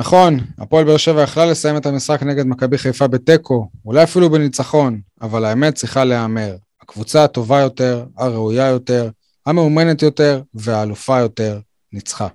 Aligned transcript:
נכון, 0.00 0.40
הפועל 0.58 0.84
באר 0.84 0.96
שבע 0.96 1.22
יכלה 1.22 1.46
לסיים 1.46 1.76
את 1.76 1.86
המשחק 1.86 2.22
נגד 2.22 2.46
מכבי 2.46 2.78
חיפה 2.78 3.06
בתיקו, 3.06 3.70
אולי 3.84 4.02
אפילו 4.02 4.30
בניצחון, 4.30 5.00
אבל 5.22 5.44
האמת 5.44 5.74
צריכה 5.74 6.04
להיאמר. 6.04 6.56
הקבוצה 6.82 7.24
הטובה 7.24 7.60
יותר, 7.60 8.04
הראויה 8.18 8.66
יותר, 8.66 9.10
המאומנת 9.46 10.02
יותר 10.02 10.42
והאלופה 10.54 11.18
יותר 11.18 11.58
ניצחה. 11.92 12.28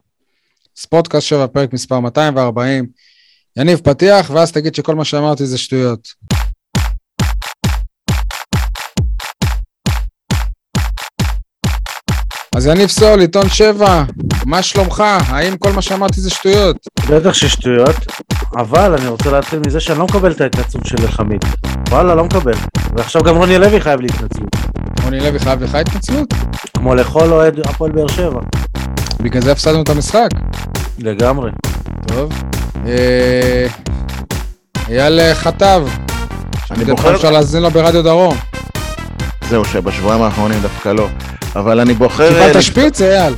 ספורטקאסט 0.77 1.27
7, 1.27 1.47
פרק 1.47 1.73
מספר 1.73 1.99
240. 1.99 2.85
יניב, 3.57 3.79
פתיח, 3.83 4.29
ואז 4.29 4.51
תגיד 4.51 4.75
שכל 4.75 4.95
מה 4.95 5.05
שאמרתי 5.05 5.45
זה 5.45 5.57
שטויות. 5.57 6.07
אז 12.55 12.67
יניב 12.67 12.89
סול, 12.89 13.19
עיתון 13.19 13.49
7, 13.49 14.03
מה 14.45 14.61
שלומך? 14.61 15.03
האם 15.27 15.57
כל 15.57 15.71
מה 15.71 15.81
שאמרתי 15.81 16.21
זה 16.21 16.29
שטויות? 16.29 16.77
בטח 17.09 17.33
ששטויות, 17.33 17.95
אבל 18.57 18.95
אני 18.95 19.07
רוצה 19.07 19.31
להתחיל 19.31 19.59
מזה 19.67 19.79
שאני 19.79 19.99
לא 19.99 20.05
מקבל 20.05 20.31
את 20.31 20.41
ההתנצלות 20.41 20.85
של 20.85 21.07
חמיד. 21.07 21.45
וואלה, 21.89 22.15
לא 22.15 22.23
מקבל. 22.23 22.53
ועכשיו 22.97 23.23
גם 23.23 23.35
רוני 23.35 23.57
לוי 23.57 23.81
חייב 23.81 24.01
לי 24.01 24.07
התנצלות. 24.07 24.55
רוני 25.03 25.19
לוי 25.19 25.39
חייב 25.39 25.63
לך 25.63 25.75
התנצלות? 25.75 26.33
כמו 26.77 26.95
לכל 26.95 27.31
אוהד 27.31 27.59
הפועל 27.59 27.91
באר 27.91 28.07
שבע. 28.07 28.39
בגלל 29.21 29.41
זה 29.41 29.51
הפסדנו 29.51 29.81
את 29.81 29.89
המשחק. 29.89 30.29
לגמרי. 30.99 31.51
טוב. 32.07 32.33
אה, 32.87 33.67
אייל 34.89 35.33
חטב. 35.33 35.87
אני 36.71 36.85
בוחר, 36.85 37.15
אפשר 37.15 37.31
להאזין 37.31 37.63
לו 37.63 37.71
ברדיו 37.71 38.03
דרום. 38.03 38.37
זהו 39.49 39.65
שבשבועיים 39.65 40.21
האחרונים 40.21 40.59
דווקא 40.61 40.89
לא, 40.89 41.07
אבל 41.55 41.79
אני 41.79 41.93
בוחר... 41.93 42.29
קיבלת 42.29 42.55
אה, 42.55 42.61
שפיץ, 42.61 43.01
אייל? 43.01 43.33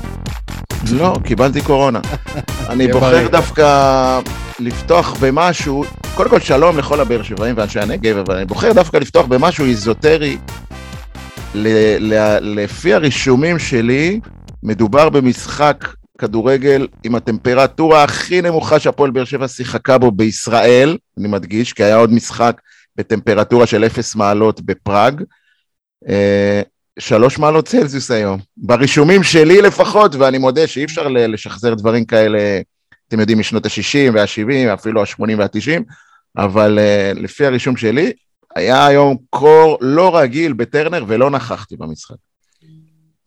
לא, 0.91 1.15
קיבלתי 1.23 1.61
קורונה. 1.61 1.99
אני 2.71 2.87
בוחר. 2.87 3.27
דווקא 3.27 4.19
לפתוח 4.59 5.17
במשהו, 5.19 5.83
קודם 6.15 6.29
כל 6.29 6.39
שלום 6.39 6.77
לכל 6.77 6.99
הבאר 6.99 7.23
שבעים 7.23 7.55
ואנשי 7.57 7.79
הנגב, 7.79 8.17
אבל 8.17 8.35
אני 8.35 8.45
בוחר 8.45 8.73
דווקא 8.73 8.97
לפתוח 8.97 9.25
במשהו 9.25 9.65
איזוטרי. 9.65 10.37
לפי 12.41 12.93
הרישומים 12.93 13.59
שלי, 13.59 14.19
מדובר 14.63 15.09
במשחק 15.09 15.87
כדורגל 16.17 16.87
עם 17.03 17.15
הטמפרטורה 17.15 18.03
הכי 18.03 18.41
נמוכה 18.41 18.79
שהפועל 18.79 19.11
באר 19.11 19.25
שבע 19.25 19.47
שיחקה 19.47 19.97
בו 19.97 20.11
בישראל, 20.11 20.97
אני 21.19 21.27
מדגיש, 21.27 21.73
כי 21.73 21.83
היה 21.83 21.95
עוד 21.95 22.13
משחק 22.13 22.61
בטמפרטורה 22.95 23.67
של 23.67 23.85
אפס 23.85 24.15
מעלות 24.15 24.61
בפראג. 24.61 25.23
שלוש 26.99 27.39
מעלות 27.39 27.67
צלזיוס 27.67 28.11
היום. 28.11 28.39
ברישומים 28.57 29.23
שלי 29.23 29.61
לפחות, 29.61 30.15
ואני 30.15 30.37
מודה 30.37 30.67
שאי 30.67 30.83
אפשר 30.83 31.07
לשחזר 31.07 31.73
דברים 31.73 32.05
כאלה, 32.05 32.61
אתם 33.07 33.19
יודעים, 33.19 33.39
משנות 33.39 33.65
ה-60 33.65 34.13
וה-70, 34.13 34.73
אפילו 34.73 35.01
ה-80 35.01 35.37
וה-90, 35.37 35.81
אבל 36.37 36.79
uh, 36.79 37.19
לפי 37.19 37.45
הרישום 37.45 37.77
שלי, 37.77 38.11
היה 38.55 38.85
היום 38.85 39.17
קור 39.29 39.77
לא 39.81 40.17
רגיל 40.17 40.53
בטרנר 40.53 41.03
ולא 41.07 41.29
נכחתי 41.29 41.75
במשחק. 41.75 42.15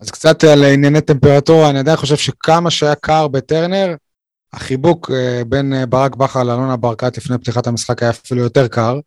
אז 0.00 0.10
קצת 0.10 0.44
על 0.44 0.64
ענייני 0.64 1.00
טמפרטורה, 1.00 1.70
אני 1.70 1.78
עדיין 1.78 1.96
חושב 1.96 2.16
שכמה 2.16 2.70
שהיה 2.70 2.94
קר 2.94 3.28
בטרנר, 3.28 3.94
החיבוק 4.52 5.10
אה, 5.10 5.42
בין 5.46 5.74
אה, 5.74 5.86
ברק 5.86 6.16
בכר 6.16 6.42
לאלונה 6.42 6.76
ברקת 6.76 7.16
לפני 7.16 7.38
פתיחת 7.38 7.66
המשחק 7.66 8.02
היה 8.02 8.10
אפילו 8.10 8.42
יותר 8.42 8.68
קר. 8.68 8.98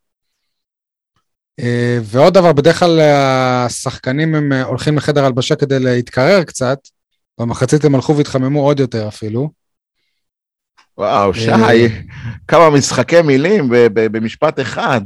אה, 1.60 1.98
ועוד 2.04 2.34
דבר, 2.34 2.54
בדרך 2.54 2.80
כלל 2.80 3.00
השחקנים 3.02 4.36
הם 4.36 4.54
אה, 4.54 4.64
הולכים 4.64 4.98
לחדר 4.98 5.26
הלבשה 5.26 5.56
כדי 5.56 5.80
להתקרר 5.80 6.44
קצת, 6.44 6.78
במחצית 7.40 7.86
הם 7.86 7.96
הלכו 7.96 8.18
והתחממו 8.18 8.66
עוד 8.66 8.80
יותר 8.80 9.08
אפילו. 9.08 9.50
וואו, 10.98 11.34
שי, 11.34 11.52
אה. 11.52 11.88
כמה 12.48 12.70
משחקי 12.70 13.22
מילים 13.22 13.70
במשפט 13.94 14.60
אחד. 14.60 15.02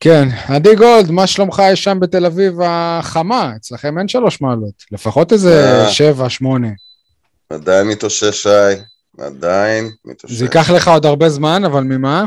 כן, 0.00 0.28
עדי 0.48 0.74
גולד, 0.76 1.10
מה 1.10 1.26
שלומך 1.26 1.62
יש 1.72 1.84
שם 1.84 2.00
בתל 2.00 2.26
אביב 2.26 2.54
החמה? 2.64 3.52
אצלכם 3.56 3.98
אין 3.98 4.08
שלוש 4.08 4.40
מעלות, 4.40 4.84
לפחות 4.92 5.32
איזה. 5.32 5.84
שבע, 5.90 6.28
שמונה. 6.28 6.68
עדיין 7.50 7.88
מתאושש, 7.88 8.42
שי. 8.42 8.48
עדיין 9.18 9.90
מתאושש. 10.04 10.36
זה 10.36 10.44
ייקח 10.44 10.70
לך 10.70 10.88
עוד 10.88 11.06
הרבה 11.06 11.28
זמן, 11.28 11.64
אבל 11.64 11.82
ממה? 11.82 12.24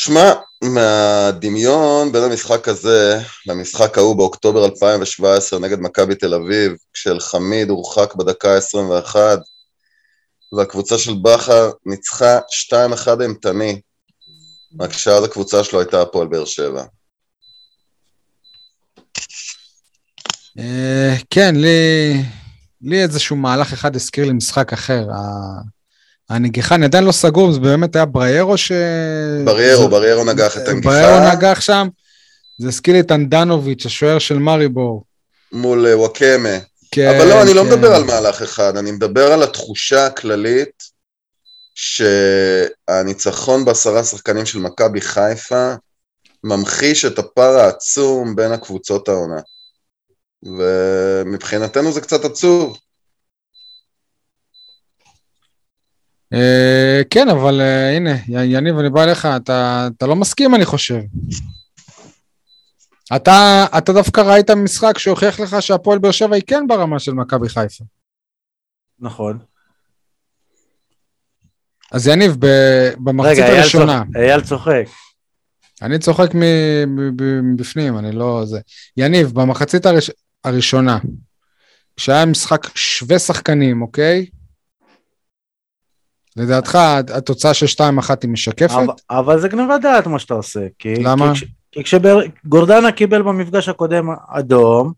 שמע, 0.00 0.32
מהדמיון 0.62 2.12
בין 2.12 2.22
המשחק 2.22 2.68
הזה 2.68 3.18
למשחק 3.46 3.98
ההוא 3.98 4.16
באוקטובר 4.16 4.64
2017 4.64 5.58
נגד 5.58 5.78
מכבי 5.80 6.14
תל 6.14 6.34
אביב, 6.34 6.72
כשאלחמיד 6.92 7.70
הורחק 7.70 8.14
בדקה 8.14 8.54
ה-21, 8.54 9.16
והקבוצה 10.52 10.98
של 10.98 11.12
בכר 11.22 11.70
ניצחה 11.86 12.38
2-1 12.72 13.22
אימתני, 13.22 13.80
רק 14.80 14.92
שאז 14.92 15.24
הקבוצה 15.24 15.64
שלו 15.64 15.80
הייתה 15.80 16.02
הפועל 16.02 16.28
באר 16.28 16.44
שבע. 16.44 16.84
אה, 20.58 21.14
כן, 21.30 21.54
לי, 22.82 23.02
איזשהו 23.02 23.36
מהלך 23.36 23.72
אחד 23.72 23.96
הזכיר 23.96 24.24
לי 24.24 24.32
משחק 24.32 24.72
אחר. 24.72 25.06
אני 26.30 26.50
עדיין 26.84 27.04
לא 27.04 27.12
סגור, 27.12 27.52
זה 27.52 27.60
באמת 27.60 27.96
היה 27.96 28.04
בריירו 28.04 28.56
ש... 28.58 28.72
בריירו, 29.44 29.82
זה- 29.82 29.88
בריירו 29.88 30.24
נגח 30.24 30.56
את 30.56 30.68
הנגיחה. 30.68 30.90
בריירו 30.90 31.36
נגח 31.36 31.60
שם. 31.60 31.88
זה 32.58 32.68
הזכיר 32.68 33.00
את 33.00 33.12
אנדנוביץ', 33.12 33.86
השוער 33.86 34.18
של 34.18 34.38
מאריבור. 34.38 35.04
מול 35.52 35.86
אה, 35.86 35.98
וואקמה. 35.98 36.58
כן, 36.90 37.08
אבל 37.16 37.28
לא, 37.28 37.42
אני 37.42 37.54
לא 37.54 37.62
כן. 37.62 37.66
מדבר 37.68 37.94
על 37.94 38.04
מהלך 38.04 38.42
אחד, 38.42 38.76
אני 38.76 38.90
מדבר 38.90 39.32
על 39.32 39.42
התחושה 39.42 40.06
הכללית 40.06 40.82
שהניצחון 41.74 43.64
בעשרה 43.64 44.04
שחקנים 44.04 44.46
של 44.46 44.58
מכבי 44.58 45.00
חיפה 45.00 45.72
ממחיש 46.44 47.04
את 47.04 47.18
הפער 47.18 47.58
העצום 47.58 48.36
בין 48.36 48.52
הקבוצות 48.52 49.08
העונה. 49.08 49.40
ומבחינתנו 50.42 51.92
זה 51.92 52.00
קצת 52.00 52.24
עצוב. 52.24 52.72
אה, 52.72 52.78
כן, 57.10 57.28
אבל 57.28 57.60
אה, 57.60 57.96
הנה, 57.96 58.14
יניב, 58.28 58.78
אני 58.78 58.90
בא 58.90 59.04
אליך, 59.04 59.26
אתה, 59.36 59.88
אתה 59.96 60.06
לא 60.06 60.16
מסכים, 60.16 60.54
אני 60.54 60.64
חושב. 60.64 61.00
אתה, 63.16 63.66
אתה 63.78 63.92
דווקא 63.92 64.20
ראית 64.20 64.50
משחק 64.50 64.98
שהוכיח 64.98 65.40
לך 65.40 65.56
שהפועל 65.62 65.98
באר 65.98 66.10
שבע 66.10 66.34
היא 66.34 66.42
כן 66.46 66.64
ברמה 66.68 66.98
של 66.98 67.12
מכבי 67.12 67.48
חיפה. 67.48 67.84
נכון. 69.00 69.38
אז 71.92 72.06
יניב, 72.06 72.36
ב- 72.38 72.92
במחצית 73.04 73.38
רגע, 73.44 73.46
הראשונה, 73.60 74.02
צוח- 74.12 74.16
אייל 74.22 74.40
צוחק. 74.40 74.84
אני 75.82 75.98
צוחק 75.98 76.30
מבפנים, 77.42 77.98
אני 77.98 78.12
לא... 78.12 78.42
זה. 78.44 78.60
יניב, 78.96 79.30
במחצית 79.34 79.86
הראש... 79.86 80.10
הראשונה, 80.44 80.98
כשהיה 81.96 82.26
משחק 82.26 82.76
שווה 82.76 83.18
שחקנים, 83.18 83.82
אוקיי? 83.82 84.26
לדעתך 86.38 86.78
התוצאה 87.14 87.54
של 87.54 87.66
2-1 87.66 87.80
היא 88.22 88.30
משקפת? 88.30 88.70
אבל- 88.74 88.86
אבל 89.10 89.40
זה 89.40 89.48
גניבת 89.48 89.80
דעת 89.82 90.06
מה 90.06 90.18
שאתה 90.18 90.34
עושה. 90.34 90.60
כי- 90.78 90.94
למה? 90.94 91.32
כי 91.34 91.40
כש- 91.40 91.44
כי 91.72 91.82
כשגורדנה 91.84 92.92
קיבל 92.92 93.22
במפגש 93.22 93.68
הקודם 93.68 94.06
אדום, 94.28 94.92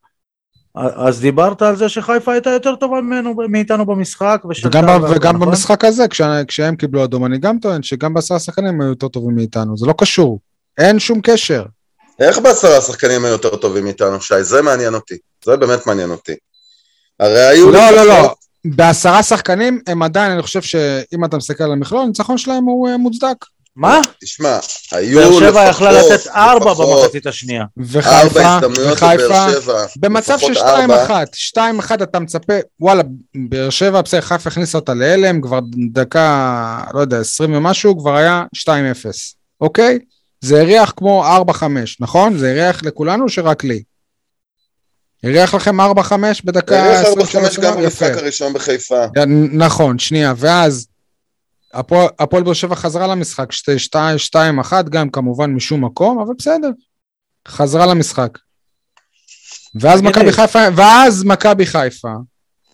אז 0.74 1.20
דיברת 1.20 1.62
על 1.62 1.76
זה 1.76 1.88
שחיפה 1.88 2.32
הייתה 2.32 2.50
יותר 2.50 2.74
טובה 2.76 3.00
ממנו, 3.00 3.34
מאיתנו 3.48 3.86
במשחק. 3.86 4.42
וגם, 4.64 4.86
ב- 4.86 5.10
וגם 5.16 5.36
נכון? 5.36 5.48
במשחק 5.48 5.84
הזה, 5.84 6.08
כשה, 6.08 6.44
כשהם 6.48 6.76
קיבלו 6.76 7.04
אדום, 7.04 7.24
אני 7.24 7.38
גם 7.38 7.58
טוען 7.58 7.82
שגם 7.82 8.14
בעשרה 8.14 8.38
שחקנים 8.38 8.68
הם 8.68 8.80
היו 8.80 8.88
יותר 8.88 9.08
טובים 9.08 9.36
מאיתנו, 9.36 9.76
זה 9.76 9.86
לא 9.86 9.94
קשור. 9.98 10.40
אין 10.78 10.98
שום 10.98 11.20
קשר. 11.22 11.64
איך 12.20 12.38
בעשרה 12.38 12.80
שחקנים 12.80 13.24
היו 13.24 13.32
יותר 13.32 13.56
טובים 13.56 13.84
מאיתנו, 13.84 14.20
שי? 14.20 14.42
זה 14.42 14.62
מעניין 14.62 14.94
אותי. 14.94 15.14
זה 15.44 15.56
באמת 15.56 15.86
מעניין 15.86 16.10
אותי. 16.10 16.32
הרי 17.20 17.42
היו... 17.46 17.70
לא, 17.70 17.90
לא, 17.90 18.04
לא. 18.06 18.34
בעשרה 18.64 19.22
שחקנים, 19.22 19.80
הם 19.86 20.02
עדיין, 20.02 20.32
אני 20.32 20.42
חושב 20.42 20.62
שאם 20.62 21.24
אתה 21.24 21.36
מסתכל 21.36 21.64
על 21.64 21.72
המכלול, 21.72 22.02
הניצחון 22.02 22.38
שלהם 22.38 22.64
הוא 22.64 22.88
אה, 22.88 22.96
מוצדק. 22.96 23.44
מה? 23.76 24.00
תשמע, 24.20 24.58
היו 24.92 25.18
באר 25.18 25.28
לפחות... 25.28 25.42
שבע 25.42 25.64
יכלה 25.68 25.92
לתת 25.92 26.26
ארבע 26.26 26.74
במחצית 26.74 27.26
השנייה. 27.26 27.64
וחיפה, 27.76 28.42
ארבע 28.42 28.92
וחיפה. 28.92 29.46
במצב 29.96 30.38
של 30.38 30.50
לפחות 30.50 30.68
ארבע. 30.68 31.24
2-1, 31.52 31.90
2-1 31.90 32.02
אתה 32.02 32.18
מצפה, 32.18 32.54
וואלה, 32.80 33.02
באר 33.48 33.70
שבע, 33.70 34.00
בסדר, 34.00 34.20
חיפה 34.20 34.50
הכניסה 34.50 34.78
אותה 34.78 34.94
להלם, 34.94 35.40
כבר 35.40 35.58
דקה, 35.92 36.80
לא 36.94 37.00
יודע, 37.00 37.20
20 37.20 37.54
ומשהו, 37.54 37.98
כבר 37.98 38.16
היה 38.16 38.44
2-0, 38.56 38.70
אוקיי? 39.60 39.98
זה 40.40 40.60
הריח 40.60 40.92
כמו 40.96 41.24
4-5, 41.50 41.62
נכון? 42.00 42.38
זה 42.38 42.50
הריח 42.50 42.82
לכולנו 42.82 43.28
שרק 43.28 43.64
לי? 43.64 43.82
הריח 45.24 45.54
לכם 45.54 45.80
4-5 45.80 45.84
בדקה 46.44 46.84
הריח 46.84 47.00
23? 47.00 47.58
4-5 47.58 47.60
גם. 47.62 47.82
במשחק 47.82 48.16
הראשון 48.16 48.52
בחיפה. 48.52 49.04
נכון, 49.52 49.98
שנייה, 49.98 50.34
ואז 50.36 50.86
הפועל 52.18 52.42
באר 52.42 52.52
שבע 52.52 52.74
חזרה 52.74 53.06
למשחק, 53.06 53.48
2-1, 54.72 54.72
גם 54.90 55.10
כמובן 55.10 55.50
משום 55.50 55.84
מקום, 55.84 56.20
אבל 56.20 56.34
בסדר, 56.38 56.70
חזרה 57.48 57.86
למשחק. 57.86 58.38
ואז 59.74 60.02
מכבי. 60.02 60.32
חיפה, 60.32 60.58
ואז 60.76 61.24
מכבי 61.24 61.66
חיפה, 61.66 62.12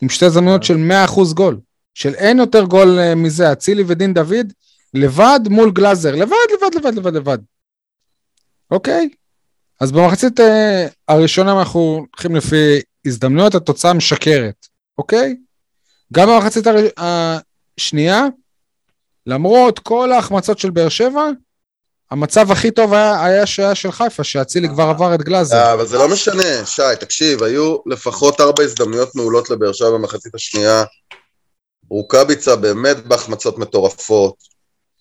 עם 0.03 0.09
שתי 0.09 0.25
הזדמנויות 0.25 0.63
של 0.63 0.77
100% 1.07 1.35
גול. 1.35 1.59
של 1.95 2.15
אין 2.15 2.39
יותר 2.39 2.65
גול 2.65 2.99
אה, 2.99 3.15
מזה, 3.15 3.53
אצילי 3.53 3.85
ודין 3.87 4.15
דוד, 4.15 4.53
לבד 4.95 5.41
מול 5.49 5.71
גלאזר, 5.71 6.15
לבד, 6.15 6.37
לבד, 6.53 6.75
לבד, 6.75 6.95
לבד, 6.95 7.15
לבד. 7.15 7.39
אוקיי? 8.71 9.09
אז 9.81 9.93
במחצית 9.93 10.41
אה, 10.41 10.87
הראשונה 11.09 11.59
אנחנו 11.59 11.81
הולכים 11.81 12.37
לפי 12.37 12.81
הזדמנויות, 13.07 13.55
התוצאה 13.55 13.93
משקרת, 13.93 14.67
אוקיי? 14.99 15.37
גם 16.13 16.29
במחצית 16.29 16.67
הר... 16.67 16.77
השנייה, 16.97 18.25
למרות 19.27 19.79
כל 19.79 20.13
ההחמצות 20.13 20.59
של 20.59 20.71
באר 20.71 20.89
שבע, 20.89 21.29
המצב 22.11 22.51
הכי 22.51 22.71
טוב 22.71 22.95
היה, 22.95 23.25
היה 23.25 23.47
שהיה 23.47 23.75
של 23.75 23.93
חיפה, 23.93 24.25
שאצילי 24.25 24.69
כבר 24.69 24.83
עבר 24.83 25.15
את 25.15 25.23
גלאזר. 25.23 25.57
אה, 25.57 25.73
אבל 25.73 25.87
זה 25.87 25.99
לא 25.99 26.09
משנה, 26.09 26.67
שי, 26.67 26.83
תקשיב, 27.01 27.43
היו 27.43 27.77
לפחות 27.87 28.41
ארבע 28.41 28.63
הזדמנויות 28.63 29.15
מעולות 29.15 29.51
לבאר 29.51 29.73
שבע 29.73 29.91
במחצית 29.91 30.35
השנייה. 30.35 30.85
רוקאביצה 31.91 32.57
באמת 32.57 33.07
בהחמצות 33.07 33.59
מטורפות. 33.59 34.35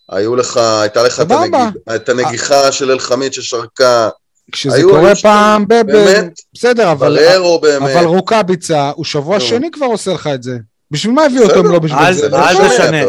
היו 0.09 0.35
לך, 0.35 0.57
הייתה 0.57 1.03
לך 1.03 1.19
את. 1.19 1.31
הנגיד, 1.31 1.81
את 1.95 2.09
הנגיחה 2.09 2.71
של 2.71 2.91
אלחמיד 2.91 3.33
ששרקה. 3.33 4.09
כשזה 4.51 4.81
קורה 4.83 5.15
פעם 5.15 5.65
ב... 5.67 5.73
באמת? 5.81 6.33
בסדר, 6.53 6.91
אבל, 6.91 7.17
בררו 7.29 7.59
באמת. 7.59 7.95
אבל 7.95 8.05
רוקאביצה, 8.05 8.91
הוא 8.95 9.05
שבוע. 9.05 9.39
שני 9.39 9.71
כבר 9.71 9.85
עושה 9.85 10.13
לך 10.13 10.27
את 10.27 10.43
זה. 10.43 10.57
בשביל 10.91 11.13
מה 11.13 11.25
הביאו 11.25 11.43
אותו. 11.43 11.59
אם 11.59 11.65
לא 11.71 11.79
בשביל 11.79 11.99
אל- 11.99 12.13
זה? 12.13 12.29
לא 12.29 12.37
אל 12.37 12.53
משנה, 12.53 12.69
תשנה. 12.69 13.01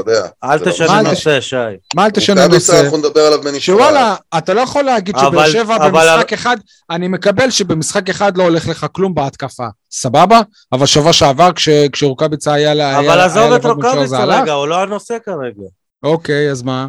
אל 0.44 0.58
לא 0.58 0.70
תשנה. 0.70 1.02
נושא, 1.02 1.40
שי. 1.40 1.56
מה 1.96 2.04
אל 2.04 2.10
תשנה 2.10 2.46
נושא? 2.48 2.80
אנחנו 2.84 2.96
נדבר 2.96 3.20
עליו 3.20 3.38
בנפרד. 3.42 3.58
שוואלה, 3.58 4.14
אתה 4.38 4.54
לא 4.54 4.60
יכול 4.60 4.82
להגיד 4.84 5.16
שבאר 5.18 5.28
אבל- 5.28 5.50
שבע 5.50 5.76
אבל- 5.76 5.90
במשחק 5.90 6.32
אחד, 6.32 6.56
אני 6.90 7.08
מקבל 7.08 7.50
שבמשחק 7.50 8.10
אחד 8.10 8.36
לא 8.36 8.42
הולך 8.42 8.68
לך 8.68 8.86
כלום 8.92 9.14
בהתקפה, 9.14 9.66
סבבה? 9.90 10.40
אבל 10.72 10.86
שבוע 10.86 11.12
שעבר 11.12 11.52
כש- 11.52 11.68
כשרוקאביצה 11.92 12.52
היה. 12.52 12.72
היה- 12.72 12.98
אבל 12.98 13.08
היה 13.10 13.24
עזוב 13.24 13.52
את 13.52 13.64
לבד 13.64 13.66
רוקאביצה? 13.66 14.24
רגע, 14.24 14.52
הוא 14.52 14.66
לא 14.68 14.82
הנושא 14.82 15.16
כרגע. 15.24 15.62
אוקיי, 16.02 16.50
אז 16.50 16.62
מה? 16.62 16.86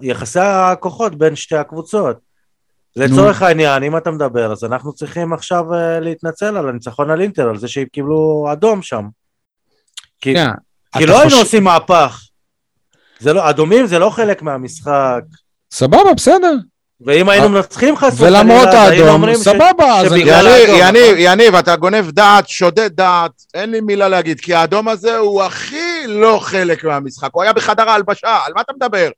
יחסי 0.00 0.38
הכוחות 0.42 1.18
בין 1.18 1.36
שתי 1.36 1.56
הקבוצות. 1.56 2.31
לצורך 2.96 3.42
העניין, 3.42 3.82
אם 3.82 3.96
אתה 3.96 4.10
מדבר, 4.10 4.52
אז 4.52 4.64
אנחנו 4.64 4.92
צריכים 4.92 5.32
עכשיו 5.32 5.74
אה, 5.74 6.00
להתנצל 6.00 6.56
על 6.56 6.68
הניצחון 6.68 7.10
על 7.10 7.20
אינטר, 7.20 7.48
על 7.48 7.58
זה 7.58 7.68
שהם 7.68 7.86
קיבלו 7.92 8.48
אדום 8.52 8.82
שם. 8.82 9.04
כי, 10.20 10.30
שנייה, 10.32 10.52
כי 10.98 11.04
אתה 11.04 11.12
לא 11.12 11.16
היינו 11.16 11.30
חושב- 11.30 11.42
עושים 11.42 11.64
מהפך. 11.64 12.20
זה 13.20 13.32
לא, 13.32 13.50
אדומים 13.50 13.86
זה 13.86 13.98
לא 13.98 14.10
חלק 14.10 14.42
מהמשחק, 14.42 15.20
סבבה, 15.72 16.14
בסדר. 16.16 16.52
ואם 17.06 17.28
היינו 17.28 17.48
מנצחים 17.48 17.96
חס 17.96 18.14
ולמרות 18.20 18.62
וחלילה, 18.62 18.82
היינו 18.82 19.04
האדום, 19.04 19.14
אומרים 19.14 19.34
ש- 19.36 19.38
סבבה, 19.38 19.98
אז 20.00 20.12
יניב, 20.12 20.28
האדום? 20.28 21.14
יניב, 21.16 21.54
אתה 21.54 21.76
גונב 21.76 22.10
דעת, 22.10 22.48
שודד 22.48 22.90
דעת, 22.96 23.30
אין 23.54 23.70
לי 23.70 23.80
מילה 23.80 24.08
להגיד, 24.08 24.40
כי 24.40 24.54
האדום 24.54 24.88
הזה 24.88 25.16
הוא 25.16 25.42
הכי 25.42 26.02
לא 26.06 26.38
חלק 26.42 26.84
מהמשחק, 26.84 27.28
הוא 27.32 27.42
היה 27.42 27.52
בחדר 27.52 27.88
ההלבשה, 27.90 28.38
על 28.46 28.52
מה 28.54 28.60
אתה 28.60 28.72
מדבר? 28.72 29.08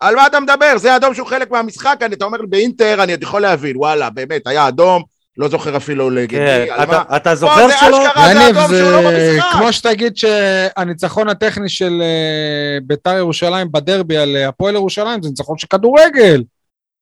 על 0.00 0.16
מה 0.16 0.26
אתה 0.26 0.40
מדבר? 0.40 0.78
זה 0.78 0.96
אדום 0.96 1.14
שהוא 1.14 1.26
חלק 1.26 1.50
מהמשחק, 1.50 1.98
אני, 2.02 2.14
אתה 2.14 2.24
אומר 2.24 2.38
באינטר, 2.48 3.02
אני 3.02 3.12
עוד 3.12 3.22
יכול 3.22 3.42
להבין, 3.42 3.76
וואלה, 3.76 4.10
באמת, 4.10 4.46
היה 4.46 4.68
אדום, 4.68 5.02
לא 5.38 5.48
זוכר 5.48 5.76
אפילו 5.76 6.06
כן, 6.08 6.14
לגבי, 6.14 6.70
על 6.70 6.82
אתה- 6.82 6.92
מה? 7.10 7.16
אתה 7.16 7.34
זוכר 7.34 7.68
זה 7.68 7.74
שלא? 7.80 8.06
אשכרה, 8.06 8.24
זה 8.28 8.32
יניב, 8.34 8.56
אדום 8.58 8.68
שהוא 8.78 8.90
לא 8.90 9.10
זה 9.10 9.30
במשחק. 9.36 9.52
כמו 9.58 9.72
שתגיד 9.72 10.16
שהניצחון 10.16 11.28
הטכני 11.28 11.68
של 11.68 12.02
אה, 12.02 12.78
ביתר 12.82 13.16
ירושלים 13.16 13.72
בדרבי 13.72 14.16
על 14.16 14.36
אה, 14.36 14.48
הפועל 14.48 14.74
ירושלים 14.74 15.22
זה 15.22 15.28
ניצחון 15.28 15.58
של 15.58 15.66
כדורגל. 15.66 16.42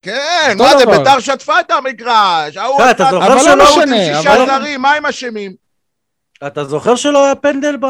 כן, 0.03 0.55
מה 0.59 0.79
זה. 0.79 0.87
ביתר 0.87 1.21
שטפה 1.21 1.61
את 1.61 1.71
המגרש, 1.71 2.57
ההוא 2.57 2.79
כן, 2.79 2.85
עשה- 2.85 3.09
אבל 3.09 3.35
לא 3.57 3.65
משנה, 3.65 3.97
שישה 4.17 4.47
זרים, 4.47 4.83
מה 4.83 4.93
הם 4.95 5.07
אשמים? 5.07 5.53
אתה 6.47 6.65
זוכר 6.65 6.95
שלא 6.95 7.25
היה 7.25 7.35
פנדל 7.35 7.77
ב... 7.81 7.87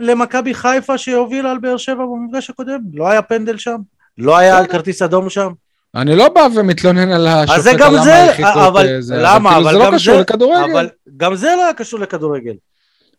למכבי 0.00 0.54
חיפה 0.54 0.98
שהובילה 0.98 1.50
על 1.50 1.58
באר 1.58 1.76
שבע 1.76 2.04
במפגש 2.04 2.50
הקודם? 2.50 2.78
לא 2.94 3.08
היה 3.08 3.22
פנדל 3.22 3.58
שם? 3.58 3.76
לא 4.18 4.36
היה 4.38 4.60
בסדר. 4.62 4.72
כרטיס 4.72 5.02
אדום 5.02 5.30
שם? 5.30 5.52
אני 5.94 6.16
לא 6.16 6.28
בא 6.28 6.46
ומתלונן 6.56 7.10
על 7.12 7.26
השופט, 7.26 7.58
אז 7.58 7.62
זה 7.64 7.70
על 7.70 7.76
גם 7.78 7.94
למה 7.94 8.04
זה, 8.04 8.22
הרחיקו 8.24 8.48
את, 8.48 8.56
אבל 8.56 9.00
זה, 9.00 9.16
למה? 9.18 9.50
כאילו 9.50 9.62
אבל 9.70 9.72
זה 9.72 9.78
לא 9.78 9.90
קשור 9.94 10.14
זה- 10.14 10.20
לכדורגל. 10.20 10.70
אבל 10.72 10.88
גם 11.16 11.34
זה 11.36 11.46
לא 11.56 11.64
היה 11.64 11.72
קשור 11.74 12.00
לכדורגל. 12.00 12.54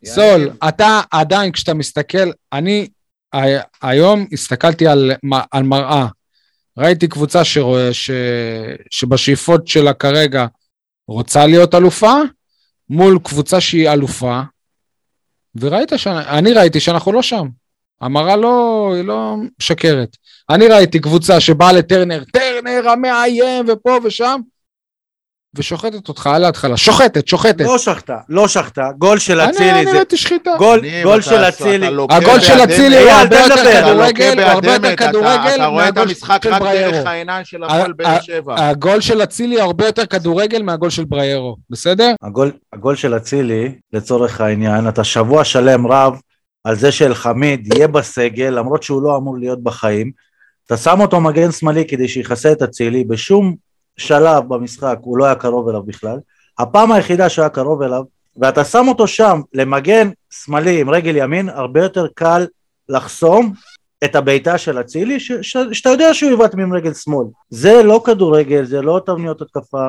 סול, 0.05 0.49
אתה 0.67 1.01
עדיין, 1.11 1.51
כשאתה 1.51 1.73
מסתכל, 1.73 2.31
אני 2.53 2.87
היום 3.81 4.25
הסתכלתי 4.31 4.87
על, 4.87 5.11
על 5.51 5.63
מראה. 5.63 6.07
ראיתי 6.77 7.07
קבוצה 7.07 7.43
שרואה, 7.43 7.93
ש, 7.93 8.11
שבשאיפות 8.89 9.67
שלה 9.67 9.93
כרגע 9.93 10.45
רוצה 11.07 11.45
להיות 11.45 11.75
אלופה, 11.75 12.13
מול 12.89 13.19
קבוצה 13.23 13.61
שהיא 13.61 13.89
אלופה, 13.89 14.41
וראית 15.55 15.91
שאני 15.97 16.53
ראיתי 16.53 16.79
שאנחנו 16.79 17.11
לא 17.11 17.21
שם. 17.21 17.47
המראה 18.01 18.35
לא, 18.35 18.91
היא 18.95 19.03
לא 19.03 19.35
משקרת. 19.59 20.17
אני 20.49 20.67
ראיתי 20.67 20.99
קבוצה 20.99 21.39
שבאה 21.39 21.71
לטרנר, 21.71 22.23
טרנר 22.33 22.89
המאיים 22.89 23.65
ופה 23.67 23.97
ושם, 24.03 24.39
ושוחטת 25.55 26.07
אותך 26.07 26.27
על 26.27 26.43
ההתחלה. 26.43 26.77
שוחטת, 26.77 27.27
שוחטת. 27.27 27.65
לא 27.65 27.77
שחטה, 27.77 28.17
לא 28.29 28.47
שחטה, 28.47 28.89
גול 28.97 29.19
של 29.19 29.39
אני 29.39 29.51
אצילי 29.51 29.71
אני 29.71 29.85
זה... 29.85 29.97
ראיתי 29.97 30.17
שחיטה. 30.17 30.51
גול 30.57 30.81
גול 31.03 31.21
של 31.21 31.35
אצילי. 31.35 31.87
הגול 32.09 32.39
של. 32.39 32.63
אצילי 32.63 32.97
הוא 33.03 33.11
הרבה 33.11 33.39
יותר 33.39 33.55
כדורגל, 33.55 34.39
הוא 34.39 34.49
הרבה 34.49 34.73
יותר 34.73 34.95
כדורגל 34.95 35.55
אתה 35.55 35.65
רואה 35.65 35.89
את 35.89 35.93
מהגול 35.93 36.09
המשחק 36.09 36.41
של 36.43 36.53
רק 36.53 36.61
בריירו. 36.61 36.91
דרך 36.91 37.07
העיניים 37.07 37.45
של 37.45 37.63
הפועל 37.63 37.93
באר 37.93 38.21
שבע. 38.21 38.55
הגול 38.69 39.01
של 39.01 39.23
אצילי 39.23 39.61
הרבה 39.61 39.85
יותר 39.85 40.05
כדורגל 40.05 40.61
מהגול 40.61 40.89
של 40.89 41.05
בריירו, 41.05 41.55
בסדר? 41.69 42.11
הגול, 42.21 42.51
הגול 42.73 42.95
של 42.95 43.17
אצילי, 43.17 43.75
לצורך 43.93 44.41
העניין, 44.41 44.89
אתה 44.89 45.03
שבוע 45.03 45.43
שלם 45.43 45.87
רב 45.87 46.19
על 46.63 46.75
זה 46.75 46.91
שאלחמיד 46.91 47.73
יהיה 47.73 47.87
בסגל, 47.87 48.49
למרות 48.49 48.83
שהוא 48.83 49.01
לא 49.01 49.17
אמור 49.17 49.37
להיות 49.37 49.63
בחיים. 49.63 50.11
אתה 50.65 50.77
שם 50.77 51.01
אותו 51.01 51.21
מגן 51.21 51.51
שמאלי 51.51 51.87
כדי 51.87 52.07
שיכסה 52.07 52.51
את 52.51 52.61
אצילי, 52.61 53.03
בשום 53.03 53.55
שלב 53.97 54.43
במשחק 54.47 54.97
הוא 55.01 55.17
לא 55.17 55.25
היה 55.25 55.35
קרוב 55.35 55.69
אליו 55.69 55.83
בכלל. 55.83 56.17
הפעם 56.59 56.91
היחידה 56.91 57.29
שהיה 57.29 57.49
קרוב 57.49 57.81
אליו, 57.81 58.03
ואתה 58.37 58.63
שם 58.63 58.85
אותו 58.87 59.07
שם 59.07 59.41
למגן 59.53 60.09
שמאלי 60.29 60.81
עם 60.81 60.89
רגל 60.89 61.15
ימין, 61.15 61.49
הרבה 61.49 61.83
יותר 61.83 62.07
קל 62.15 62.45
לחסום 62.89 63.53
את 64.03 64.15
הבעיטה 64.15 64.57
של 64.57 64.79
אצילי, 64.79 65.19
שאתה 65.71 65.89
יודע 65.89 66.13
שהוא 66.13 66.31
יבעט 66.31 66.53
עם 66.53 66.73
רגל 66.73 66.93
שמאל. 66.93 67.27
זה 67.49 67.83
לא 67.83 68.01
כדורגל, 68.05 68.65
זה 68.65 68.81
לא 68.81 69.01
תבניות 69.05 69.41
התקפה, 69.41 69.87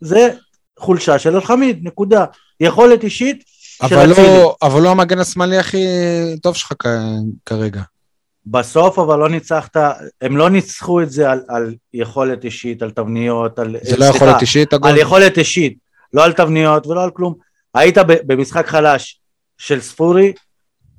זה 0.00 0.30
חולשה 0.78 1.18
של 1.18 1.34
אלחמיד, 1.34 1.80
נקודה. 1.82 2.24
יכולת 2.60 3.04
אישית 3.04 3.44
אבל. 3.82 4.08
לא, 4.08 4.56
אבל 4.62 4.82
לא 4.82 4.90
המגן 4.90 5.18
השמאלי 5.18 5.58
הכי 5.58 5.86
טוב 6.42 6.56
שלך 6.56 6.72
כ- 6.78 6.86
כרגע. 7.46 7.82
בסוף 8.46 8.98
אבל 8.98 9.18
לא 9.18 9.28
ניצחת, 9.28 9.76
הם 10.20 10.36
לא 10.36 10.50
ניצחו 10.50 11.02
את 11.02 11.10
זה 11.10 11.30
על, 11.30 11.42
על 11.48 11.74
יכולת 11.94 12.44
אישית, 12.44 12.82
על 12.82 12.90
תבניות, 12.90 13.58
על... 13.58 13.76
זה 13.82 13.96
לא 13.96 14.04
סליחה, 14.04 14.16
יכולת 14.16 14.40
אישית 14.40 14.72
הגול? 14.72 14.90
על 14.90 14.96
יכולת 14.96 15.38
אישית, 15.38 15.78
לא 16.14 16.24
על 16.24 16.32
תבניות 16.32 16.86
ולא 16.86 17.04
על 17.04 17.10
כלום. 17.10 17.34
היית 17.74 17.98
ב- 17.98 18.12
במשחק 18.26 18.66
חלש 18.66 19.20
של 19.58 19.80
ספורי, 19.80 20.32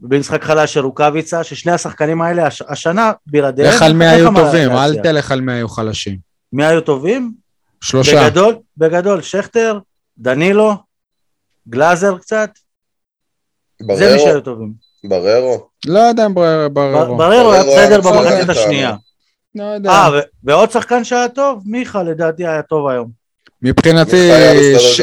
במשחק 0.02 0.44
חלש 0.44 0.74
של 0.74 0.80
רוקאביצה, 0.80 1.44
ששני 1.44 1.72
השחקנים 1.72 2.22
האלה 2.22 2.48
הש, 2.48 2.62
השנה 2.68 3.12
בלעדיהם, 3.28 3.76
לך 3.76 3.82
על 3.82 3.94
מי 3.94 4.06
היו 4.06 4.30
טובים, 4.36 4.72
אל. 4.72 5.02
תלך 5.04 5.32
על 5.32 5.42
מי 5.42 5.54
היו 5.54 5.70
חלשים. 5.70 6.18
מי 6.54 6.66
היו 6.66 6.82
טובים? 6.82 7.34
שלושה. 7.82 8.24
בגדול, 8.30 8.56
בגדול, 8.78 9.22
שכטר, 9.22 9.80
דנילו, 10.18 10.74
גלאזר 11.70 12.18
קצת, 12.18 12.50
זה 13.96 14.14
מי 14.14 14.20
שהיו 14.20 14.28
בררו, 14.28 14.42
טובים. 14.42 14.74
בררו. 15.04 15.68
לא 15.86 16.00
יודע 16.00 16.26
אם 16.26 16.34
בררו. 16.34 16.70
בררו 16.74 17.18
בררו 17.18 17.54
היה 17.54 17.64
בסדר 17.64 18.02
במחצית. 18.02 18.50
השנייה. 18.50 18.96
לא 19.56 19.64
יודע. 19.64 19.90
אה, 19.90 20.10
ו- 20.14 20.20
ועוד 20.44 20.72
שחקן 20.72 21.04
שהיה 21.04 21.30
טוב, 21.30 21.64
מיכה 21.66 22.04
לדעתי 22.04 22.48
היה 22.48 22.62
טוב 22.62 22.88
היום. 22.88 23.10
מבחינתי, 23.62 24.30
ש-. 24.80 25.02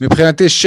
מבחינתי 0.00 0.48
ש... 0.48 0.66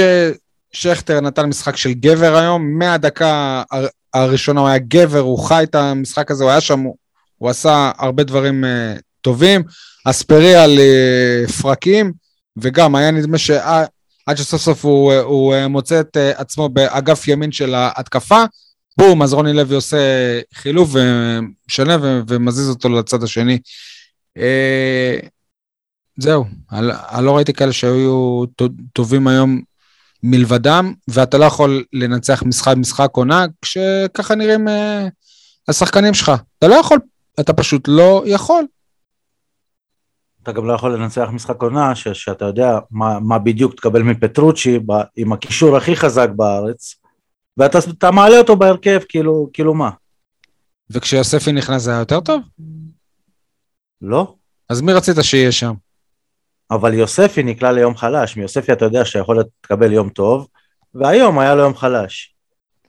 שכטר 0.72 1.20
נתן 1.20 1.46
משחק 1.46 1.76
של 1.76 1.92
גבר 1.92 2.36
היום, 2.36 2.78
מהדקה 2.78 3.62
הר- 3.70 3.86
הראשונה 4.14 4.60
הוא 4.60 4.68
היה 4.68 4.78
גבר, 4.78 5.18
הוא 5.18 5.38
חי 5.38 5.62
את 5.62 5.74
המשחק 5.74 6.30
הזה, 6.30 6.44
הוא 6.44 6.50
היה 6.50 6.60
שם, 6.60 6.80
הוא, 7.38 7.50
עשה 7.50 7.90
הרבה 7.98 8.22
דברים 8.22 8.64
uh, 8.64 9.00
טובים, 9.20 9.62
אספרי 10.04 10.54
על 10.54 10.78
uh, 10.78 11.52
פרקים, 11.52 12.12
וגם 12.56 12.94
היה 12.94 13.10
נדמה 13.10 13.38
שעד 14.26 14.36
שסוף 14.36 14.62
סוף 14.62 14.84
הוא, 14.84 15.12
הוא 15.14 15.54
uh, 15.54 15.68
מוצא 15.68 16.00
את 16.00 16.16
uh, 16.16 16.40
עצמו 16.40 16.68
באגף 16.68 17.28
ימין 17.28 17.52
של 17.52 17.74
ההתקפה, 17.74 18.44
בום, 18.98 19.22
אז 19.22 19.32
רוני 19.32 19.52
לוי 19.52 19.74
עושה 19.74 19.98
חילוף 20.54 20.90
ומשנה 20.92 21.96
ומזיז 22.28 22.68
אותו 22.68 22.88
לצד 22.88 23.22
השני. 23.22 23.58
זהו, 26.16 26.44
אני 26.72 27.24
לא 27.24 27.36
ראיתי 27.36 27.52
כאלה 27.52 27.72
שהיו 27.72 28.44
טו- 28.56 28.68
טובים 28.92 29.26
היום 29.26 29.60
מלבדם, 30.22 30.94
ואתה 31.08 31.38
לא 31.38 31.44
יכול 31.44 31.84
לנצח 31.92 32.42
משחק 32.46 32.74
משחק 32.76 33.10
עונה 33.12 33.44
כשככה 33.62 34.34
נראים 34.34 34.68
אה, 34.68 35.08
השחקנים 35.68 36.14
שלך. 36.14 36.32
אתה 36.58 36.68
לא 36.68 36.74
יכול, 36.74 36.98
אתה 37.40 37.52
פשוט 37.52 37.84
לא 37.88 38.22
יכול. 38.26 38.64
אתה 40.42 40.52
גם 40.52 40.66
לא 40.66 40.72
יכול 40.72 40.94
לנצח 40.94 41.28
משחק 41.32 41.62
עונה, 41.62 41.94
ש- 41.94 42.08
שאתה 42.08 42.44
יודע 42.44 42.78
מה, 42.90 43.20
מה 43.20 43.38
בדיוק 43.38 43.74
תקבל 43.74 44.02
מפטרוצ'י 44.02 44.78
ב- 44.78 44.92
עם 45.16 45.32
הקישור 45.32 45.76
הכי 45.76 45.96
חזק 45.96 46.28
בארץ, 46.36 46.94
ואתה 47.56 47.78
אתה 47.98 48.10
מעלה 48.10 48.38
אותו 48.38 48.56
בהרכב, 48.56 49.00
כאילו, 49.08 49.50
כאילו 49.52 49.74
מה? 49.74 49.90
וכשיוספי 50.90 51.52
נכנס 51.52 51.82
זה 51.82 51.90
היה 51.90 51.98
יותר 52.00 52.20
טוב? 52.20 52.42
לא? 54.00 54.34
אז 54.68 54.80
מי 54.80 54.92
רצית 54.92 55.16
שיהיה 55.22 55.52
שם? 55.52 55.74
אבל 56.70 56.94
יוספי 56.94 57.42
נקלע 57.42 57.72
ליום 57.72 57.96
חלש, 57.96 58.36
מיוספי 58.36 58.72
אתה 58.72 58.84
יודע 58.84 59.04
שיכול 59.04 59.38
לקבל 59.64 59.92
יום 59.92 60.08
טוב, 60.08 60.48
והיום 60.94 61.38
היה 61.38 61.54
לו 61.54 61.62
יום 61.62 61.74
חלש. 61.74 62.34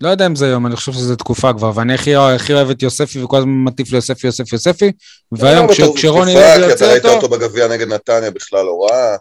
לא 0.02 0.10
יודע 0.10 0.26
אם 0.26 0.36
זה 0.36 0.48
יום, 0.48 0.66
אני 0.66 0.76
חושב 0.76 0.92
שזו 0.92 1.16
תקופה 1.16 1.54
כבר, 1.54 1.72
ואני 1.76 1.94
הכי, 1.94 2.16
הכי 2.16 2.54
אוהב 2.54 2.70
את 2.70 2.84
יוספי 2.84 3.24
וכל 3.24 3.38
הזמן 3.38 3.52
מטיף 3.64 3.92
ליוספי, 3.92 4.28
יוספי, 4.28 4.56
יוספי, 4.56 4.92
והיום 5.32 5.68
כש, 5.68 5.82
כשרוני 5.96 6.34
לוי 6.34 6.44
כי 6.44 6.64
אתה 6.66 6.72
יוצא 6.72 6.92
ראית 6.92 7.06
אותו, 7.06 7.16
אותו 7.16 7.30
בגביע 7.30 7.68
נגד 7.68 7.88
נתניה 7.88 8.32
בכלל 8.32 8.66
לא 8.66 8.88
רע, 8.92 9.16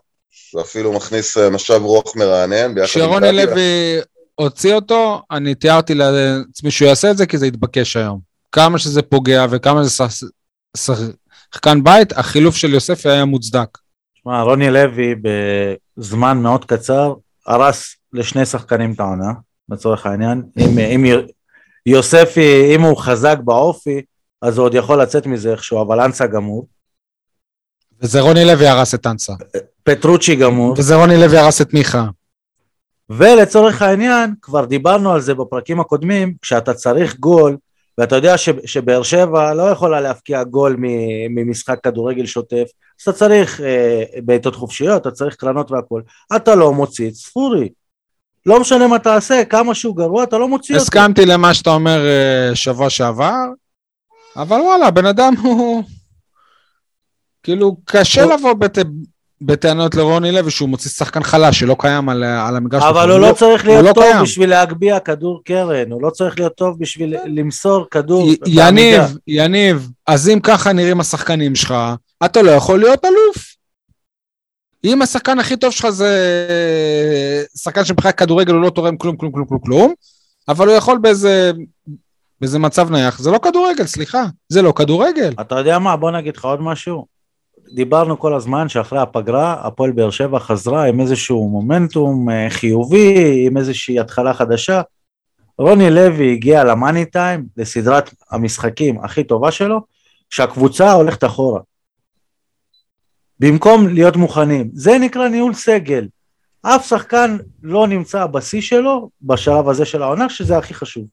ואפילו 0.55 0.93
מכניס 0.93 1.39
אה, 1.39 1.51
משב 1.51 1.81
רוח 1.83 2.17
מרענן 2.17 2.75
ביחד 2.75 3.01
עם 3.01 3.07
כשרוני. 3.07 3.33
לוי 3.33 4.01
הוציא 4.35 4.75
אותו, 4.75 5.23
אני 5.31 5.55
תיארתי 5.55 5.95
לעצמי 5.95 6.71
שהוא 6.71 6.89
יעשה 6.89 7.11
את 7.11 7.17
זה, 7.17 7.27
כי 7.27 7.39
זה 7.39 7.47
יתבקש 7.47 7.97
היום. 7.97 8.21
כמה 8.53 8.79
שזה 8.79 9.03
פוגע 9.03 9.47
וכמה 9.51 9.85
זה 9.85 9.91
שח- 9.91 10.29
שחקן 10.77 11.85
בית, 11.85 12.13
החילוף 12.13 12.57
של 12.57 12.75
יוספי 12.75 13.09
היה 13.09 13.25
מוצדק. 13.25 13.79
שמע, 14.23 14.43
רוני 14.43 14.71
לוי 14.71 15.15
בזמן 15.99 16.39
מאוד 16.39 16.65
קצר 16.65 17.15
הרס 17.47 17.95
לשני 18.13 18.47
שחקנים 18.47 18.93
את 18.93 19.01
העונה, 19.01 19.33
לצורך 19.69 20.07
העניין. 20.07 20.43
אם, 20.59 20.79
אם 20.79 21.05
יוספי, 21.87 22.75
אם 22.75 22.83
הוא 22.83 22.97
חזק 22.97 23.37
באופי, 23.45 24.03
אז 24.43 24.59
הוא 24.59 24.65
עוד 24.65 24.75
יכול 24.75 25.03
לצאת 25.03 25.27
מזה 25.27 25.53
איכשהו, 25.53 25.83
אבל 25.83 26.01
אנסה 26.01 26.27
גמור. 26.27 26.67
וזה 28.01 28.21
רוני 28.21 28.45
לוי 28.45 28.67
הרס 28.67 28.95
את 28.95 29.07
אנסה. 29.07 29.33
פטרוצ'י 29.83 30.37
גמור. 30.37 30.75
וזה 30.79 30.95
רוני 30.95 31.17
לוי 31.17 31.39
הרס 31.39 31.61
את 31.63 31.75
מיכה. 31.75 32.07
ולצורך 33.11 33.83
העניין, 33.83 34.35
כבר 34.43 34.65
דיברנו 34.65 35.13
על 35.13 35.21
זה 35.21 35.35
בפרקים 35.35 35.81
הקודמים, 35.81 36.35
כשאתה 36.43 36.75
צריך 36.75 37.19
גול, 37.19 37.57
ואתה 37.99 38.17
יודע 38.17 38.39
ש, 38.39 38.49
שבאר 38.65 39.03
שבע 39.03 39.55
לא 39.55 39.63
יכולה 39.63 40.01
להפקיע 40.01 40.45
גול 40.45 40.77
ממשחק 41.31 41.79
כדורגל 41.83 42.27
שוטף, 42.27 42.67
אז 43.01 43.03
אתה 43.03 43.13
צריך 43.13 43.61
אה, 43.61 44.03
בעיטות 44.25 44.57
חופשיות, 44.57 45.03
אתה 45.03 45.11
צריך 45.11 45.35
קרנות 45.35 45.71
והכול, 45.71 46.03
אתה 46.37 46.55
לא 46.55 46.73
מוציא 46.73 47.09
את 47.09 47.15
ספורי. 47.15 47.69
לא 48.47 48.61
משנה 48.61 48.87
מה 48.87 48.99
תעשה, 48.99 49.45
כמה 49.45 49.75
שהוא 49.75 49.97
גרוע, 49.97 50.25
אתה 50.25 50.39
לא 50.39 50.49
מוציא 50.49 50.75
אותו. 50.75 50.83
הסכמתי 50.83 51.27
למה 51.27 51.55
שאתה 51.55 51.71
אומר 51.71 52.07
אה, 52.07 52.55
שבוע 52.55 52.91
שעבר, 52.91 53.45
אבל 54.37 54.57
וואלה, 54.57 54.91
בן 54.91 55.07
אדם 55.07 55.35
הוא... 55.43 55.83
כאילו, 57.43 57.77
קשה 57.85 58.25
לבוא 58.25 58.53
בת... 58.53 58.79
בטענות 59.45 59.95
לרוני 59.95 60.33
לוי 60.33 60.51
שהוא 60.51 60.69
מוציא 60.69 60.91
שחקן 60.91 61.23
חלש 61.23 61.61
שלא 61.61 61.77
קיים 61.79 62.09
על, 62.09 62.25
על 62.25 62.57
המגרש. 62.57 62.83
אבל 62.83 63.11
הוא 63.11 63.19
הוא 63.19 63.29
לא 63.29 63.33
צריך 63.33 63.67
להיות 63.67 63.85
לא 63.85 63.93
טוב 63.93 64.05
קיים. 64.05 64.23
בשביל 64.23 64.51
להגביה 64.51 65.01
כדור 65.01 65.43
קרן, 65.45 65.93
הוא 65.93 66.03
לא 66.03 66.11
צריך 66.11 66.39
להיות 66.39 66.55
טוב 66.57 66.79
בשביל 66.79 67.15
למסור 67.25 67.87
כדור. 67.91 68.29
י-. 68.31 68.37
יניב, 68.47 69.03
יניב, 69.27 69.89
אז 70.07 70.29
אם 70.29 70.41
ככה 70.41 70.73
נראים 70.73 71.01
השחקנים 71.01 71.55
שלך, 71.55 71.75
אתה 72.25 72.43
לא 72.43 72.51
יכול 72.51 72.81
להיות 72.81 73.05
אלוף. 73.05 73.52
אם 74.85 75.03
השחקן 75.03 75.39
הכי 75.39 75.57
טוב 75.57 75.71
שלך 75.71 75.91
זה 75.91 76.47
שחקן 77.57 77.85
שמבחינת 77.85 78.15
כדורגל 78.15 78.53
הוא 78.53 78.63
לא 78.63 78.71
תורם 78.71 78.97
כלום, 78.97 79.17
כלום, 79.17 79.33
כלום, 79.33 79.47
כלום, 79.47 79.61
כלום, 79.61 79.95
אבל 80.49 80.69
הוא 80.69 80.77
יכול 80.77 80.99
באיזה, 80.99 81.53
באיזה 82.41 82.59
מצב 82.59 82.91
נייח, 82.91 83.19
זה 83.19 83.31
לא 83.31 83.39
כדורגל, 83.39 83.87
סליחה, 83.87 84.25
זה 84.49 84.63
לא 84.63 84.73
כדורגל. 84.77 85.35
אתה 85.41 85.59
יודע 85.59 85.79
מה, 85.79 85.97
בוא 85.97 86.11
נגיד 86.11 86.37
לך 86.37 86.45
עוד 86.45 86.63
משהו. 86.63 87.07
דיברנו 87.75 88.19
כל 88.19 88.35
הזמן 88.35 88.69
שאחרי 88.69 88.99
הפגרה, 88.99 89.67
הפועל 89.67 89.91
באר 89.91 90.11
שבע 90.11 90.39
חזרה 90.39 90.85
עם 90.85 91.01
איזשהו 91.01 91.49
מומנטום 91.49 92.31
אה, 92.31 92.47
חיובי, 92.51 93.47
עם 93.47 93.57
איזושהי 93.57 94.01
התחלה 94.01 94.35
חדשה. 94.35 94.83
רוני 95.59 95.91
לוי 95.91 96.33
הגיע 96.33 96.65
למאני 96.65 97.05
טיים, 97.05 97.45
לסדרת 97.57 98.11
המשחקים 98.31 99.05
הכי 99.05 99.25
טובה 99.25 99.51
שלו, 99.51 99.81
שהקבוצה 100.31 100.93
הולכת 100.93 101.25
אחורה. 101.25 101.61
במקום 103.41 103.89
להיות 103.89 104.17
מוכנים. 104.17 104.71
זה 104.75 104.99
נקרא 104.99 105.29
ניהול 105.29 105.55
סגל. 105.55 106.09
אף 106.63 106.87
שחקן 106.89 107.37
לא 107.63 107.87
נמצא 107.89 108.27
בשיא 108.27 108.61
שלו 108.61 109.11
בשלב 109.23 109.69
הזה 109.69 109.85
של 109.85 110.03
העונה, 110.03 110.29
שזה 110.29 110.59
הכי 110.59 110.75
חשוב. 110.75 111.05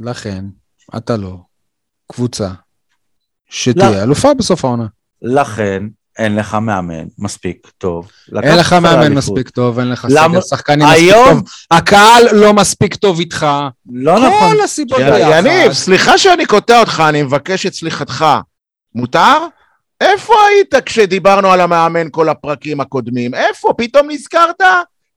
לכן, 0.00 0.44
אתה 0.96 1.16
לא 1.16 1.36
קבוצה 2.12 2.48
שתהיה 3.50 3.90
לא. 3.90 4.02
אלופה 4.02 4.34
בסוף 4.34 4.64
העונה. 4.64 4.86
לכן, 5.22 5.82
אין 6.18 6.36
לך 6.36 6.54
מאמן 6.54 7.04
מספיק 7.18 7.70
טוב. 7.78 8.10
אין 8.42 8.58
לך 8.58 8.72
מאמן 8.72 8.94
לאליפות. 9.00 9.16
מספיק 9.18 9.48
טוב, 9.50 9.78
אין 9.78 9.88
לך 9.88 10.06
למה- 10.10 10.28
סגל 10.40 10.56
שחקנים 10.56 10.86
מספיק 10.88 11.02
היום- 11.02 11.28
טוב, 11.40 11.42
הקהל 11.70 12.22
לא 12.32 12.52
מספיק 12.52 12.94
טוב 12.94 13.18
איתך, 13.18 13.46
לא 13.92 14.18
נכון. 14.18 14.56
כל 14.56 14.64
הסיבות 14.64 14.98
ביחד. 14.98 15.42
יניב, 15.46 15.72
סליחה 15.72 16.18
שאני 16.18 16.46
קוטע 16.46 16.80
אותך, 16.80 17.02
אני 17.08 17.22
מבקש 17.22 17.66
את 17.66 17.74
סליחתך. 17.74 18.24
מותר? 18.94 19.36
איפה 20.00 20.34
היית 20.48 20.74
כשדיברנו 20.86 21.52
על 21.52 21.60
המאמן 21.60 22.06
כל 22.10 22.28
הפרקים 22.28 22.80
הקודמים? 22.80 23.34
איפה? 23.34 23.74
פתאום 23.78 24.10
נזכרת? 24.10 24.60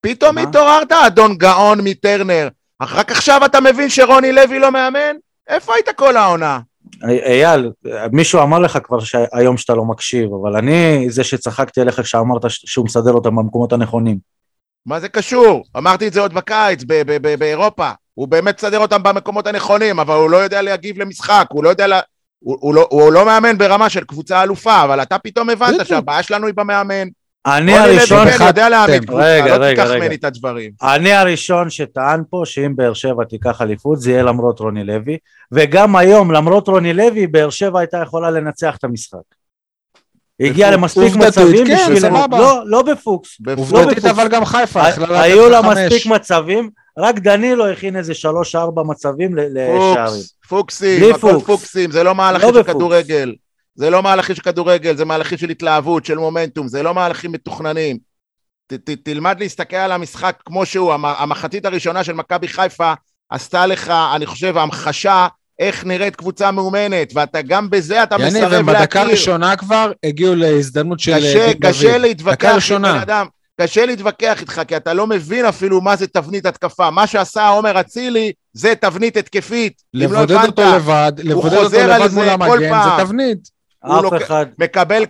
פתאום 0.02 0.36
מה? 0.36 0.42
התעוררת, 0.42 0.92
אדון 0.92 1.38
גאון 1.38 1.80
מטרנר. 1.84 2.48
רק 2.82 3.12
עכשיו 3.12 3.46
אתה 3.46 3.60
מבין 3.62 3.90
שרוני 3.90 4.32
לוי 4.32 4.60
לא 4.60 4.72
מאמן? 4.72 5.16
איפה 5.48 5.74
היית 5.74 5.90
כל 5.96 6.18
העונה? 6.18 6.60
אייל, 7.04 7.72
מישהו 8.12 8.42
אמר 8.42 8.60
לך 8.60 8.78
כבר 8.84 9.00
שהיום 9.00 9.58
שאתה 9.58 9.74
לא 9.74 9.86
מקשיב, 9.86 10.30
אבל 10.42 10.56
אני 10.56 11.06
זה 11.10 11.24
שצחקתי 11.24 11.82
עליך 11.82 12.02
כשאמרת 12.02 12.42
שהוא 12.48 12.86
מסדר 12.86 13.12
אותם 13.12 13.36
במקומות 13.36 13.74
הנכונים. 13.74 14.18
מה 14.86 15.00
זה 15.00 15.10
קשור? 15.10 15.64
אמרתי 15.78 16.08
את 16.08 16.14
זה 16.14 16.22
עוד 16.22 16.34
בקיץ, 16.34 16.84
באירופה. 17.40 17.90
הוא 18.14 18.28
באמת 18.28 18.58
מסדר 18.58 18.80
אותם 18.80 19.04
במקומות 19.04 19.48
הנכונים, 19.48 20.00
אבל 20.00 20.16
הוא 20.16 20.30
לא 20.30 20.38
יודע 20.38 20.62
להגיב 20.62 20.98
למשחק, 20.98 21.46
הוא 21.50 21.64
לא 21.64 21.70
יודע... 21.70 22.00
הוא, 22.44 22.58
הוא, 22.60 22.74
לא, 22.76 22.88
הוא 22.92 23.12
לא 23.14 23.26
מאמן 23.26 23.58
ברמה 23.58 23.90
של 23.90 24.04
קבוצה 24.04 24.44
אלופה, 24.44 24.84
אבל 24.84 25.02
אתה 25.02 25.18
פתאום 25.18 25.50
הבנת. 25.50 25.86
שהבעיה 25.88 26.24
שלנו 26.24 26.48
היא 26.48 26.54
במאמן. 26.58 27.08
אני 27.46 27.78
הראשון, 27.78 28.30
כן 28.30 28.46
יודע 28.46 28.70
להעמיד 28.70 28.96
אתם. 28.96 29.06
קבוצה, 29.06 29.24
רגע, 29.24 29.58
לא 29.58 29.64
רגע, 29.66 29.70
תיקח 29.84 29.90
רגע. 29.92 30.00
ממני 30.04 30.16
את 30.16 30.24
הדברים. 30.24 30.72
אני 30.84 31.14
הראשון 31.14 31.70
שטען 31.70 32.24
פה 32.30 32.42
שאם 32.46 32.76
באר 32.76 32.94
שבע 32.94 33.24
תיקח 33.24 33.62
אליפות 33.62 34.02
זה 34.02 34.12
יהיה 34.12 34.24
למרות 34.24 34.60
רוני 34.60 34.84
לוי, 34.84 35.18
וגם 35.52 35.96
היום 35.96 36.32
למרות 36.32 36.68
רוני 36.68 36.94
לוי 36.94 37.28
באר 37.28 37.50
שבע 37.50 37.80
הייתה 37.80 37.98
יכולה 37.98 38.32
לנצח 38.32 38.76
את 38.78 38.84
המשחק. 38.84 39.18
הגיעה 40.40 40.70
בפוק- 40.72 40.80
למספיק 40.80 41.16
מצבים 41.16 41.68
כן, 41.68 41.76
בשביל... 41.82 42.00
סבבה. 42.00 42.40
לא, 42.40 42.62
לא 42.66 42.82
בפוקס. 42.82 43.38
עובדתית, 43.58 43.88
בפוקס. 43.98 44.06
אבל 44.06 44.28
גם 44.28 44.46
חיפה 44.46 44.82
היו 45.10 45.50
לה. 45.50 45.62
מספיק 45.62 46.06
מצבים, 46.06 46.70
רק 46.98 47.20
דנילו 47.20 47.68
הכין 47.68 47.96
איזה 47.96 48.14
שלוש-ארבע 48.14 48.84
מצבים 48.84 49.36
לשערים. 49.36 50.22
פוקס, 50.54 50.82
פוקסים, 50.84 51.16
הכל 51.16 51.20
פוקס. 51.32 51.46
פוקסים, 51.46 51.92
זה 51.92 52.04
לא 52.04 52.16
מהלכים 52.16 52.48
לא 52.50 52.54
של 52.54 52.60
בפוקס. 52.62 52.76
כדורגל. 52.76 53.36
זה 53.76 53.90
לא 53.90 54.04
מהלכים 54.04 54.36
של 54.36 54.42
כדורגל, 54.42 54.96
זה 54.96 55.06
מהלכים 55.06 55.38
של 55.38 55.50
התלהבות, 55.50 56.06
של 56.06 56.18
מומנטום, 56.18 56.68
זה 56.68 56.84
לא 56.84 56.94
מהלכים 56.94 57.32
מתוכננים. 57.32 57.98
ת, 58.68 58.74
ת, 58.74 58.90
תלמד 59.04 59.40
להסתכל 59.40 59.76
על 59.76 59.92
המשחק 59.92 60.36
כמו 60.46 60.66
שהוא. 60.66 60.94
המ- 60.94 61.06
המחצית 61.06 61.66
הראשונה 61.66 62.04
של 62.04 62.14
מכבי 62.14 62.48
חיפה 62.48 62.94
עשתה 63.30 63.66
לך, 63.66 63.94
אני 64.16 64.26
חושב, 64.26 64.58
המחשה 64.58 65.28
איך 65.60 65.86
נראית 65.86 66.16
קבוצה 66.16 66.52
מאומנת, 66.52 67.12
ואתה 67.16 67.42
גם 67.42 67.70
בזה 67.70 68.04
אתה 68.04 68.16
יניב, 68.20 68.28
מסרב 68.28 68.54
הם 68.54 68.66
בדקה 68.66 68.80
להכיר. 68.82 69.02
הראשונה 69.02 69.56
כבר 69.56 69.92
הגיעו 70.06 70.36
להזדמנות 70.36 71.00
של 71.00 71.18
קשה, 71.18 71.48
דין 71.48 71.70
קשה 71.72 71.92
דוד. 71.92 72.02
להתווכח 72.02 72.56
עם. 72.72 72.82
בן 72.82 73.00
אדם, 73.00 73.28
קשה 73.62 73.86
להתווכח 73.86 74.42
איתך, 74.42 74.62
כי 74.68 74.78
אתה 74.78 74.94
לא 74.94 75.08
מבין 75.08 75.46
אפילו 75.46 75.82
מה 75.82 75.96
זה 75.96 76.08
תבנית 76.08 76.46
התקפה. 76.46 76.90
מה 76.90 77.08
שעשה 77.08 77.48
עומר 77.48 77.80
אצילי 77.80 78.32
זה 78.54 78.74
תבנית 78.82 79.18
התקפית. 79.18 79.82
אם 79.96 80.00
לא 80.00 80.06
לבודד 80.08 80.32
הבנת, 80.36 80.48
אותו 80.60 80.76
לבד, 80.76 81.12
לבודד 81.24 81.54
אותו 81.58 81.78
לבד 81.80 82.08
זה 82.08 82.16
מול 82.16 82.26
כל 82.26 82.30
המגן, 82.58 82.70
פעם. 82.70 82.98
זה 83.00 83.06
תבנית. 83.06 83.50
הוא 83.84 83.98
אף 83.98 84.04
לוק- 84.04 84.14
אחד, 84.14 84.46
מקבל, 84.60 85.04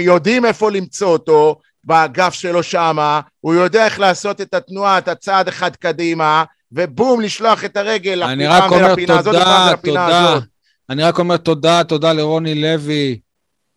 יודעים 0.00 0.44
איפה 0.44 0.70
למצוא 0.70 1.08
אותו, 1.08 1.56
באגף 1.84 2.34
שלו 2.34 2.62
שמה, 2.62 3.20
הוא 3.40 3.54
יודע 3.54 3.84
איך 3.84 4.00
לעשות 4.00 4.40
את 4.40 4.54
התנועה, 4.54 4.98
את 4.98 5.08
הצעד 5.08 5.48
אחד 5.48 5.76
קדימה, 5.76 6.44
ובום, 6.72 7.20
לשלוח 7.20 7.64
את 7.64 7.76
הרגל 7.76 8.22
אני 8.22 8.44
לפעם 8.46 8.62
רק 8.62 8.70
אומר 8.72 8.86
ולפינה 8.88 9.18
הזאת, 9.18 9.32
תודה, 9.34 9.42
ופעם 9.42 9.68
ולפינה 9.70 10.04
תודה. 10.06 10.32
הזאת. 10.32 10.44
אני 10.90 11.02
רק 11.02 11.18
אומר 11.18 11.36
תודה, 11.36 11.84
תודה 11.84 12.12
לרוני 12.12 12.54
לוי, 12.54 13.18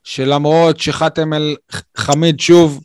שלמרות 0.03 0.79
שחאתם 0.79 1.33
אל 1.33 1.55
חמיד 1.97 2.39
שוב 2.39 2.81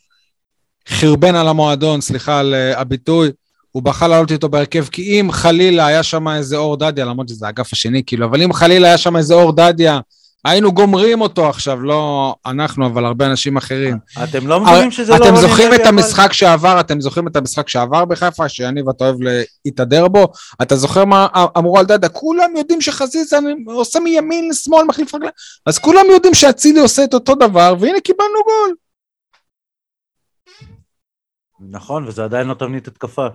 חרבן 0.89 1.35
על 1.35 1.49
המועדון, 1.49 2.01
סליחה 2.01 2.39
על 2.39 2.55
אה, 2.55 2.81
הביטוי, 2.81 3.31
הוא 3.73 3.83
בחר 3.83 4.09
לעלות 4.09 4.33
איתו 4.33 4.49
בהרכב, 4.49 4.85
כי 4.85 5.21
אם 5.21 5.33
חלילה 5.33 5.87
היה 5.87 6.03
שם 6.03 6.29
איזה 6.29 6.57
אור 6.57 6.77
דדיה, 6.77 7.05
למרות 7.05 7.29
שזה 7.29 7.47
האגף 7.47 7.73
השני, 7.73 8.03
כאילו, 8.07 8.27
אבל 8.27 8.43
אם 8.43 8.53
חלילה 8.53 8.89
היה 8.89 8.99
שם 8.99 9.17
איזה 9.17 9.35
אור 9.35 9.53
דדיה, 9.53 10.01
היינו 10.45 10.73
גומרים 10.73 11.21
אותו 11.21 11.49
עכשיו, 11.49 11.81
לא 11.81 12.35
אנחנו, 12.47 12.87
אבל 12.87 13.05
הרבה 13.05 13.27
אנשים 13.27 13.57
אחרים. 13.57 13.97
אתם 14.25 14.47
לא 14.47 14.61
מבינים 14.61 14.91
שזה 14.91 15.13
לא 15.13 15.17
אתם 15.17 15.37
זוכרים 15.37 15.75
את 15.75 15.87
המשחק 15.87 16.33
שעבר, 16.33 16.81
אתם 16.81 17.01
זוכרים 17.01 17.29
את 17.29 17.37
המשחק 17.37 17.69
שעבר 17.69 18.05
בחיפה, 18.05 18.49
שיניב 18.49 18.89
אתה 18.89 19.05
אוהב 19.05 19.17
להתהדר 19.65 20.09
בו? 20.09 20.29
אתה 20.63 20.77
זוכר 20.77 21.05
מה 21.05 21.27
אמרו 21.59 21.79
על 21.79 21.87
דדה? 21.87 22.09
כולם 22.09 22.57
יודעים 22.57 22.81
שחזיזה 22.81 23.39
עושה 23.67 24.01
מימין 24.01 24.49
לשמאל, 24.51 24.85
מחליף 24.85 25.15
רגליים, 25.15 25.33
אז 25.67 25.79
כולם 25.79 26.05
יודעים 26.11 26.35
שאצילי 26.35 26.81
עושה 26.81 27.05
את 27.05 27.15
אותו 27.15 27.35
דבר, 27.35 27.75
והנה 27.81 28.01
קיבלנו 28.01 28.39
גול. 28.45 28.75
נכון, 31.61 32.05
וזה 32.09 32.25
עדיין 32.25 32.47
לא 32.47 32.55
תבנית 32.55 32.89
התקפה. 32.89 33.27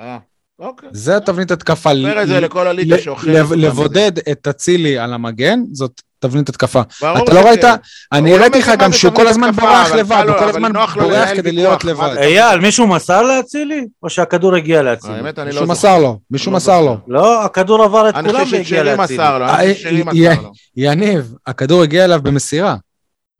אה, 0.00 0.18
אוקיי. 0.58 0.88
זה 0.92 1.20
תבנית 1.20 1.50
התקפה. 1.50 1.90
אומר 1.92 2.22
את 2.22 2.28
זה 2.28 2.40
לכל 2.40 2.66
הליגה 2.66 2.96
ל- 2.96 3.00
שאוכלת. 3.00 3.34
לב- 3.34 3.46
אותם. 3.50 3.60
לבודד 3.60 4.12
את 4.32 4.48
אצילי 4.48 4.98
על 4.98 5.12
המגן, 5.12 5.60
זאת 5.72 6.00
תבנית 6.18 6.48
התקפה. 6.48 6.80
אתה 6.98 7.12
לא. 7.34 7.40
ראית? 7.40 7.64
אני 8.12 8.30
לא 8.30 8.36
הראיתי 8.36 8.58
לך 8.58 8.70
גם 8.78 8.92
שהוא 8.92 9.12
כל 9.14 9.26
הזמן 9.26 9.50
בורח 9.50 9.92
לבד, 9.92 10.22
לא, 10.26 10.30
הוא 10.32 10.38
כל 10.38 10.44
אבל 10.44 10.48
הזמן 10.48 10.72
בורח 10.72 10.96
כדי 11.36 11.52
להיות 11.52 11.84
לבד. 11.84 12.14
אייל, 12.18 12.60
מישהו 12.60 12.86
מסר 12.86 13.22
לאצילי? 13.22 13.86
או 14.02 14.10
שהכדור 14.10 14.54
הגיע 14.54 14.82
לאצילי? 14.82 15.14
האמת, 15.14 15.38
אני 15.38 15.46
לא 15.46 15.60
מישהו 15.60 15.66
זוכר. 15.66 15.72
מסר 15.72 15.98
לו, 15.98 16.18
מישהו 16.30 16.50
לא 16.52 16.56
מסר 16.56 16.80
לו. 16.80 16.96
לא, 17.08 17.44
הכדור 17.44 17.82
עבר 17.82 18.08
את 18.08 18.14
אני 18.14 18.28
כולם 18.28 18.44
והגיע 18.52 18.82
לאצילי. 18.82 19.14
מסר 19.16 19.38
לו, 19.38 19.44
אה, 19.44 19.62
אני 19.62 19.74
חושב 19.74 19.80
ששרי 19.88 20.02
יהיה- 20.12 20.32
מסר 20.34 20.42
לו. 20.42 20.50
יניב, 20.76 21.34
הכדור 21.46 21.82
הגיע 21.82 22.04
אליו 22.04 22.20
במסירה. 22.22 22.76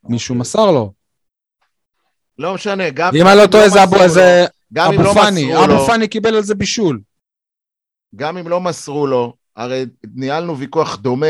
מישהו 0.09 0.35
מסר 0.35 0.71
לו. 0.71 0.93
לא 2.39 2.55
משנה, 2.55 2.91
גם 2.91 3.17
אם 3.17 3.27
אני 3.27 3.39
לא 3.39 3.47
טועה 3.47 3.69
זה 3.69 3.83
אבו- 3.83 4.09
זה 4.09 4.45
לא 4.99 5.15
פאני, 5.15 5.65
אבו 5.65 5.87
פאני 5.87 6.09
קיבל 6.09 6.35
על 6.37 6.43
זה 6.43 6.55
בישול. 6.55 7.01
גם 8.17 8.39
אם 8.39 8.49
לא 8.49 8.61
מסרו 8.61 9.07
לו, 9.07 9.35
הרי 9.57 9.85
ניהלנו 10.15 10.59
ויכוח 10.59 10.97
דומה, 10.97 11.27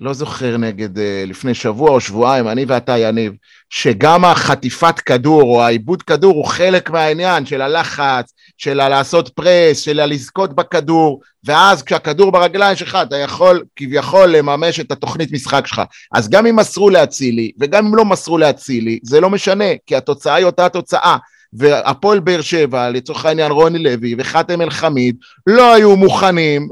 לא 0.00 0.12
זוכר 0.12 0.56
נגד, 0.56 0.98
אה, 0.98 1.24
לפני 1.26 1.54
שבוע 1.54 1.90
או 1.90 2.00
שבועיים, 2.00 2.48
אני 2.48 2.64
ואתה 2.64 2.98
יניב, 2.98 3.32
שגם 3.70 4.24
החטיפת 4.24 5.00
כדור 5.00 5.42
או 5.42 5.62
העיבוד 5.62 6.02
כדור 6.02 6.34
הוא 6.34 6.44
חלק 6.44 6.90
מהעניין 6.90 7.46
של 7.46 7.62
הלחץ, 7.62 8.32
של 8.58 8.80
הלעשות 8.80 9.28
פרס, 9.28 9.78
של 9.78 10.00
הלזכות 10.00 10.52
בכדור, 10.56 11.20
ואז 11.44 11.82
כשהכדור 11.82 12.32
ברגליים 12.32 12.76
שלך 12.76 12.98
אתה 13.02 13.16
יכול 13.16 13.64
כביכול 13.76 14.26
לממש 14.28 14.80
את 14.80 14.92
התוכנית 14.92 15.32
משחק 15.32 15.66
שלך. 15.66 15.82
אז 16.12 16.28
גם 16.28 16.46
אם 16.46 16.56
מסרו 16.56 16.90
לאצילי, 16.90 17.52
וגם 17.60 17.86
אם 17.86 17.94
לא 17.94 18.04
מסרו 18.04 18.38
לאצילי, 18.38 18.98
זה 19.02 19.20
לא 19.20 19.30
משנה, 19.30 19.64
כי 19.86 19.96
התוצאה 19.96 20.34
היא 20.34 20.44
אותה 20.46 20.68
תוצאה. 20.68 21.16
והפועל 21.52 22.20
באר 22.20 22.40
שבע, 22.40 22.90
לצורך 22.90 23.24
העניין 23.24 23.52
רוני 23.52 23.78
לוי 23.78 24.14
וחאתם 24.18 24.60
אל 24.62 24.70
חמיד, 24.70 25.16
לא 25.46 25.74
היו 25.74 25.96
מוכנים 25.96 26.68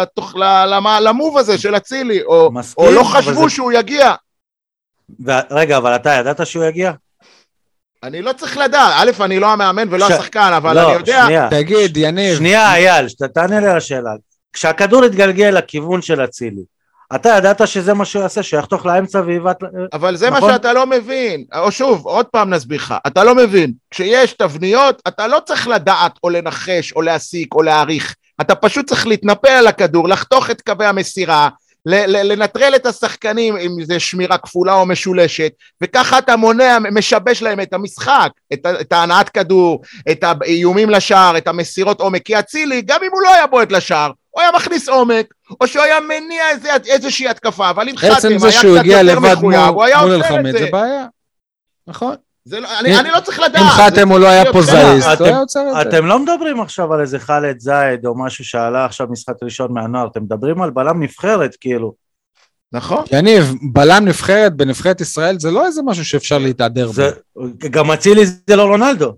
לתוך, 0.00 0.34
למוב 1.00 1.38
הזה 1.38 1.58
של 1.58 1.76
אצילי, 1.76 2.22
או, 2.22 2.50
מסכים, 2.52 2.84
או 2.84 2.90
לא 2.90 3.02
חשבו 3.04 3.48
זה- 3.48 3.50
שהוא 3.54 3.72
יגיע. 3.72 4.12
ו- 5.26 5.30
רגע, 5.50 5.76
אבל 5.76 5.96
אתה 5.96 6.10
ידעת 6.12 6.46
שהוא 6.46 6.64
יגיע? 6.64 6.92
אני 8.06 8.22
לא 8.22 8.32
צריך 8.32 8.56
לדעת, 8.56 8.92
א', 8.96 9.22
אני 9.24 9.40
לא 9.40 9.46
המאמן 9.52 9.88
ולא 9.90 10.08
ש- 10.08 10.10
השחקן, 10.10 10.52
אבל 10.56 10.74
לא, 10.74 10.88
אני 10.88 10.92
יודע, 10.92 11.22
שנייה. 11.26 11.48
תגיד, 11.50 11.96
יניב, 11.96 12.36
שנייה, 12.36 12.74
אייל, 12.74 13.06
תענה 13.34 13.60
לי 13.60 13.66
על 13.66 13.76
השאלה. 13.76 14.10
כשהכדור 14.52 15.04
התגלגל 15.04 15.50
לכיוון 15.50 16.02
של 16.02 16.24
אצילי, 16.24 16.62
אתה 17.14 17.28
ידעת 17.28 17.68
שזה 17.68 17.94
מה 17.94 18.04
שהוא 18.04 18.22
יעשה, 18.22 18.42
שהוא 18.42 18.60
יחתוך 18.60 18.86
לאמצע 18.86 19.20
ויבעט... 19.26 19.56
אבל 19.92 20.16
זה 20.16 20.30
מה 20.30 20.36
נכון. 20.36 20.52
שאתה 20.52 20.72
לא 20.72 20.86
מבין. 20.86 21.44
או 21.58 21.72
שוב, 21.72 22.06
עוד 22.06 22.26
פעם 22.26 22.50
נסביר 22.50 22.78
לך, 22.78 22.94
אתה 23.06 23.24
לא 23.24 23.34
מבין. 23.34 23.72
כשיש 23.90 24.32
תבניות, 24.32 25.02
אתה 25.08 25.26
לא 25.26 25.38
צריך 25.46 25.68
לדעת 25.68 26.12
או 26.24 26.30
לנחש 26.30 26.92
או 26.92 27.02
להסיק 27.02 27.54
או 27.54 27.62
להעריך. 27.62 28.14
אתה 28.40 28.54
פשוט 28.54 28.86
צריך 28.88 29.06
להתנפל 29.06 29.48
על 29.48 29.66
הכדור, 29.66 30.08
לחתוך 30.08 30.50
את 30.50 30.60
קווי 30.60 30.86
המסירה, 30.86 31.48
לנטרל 31.86 32.72
את 32.76 32.86
השחקנים 32.86 33.56
אם 33.56 33.84
זה 33.84 34.00
שמירה 34.00 34.38
כפולה 34.38 34.74
או 34.74 34.86
משולשת, 34.86 35.52
וככה 35.80 36.18
אתה 36.18 36.36
מונע, 36.36 36.78
משבש 36.92 37.42
להם 37.42 37.60
את 37.60 37.72
המשחק, 37.72 38.30
את, 38.52 38.66
את 38.80 38.92
ההנעת 38.92 39.28
כדור, 39.28 39.82
את 40.10 40.24
האיומים 40.24 40.90
לשער, 40.90 41.36
את 41.36 41.48
המסירות 41.48 42.00
עומק, 42.00 42.22
כי 42.22 42.38
אצילי, 42.38 42.82
גם 42.82 42.98
אם 43.02 43.10
הוא 43.12 43.22
לא 43.22 43.34
היה 43.34 43.46
בועט 43.46 43.72
לשער, 43.72 44.10
הוא 44.30 44.42
היה 44.42 44.50
מכניס 44.52 44.88
עומק, 44.88 45.26
או 45.60 45.66
שהוא 45.66 45.82
היה 45.82 46.00
מניע 46.00 46.50
איזה, 46.50 46.68
איזושהי 46.86 47.28
התקפה, 47.28 47.70
אבל 47.70 47.88
אם 47.88 47.96
חתם 47.96 48.28
היה 48.28 48.58
קצת 48.58 48.84
יותר 48.84 49.20
מחויב, 49.20 49.60
הוא 49.60 49.84
היה 49.84 50.00
עושה 50.00 50.40
את. 50.40 50.52
זה 50.52 50.68
בעיה. 50.72 51.06
נכון. 51.86 52.14
זה 52.48 52.60
לא, 52.60 52.68
אני, 52.80 52.98
אני 53.00 53.10
לא 53.10 53.20
צריך 53.20 53.38
לדעת. 53.40 53.62
אם 53.62 53.68
חתם 53.68 54.08
הוא 54.08 54.18
לא 54.18 54.26
היה 54.28 54.42
זה- 54.44 54.52
פוזאיסט, 54.52 55.08
אתם- 55.12 55.18
הוא 55.24 55.28
היה 55.28 55.38
עוצר 55.38 55.60
את 55.70 55.74
זה. 55.74 55.80
אתם 55.82 56.06
לא 56.06 56.18
מדברים 56.18 56.60
עכשיו 56.60 56.94
על 56.94 57.00
איזה 57.00 57.18
חאלד 57.18 57.60
זייד 57.60 58.06
או 58.06 58.18
משהו 58.24 58.44
שעלה 58.44 58.84
עכשיו 58.84 59.06
משחק 59.10 59.34
ראשון 59.42 59.72
מהנוער, 59.72 60.06
אתם 60.06 60.22
מדברים 60.22 60.62
על 60.62 60.70
בלם 60.70 61.02
נבחרת, 61.02 61.56
כאילו. 61.60 61.94
נכון. 62.72 63.04
יניב, 63.12 63.52
בלם 63.72 64.04
נבחרת 64.04 64.54
בנבחרת 64.56 65.00
ישראל 65.00 65.38
זה 65.38 65.50
לא 65.50 65.66
איזה 65.66 65.82
משהו 65.84 66.04
שאפשר 66.04 66.38
להתהדר 66.38 66.86
בו. 66.86 66.92
זה, 66.92 67.10
גם 67.70 67.90
אצילי 67.90 68.26
זה 68.26 68.56
לא 68.56 68.62
רונלדו. 68.62 69.12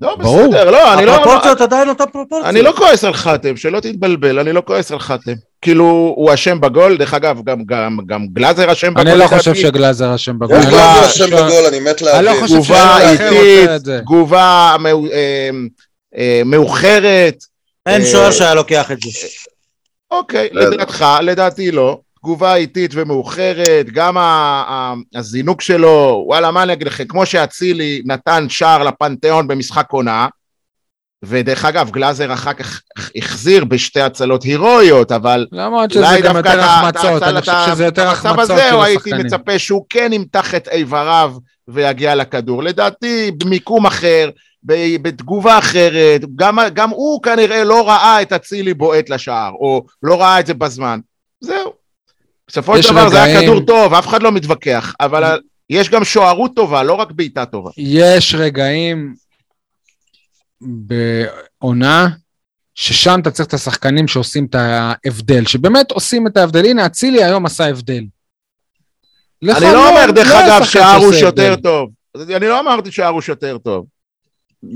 לא, 0.00 0.16
ברור. 0.16 0.48
בסדר, 0.48 0.70
לא, 0.70 0.94
אני 0.94 1.06
לא... 1.06 1.14
הפרופורציות 1.14 1.60
עדיין 1.60 1.88
אותה 1.88 2.06
פרופורציה. 2.06 2.48
אני 2.50 2.62
לא 2.62 2.72
כועס 2.76 3.04
על 3.04 3.14
חתם, 3.14 3.56
שלא 3.56 3.80
תתבלבל, 3.80 4.38
אני 4.38 4.52
לא 4.52 4.62
כועס 4.66 4.92
על 4.92 4.98
חתם. 4.98 5.32
כאילו, 5.62 5.84
הוא 6.16 6.34
אשם 6.34 6.60
בגול, 6.60 6.96
דרך 6.96 7.14
אגב, 7.14 7.38
גם, 7.44 7.64
גם, 7.66 7.98
גם 8.06 8.26
גלאזר 8.32 8.72
אשם 8.72 8.94
בגול. 8.94 9.08
אני 9.08 9.18
לא. 9.18 9.26
חושב 9.26 9.54
שגלאזר 9.54 10.14
אשם 10.14 10.38
בגול. 10.38 10.58
גלאזר 10.60 11.00
לא 11.00 11.08
ש- 11.08 11.20
בגול, 11.22 11.64
אני 11.68 11.80
מת 11.80 12.02
אני 12.02 12.24
לא 12.24 12.32
להבין. 12.32 12.42
חושב 12.42 12.54
תגובה 12.54 13.10
איטית. 13.10 13.70
תגובה 14.00 14.76
אה, 14.84 15.50
אה, 16.16 16.42
מאוחרת. 16.44 17.44
אין 17.86 18.00
אה, 18.00 18.06
שוער 18.06 18.30
שהיה 18.30 18.54
לוקח 18.54 18.90
את 18.92 18.98
זה. 19.00 19.10
אוקיי, 20.10 20.48
בסדר. 20.54 20.70
לדעתך, 20.70 21.04
לדעתי 21.22 21.70
לא. 21.70 21.98
תגובה 22.26 22.54
איטית 22.54 22.90
ומאוחרת, 22.94 23.86
גם 23.92 24.16
הזינוק 25.14 25.60
שלו, 25.60 26.24
וואלה, 26.26 26.50
מה 26.50 26.62
אני 26.62 26.72
אגיד 26.72 26.86
לכם, 26.86 27.04
כמו 27.04 27.26
שאצילי 27.26 28.02
נתן 28.04 28.46
שער 28.48 28.82
לפנתיאון 28.82 29.48
במשחק 29.48 29.86
עונה, 29.90 30.26
ודרך 31.24 31.64
אגב, 31.64 31.90
גלאזר 31.90 32.32
אחר 32.32 32.52
כך 32.52 32.82
החזיר 33.16 33.64
בשתי 33.64 34.00
הצלות 34.00 34.42
הירואיות, 34.42 35.12
אבל 35.12 35.46
למרות 35.52 35.90
שזה 35.90 36.18
גם 36.22 36.36
יותר 36.36 36.60
החמצות, 36.60 37.22
אני 37.22 37.40
חושב 37.40 37.52
שזה 37.66 37.84
יותר 37.84 38.06
במצב 38.08 38.26
החמצות 38.26 38.50
הזה, 38.50 38.68
של 38.68 38.74
או 38.74 38.84
הייתי 38.84 39.10
השחקנים. 39.10 39.26
מצפה 39.26 39.58
שהוא 39.58 39.84
כן 39.88 40.12
ימתח 40.12 40.54
את 40.54 40.68
איבריו 40.68 41.32
ויגיע 41.68 42.14
לכדור. 42.14 42.62
לדעתי, 42.62 43.30
במיקום 43.30 43.86
אחר, 43.86 44.30
בתגובה 45.02 45.58
אחרת, 45.58 46.20
גם, 46.36 46.58
גם 46.74 46.90
הוא 46.90 47.22
כנראה 47.22 47.64
לא 47.64 47.88
ראה 47.88 48.22
את 48.22 48.32
אצילי 48.32 48.74
בועט 48.74 49.10
לשער, 49.10 49.52
או 49.52 49.84
לא 50.02 50.20
ראה 50.20 50.40
את 50.40 50.46
זה 50.46 50.54
בזמן. 50.54 51.00
זהו. 51.40 51.85
בסופו 52.48 52.82
של 52.82 52.90
דבר 52.92 53.08
זה 53.08 53.22
היה 53.22 53.42
כדור 53.42 53.60
טוב, 53.66 53.94
אף 53.94 54.06
אחד 54.06 54.22
לא 54.22 54.32
מתווכח, 54.32 54.94
אבל 55.00 55.40
יש 55.70 55.90
גם 55.90 56.04
שוערות 56.04 56.50
טובה, 56.56 56.82
לא 56.82 56.92
רק 56.92 57.10
בעיטה 57.12 57.46
טובה. 57.46 57.70
יש 57.76 58.34
רגעים 58.34 59.14
בעונה 60.60 62.08
ששם 62.74 63.20
אתה 63.22 63.30
צריך 63.30 63.48
את 63.48 63.54
השחקנים 63.54 64.08
שעושים 64.08 64.46
את 64.50 64.54
ההבדל, 64.54 65.46
שבאמת 65.46 65.90
עושים 65.90 66.26
את 66.26 66.36
ההבדל. 66.36 66.64
הנה, 66.64 66.86
אצילי 66.86 67.24
היום 67.24 67.46
עשה 67.46 67.68
הבדל. 67.68 68.04
אני 69.42 69.72
לא 69.72 69.88
אומר, 69.88 70.10
דרך 70.10 70.26
לא 70.26 70.46
אגב, 70.46 70.64
שהרוש 70.64 71.20
יותר. 71.20 71.56
טוב. 71.56 71.90
אני 72.16 72.48
לא 72.48 72.60
אמרתי 72.60 72.92
שהרוש 72.92 73.28
יותר 73.28 73.58
טוב. 73.58 73.86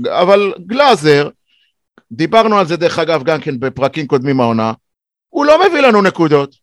אבל 0.09 0.53
גלאזר, 0.67 1.29
דיברנו 2.11 2.57
על 2.57 2.67
זה 2.67 2.77
דרך 2.77 2.99
אגב 2.99 3.23
גם 3.23 3.41
כן 3.41 3.59
בפרקים 3.59 4.07
קודמים 4.07 4.39
העונה, 4.39 4.73
הוא 5.29 5.45
לא 5.45 5.69
מביא 5.69 5.81
לנו 5.81 6.01
נקודות. 6.01 6.60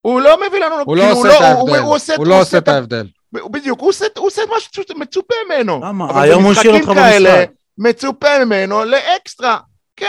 הוא 0.00 0.20
לא 0.20 0.36
מביא 0.48 0.60
לנו 0.60 0.74
הוא 0.84 0.96
לא 0.96 1.02
כאילו, 1.02 1.16
עושה 1.16 1.28
את 1.36 1.40
הוא- 1.40 1.44
ההבדל. 1.44 1.78
הוא 1.78 1.96
הוא 2.16 2.26
לא 2.26 2.40
עושה 2.40 2.58
את 2.58 2.68
ההבדל. 2.68 3.06
בדיוק, 3.32 3.80
הוא 3.80 3.88
עושה, 3.88 4.04
הוא 4.18 4.26
עושה 4.26 4.42
מה 4.50 4.56
שמצופה 4.90 5.34
ממנו. 5.46 5.80
למה? 5.84 6.22
היום 6.22 6.44
הוא 6.44 6.52
השאיר 6.52 6.74
אותך 6.74 6.88
במשחק. 6.88 7.48
מצופה 7.78 8.44
ממנו 8.44 8.84
לאקסטרה. 8.84 9.58
כן, 9.96 10.06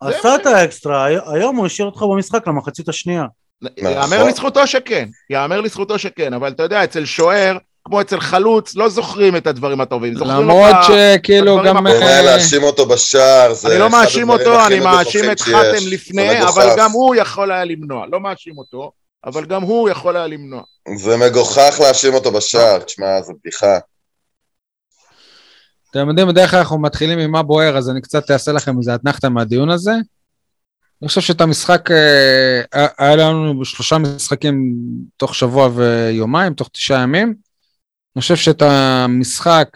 עשה 0.00 0.34
את 0.34 0.46
האקסטרה, 0.46 1.04
הי- 1.04 1.16
היום 1.32 1.56
הוא 1.56 1.66
השאיר 1.66 1.86
אותך 1.88 2.02
במשחק 2.02 2.46
למחצית 2.48 2.88
השנייה. 2.88 3.24
נכון. 3.62 3.92
יאמר 3.92 4.22
לזכותו 4.24 4.66
שכן, 4.66 5.08
יאמר 5.30 5.60
לזכותו 5.60 5.98
שכן, 5.98 6.34
אבל 6.34 6.48
אתה 6.48 6.62
יודע, 6.62 6.84
אצל 6.84 7.04
שוער, 7.04 7.56
כמו 7.84 8.00
אצל 8.00 8.20
חלוץ, 8.20 8.76
לא 8.76 8.88
זוכרים 8.88 9.36
את 9.36 9.46
הדברים 9.46 9.80
הטובים. 9.80 10.14
למרות 10.16 10.70
את 10.70 10.84
שכאילו 11.18 11.62
גם... 11.64 11.86
אה, 11.86 12.22
להאשים 12.22 12.62
אותו 12.62 12.86
בשער, 12.86 13.54
זה 13.54 13.68
אני 13.68 13.78
לא 13.78 13.90
מאשים 13.90 14.30
אותו, 14.30 14.66
אני 14.66 14.80
מאשים 14.80 15.30
את. 15.32 15.40
חתם 15.40 15.56
לפני. 15.90 16.42
אבל 16.42 16.66
גם 16.78 16.90
הוא 16.90 17.14
יכול 17.14 17.52
היה 17.52 17.64
למנוע. 17.64 18.06
לא 18.12 18.20
מאשים 18.20 18.58
אותו, 18.58 18.90
אבל 19.24 19.44
גם 19.46 19.62
הוא 19.62 19.88
יכול 19.88 20.16
היה 20.16 20.26
למנוע. 20.26 20.62
זה 20.96 21.16
מגוחך 21.16 21.74
להאשים 21.80 22.14
אותו 22.14 22.32
בשער, 22.32 22.82
תשמע, 22.82 23.22
זו 23.22 23.32
בדיחה. 23.42 23.78
אתם 25.90 26.08
יודעים, 26.08 26.28
בדרך 26.28 26.50
כלל 26.50 26.58
אנחנו 26.58 26.78
מתחילים 26.78 27.18
עם 27.18 27.30
מה 27.30 27.42
בוער, 27.42 27.78
אז 27.78 27.90
אני 27.90 28.00
קצת 28.00 28.30
אעשה 28.30 28.52
לכם 28.52 28.78
איזה 28.78 28.94
אתנחתא 28.94 29.26
מהדיון 29.26 29.70
הזה. 29.70 29.92
אני 31.02 31.08
חושב 31.08 31.20
שאת 31.20 31.40
המשחק, 31.40 31.90
אה, 31.90 32.60
היה- 32.72 32.88
היה 32.98 33.16
לנו 33.16 33.64
שלושה 33.64 33.98
משחקים 33.98 34.74
תוך 35.16 35.34
שבוע 35.34 35.68
ויומיים, 35.74 36.54
תוך 36.54 36.68
תשעה 36.72 37.02
ימים. 37.02 37.34
אני 38.16 38.20
חושב 38.22 38.36
שאת 38.36 38.62
המשחק 38.62 39.68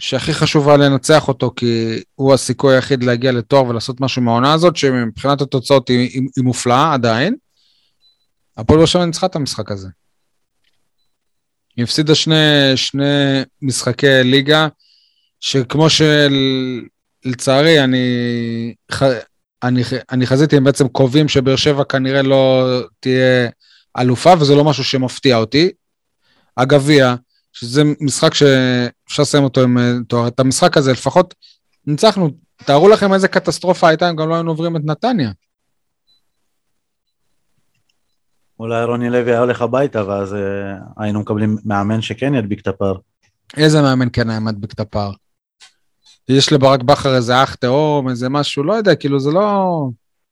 שהכי 0.00 0.34
חשוב 0.34 0.68
היה 0.68 0.76
לנצח 0.76 1.28
אותו, 1.28 1.52
כי 1.56 2.02
הוא 2.14 2.34
הסיכוי 2.34 2.74
היחיד 2.74 3.02
להגיע 3.02 3.32
לתואר 3.32 3.66
ולעשות 3.66 4.00
משהו 4.00 4.22
מהעונה 4.22 4.52
הזאת, 4.52 4.76
שמבחינת 4.76 5.40
התוצאות 5.40 5.88
היא, 5.88 5.98
היא, 5.98 6.22
היא 6.36 6.44
מופלאה 6.44 6.94
עדיין. 6.94 7.34
הפועל 8.58 8.78
באר 8.78 8.86
שבע 8.86 9.04
ניצחה 9.04 9.26
את 9.26 9.36
המשחק 9.36 9.70
הזה. 9.70 9.88
היא 11.76 11.82
הפסידה 11.84 12.14
שני, 12.14 12.72
שני 12.76 13.42
משחקי 13.62 14.06
ליגה, 14.24 14.68
שכמו 15.40 15.86
שלצערי 17.24 17.84
אני, 17.84 18.74
ח, 18.92 19.02
אני, 19.62 19.82
אני 20.10 20.26
חזיתי, 20.26 20.56
הם 20.56 20.64
בעצם 20.64 20.88
קובעים 20.88 21.28
שבאר 21.28 21.56
שבע 21.56 21.84
כנראה 21.84 22.22
לא 22.22 22.68
תהיה 23.00 23.48
אלופה, 23.98 24.32
וזה 24.40 24.54
לא 24.54 24.64
משהו 24.64 24.84
שמפתיע 24.84 25.36
אותי. 25.36 25.70
הגביע, 26.56 27.14
שזה 27.52 27.82
משחק 28.00 28.34
שאפשר 28.34 29.22
לסיים 29.22 29.44
אותו 29.44 29.62
עם 29.62 30.04
תואר, 30.08 30.28
את 30.28 30.40
המשחק 30.40 30.76
הזה 30.76 30.92
לפחות 30.92 31.34
ניצחנו 31.86 32.30
תארו 32.64 32.88
לכם 32.88 33.14
איזה 33.14 33.28
קטסטרופה 33.28 33.88
הייתה 33.88 34.10
אם 34.10 34.16
גם 34.16 34.28
לא 34.28 34.34
היינו 34.34 34.50
עוברים 34.50 34.76
את 34.76 34.82
נתניה. 34.84 35.30
אולי 38.60 38.84
רוני 38.84 39.10
לוי 39.10 39.30
היה 39.30 39.40
הולך 39.40 39.62
הביתה, 39.62 40.06
ואז 40.08 40.34
אה, 40.34 40.38
היינו 40.96 41.20
מקבלים 41.20 41.56
מאמן 41.64 42.00
שכן 42.02 42.34
ידביק 42.34 42.60
את 42.60 42.66
הפער. 42.66 42.94
איזה 43.56 43.82
מאמן 43.82 44.08
כן 44.12 44.30
היה 44.30 44.40
מדביק 44.40 44.72
את 44.72 44.80
הפער? 44.80 45.12
יש 46.28 46.52
לברק 46.52 46.82
בכר 46.82 47.16
איזה 47.16 47.42
אח 47.42 47.54
תאום, 47.54 48.08
איזה 48.08 48.28
משהו, 48.28 48.62
לא 48.64 48.72
יודע, 48.72 48.94
כאילו 48.94 49.20
זה 49.20 49.30
לא... 49.30 49.64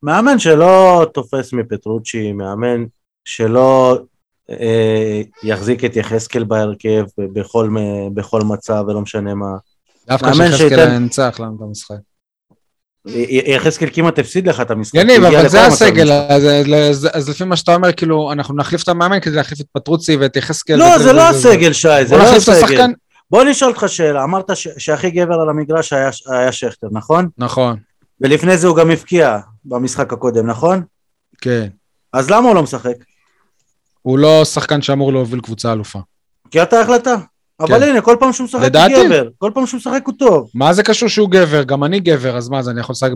מאמן 0.02 0.38
שלא 0.38 1.06
תופס 1.14 1.52
מפטרוצ'י, 1.52 2.32
מאמן 2.32 2.84
שלא 3.24 3.98
אה, 4.50 5.22
יחזיק 5.42 5.84
את 5.84 5.96
יחזקאל 5.96 6.44
בהרכב 6.44 7.04
בכל, 7.18 7.70
בכל 8.14 8.42
מצב 8.42 8.84
ולא 8.88 9.00
משנה 9.00 9.34
מה. 9.34 9.56
דווקא 10.08 10.32
שיחזקאל 10.34 10.68
שייתן- 10.68 10.94
ינצח 10.94 11.36
לנו 11.40 11.56
את 11.56 11.60
המשחק. 11.62 11.96
י- 13.07 13.42
יחזקאל 13.55 13.88
כמעט 13.92 14.19
הפסיד 14.19 14.49
לך 14.49 14.61
את 14.61 14.71
המשחק. 14.71 14.95
יניב, 14.95 15.25
אבל 15.25 15.49
זה 15.49 15.66
הסגל. 15.66 16.12
אז, 16.12 16.45
אז, 16.90 17.09
אז 17.12 17.29
לפי 17.29 17.45
מה 17.45 17.57
שאתה 17.57 17.75
אומר, 17.75 17.92
כאילו, 17.92 18.33
אנחנו 18.33 18.55
נחליף 18.57 18.83
את 18.83 18.88
המאמן 18.88 19.21
כדי 19.21 19.37
להחליף 19.37 19.61
את 19.61 19.66
פטרוצי 19.73 20.16
ואת 20.16 20.37
יחזקאל. 20.37 20.77
לא, 20.77 20.99
זה 20.99 21.12
לא 21.12 21.29
הסגל, 21.29 21.73
שי, 21.73 21.88
זה 22.07 22.16
לא 22.16 22.23
הסגל. 22.23 22.87
בוא 23.31 23.45
נשאל 23.45 23.69
אותך 23.69 23.85
שאלה, 23.87 24.25
אמרת 24.25 24.57
ש- 24.57 24.69
שהכי 24.79 25.11
גבר 25.11 25.35
על 25.35 25.49
המגרש 25.49 25.92
היה, 25.92 26.11
היה 26.31 26.53
שכטר, 26.53 26.87
נכון? 26.90 27.29
נכון, 27.38 27.77
ולפני 28.21 28.59
זה 28.59 28.66
הוא 28.66 28.77
גם 28.77 28.90
הבקיע 28.90 29.38
במשחק 29.64 30.12
הקודם, 30.12 30.47
נכון? 30.47 30.83
כן. 31.40 31.69
אז 32.12 32.31
למה 32.31 32.47
הוא 32.49 32.55
לא 32.55 32.62
משחק? 32.62 32.95
הוא 34.03 34.19
לא 34.19 34.45
שחקן 34.45 34.83
שאמור 34.83 35.12
להוביל 35.12 35.40
קבוצה 35.40 35.73
אלופה. 35.73 35.99
כי 36.51 36.62
אתה 36.62 36.81
החלטה. 36.81 37.16
אבל 37.61 37.81
כן. 37.81 37.88
הנה, 37.88 38.01
כל 38.01 38.16
פעם 38.21 38.33
שהוא 38.33 38.45
משחק 38.45 38.59
הוא 38.61 38.66
לדעתי. 38.66 39.05
גבר, 39.07 39.29
כל 39.38 39.51
פעם 39.55 39.66
שהוא 39.66 39.79
משחק 39.79 40.03
הוא 40.07 40.14
טוב. 40.19 40.51
מה 40.55 40.73
זה 40.73 40.83
קשור 40.83 41.09
שהוא 41.09 41.31
גבר? 41.31 41.62
גם 41.62 41.85
אני 41.85 42.01
גבר, 42.01 42.37
אז 42.37 42.49
מה, 42.49 42.59
אז 42.59 42.69
אני 42.69 42.81
יכול 42.81 42.92
לשחק. 42.92 43.11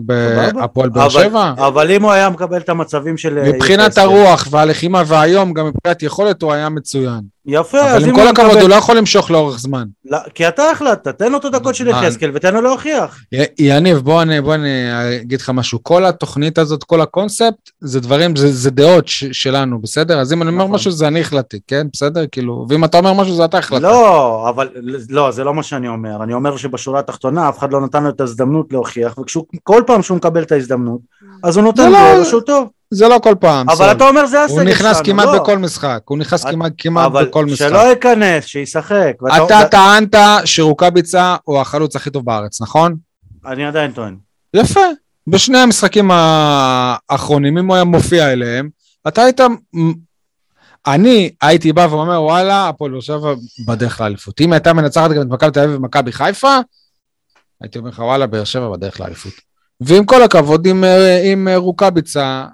בהפועל 0.53 0.89
באר 0.89 1.05
אבל- 1.05 1.23
שבע? 1.23 1.53
אבל 1.57 1.91
אם 1.91 2.03
הוא 2.03 2.11
היה 2.11 2.29
מקבל 2.29 2.57
את 2.57 2.69
המצבים 2.69 3.17
של... 3.17 3.37
אה, 3.37 3.49
מבחינת 3.53 3.97
הרוח 3.97 4.47
והלחימה 4.51 5.03
והיום, 5.07 5.53
גם 5.53 5.65
מבחינת 5.67 6.03
יכולת, 6.03 6.41
הוא 6.41 6.53
היה 6.53 6.69
מצוין. 6.69 7.21
יפה, 7.45 7.81
אבל 7.81 7.89
אז 7.89 8.03
עם 8.03 8.09
אם 8.09 8.15
כל 8.15 8.21
הוא 8.21 8.29
הכבוד, 8.29 8.47
מקבל... 8.49 8.61
הוא 8.61 8.69
לא 8.69 8.75
יכול 8.75 8.97
למשוך 8.97 9.31
לאורך 9.31 9.59
זמן. 9.59 9.83
לא, 10.05 10.17
כי 10.35 10.47
אתה 10.47 10.63
החלטת, 10.71 11.07
תן 11.07 11.31
לו 11.31 11.37
את 11.37 11.45
הדקות 11.45 11.75
של? 11.75 11.87
יחזקאל 11.87 12.31
ותן 12.33 12.53
לו 12.53 12.61
להוכיח. 12.61 13.19
י- 13.33 13.43
יניב, 13.67 13.97
בוא 13.97 14.21
אני, 14.21 14.41
בוא 14.41 14.55
אני 14.55 14.69
אגיד 15.21 15.41
לך 15.41 15.49
משהו. 15.49 15.79
כל 15.83 16.05
התוכנית 16.05 16.57
הזאת, 16.57 16.83
כל 16.83 17.01
הקונספט, 17.01 17.53
זה 17.79 17.99
דברים, 17.99 18.35
זה, 18.35 18.51
זה 18.51 18.71
דעות 18.71 19.07
ש, 19.07 19.23
שלנו, 19.31 19.81
בסדר? 19.81 20.19
אז 20.19 20.33
אם 20.33 20.41
אני 20.41 20.49
אומר 20.51 20.63
נכון. 20.63 20.75
משהו, 20.75 20.91
זה 20.91 21.07
אני 21.07 21.21
החלטתי, 21.21 21.59
כן? 21.67 21.87
בסדר? 21.93 22.25
כאילו, 22.31 22.65
ואם 22.69 22.83
אתה 22.83 22.97
אומר 22.97 23.13
משהו, 23.13 23.35
זה 23.35 23.45
אתה 23.45 23.57
החלטת. 23.57 23.83
לא, 23.83 24.49
אבל 24.49 24.69
לא, 25.09 25.31
זה 25.31 25.43
לא 25.43 25.53
מה 25.53 25.63
שאני 25.63 25.87
אומר. 25.87 26.23
אני 26.23 26.33
אומר 26.33 26.57
שבשורה 26.57 26.99
התחתונה 26.99 27.49
אף 27.49 27.59
אחד 27.59 27.71
לא 27.73 27.81
נתן 27.81 28.03
לו 28.03 28.09
את 28.09 28.21
ההזדמנות 28.21 28.67
להוכיח, 28.71 29.15
וכל 29.17 29.83
פעם 29.87 30.01
שהוא 30.01 30.17
מקבל 30.17 30.43
את 30.43 30.51
ההזדמנות, 30.51 30.99
אז 31.43 31.57
הוא 31.57 31.63
נותן 31.63 31.81
זה 31.83 31.89
לא- 31.89 32.17
לו 32.17 32.25
שהוא 32.25 32.41
טוב. 32.41 32.67
זה 32.93 33.07
לא 33.07 33.19
כל 33.23 33.35
פעם. 33.39 33.69
אבל 33.69 33.77
סול. 33.77 33.91
אתה 33.91 34.07
אומר 34.09 34.25
זה 34.25 34.43
הסגל 34.43 34.53
הוא 34.57 34.63
שלנו, 34.63 34.71
נכנס 34.71 35.01
כמעט 35.01 35.25
לא. 35.25 35.39
בכל 35.39 35.57
משחק. 35.57 36.01
הוא 36.05 36.17
נכנס 36.17 36.45
את- 36.45 36.51
כמעט, 36.51 36.73
כמעט 36.77 37.05
אבל 37.05 37.25
בכל 37.25 37.45
משחק. 37.45 37.67
שלא 37.69 37.77
ייכנס, 37.77 38.45
שישחק. 38.45 39.13
ואתה- 39.21 39.45
אתה 39.45 39.67
טענת 39.71 40.15
שרוקאביצה 40.45 41.35
הוא 41.43 41.59
החלוץ 41.59 41.95
הכי 41.95 42.09
טוב 42.09 42.25
בארץ, 42.25 42.61
נכון? 42.61 42.95
אני 43.45 43.65
עדיין 43.65 43.91
טוען. 43.91 44.15
יפה. 44.53 44.79
בשני 45.27 45.57
המשחקים 45.57 46.11
האחרונים, 46.13 47.57
אם 47.57 47.67
הוא 47.67 47.75
היה 47.75 47.83
מופיע 47.83 48.31
אליהם, 48.31 48.69
אתה 49.07 49.23
היית... 49.23 49.39
אני 50.87 51.31
הייתי 51.41 51.73
בא 51.73 51.87
ואומר, 51.91 52.21
וואלה, 52.23 52.69
הפועל 52.69 52.91
באר 52.91 52.99
שבע 52.99 53.33
בדרך 53.67 54.01
לאליפות. 54.01 54.41
אם 54.41 54.53
הייתה 54.53 54.73
מנצחת 54.73 55.11
גם 55.11 55.21
את 55.21 55.27
מכבי 55.27 55.51
תל 55.51 55.59
אביב 55.59 55.75
ומכבי 55.75 56.11
חיפה, 56.11 56.57
הייתי 57.61 57.77
אומר 57.79 57.89
לך, 57.89 57.99
וואלה, 57.99 58.27
באר 58.27 58.43
שבע 58.43 58.69
בדרך 58.69 58.99
לאליפות. 58.99 59.33
ועם 59.81 60.05
כל 60.05 60.23
הכבוד, 60.23 60.67
אם, 60.67 60.83
אה, 60.83 61.21
אם 61.33 61.47
אה, 61.47 61.57
רוקאביצה 61.57 62.45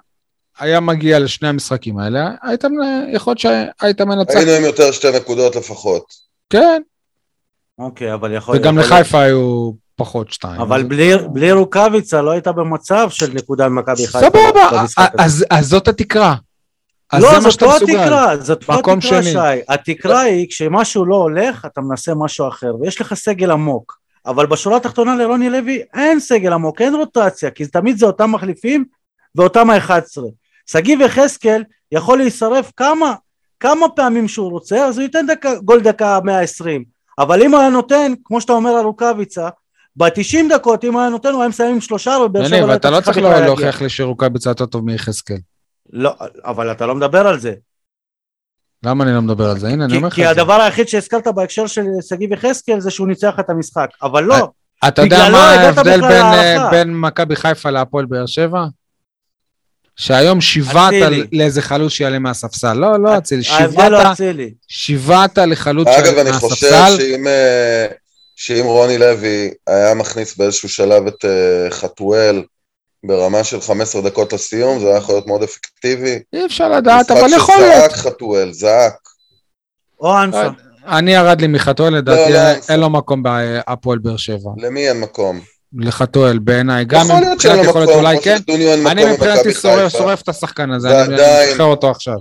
היה 0.59 0.79
מגיע 0.79 1.19
לשני 1.19 1.47
המשחקים 1.47 1.97
האלה, 1.99 2.31
היית, 2.41 2.63
יכול 3.13 3.31
להיות 3.31 3.39
שהיית 3.79 4.01
מנצח. 4.01 4.35
היינו 4.35 4.51
עם 4.51 4.63
יותר 4.63 4.91
שתי 4.91 5.07
נקודות 5.11 5.55
לפחות. 5.55 6.03
כן, 6.49 6.81
אוקיי, 7.79 8.13
אבל 8.13 8.33
יכול... 8.33 8.55
וגם 8.57 8.77
להיות- 8.77 8.91
לחיפה 8.91 9.21
היו 9.21 9.71
פחות 9.95 10.31
שתיים. 10.31 10.61
אבל 10.61 10.83
בלי, 10.83 11.11
בלי 11.33 11.51
רוקאביצה 11.51 12.21
לא 12.21 12.31
היית 12.31 12.47
במצב 12.47 13.09
של 13.09 13.33
נקודה 13.33 13.69
ממכבי 13.69 14.07
חיפה. 14.07 14.19
סבבה. 14.19 14.83
אז, 15.17 15.45
אז 15.49 15.65
זאת 15.67 15.87
התקרה. 15.87 16.35
אז 17.11 17.23
לא, 17.23 17.39
זאת 17.39 17.61
לא. 17.61 17.75
התקרה, 17.77 18.37
זאת 18.37 18.69
לא 18.69 18.75
התקרה, 18.75 19.01
שני. 19.01 19.23
שי. 19.23 19.37
התקרה 19.69 20.21
היא 20.21 20.47
כשמשהו 20.49 21.05
לא 21.05 21.15
הולך, 21.15 21.65
אתה 21.65 21.81
מנסה 21.81 22.15
משהו 22.15 22.47
אחר, 22.47 22.75
ויש 22.81 23.01
לך 23.01 23.13
סגל 23.13 23.51
עמוק. 23.51 23.97
אבל 24.25 24.45
בשורה 24.45 24.77
התחתונה 24.77 25.15
לרוני 25.15 25.49
לוי 25.49 25.81
אין 25.93 26.19
סגל 26.19 26.53
עמוק, 26.53 26.81
אין 26.81 26.95
רוטציה, 26.95 27.51
כי 27.51 27.65
תמיד 27.65 27.97
זה 27.97 28.05
אותם 28.05 28.31
מחליפים 28.31 28.85
ואותם 29.35 29.69
ה-11. 29.69 30.21
שגיב 30.67 31.01
יחזקאל 31.01 31.63
יכול 31.91 32.17
להישרף 32.17 32.71
כמה, 32.77 33.15
כמה 33.59 33.89
פעמים 33.95 34.27
שהוא 34.27 34.51
רוצה, 34.51 34.85
אז 34.85 34.97
הוא 34.97 35.03
ייתן 35.03 35.25
דקה, 35.27 35.55
גול 35.55 35.81
דקה 35.81 36.19
120. 36.23 36.83
אבל 37.19 37.43
אם 37.43 37.51
הוא 37.51 37.59
היה 37.59 37.69
נותן, 37.69 38.13
כמו 38.23 38.41
שאתה 38.41 38.53
אומר 38.53 38.69
על 38.69 38.85
רוקאביצה, 38.85 39.49
ב-90 39.95 40.55
דקות, 40.55 40.83
אם 40.83 40.93
הוא 40.93 41.01
היה 41.01 41.09
נותן, 41.09 41.29
הוא 41.29 41.41
היה 41.41 41.49
מסיים 41.49 41.73
עם 41.73 41.81
שלושה, 41.81 42.11
ובאר 42.25 42.47
שבע 42.47 42.65
לא 42.65 42.73
אתה 42.75 42.89
לא 42.89 43.01
צריכה 43.01 43.13
צריך 43.21 43.25
לא-. 43.25 43.45
להוכיח 43.45 43.81
לי 43.81 43.89
שרוקאביצה 43.89 44.49
יותר 44.49 44.65
טוב 44.65 44.85
מיחזקאל. 44.85 45.37
לא, 45.93 46.15
אבל 46.45 46.71
אתה 46.71 46.85
לא 46.85 46.95
מדבר 46.95 47.27
על 47.27 47.39
זה. 47.39 47.53
למה 48.85 49.03
אני 49.03 49.13
לא 49.13 49.21
מדבר 49.21 49.49
על 49.49 49.59
זה? 49.59 49.67
הנה, 49.67 49.85
אני 49.85 49.97
אומר 49.97 50.07
לך 50.07 50.13
כי. 50.13 50.25
הדבר 50.25 50.61
היחיד 50.61 50.87
שהזכרת 50.87 51.27
בהקשר 51.27 51.67
של 51.67 51.83
שגיב 52.01 52.31
יחזקאל 52.31 52.79
זה 52.79 52.91
שהוא 52.91 53.07
ניצח 53.07 53.39
את 53.39 53.49
המשחק, 53.49 53.89
אבל 54.01 54.23
לא, 54.23 54.49
אתה 54.87 55.01
יודע 55.01 55.29
מה 55.31 55.51
ההבדל. 55.51 56.03
אה, 56.03 56.71
בין 56.71 56.99
מכבי 56.99 57.35
חיפה 57.35 57.69
להפועל 57.69 58.05
באר 58.05 58.25
שבע? 58.25 58.65
שהיום 59.97 60.39
אצילי. 60.87 61.23
לאיזה 61.31 61.61
חלוץ 61.61 61.91
שיעלה 61.93 62.19
מהספסל. 62.19 62.73
לא, 62.73 62.99
לא 63.03 63.17
אצילי, 63.17 63.41
ההבדל 63.49 63.89
לא 63.89 63.97
שיוועת- 63.97 64.11
אצילי. 64.13 64.53
שיוועת 64.67 65.37
לחלוץ 65.37 65.87
אגב, 65.87 66.05
שיעלה 66.05 66.21
אני 66.21 66.31
חושב 66.33 66.67
מהספסל. 66.71 66.97
שאם, 66.97 67.27
אה, 67.27 67.85
שאם 68.35 68.65
רוני 68.65 68.97
לוי 68.97 69.51
היה 69.67 69.93
מכניס 69.93 70.37
באיזשהו 70.37 70.69
שלב 70.69 71.07
את 71.07 71.25
אה, 71.25 71.71
חתואל 71.71 72.43
ברמה 73.05 73.43
של 73.43 73.61
15 73.61 74.01
דקות 74.01 74.33
לסיום, 74.33 74.79
זה 74.79 74.87
היה 74.87 74.97
יכול 74.97 75.15
להיות 75.15 75.27
מאוד 75.27 75.43
אפקטיבי. 75.43 76.19
אי 76.33 76.45
אפשר 76.45 76.69
לדעת, 76.69 77.11
אבל 77.11 77.21
משחק 77.25 77.37
יכול 77.37 77.55
להיות. 77.59 77.73
שזעק 77.91 77.91
חתואל, 77.91 78.53
זעק. 78.53 78.93
או 79.99 80.23
אנסה. 80.23 80.47
אני 80.87 81.13
ירד 81.13 81.41
לי 81.41 81.47
מחתואל, 81.47 81.93
לדעתי 81.97 82.33
לא, 82.33 82.39
אין 82.69 82.79
לו 82.79 82.89
מקום 82.89 83.23
בהפועל 83.23 83.97
באר 83.99 84.17
שבע. 84.17 84.51
למי 84.57 84.89
אין 84.89 84.99
מקום? 84.99 85.39
לחתואל 85.73 86.39
בעיניי, 86.39 86.85
גם 86.85 87.05
מבחינת 87.33 87.65
יכולת 87.65 87.89
אולי 87.89 88.21
כן. 88.21 88.37
אני 88.87 89.05
מבחינתי 89.11 89.53
שורף 89.89 90.21
את 90.21 90.29
השחקן 90.29 90.71
הזה, 90.71 91.03
אני 91.03 91.15
משחרר 91.49 91.65
אותו 91.65 91.91
עכשיו. 91.91 92.15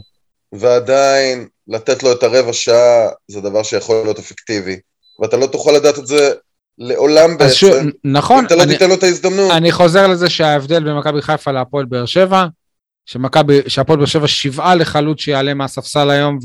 ועדיין, 0.53 1.47
לתת 1.69 2.03
לו 2.03 2.13
את 2.13 2.23
הרבע 2.23 2.53
שעה 2.53 3.09
זה 3.29 3.41
דבר 3.41 3.63
שיכול 3.63 3.97
להיות 4.05 4.19
אפקטיבי. 4.19 4.77
ואתה 5.21 5.37
לא 5.37 5.47
תוכל 5.47 5.71
לדעת 5.73 5.99
את 5.99 6.07
זה 6.07 6.33
לעולם 6.79 7.39
בעצם, 7.39 7.91
נכון, 8.05 8.39
אם 8.39 8.47
אתה 8.47 8.57
לא 8.57 8.63
אני- 8.63 8.73
תיתן 8.73 8.89
לו 8.89 8.95
את 8.95 9.03
ההזדמנות. 9.03 9.51
אני 9.53 9.73
חוזר 9.73 10.07
לזה 10.07 10.31
שההבדל 10.31 10.85
בין 10.85 10.95
מכבי 10.97 11.23
חיפה 11.23 11.53
להפועל 11.53 11.85
באר 11.85 12.07
שבע, 12.07 12.47
שמכבי, 13.07 13.61
שהפועל 13.69 13.99
באר 13.99 14.07
שבע 14.07 14.29
שבעה 14.29 14.75
לחלוץ 14.75 15.21
שיעלה 15.21 15.55
מהספסל 15.55 16.11
היום 16.11 16.39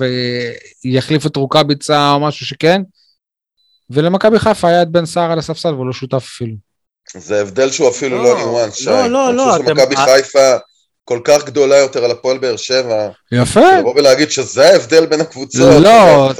ויחליף 0.85 1.25
את 1.25 1.35
רוקאביצה 1.35 2.11
או 2.11 2.19
משהו 2.19 2.45
שכן, 2.45 2.81
ולמכבי 3.89 4.39
חיפה 4.39 4.67
היה 4.67 4.81
את 4.81 4.89
בן 4.89 5.05
סער 5.05 5.31
על 5.31 5.39
הספסל 5.39 5.73
והוא 5.73 5.85
לא 5.85 5.93
שותף 5.93 6.23
אפילו. 6.35 6.70
זה 7.17 7.41
הבדל 7.41 7.71
שהוא 7.71 7.89
אפילו 7.89 8.17
לא, 8.17 8.23
לא 8.23 8.37
ניואנס, 8.37 8.75
שי. 8.75 8.85
לא, 8.85 9.07
לא, 9.07 9.33
לא, 9.33 9.55
אני 9.55 9.63
חושב 9.63 9.71
אתם- 9.71 9.81
שמכבי 9.81 9.95
חיפה 9.95 10.55
כל 11.05 11.19
כך 11.23 11.45
גדולה 11.45 11.77
יותר 11.77 12.05
על 12.05 12.11
הפועל 12.11 12.37
באר 12.37 12.55
שבע, 12.57 13.09
יפה, 13.31 13.79
לבוא 13.79 13.93
ולהגיד 13.95 14.31
שזה 14.31 14.69
ההבדל 14.69 15.05
בין 15.05 15.21
הקבוצות, 15.21 15.61
לא, 15.83 16.31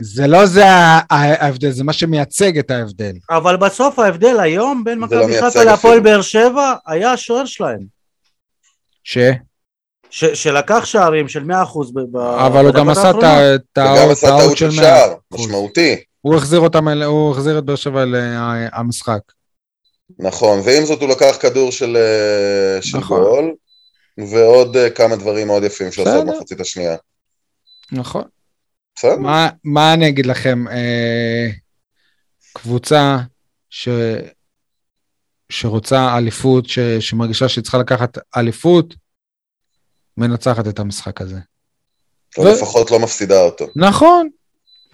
זה 0.00 0.26
לא 0.26 0.46
זה 0.46 0.64
ההבדל, 1.10 1.70
זה 1.70 1.84
מה 1.84 1.92
שמייצג 1.92 2.58
את 2.58 2.70
ההבדל. 2.70 3.12
אבל 3.30 3.56
בסוף 3.56 3.98
ההבדל 3.98 4.40
היום 4.40 4.84
בין 4.84 4.98
לא 4.98 5.06
מכבי 5.06 5.40
חיפה 5.40 5.62
להפועל. 5.64 6.00
באר 6.00 6.22
שבע 6.22 6.72
היה 6.86 7.12
השוער 7.12 7.44
שלהם. 7.44 7.80
ש... 9.04 9.18
ש- 10.10 10.24
שלקח 10.24 10.84
שערים 10.84 11.28
של 11.28 11.42
100% 11.44 11.52
ב- 11.94 12.16
אבל 12.16 12.64
הוא 12.66 12.74
גם 12.74 12.88
עשה 12.88 13.00
את 13.00 13.04
האחרונות. 13.06 13.24
ה- 13.24 13.54
את 13.54 13.60
וגם 13.78 13.86
האות 13.86 14.10
עשה 14.10 14.28
האות 14.28 14.40
טעות 14.42 14.56
של 14.56 14.70
של 14.70 14.76
100. 14.80 14.84
שער, 14.84 15.14
משמעותי. 15.32 15.96
הוא 16.20 16.36
החזיר 16.36 16.60
אותם, 16.60 16.88
הוא 16.88 17.30
החזיר 17.32 17.58
את 17.58 17.64
באר 17.64 17.76
שבע 17.76 18.04
למשחק. 18.78 19.18
נכון, 20.18 20.60
ועם 20.64 20.84
זאת 20.84 21.00
הוא 21.00 21.08
לקח 21.08 21.36
כדור 21.40 21.72
של, 21.72 21.96
אה, 21.96 22.82
של 22.82 22.98
נכון. 22.98 23.22
גול, 23.22 23.54
ועוד 24.18 24.76
אה, 24.76 24.90
כמה 24.90 25.16
דברים 25.16 25.46
מאוד 25.46 25.62
יפים 25.64 25.92
שהוא 25.92 26.08
עשה 26.08 26.20
בסדר. 26.20 26.32
במחצית 26.32 26.60
השנייה. 26.60 26.96
נכון. 27.92 28.24
בסדר? 28.96 29.16
מה, 29.16 29.48
מה 29.64 29.94
אני 29.94 30.08
אגיד 30.08 30.26
לכם? 30.26 30.68
אה, 30.68 31.48
קבוצה 32.52 33.18
ש, 33.70 33.88
שרוצה 35.48 36.16
אליפות, 36.18 36.68
ש, 36.68 36.78
שמרגישה 36.78 37.48
שהיא 37.48 37.62
צריכה 37.62 37.78
לקחת 37.78 38.18
אליפות, 38.36 38.94
מנצחת 40.16 40.68
את 40.68 40.78
המשחק 40.78 41.20
הזה. 41.20 41.38
או 42.38 42.42
ו- 42.42 42.52
לפחות 42.52 42.90
לא 42.90 42.98
מפסידה 42.98 43.40
אותו. 43.40 43.66
נכון, 43.76 44.28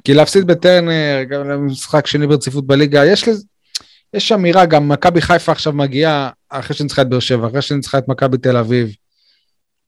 כי 0.04 0.14
להפסיד 0.14 0.46
בטרנר, 0.46 1.22
גם 1.30 1.48
למשחק 1.48 2.06
שני 2.06 2.26
ברציפות 2.26 2.66
בליגה, 2.66 3.06
יש 3.06 3.28
לזה, 3.28 3.44
יש 4.14 4.32
אמירה, 4.32 4.66
גם 4.66 4.88
מכבי 4.88 5.20
חיפה 5.20 5.52
עכשיו 5.52 5.72
מגיעה 5.72 6.30
אחרי 6.48 6.76
שניצחה 6.76 7.02
את 7.02 7.08
באר 7.08 7.20
שבע, 7.20 7.46
אחרי 7.46 7.62
שניצחה 7.62 7.98
את 7.98 8.08
מכבי 8.08 8.38
תל 8.38 8.56
אביב. 8.56 8.88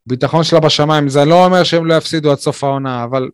ביטחון 0.06 0.44
שלה 0.44 0.60
בשמיים, 0.60 1.08
זה 1.08 1.24
לא 1.24 1.44
אומר 1.44 1.64
שהם 1.64 1.86
לא 1.86 1.94
יפסידו 1.94 2.32
עד 2.32 2.38
סוף 2.38 2.64
העונה, 2.64 3.04
אבל 3.04 3.28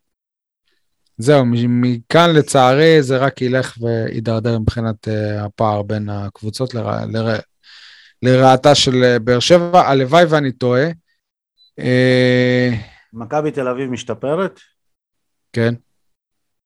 זהו, 1.18 1.44
מכאן 1.68 2.31
לצערי 2.35 3.03
זה 3.03 3.16
רק 3.16 3.42
ילך 3.42 3.79
וידרדר 3.81 4.59
מבחינת 4.59 5.09
uh, 5.09 5.44
הפער 5.44 5.83
בין 5.83 6.09
הקבוצות 6.09 6.75
לרע, 6.75 7.07
לרע, 7.07 7.37
לרעתה 8.22 8.75
של 8.75 9.05
אה, 9.05 9.18
באר 9.18 9.40
שבע. 9.40 9.81
הלוואי 9.81 10.25
ואני 10.25 10.53
טועה. 10.53 10.90
Uh, 11.81 12.75
מכבי 13.12 13.51
תל 13.51 13.68
אביב 13.68 13.90
משתפרת, 13.90 14.61
כן. 15.53 15.75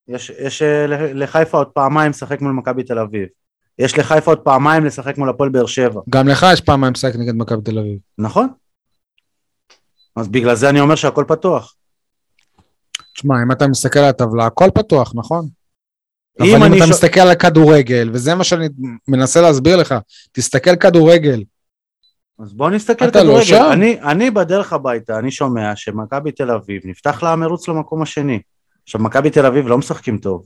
יש, 0.09 0.31
יש 0.31 0.63
אה, 0.63 0.87
לחיפה 1.15 1.59
עוד 1.59 1.67
פעמיים 1.67 2.11
לשחק 2.11 2.41
מול 2.41 2.53
מכבי 2.53 2.83
תל 2.83 2.99
אביב. 2.99 3.29
יש 3.79 3.99
לחיפה 3.99 4.31
עוד 4.31 4.39
פעמיים 4.39 4.85
לשחק 4.85 5.19
מול 5.19 5.29
הפועל 5.31 5.49
באר 5.51 5.67
שבע, 5.67 6.01
גם 6.09 6.29
לך 6.29 6.47
יש 6.53 6.61
פעמיים 6.61 6.93
משחק 6.93 7.13
נגד 7.17 7.35
מכבי 7.37 7.63
תל 7.63 7.79
אביב. 7.79 7.99
נכון? 8.19 8.49
אז 10.17 10.29
בגלל 10.29 10.55
זה 10.55 10.69
אני 10.71 10.81
אומר 10.81 10.95
שהכל 10.95 11.25
פתוח. 11.29 11.75
תשמע, 13.15 13.35
אם 13.47 13.53
אתה 13.53 13.69
מסתכל 13.69 13.99
על 13.99 14.05
הטבלה, 14.09 14.47
הכל 14.47 14.69
פתוח, 14.75 15.13
נכון? 15.15 15.49
אם 16.45 16.57
אבל 16.57 16.67
אם 16.67 16.75
אתה 16.77 16.87
ש- 16.87 16.91
מסתכל 16.91 17.21
על 17.21 17.29
הכדורגל, 17.31 18.11
וזה 18.13 18.35
מה 18.35 18.45
שאני 18.45 18.69
מנסה 19.09 19.41
להסביר 19.41 19.77
לך, 19.77 19.95
תסתכל 20.33 20.77
כדורגל. 20.77 21.43
אז 22.39 22.53
בוא 22.53 22.71
נסתכל 22.71 23.09
אתה 23.09 23.19
לא 23.19 23.25
כדורגל. 23.25 23.45
שם. 23.45 23.69
אני, 23.73 24.01
אני 24.03 24.31
בדרך 24.31 24.73
הביתה, 24.73 25.19
אני 25.19 25.31
שומע 25.31 25.77
שמכבי 25.77 26.33
תל 26.33 26.51
אביב 26.51 26.83
נפתח 26.85 27.23
לה 27.23 27.33
המרוץ 27.33 27.69
למקום 27.69 28.03
השני. 28.03 28.41
עכשיו, 28.83 29.01
מכבי 29.01 29.31
תל 29.31 29.47
אביב 29.47 29.67
לא 29.67 29.79
משחקים 29.79 30.19
טוב, 30.19 30.45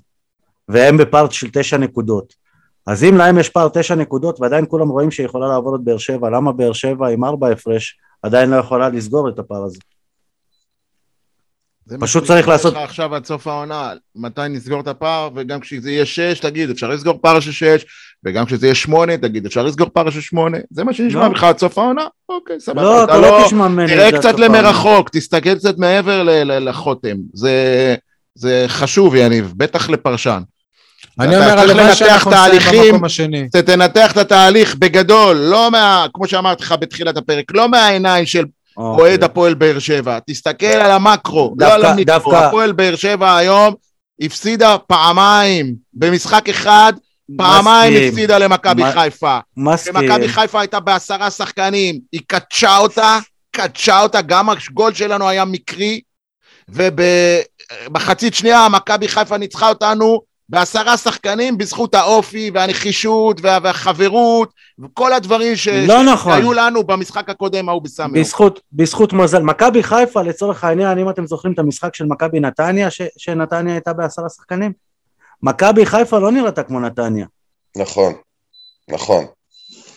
והם 0.68 0.96
בפארט 0.96 1.32
של 1.32 1.50
תשע 1.52 1.76
נקודות. 1.76 2.34
אז 2.86 3.04
אם 3.04 3.16
להם 3.16 3.38
יש 3.38 3.48
פער 3.48 3.68
תשע 3.74 3.94
נקודות 3.94 4.40
ועדיין 4.40 4.64
כולם 4.68 4.88
רואים 4.88 5.10
שהיא 5.10 5.26
יכולה 5.26 5.48
לעבור 5.48 5.76
את 5.76 5.80
באר 5.84 5.98
שבע, 5.98 6.30
למה 6.30 6.52
באר 6.52 6.72
שבע 6.72 7.08
עם 7.08 7.24
ארבע 7.24 7.48
הפרש 7.50 7.98
עדיין 8.22 8.50
לא 8.50 8.56
יכולה 8.56 8.88
לסגור 8.88 9.28
את 9.28 9.38
הפער 9.38 9.64
הזה? 9.64 9.78
פשוט 12.00 12.24
צריך 12.24 12.48
לעשות- 12.48 12.74
עכשיו 12.76 13.14
עד 13.14 13.24
סוף 13.26 13.46
העונה, 13.46 13.92
מתי 14.16 14.40
נסגור 14.50 14.80
את 14.80 14.88
הפער, 14.88 15.28
וגם 15.34 15.60
כשזה 15.60 15.90
יהיה 15.90 16.06
שש, 16.06 16.38
תגיד, 16.40 16.70
אפשר 16.70 16.88
לסגור 16.88 17.18
פער 17.22 17.40
של 17.40 17.52
שש, 17.52 17.84
וגם 18.24 18.44
כשזה 18.46 18.66
יהיה 18.66 18.74
שמונה, 18.74 19.16
תגיד, 19.16 19.46
אפשר 19.46 19.62
לסגור 19.62 19.88
פער 19.92 20.10
של 20.10 20.20
שמונה, 20.20 20.58
זה 20.70 20.84
מה 20.84 20.92
שנשמע 20.94 21.20
לא. 21.22 21.28
ממך 21.28 21.44
עד 21.44 21.58
סוף 21.58 21.78
העונה? 21.78 22.06
אוקיי, 22.28 22.60
סבבה. 22.60 22.82
לא, 22.82 23.04
אתה 23.04 23.20
לא 23.20 23.42
תשמע 23.46 23.68
ממני 23.68 23.88
תראה 23.88 24.18
קצת. 24.18 24.38
למרחוק, 24.38 25.08
תסתכל 25.08 25.54
קצת 25.54 25.78
מעבר 25.78 26.22
ל- 26.22 26.30
ל- 26.30 26.68
לחותם, 26.68 27.16
זה, 27.34 27.94
זה 28.34 28.64
חשוב, 28.68 29.14
יניב, 29.14 29.52
בטח 29.56 29.90
לפרשן. 29.90 30.42
אני 31.20 31.36
אומר, 31.36 31.58
הלוואי 31.58 31.94
שאנחנו. 31.94 32.30
נסיים 32.30 32.84
במקום 32.84 33.04
השני. 33.04 33.48
תנתח 33.48 34.12
את 34.12 34.16
התהליך 34.16 34.74
בגדול, 34.74 35.36
לא 35.36 35.70
מה, 35.70 36.06
כמו 36.14 36.28
שאמרתי 36.28 36.62
לך 36.62 36.74
בתחילת 36.80 37.16
הפרק, 37.16 37.44
לא 37.54 37.68
מהעיניים 37.68 38.26
של 38.26 38.44
אוקיי. 38.76 39.02
אוהד 39.04 39.24
הפועל 39.24 39.54
באר 39.54 39.78
שבע, 39.78 40.18
תסתכל 40.26 40.66
על 40.66 40.90
המקרו, 40.90 41.54
לא 41.58 41.72
על 41.74 41.84
המיקרו, 41.84 42.14
דווקא- 42.14 42.36
הפועל 42.36 42.72
באר 42.72 42.96
שבע 42.96 43.36
היום 43.36 43.74
הפסידה 44.20 44.76
פעמיים, 44.86 45.74
במשחק 45.94 46.48
אחד, 46.48 46.92
פעמיים 47.36 48.08
הפסידה 48.08 48.38
למכבי 48.38 48.82
חיפה. 48.92 49.38
מסכים. 49.56 49.96
ומכבי 49.96 50.28
חיפה 50.28 50.60
הייתה 50.60 50.80
בעשרה 50.80 51.30
שחקנים, 51.30 51.98
היא 52.12 52.20
קדשה 52.26 52.76
אותה, 52.76 53.18
קדשה 53.56 54.00
אותה, 54.00 54.22
גם 54.22 54.48
הגול 54.50 54.94
שלנו 54.94 55.28
היה 55.28 55.44
מקרי, 55.44 56.00
ובמחצית 56.68 58.34
שנייה 58.34 58.68
מכבי 58.68 59.08
חיפה 59.08 59.36
ניצחה 59.38 59.68
אותנו 59.68 60.20
בעשרה 60.48 60.96
שחקנים 60.96 61.58
בזכות 61.58 61.94
האופי 61.94 62.50
והנחישות 62.54 63.40
וה- 63.40 63.58
והחברות 63.62 64.52
וכל 64.78 65.12
הדברים 65.12 65.56
ש... 65.56 65.68
לא 65.68 66.02
נכון. 66.12 66.32
שהיו 66.32 66.52
לנו 66.52 66.84
במשחק 66.84 67.30
הקודם 67.30 67.68
ההוא 67.68 67.82
בסמי. 67.82 68.20
בזכות, 68.20 68.60
בזכות 68.72 69.12
מזל. 69.12 69.42
מכבי 69.42 69.82
חיפה, 69.82 70.22
לצורך 70.22 70.64
העניין, 70.64 70.98
אם 70.98 71.10
אתם 71.10 71.26
זוכרים 71.26 71.54
את 71.54 71.58
המשחק 71.58 71.94
של 71.94 72.04
מכבי 72.04 72.40
נתניה, 72.40 72.90
ש, 72.90 73.02
שנתניה 73.18 73.74
הייתה 73.74 73.92
בעשרה 73.92 74.28
שחקנים, 74.28 74.72
מכבי 75.42 75.86
חיפה 75.86 76.18
לא 76.18 76.32
נראתה 76.32 76.62
כמו 76.62 76.80
נתניה. 76.80 77.26
נכון, 77.76 78.14
נכון, 78.90 79.24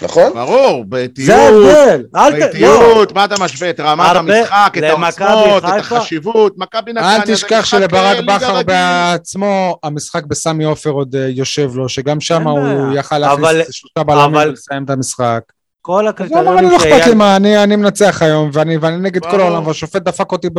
נכון? 0.01 0.33
ברור, 0.33 0.79
זה 0.79 0.83
באיטיות, 0.89 1.29
ההבדל. 1.39 2.03
אל 2.15 2.31
ת... 2.31 2.33
לא. 2.33 2.39
באיטיות, 2.39 3.11
מה 3.15 3.25
אתה 3.25 3.35
משווה? 3.39 3.69
את 3.69 3.79
רמת 3.79 4.15
המשחק, 4.15 4.71
את 4.77 4.83
העוצמות, 4.83 5.63
את 5.65 5.69
החשיבות, 5.79 6.53
מכבי 6.57 6.93
נתניה 6.93 7.15
אל 7.15 7.21
תשכח 7.21 7.65
שלברק 7.65 8.17
אה, 8.17 8.21
בכר. 8.35 8.63
בעצמו, 8.63 9.77
המשחק 9.83 10.23
בסמי 10.25 10.63
עופר 10.63 10.89
עוד 10.89 11.15
אה, 11.15 11.27
יושב 11.29 11.71
לו, 11.75 11.89
שגם 11.89 12.19
שם 12.19 12.47
הוא. 12.47 12.93
יכל 12.95 13.23
אבל- 13.23 13.51
להכניס 13.57 13.75
שלושה 13.75 14.03
בלמים 14.03 14.35
אבל- 14.35 14.49
ולסיים 14.49 14.83
את 14.83 14.89
המשחק. 14.89 15.39
כל 15.81 16.07
הקריטריונים 16.07 16.57
אני 16.57 16.67
לא 16.69 16.77
אכפת 16.77 17.07
לי. 17.07 17.13
מה, 17.13 17.35
אני 17.35 17.63
אני 17.63 17.75
מנצח 17.75 18.21
היום, 18.21 18.49
ואני 18.53 18.77
ואני 18.77 18.97
נגד 18.97 19.21
כל. 19.25 19.39
העולם, 19.41 19.67
והשופט 19.67 20.01
דפק 20.01 20.31
אותי 20.31 20.49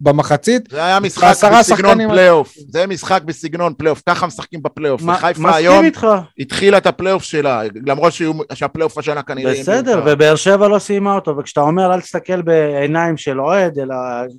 במחצית. 0.00 0.70
זה 0.70 0.84
היה 0.84 1.00
משחק 1.00 1.34
בסגנון 1.58 2.08
פלייאוף, 2.08 2.54
זה 2.68 2.86
משחק 2.86 3.22
בסגנון 3.24 3.74
פלייאוף, 3.78 4.02
ככה 4.08 4.26
משחקים 4.26 4.62
בפלייאוף. 4.62 5.02
מה- 5.02 5.16
חיפה 5.16 5.54
היום 5.54 5.84
איתך. 5.84 6.06
התחילה 6.38 6.78
את 6.78 6.86
הפלייאוף 6.86 7.22
שלה, 7.22 7.62
למרות 7.86 8.12
שהפלייאוף 8.54 8.98
השנה 8.98 9.22
כנראה... 9.22 9.52
בסדר. 9.60 10.02
ובאר 10.06 10.36
שבע 10.36 10.68
לא 10.68 10.78
סיימה 10.78 11.14
אותו, 11.14 11.36
וכשאתה 11.36 11.60
אומר 11.60 11.94
אל 11.94 12.00
תסתכל 12.00 12.42
בעיניים 12.42 13.16
של 13.16 13.40
אוהד, 13.40 13.78
אלא 13.78 13.94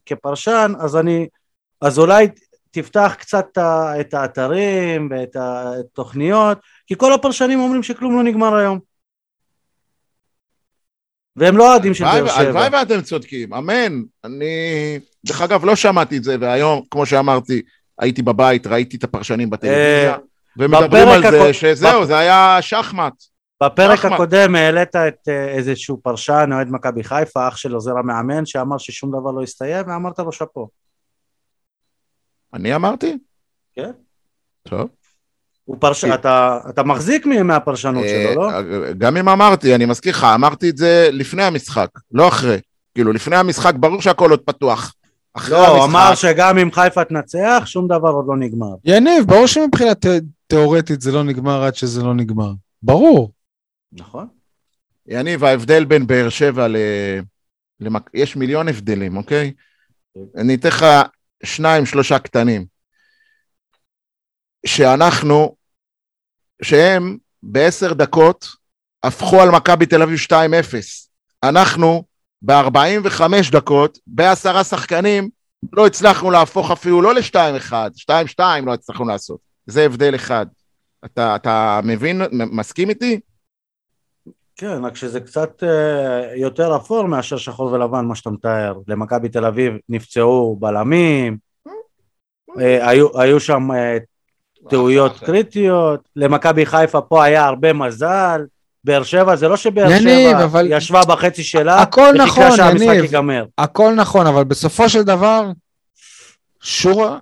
כפרשן, 0.06 0.74
אז 0.80 0.96
אני... 0.98 1.28
אז 1.82 2.00
אולי 2.00 2.28
תפתח 2.72 3.16
קצת 3.20 3.46
את 4.00 4.14
האתרים 4.14 5.10
ואת 5.12 5.36
התוכניות, 5.40 6.58
כי 6.88 6.96
כל 6.98 7.14
הפרשנים 7.14 7.60
אומרים 7.60 7.84
שכלום 7.84 8.18
לא 8.18 8.24
נגמר 8.24 8.56
היום. 8.56 8.89
והם 11.40 11.58
לא 11.58 11.72
אוהדים 11.72 11.94
של 11.94 12.04
באר 12.04 12.28
שבע. 12.28 12.40
הלוואי 12.40 12.70
ואתם 12.72 13.02
צודקים, 13.02 13.54
אמן. 13.54 14.02
אני, 14.24 14.46
דרך 15.26 15.42
אגב, 15.42 15.66
לא 15.66 15.76
שמעתי 15.76 16.18
את 16.18 16.24
זה, 16.24 16.36
והיום, 16.40 16.82
כמו 16.92 17.06
שאמרתי, 17.06 17.62
הייתי 18.00 18.22
בבית, 18.22 18.68
ראיתי 18.68 18.98
את 18.98 19.04
הפרשנים 19.04 19.50
בטלוויזיה, 19.50 20.18
ומדברים 20.58 21.08
בפרק 21.08 21.26
על 21.26 21.32
זה 21.32 21.54
שזהו, 21.54 22.06
זה 22.06 22.18
היה 22.18 22.58
שחמט. 22.62 23.14
בפרק 23.64 24.00
אחמד. 24.00 24.14
הקודם 24.14 24.56
העלית 24.56 24.96
את 24.96 25.28
אה, 25.28 25.48
איזשהו 25.48 26.00
פרשן, 26.04 26.50
אוהד 26.54 26.68
מכבי 26.72 27.04
חיפה, 27.04 27.48
אח 27.48 27.58
של 27.58 27.74
עוזר 27.74 27.98
המאמן, 27.98 28.46
שאמר 28.46 28.78
ששום 28.78 29.10
דבר 29.10 29.32
לא 29.32 29.44
הסתיים, 29.44 29.88
ואמרת 29.88 30.20
לו 30.20 30.32
שאפו. 30.32 30.70
אני 32.54 32.76
אמרתי? 32.76 33.18
כן. 33.76 33.92
טוב. 34.64 34.90
הוא 35.70 35.78
פרש... 35.80 36.06
כן. 36.06 36.14
אתה, 36.14 36.60
אתה 36.70 36.84
מחזיק 36.84 37.26
מהפרשנות 37.26 38.04
שלו, 38.08 38.42
לא? 38.42 38.52
אה, 38.52 38.94
גם 38.98 39.18
אם 39.18 39.30
אמרתי, 39.30 39.76
אני 39.76 39.86
מזכיר 39.86 40.12
לך, 40.12 40.24
אמרתי 40.24 40.70
את 40.70 40.78
זה 40.78 41.10
לפני 41.12 41.44
המשחק, 41.44 41.90
לא 42.12 42.28
אחרי. 42.28 42.60
כאילו, 42.96 43.14
לפני 43.14 43.36
המשחק, 43.36 43.74
ברור 43.76 44.02
שהכל 44.02 44.32
עוד 44.32 44.40
פתוח. 44.40 44.94
אחרי 45.34 45.58
לא, 45.58 45.68
הוא 45.68 45.86
אמר 45.86 46.00
המשחק, 46.00 46.22
שגם 46.32 46.58
אם 46.58 46.72
חיפה 46.72 47.04
תנצח, 47.04 47.64
שום 47.66 47.88
דבר 47.88 48.10
עוד 48.10 48.26
לא 48.28 48.38
נגמר. 48.38 48.76
יניב, 48.86 49.26
ברור 49.26 49.48
שמבחינה 49.48 49.96
ת- 49.96 50.06
תיאורטית 50.48 51.02
זה 51.02 51.12
לא 51.12 51.24
נגמר 51.24 51.64
עד 51.64 51.76
שזה 51.76 52.04
לא 52.04 52.14
נגמר. 52.14 52.52
ברור. 52.84 53.32
נכון? 53.92 54.28
יניב, 55.08 55.44
ההבדל 55.44 55.86
בין 55.86 56.08
באר 56.08 56.30
שבע 56.30 56.68
ל... 56.68 56.78
למק... 57.80 58.10
יש 58.14 58.36
מיליון 58.36 58.68
הבדלים, 58.68 59.18
אוקיי? 59.18 59.52
אני 60.38 60.56
אתן 60.56 60.68
לך 60.68 60.86
שניים, 61.44 61.86
שלושה 61.86 62.20
קטנים. 62.20 62.66
שאנחנו, 64.66 65.56
שהם 66.62 67.18
בעשר 67.44 67.94
דקות 67.94 68.48
הפכו 69.04 69.42
על 69.42 69.50
מכבי 69.52 69.86
תל 69.86 70.02
אביב 70.02 70.20
2-0. 70.28 70.34
אנחנו 71.44 72.04
ב-45 72.42 73.22
דקות, 73.52 73.98
בעשרה 74.08 74.64
שחקנים, 74.64 75.30
לא 75.74 75.88
הצלחנו 75.88 76.32
להפוך 76.32 76.72
אפילו 76.72 77.02
לא 77.02 77.14
ל-2-1, 77.14 77.74
2-2 78.40 78.42
לא 78.66 78.74
הצלחנו 78.74 79.06
לעשות. 79.06 79.40
זה 79.66 79.86
הבדל 79.86 80.16
אחד. 80.16 80.46
אתה, 81.06 81.36
אתה 81.36 81.80
מבין, 81.84 82.22
מסכים 82.32 82.90
איתי? 82.90 83.20
כן, 84.56 84.86
רק 84.86 84.96
שזה 84.96 85.20
קצת 85.20 85.64
אה, 85.64 86.36
יותר 86.36 86.76
אפור 86.76 87.08
מאשר 87.08 87.38
שחור 87.38 87.72
ולבן, 87.72 88.06
מה 88.06 88.16
שאתה 88.16 88.30
מתאר. 88.30 88.74
למכבי 88.88 89.30
תל 89.30 89.46
אביב 89.46 89.74
נפצעו 89.90 90.58
בלמים, 90.60 91.38
אה, 92.60 92.90
היו, 92.90 93.20
היו 93.20 93.40
שם 93.40 93.72
אה, 93.72 93.98
טעויות. 94.70 95.20
קריטיות, 95.20 96.00
למכבי 96.16 96.66
חיפה 96.66 97.02
פה 97.02 97.24
היה 97.24 97.46
הרבה 97.46 97.74
מזל, 97.74 98.42
באר 98.84 99.04
שבע 99.04 99.36
זה 99.36 99.48
לא 99.48 99.58
שבאר 99.58 99.92
יניב, 99.92 100.30
שבע 100.32 100.44
אבל- 100.44 100.68
ישבה 100.70 101.02
בחצי 101.08 101.44
שלה, 101.44 101.82
הכל 101.82 102.14
נכון, 102.18 102.52
שהמשחק 102.56 102.86
יניב. 102.88 103.04
ייגמר. 103.04 103.46
הכל 103.58 103.94
נכון, 103.96 104.28
אבל 104.28 104.44
בסופו 104.44 104.90
של 104.90 105.04
דבר, 105.04 105.46
שורה, 106.62 107.18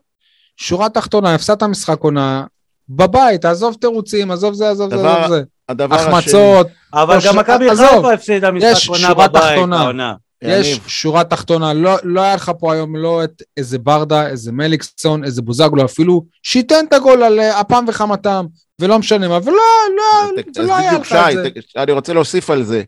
שורה 0.57 0.89
תחתונה, 0.89 1.35
הפסדת 1.35 1.63
משחק 1.63 1.99
עונה, 1.99 2.43
בבית, 2.89 3.45
עזוב 3.45 3.75
תירוצים, 3.81 4.31
עזוב 4.31 4.53
זה, 4.53 4.69
עזוב 4.69 4.89
זה, 4.89 4.95
דבר 4.97 5.09
עזוב 5.09 5.29
זה. 5.37 5.43
הדבר 5.69 5.95
השני, 5.95 6.11
החמצות, 6.13 6.67
אבל 6.93 7.17
גם 7.25 7.37
מכבי 7.39 7.69
עזוב, 7.69 7.87
חיפה 7.89 8.13
הפסידה 8.13 8.51
משחק 8.51 8.69
יש 8.71 8.89
עונה 8.89 9.13
בבית. 9.13 9.57
העונה. 9.73 10.13
יש 10.41 10.67
יניב, 10.67 10.83
שורה 10.87 11.23
תחתונה, 11.23 11.73
לא, 11.73 11.95
לא 12.03 12.21
היה 12.21 12.35
לך 12.35 12.51
פה 12.59 12.73
היום 12.73 12.95
לא 12.95 13.23
את 13.23 13.41
איזה 13.57 13.79
ברדה, 13.79 14.27
איזה 14.27 14.51
מליקסון, 14.51 15.23
איזה 15.23 15.41
בוזגלו, 15.41 15.85
אפילו 15.85 16.25
שייתן 16.43 16.85
את 16.87 16.93
הגול 16.93 17.23
על 17.23 17.39
אה, 17.39 17.61
אפם 17.61 17.85
וחמתם. 17.87 18.45
ולא 18.81 18.99
משנה 18.99 19.27
מה, 19.27 19.39
ולא, 19.43 19.57
לא, 19.97 20.31
זה 20.55 20.61
לא 20.61 20.77
היה 20.77 20.93
לך 20.93 21.13
את 21.13 21.31
שי, 21.31 21.35
זה. 21.35 21.49
אני 21.83 21.91
רוצה 21.91 22.13
להוסיף 22.13 22.49
על 22.49 22.63
זה. 22.63 22.83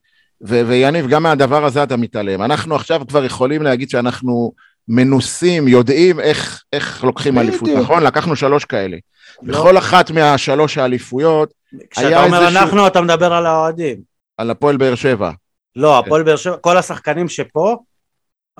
ו- 0.47 0.61
ויניב, 0.67 1.07
גם 1.07 1.23
מהדבר 1.23 1.65
הזה 1.65 1.83
אתה 1.83 1.97
מתעלם. 1.97 2.41
אנחנו 2.41 2.75
עכשיו 2.75 3.01
כבר 3.07 3.25
יכולים 3.25 3.61
להגיד 3.63 3.89
שאנחנו 3.89 4.51
מנוסים, 4.87 5.67
יודעים 5.67 6.19
איך, 6.19 6.63
איך 6.73 7.03
לוקחים. 7.03 7.37
אליפות, 7.39 7.69
נכון? 7.69 8.03
לקחנו 8.03 8.35
שלוש 8.35 8.65
כאלה. 8.65 8.97
לא. 9.43 9.53
בכל 9.53 9.77
אחת 9.77 10.11
מהשלוש 10.11 10.77
האליפויות, 10.77 11.53
היה 11.73 11.81
כשאתה 11.91 12.23
אומר 12.23 12.45
איזשהו- 12.45 12.61
אנחנו, 12.63 12.87
אתה 12.87 13.01
מדבר 13.01 13.33
על 13.33 13.45
האוהדים. 13.45 13.97
על 14.37 14.49
הפועל 14.51 14.77
באר 14.77 14.95
שבע. 14.95 15.31
לא, 15.75 15.99
הפועל 15.99 16.23
באר 16.23 16.35
שבע, 16.35 16.57
כל 16.57 16.77
השחקנים 16.77 17.29
שפה, 17.29 17.77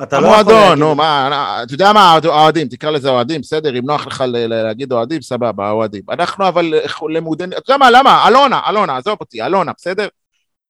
אתה 0.03 0.19
לא 0.19 0.27
יכול 0.27 0.39
המועדון. 0.39 0.79
נו, 0.79 0.95
מה, 0.95 1.63
אתה 1.63 1.73
יודע 1.73 1.93
מה, 1.93 2.17
האוהדים, 2.23 2.67
תקרא 2.67 2.91
לזה 2.91 3.09
אוהדים, 3.09 3.41
בסדר, 3.41 3.79
אם 3.79 3.85
נוח 3.85 4.07
לך 4.07 4.23
להגיד 4.27 4.91
אוהדים, 4.91 5.21
סבבה, 5.21 5.67
האוהדים. 5.67 6.01
אנחנו 6.09 6.47
אבל 6.47 6.73
למודים, 7.09 7.49
אתה 7.49 7.57
יודע 7.57 7.77
מה, 7.77 7.91
למה? 7.91 8.27
אלונה, 8.27 8.61
אלונה, 8.69 8.97
עזוב 8.97 9.17
אותי, 9.19 9.43
אלונה, 9.43 9.71
בסדר? 9.77 10.07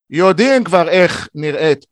יודעים 0.10 0.64
כבר 0.64 0.90
איך 0.90 1.28
נראית 1.36 1.86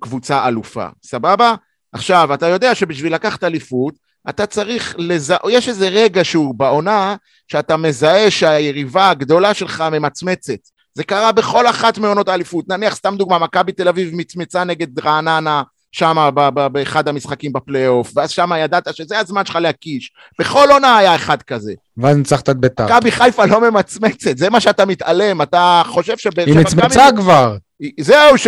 קבוצה 0.00 0.48
אלופה, 0.48 0.86
סבבה? 1.02 1.54
עכשיו, 1.92 2.34
אתה 2.34 2.46
יודע 2.46 2.74
שבשביל 2.74 3.14
לקחת 3.14 3.44
אליפות, 3.44 3.94
אתה 4.28 4.46
צריך 4.46 4.94
לזהה, 4.98 5.38
יש 5.50 5.68
איזה 5.68 5.88
רגע 5.88 6.24
שהוא 6.24 6.54
בעונה, 6.54 7.16
שאתה 7.48 7.76
מזהה 7.76 8.30
שהיריבה 8.30 9.10
הגדולה 9.10 9.54
שלך 9.54 9.84
ממצמצת. 9.92 10.58
זה 10.94 11.04
קרה 11.04 11.32
בכל 11.32 11.66
אחת 11.66 11.98
מעונות 11.98 12.28
האליפות. 12.28 12.68
נניח, 12.68 12.94
סתם 12.94 13.16
דוגמה, 13.16 13.38
מכבי 13.38 13.72
תל 13.72 13.88
אביב 13.88 14.10
מצמצה 14.14 14.64
נגד 14.64 14.98
רעננה, 14.98 15.62
שם 15.92 16.30
באחד 16.72 17.08
המשחקים 17.08 17.52
בפלייאוף, 17.52 18.12
ואז 18.16 18.30
שם 18.30 18.50
ידעת 18.58 18.94
שזה 18.96 19.18
הזמן 19.18 19.44
שלך 19.44 19.56
להקיש. 19.56 20.12
בכל 20.38 20.68
עונה 20.70 20.96
היה 20.96 21.14
אחד 21.14 21.42
כזה. 21.42 21.72
ואז 21.96 22.16
ניצחת 22.16 22.48
את 22.50 22.56
ביתר. 22.56 22.84
מכבי 22.84 23.10
חיפה 23.10 23.44
לא 23.44 23.70
ממצמצת, 23.70 24.38
זה 24.38 24.50
מה 24.50 24.60
שאתה 24.60 24.84
מתעלם, 24.86 25.42
אתה 25.42 25.82
חושב 25.86 26.18
שבאר 26.18 26.46
היא. 26.46 26.58
מצמצה 26.58 27.08
אם- 27.08 27.16
כבר. 27.16 27.56
זהו, 28.00 28.38
ש... 28.38 28.46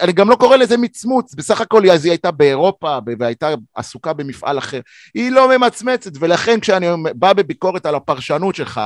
אני 0.00 0.12
גם 0.12 0.30
לא 0.30 0.34
קורא 0.36 0.56
לזה 0.56 0.76
מצמוץ, 0.76 1.34
בסך 1.34 1.60
הכל 1.60 1.90
אז 1.90 2.04
היא 2.04 2.12
הייתה 2.12 2.30
באירופה 2.30 2.98
והייתה 3.18 3.54
עסוקה 3.74 4.12
במפעל 4.12 4.58
אחר. 4.58 4.80
היא 5.14 5.30
לא 5.32 5.58
ממצמצת, 5.58 6.10
ולכן 6.20 6.60
כשאני 6.60 6.86
בא 7.14 7.32
בביקורת 7.32 7.86
על 7.86 7.94
הפרשנות 7.94 8.54
שלך, 8.54 8.80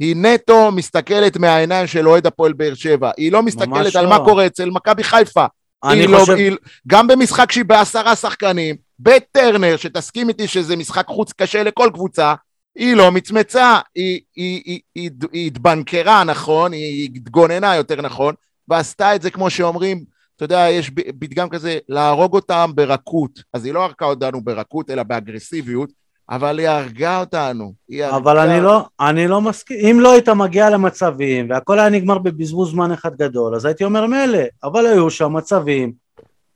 היא 0.00 0.16
נטו 0.16 0.72
מסתכלת 0.72 1.36
מהעיניים 1.36 1.86
של 1.86 2.08
אוהד 2.08 2.26
הפועל 2.26 2.52
באר 2.52 2.74
שבע. 2.74 3.10
היא 3.16 3.32
לא 3.32 3.42
מסתכלת 3.42 3.96
על 3.96 4.04
לא. 4.04 4.10
מה 4.10 4.18
קורה 4.24 4.46
אצל 4.46 4.70
מכבי 4.70 5.04
חיפה. 5.04 5.46
אני 5.84 6.06
לא, 6.06 6.18
חושב, 6.18 6.32
היא, 6.32 6.52
גם 6.86 7.06
במשחק 7.06 7.52
שהיא 7.52 7.64
בעשרה 7.64 8.16
שחקנים, 8.16 8.76
בטרנר, 9.00 9.76
שתסכים 9.76 10.28
איתי 10.28 10.48
שזה 10.48 10.76
משחק 10.76 11.06
חוץ 11.06 11.32
קשה 11.32 11.62
לכל 11.62 11.90
קבוצה, 11.94 12.34
היא 12.74 12.96
לא 12.96 13.12
מצמצה, 13.12 13.78
היא, 13.94 14.20
היא, 14.36 14.62
היא, 14.64 14.80
היא, 14.94 15.10
היא 15.32 15.46
התבנקרה, 15.46 16.24
נכון, 16.24 16.72
היא 16.72 17.04
התגוננה 17.04 17.76
יותר 17.76 18.02
נכון, 18.02 18.34
ועשתה 18.68 19.14
את 19.14 19.22
זה 19.22 19.30
כמו 19.30 19.50
שאומרים, 19.50 20.04
אתה 20.36 20.44
יודע, 20.44 20.66
יש 20.70 20.90
פתגם 21.18 21.48
כזה, 21.48 21.78
להרוג 21.88 22.34
אותם 22.34 22.70
ברכות. 22.74 23.42
אז 23.54 23.64
היא 23.64 23.74
לא 23.74 23.84
הרגה 23.84 24.06
אותנו 24.06 24.44
ברכות, 24.44 24.90
אלא 24.90 25.02
באגרסיביות, 25.02 25.90
אבל 26.30 26.58
היא 26.58 26.68
הרגה 26.68 27.20
אותנו. 27.20 27.72
היא 27.88 28.04
הרגה... 28.04 28.16
אבל 28.16 28.38
אני 28.38 28.60
לא, 28.60 28.84
אני 29.00 29.28
לא 29.28 29.40
מסכים, 29.40 29.76
אם 29.86 30.00
לא 30.00 30.12
היית 30.12 30.28
מגיע 30.28 30.70
למצבים 30.70 31.50
והכל 31.50 31.78
היה 31.78 31.88
נגמר 31.88 32.18
בבזבוז 32.18 32.70
זמן 32.70 32.92
אחד 32.92 33.10
גדול, 33.16 33.54
אז 33.54 33.64
הייתי 33.64 33.84
אומר 33.84 34.06
מילא, 34.06 34.38
אבל 34.64 34.86
היו 34.86 35.10
שם 35.10 35.32
מצבים 35.32 35.92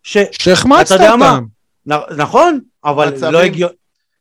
ש... 0.03 0.19
שהחמצת 0.33 0.87
אתה 0.87 1.05
יודע 1.05 1.17
מה? 1.17 1.31
אותם. 1.35 1.45
נ- 1.87 2.17
נכון, 2.21 2.59
אבל 2.85 3.09
מצבים- 3.09 3.33
לא 3.33 3.39
הגיוני, 3.43 3.73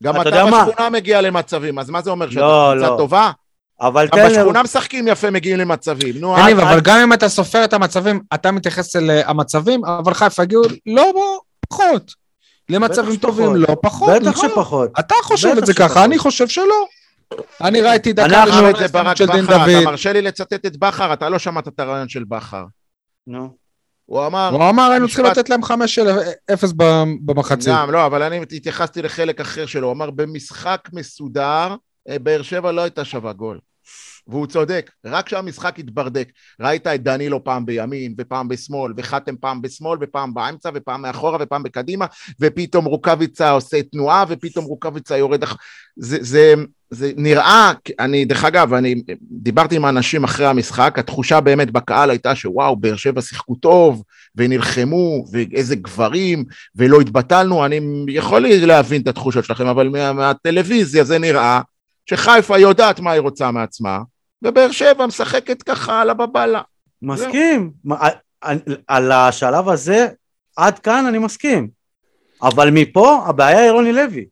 גם 0.04 0.22
אתה 0.22 0.30
אתה 0.30 0.46
מה? 0.46 0.66
בשכונה 0.66 0.90
מגיע 0.90 1.22
למצבים, 1.22 1.80
אז 1.80 1.90
מה 1.90 2.02
זה 2.02 2.10
אומר 2.12 2.30
שאתה 2.30 2.42
לא, 2.42 2.72
קבוצה 2.74 2.90
לא. 2.92 2.98
טובה? 2.98 3.32
אבל 3.82 4.08
גם 4.16 4.28
בשכונה 4.30 4.64
משחקים 4.64 5.08
יפה, 5.08 5.30
מגיעים 5.32 5.58
למצבים. 5.58 6.16
נו, 6.20 6.36
יניב, 6.40 6.60
אל- 6.60 6.66
אבל 6.68 6.80
גם 6.80 6.98
אם 6.98 7.14
אתה 7.14 7.30
סופר 7.30 7.64
את 7.64 7.74
המצבים, 7.74 8.22
אתה 8.34 8.52
מתייחס 8.52 8.96
אל 8.96 9.12
אה, 9.12 9.30
המצבים, 9.30 9.86
אבל 9.86 10.14
חיפה 10.14 10.42
הגיעו 10.44 10.62
לא 10.86 11.12
בו, 11.14 11.40
פחות. 11.70 12.21
למצבים 12.72 13.16
טובים. 13.16 13.56
לא 13.56 13.78
פחות. 13.82 14.10
בטח 14.22 14.28
נכון. 14.30 14.50
שפחות. 14.50 14.90
אתה 15.00 15.16
חושב 15.24 15.56
את 15.58 15.66
זה 15.66 15.74
שפחות. 15.74 15.92
ככה, 15.92 16.06
אני 16.06 16.18
חושב 16.18 16.48
שלא. 16.48 16.86
אני 17.62 17.82
ראיתי 17.82 18.14
דקה 18.14 18.26
אנחנו- 18.26 18.52
ראשונה 18.52 18.70
את 18.70 18.76
זה 18.78 18.88
ברק 18.88 19.18
של 19.18 19.26
דין 19.26 19.46
בכר, 19.46 19.56
אתה 19.64 19.72
דוד. 19.74 19.84
מרשה 19.84 20.14
לי 20.14 20.22
לצטט 20.22 20.66
את 20.66 20.78
בכר, 20.78 21.14
אתה 21.14 21.30
לא 21.30 21.40
שמעת 21.40 21.68
את 21.68 21.80
הרעיון 21.80 22.10
של 22.10 22.24
בכר. 22.24 22.66
נו. 23.28 23.50
הוא 24.06 24.26
אמר, 24.26 24.50
הוא 24.54 24.70
אמר, 24.70 24.92
היינו 24.92 25.08
צריכים 25.08 25.26
לתת 25.26 25.50
להם 25.50 25.64
5-0 25.64 26.74
במחצית. 27.26 27.68
גם, 27.74 27.92
לא, 27.92 28.06
אבל 28.06 28.24
אני 28.24 28.42
התייחסתי 28.52 29.02
לחלק 29.02 29.42
אחר 29.42 29.66
שלו, 29.66 29.88
הוא 29.88 29.94
אמר, 29.94 30.10
במשחק 30.10 30.90
מסודר, 30.94 31.76
אה, 32.10 32.20
באר 32.20 32.42
שבע 32.42 32.72
לא 32.72 32.82
הייתה 32.82 33.06
שווה 33.06 33.34
גול. 33.34 33.60
והוא 34.28 34.48
צודק, 34.48 34.92
רק 35.06 35.26
כשהמשחק 35.26 35.80
התברדק, 35.80 36.32
ראית 36.60 36.88
את 36.88 37.04
דנילו 37.04 37.44
פעם 37.44 37.66
בימין 37.66 38.16
ופעם 38.18 38.48
בשמאל, 38.48 38.94
וחתם 38.98 39.36
פעם 39.36 39.62
בשמאל 39.62 39.98
ופעם 40.02 40.34
באמצע 40.34 40.70
ופעם 40.74 41.02
מאחורה 41.02 41.38
ופעם 41.42 41.64
בקדימה, 41.64 42.06
ופתאום 42.40 42.86
רוקאביצה 42.86 43.52
עושה 43.52 43.84
תנועה 43.84 44.26
ופתאום 44.28 44.66
רוקאביצה 44.66 45.18
יורד 45.18 45.44
אח... 45.44 45.58
זה, 45.96 46.18
זה, 46.22 46.54
זה 46.90 47.12
נראה, 47.18 47.72
אני, 48.00 48.26
דרך 48.26 48.46
אגב, 48.46 48.74
אני 48.74 48.96
דיברתי 49.22 49.76
עם 49.76 49.86
האנשים 49.86 50.24
אחרי 50.24 50.46
המשחק, 50.46 50.96
התחושה 51.00 51.42
באמת 51.42 51.72
בקהל 51.72 52.10
הייתה 52.10 52.36
שוואו, 52.36 52.76
באר 52.76 52.96
שבע 52.96 53.22
שיחקו 53.22 53.56
טוב, 53.56 54.04
ונלחמו, 54.36 55.26
ואיזה 55.32 55.76
גברים, 55.76 56.46
ולא 56.76 57.02
התבטלנו, 57.02 57.66
אני 57.66 57.80
יכול 58.08 58.48
להבין 58.48 59.02
את 59.02 59.08
התחושות 59.08 59.46
שלכם, 59.46 59.68
אבל 59.68 59.90
מה, 59.90 60.14
מהטלוויזיה 60.14 61.04
זה 61.04 61.20
נראה 61.20 61.62
שחיפה 62.06 62.60
יודעת 62.60 63.00
מה 63.00 63.12
היא 63.12 63.22
רוצה 63.22 63.52
מעצמה, 63.52 64.00
ובאר 64.42 64.72
שבע 64.72 65.06
משחקת 65.06 65.64
ככה 65.64 66.02
על 66.02 66.10
הבבלה. 66.10 66.62
מסכים. 67.02 67.72
מה, 67.84 68.08
על- 68.42 68.60
על- 68.88 69.12
השלב 69.12 69.70
הזה, 69.70 70.08
עד 70.58 70.80
כאן 70.80 71.06
אני 71.06 71.18
מסכים. 71.18 71.68
אבל 72.42 72.70
מפה 72.72 73.24
הבעיה 73.28 73.60
היא 73.60 73.72
רוני 73.72 73.92
לוי. 73.92 74.26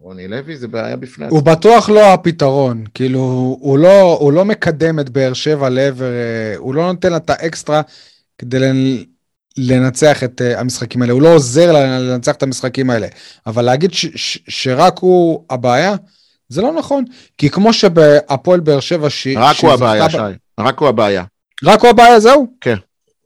רוני 0.00 0.28
לוי 0.28 0.56
זה 0.56 0.68
בעיה 0.68 0.96
בפני 0.96 1.26
הוא 1.28 1.42
בטוח 1.42 1.88
לא 1.88 2.12
הפתרון, 2.14 2.84
כאילו, 2.94 3.20
הוא 3.60 3.78
לא, 3.78 4.16
הוא 4.20 4.32
לא 4.32 4.44
מקדם 4.44 5.00
את 5.00 5.08
באר 5.10 5.32
שבע 5.32 5.68
לעבר, 5.68 6.04
אה, 6.12 6.56
הוא 6.56 6.74
לא 6.74 6.92
נותן 6.92 7.10
לה 7.10 7.16
את 7.16 7.30
האקסטרה 7.30 7.82
כדי 8.38 8.58
לנ- 8.58 9.04
לנצח 9.58 10.24
את 10.24 10.42
אה, 10.42 10.60
המשחקים 10.60 11.02
האלה, 11.02 11.12
הוא 11.12 11.22
לא 11.22 11.34
עוזר 11.34 11.72
לה 11.72 11.98
לנצח 11.98 12.34
את 12.34 12.42
המשחקים 12.42 12.90
האלה, 12.90 13.06
אבל 13.46 13.62
להגיד 13.64 13.92
ש, 13.92 14.06
ש, 14.06 14.38
שרק 14.48 14.98
הוא 14.98 15.44
הבעיה, 15.50 15.94
זה 16.48 16.62
לא 16.62 16.72
נכון, 16.72 17.04
כי 17.38 17.50
כמו 17.50 17.72
שבהפועל 17.72 18.60
באר 18.60 18.80
שבע, 18.80 19.10
ש, 19.10 19.26
רק 19.36 19.56
הוא 19.62 19.72
הבעיה, 19.72 20.06
ב- 20.06 20.10
שי. 20.10 20.16
רק 20.60 20.78
הוא 20.78 20.88
הבעיה. 20.88 21.24
רק 21.64 21.80
הוא 21.80 21.90
הבעיה, 21.90 22.20
זהו? 22.20 22.46
כן. 22.60 22.76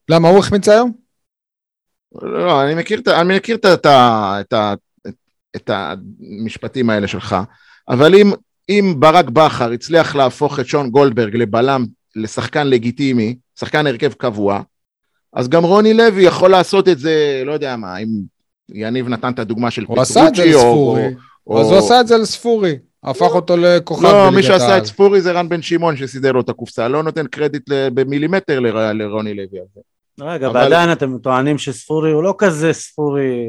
למה, 0.08 0.28
הוא 0.28 0.38
החמיץ 0.38 0.68
היום? 0.68 0.92
לא, 2.22 2.62
אני 2.64 2.74
מכיר, 2.74 3.02
אני 3.20 3.36
מכיר 3.36 3.56
את, 3.56 3.66
את, 3.66 3.86
את, 4.40 4.54
את 5.56 5.70
המשפטים 5.72 6.90
האלה 6.90 7.08
שלך, 7.08 7.36
אבל 7.88 8.14
אם, 8.14 8.32
אם 8.68 8.94
ברק 8.98 9.24
בכר 9.30 9.70
הצליח 9.72 10.16
להפוך 10.16 10.60
את 10.60 10.66
שון 10.66 10.90
גולדברג 10.90 11.36
לבלם, 11.36 11.84
לשחקן 12.16 12.66
לגיטימי, 12.66 13.36
שחקן 13.60 13.86
הרכב 13.86 14.12
קבוע, 14.12 14.60
אז 15.32 15.48
גם 15.48 15.62
רוני 15.64 15.94
לוי 15.94 16.22
יכול 16.22 16.50
לעשות 16.50 16.88
את 16.88 16.98
זה, 16.98 17.42
לא 17.46 17.52
יודע 17.52 17.76
מה, 17.76 17.98
אם 17.98 18.08
יניב 18.74 19.08
נתן 19.08 19.32
את 19.32 19.38
הדוגמה 19.38 19.70
של 19.70 19.84
הוא 19.88 20.00
עשה 20.00 20.28
את 20.28 20.34
זה 20.34 20.42
פטרוצ'י, 20.42 20.54
או- 20.54 20.58
לספורי, 20.70 21.14
או- 21.46 21.60
אז 21.60 21.66
הוא 21.66 21.78
עשה 21.78 22.00
את 22.00 22.06
זה 22.06 22.16
לספורי, 22.18 22.74
הפך 23.04 23.34
אותו 23.34 23.56
לכוכב 23.56 24.02
לא, 24.02 24.12
בליגת 24.12 24.36
מי 24.36 24.42
שעשה 24.42 24.66
העל. 24.68 24.78
את 24.78 24.86
ספורי 24.86 25.20
זה 25.20 25.32
רן 25.32 25.48
בן 25.48 25.62
שמעון 25.62 25.96
שסידר 25.96 26.32
לו 26.32 26.40
את 26.40 26.48
הקופסה, 26.48 26.88
לא 26.88 27.02
נותן 27.02 27.26
קרדיט 27.26 27.62
במילימטר 27.68 28.60
לרוני 28.92 29.34
לוי 29.34 29.58
על 29.58 29.66
זה. 29.74 29.80
רגע, 30.20 30.50
ועדיין 30.54 30.92
אתם 30.92 31.18
טוענים 31.18 31.58
שספורי 31.58 32.12
הוא 32.12 32.22
לא 32.22 32.34
כזה 32.38 32.72
ספורי, 32.72 33.46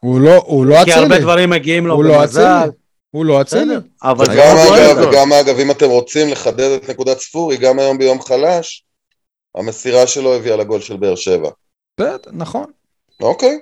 הוא 0.00 0.20
לא, 0.20 0.42
הוא 0.46 0.66
לא 0.66 0.84
כי 0.84 0.92
הרבה 0.92 1.06
אצילי, 1.06 1.20
דברים 1.20 1.50
מגיעים 1.50 1.86
לו 1.86 1.94
הוא 1.94 2.04
לא 2.04 2.18
במזל. 2.18 2.42
אצילי, 2.42 2.72
הוא 3.10 3.24
לא 3.24 3.40
אצילי. 3.40 3.64
בסדר, 3.64 3.80
אבל 4.02 4.26
זה 4.26 4.34
לא 4.34 4.92
אגב. 4.92 5.08
וגם 5.08 5.32
אגב, 5.32 5.58
אם 5.58 5.70
אתם 5.70 5.88
רוצים 5.88 6.28
לחדד 6.28 6.70
את 6.70 6.90
נקודת 6.90 7.18
ספורי, 7.18 7.56
גם 7.56 7.78
היום 7.78 7.98
ביום 7.98 8.22
חלש, 8.22 8.84
המסירה 9.56 10.06
שלו 10.06 10.34
הביאה 10.34 10.56
לגול 10.56 10.80
של 10.80 10.96
באר 10.96 11.14
שבע. 11.14 11.50
בסדר, 12.00 12.30
נכון. 12.32 12.64
אוקיי, 13.20 13.58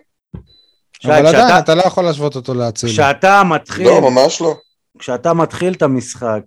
אבל 1.05 1.27
עדיין, 1.27 1.59
אתה 1.59 1.75
לא 1.75 1.83
יכול 1.83 2.05
להשוות 2.05 2.37
אותו 2.37 2.55
לאצילי. 2.55 2.93
כשאתה 2.93 3.43
מתחיל, 3.45 3.87
לא, 3.87 4.11
ממש 4.11 4.41
לא. 4.41 4.55
כשאתה 5.01 5.35
מתחיל 5.35 5.73
את 5.73 5.83
המשחק 5.83 6.43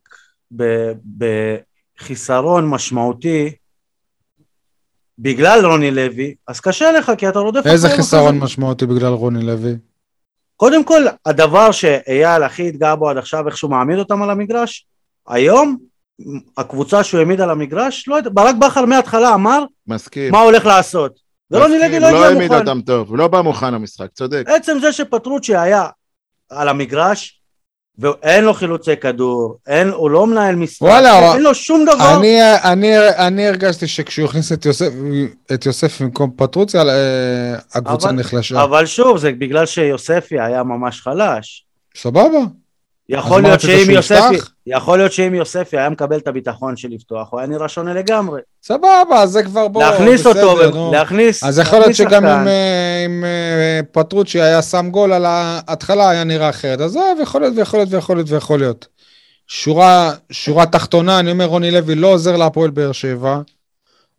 בחיסרון 1.97 2.69
משמעותי 2.69 3.51
בגלל 5.19 5.65
רוני 5.65 5.91
לוי, 5.91 6.35
אז 6.47 6.59
קשה 6.59 6.91
לך 6.91 7.11
כי 7.17 7.29
אתה 7.29 7.39
רודף 7.39 7.61
איזה 7.65 7.89
חיסרון 7.89 8.27
אחרי 8.27 8.39
זה. 8.39 8.45
משמעותי 8.45 8.85
בגלל 8.85 9.13
רוני 9.13 9.45
לוי? 9.45 9.75
קודם 10.55 10.83
כל, 10.83 11.03
הדבר 11.25 11.71
שאייל 11.71 12.43
הכי 12.43 12.67
התגאה 12.67 12.95
בו 12.95 13.09
עד 13.09 13.17
עכשיו, 13.17 13.47
איך 13.47 13.57
שהוא 13.57 13.71
מעמיד 13.71 13.99
אותם 13.99 14.23
על 14.23 14.29
המגרש, 14.29 14.87
היום, 15.27 15.77
הקבוצה 16.57 17.03
שהוא 17.03 17.19
העמיד 17.19 17.41
על 17.41 17.49
המגרש, 17.49 18.07
לא 18.07 18.15
יודע, 18.15 18.29
ברק 18.33 18.55
בכר 18.55 18.85
מההתחלה 18.85 19.33
אמר 19.33 19.63
מסכים. 19.87 20.31
מה 20.31 20.37
הוא 20.37 20.45
הולך 20.45 20.65
לעשות. 20.65 21.19
ורוני 21.51 21.79
לוי 21.79 21.99
לא 21.99 22.07
הגיע 22.07 22.19
העמיד 22.19 22.51
מוכן. 22.51 22.59
אותם 22.59 22.81
טוב, 22.81 23.09
הוא 23.09 23.17
לא 23.17 23.27
בא 23.27 23.41
מוכן 23.41 23.73
למשחק, 23.73 24.09
צודק. 24.13 24.43
עצם 24.47 24.77
זה 24.81 24.91
שפטרוצ'י 24.91 25.55
היה 25.55 25.87
על 26.49 26.69
המגרש, 26.69 27.42
ואין 27.99 28.43
לו 28.43 28.53
חילוצי 28.53 28.97
כדור, 28.97 29.57
אין, 29.67 29.89
הוא 29.89 30.09
לא 30.09 30.27
מנהל 30.27 30.55
משחק, 30.55 30.81
וואלה, 30.81 31.33
אין 31.33 31.41
לו 31.41 31.55
שום 31.55 31.85
דבר. 31.85 32.17
אני, 32.19 32.37
אני, 32.63 32.97
אני 33.09 33.47
הרגשתי 33.47 33.87
שכשהוא 33.87 34.25
הכניס 34.25 34.51
את 34.51 34.65
יוסף, 34.65 34.89
את 35.53 35.65
יוסף 35.65 36.01
במקום 36.01 36.31
פטרוציה, 36.35 36.81
אה, 36.81 37.55
הקבוצה 37.73 38.09
אבל- 38.09 38.17
נחלשה. 38.17 38.63
אבל 38.63 38.85
שוב, 38.85 39.17
זה 39.17 39.31
בגלל 39.31 39.65
שיוספי 39.65 40.39
היה 40.39 40.63
ממש 40.63 41.01
חלש. 41.01 41.65
סבבה. 41.97 42.39
יכול 43.09 43.41
להיות 43.41 43.61
שאם 43.61 43.89
יוספי, 43.89 44.35
יפתח? 44.35 44.51
יכול 44.67 44.97
להיות 44.97 45.11
שאם 45.11 45.35
יוספי 45.35 45.77
היה 45.77 45.89
מקבל 45.89 46.17
את 46.17 46.27
הביטחון 46.27 46.77
של 46.77 46.87
לפתוח, 46.91 47.27
הוא 47.31 47.39
היה 47.39 47.47
נראה 47.47 47.69
שונה 47.69 47.93
לגמרי. 47.93 48.41
סבבה, 48.63 49.25
זה 49.25 49.43
כבר 49.43 49.67
בוא, 49.67 49.83
להכניס 49.83 50.27
בסדר, 50.27 50.43
אותו, 50.43 50.69
נו. 50.69 50.91
להכניס, 50.91 51.43
אז 51.43 51.59
יכול 51.59 51.79
להיות 51.79 51.95
שגם. 51.95 52.25
אם, 52.25 52.47
אה, 52.47 53.03
אם 53.05 53.23
אה, 53.25 53.79
פטרוצ'י 53.91 54.41
היה 54.41 54.61
שם 54.61 54.89
גול 54.91 55.13
על 55.13 55.25
ההתחלה, 55.25 56.09
היה 56.09 56.23
נראה 56.23 56.49
אחרת. 56.49 56.81
עזוב, 56.81 57.19
יכול 57.21 57.41
להיות 57.41 57.53
ויכול 57.57 57.79
להיות 57.79 57.93
ויכול 57.93 58.15
להיות 58.17 58.29
ויכול 58.29 58.59
להיות. 58.59 58.87
שורה, 59.47 60.13
שורה 60.31 60.65
תחתונה, 60.65 61.19
אני 61.19 61.31
אומר, 61.31 61.45
רוני 61.45 61.71
לוי 61.71 61.95
לא 61.95 62.07
עוזר 62.07 62.35
להפועל 62.35 62.69
באר 62.69 62.91
שבע, 62.91 63.39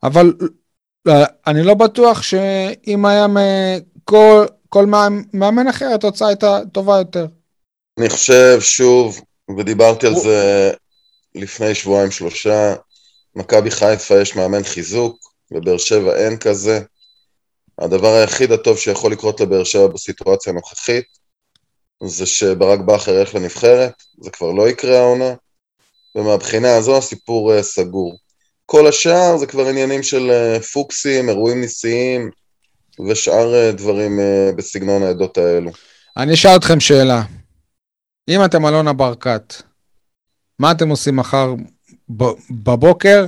אבל 0.03 0.33
אה, 1.09 1.25
אני 1.47 1.63
לא 1.63 1.75
בטוח 1.75 2.23
שאם 2.23 3.07
היה 3.07 3.27
כל, 4.05 4.45
כל 4.69 4.87
מאמן 5.33 5.69
אחר, 5.69 5.89
התוצאה 5.95 6.29
הייתה 6.29 6.59
טובה 6.73 6.99
יותר. 6.99 7.27
אני 8.01 8.09
חושב, 8.09 8.57
שוב, 8.61 9.21
ודיברתי 9.59 10.07
על 10.07 10.15
זה 10.15 10.71
לפני 11.35 11.75
שבועיים 11.75 12.11
שלושה, 12.11 12.75
מכבי 13.35 13.71
חיפה 13.71 14.21
יש 14.21 14.37
מאמן 14.37 14.63
חיזוק, 14.63 15.19
בבאר 15.51 15.79
שבע 15.79 16.17
אין 16.17 16.37
כזה. 16.37 16.81
הדבר 17.79 18.15
היחיד 18.15 18.53
הטוב 18.53 18.79
שיכול 18.79 19.13
לקרות 19.13 19.41
לבאר 19.41 19.65
שבע 19.65 19.87
בסיטואציה 19.87 20.53
הנוכחית, 20.53 21.05
זה 22.05 22.27
שברק 22.27 22.81
בכר 22.81 23.15
ילך 23.15 23.35
לנבחרת, 23.35 23.93
זה 24.21 24.31
כבר 24.31 24.53
לא 24.53 24.69
יקרה 24.69 24.99
העונה, 24.99 25.35
ומהבחינה 26.15 26.77
הזו 26.77 26.97
הסיפור 26.97 27.55
אה, 27.55 27.63
סגור. 27.63 28.19
כל 28.67 28.87
השאר 28.87 29.37
זה 29.37 29.47
כבר 29.47 29.67
עניינים 29.67 30.03
של 30.03 30.31
אה, 30.31 30.61
פוקסים, 30.61 31.29
אירועים 31.29 31.61
ניסיים, 31.61 32.31
ושאר 33.09 33.55
אה, 33.55 33.73
דברים 33.73 34.21
בסגנון 34.57 35.03
העדות 35.03 35.39
האלו. 35.39 35.71
אני 36.17 36.35
אשאל 36.35 36.57
אתכם 36.57 36.81
שאלה. 36.81 37.23
אם 38.29 38.45
אתם 38.45 38.67
אלונה 38.67 38.93
ברקת, 38.93 39.55
מה 40.59 40.73
אתם 40.73 40.89
עושים 40.89 41.17
מחר 41.17 41.55
בבוקר, 42.51 43.27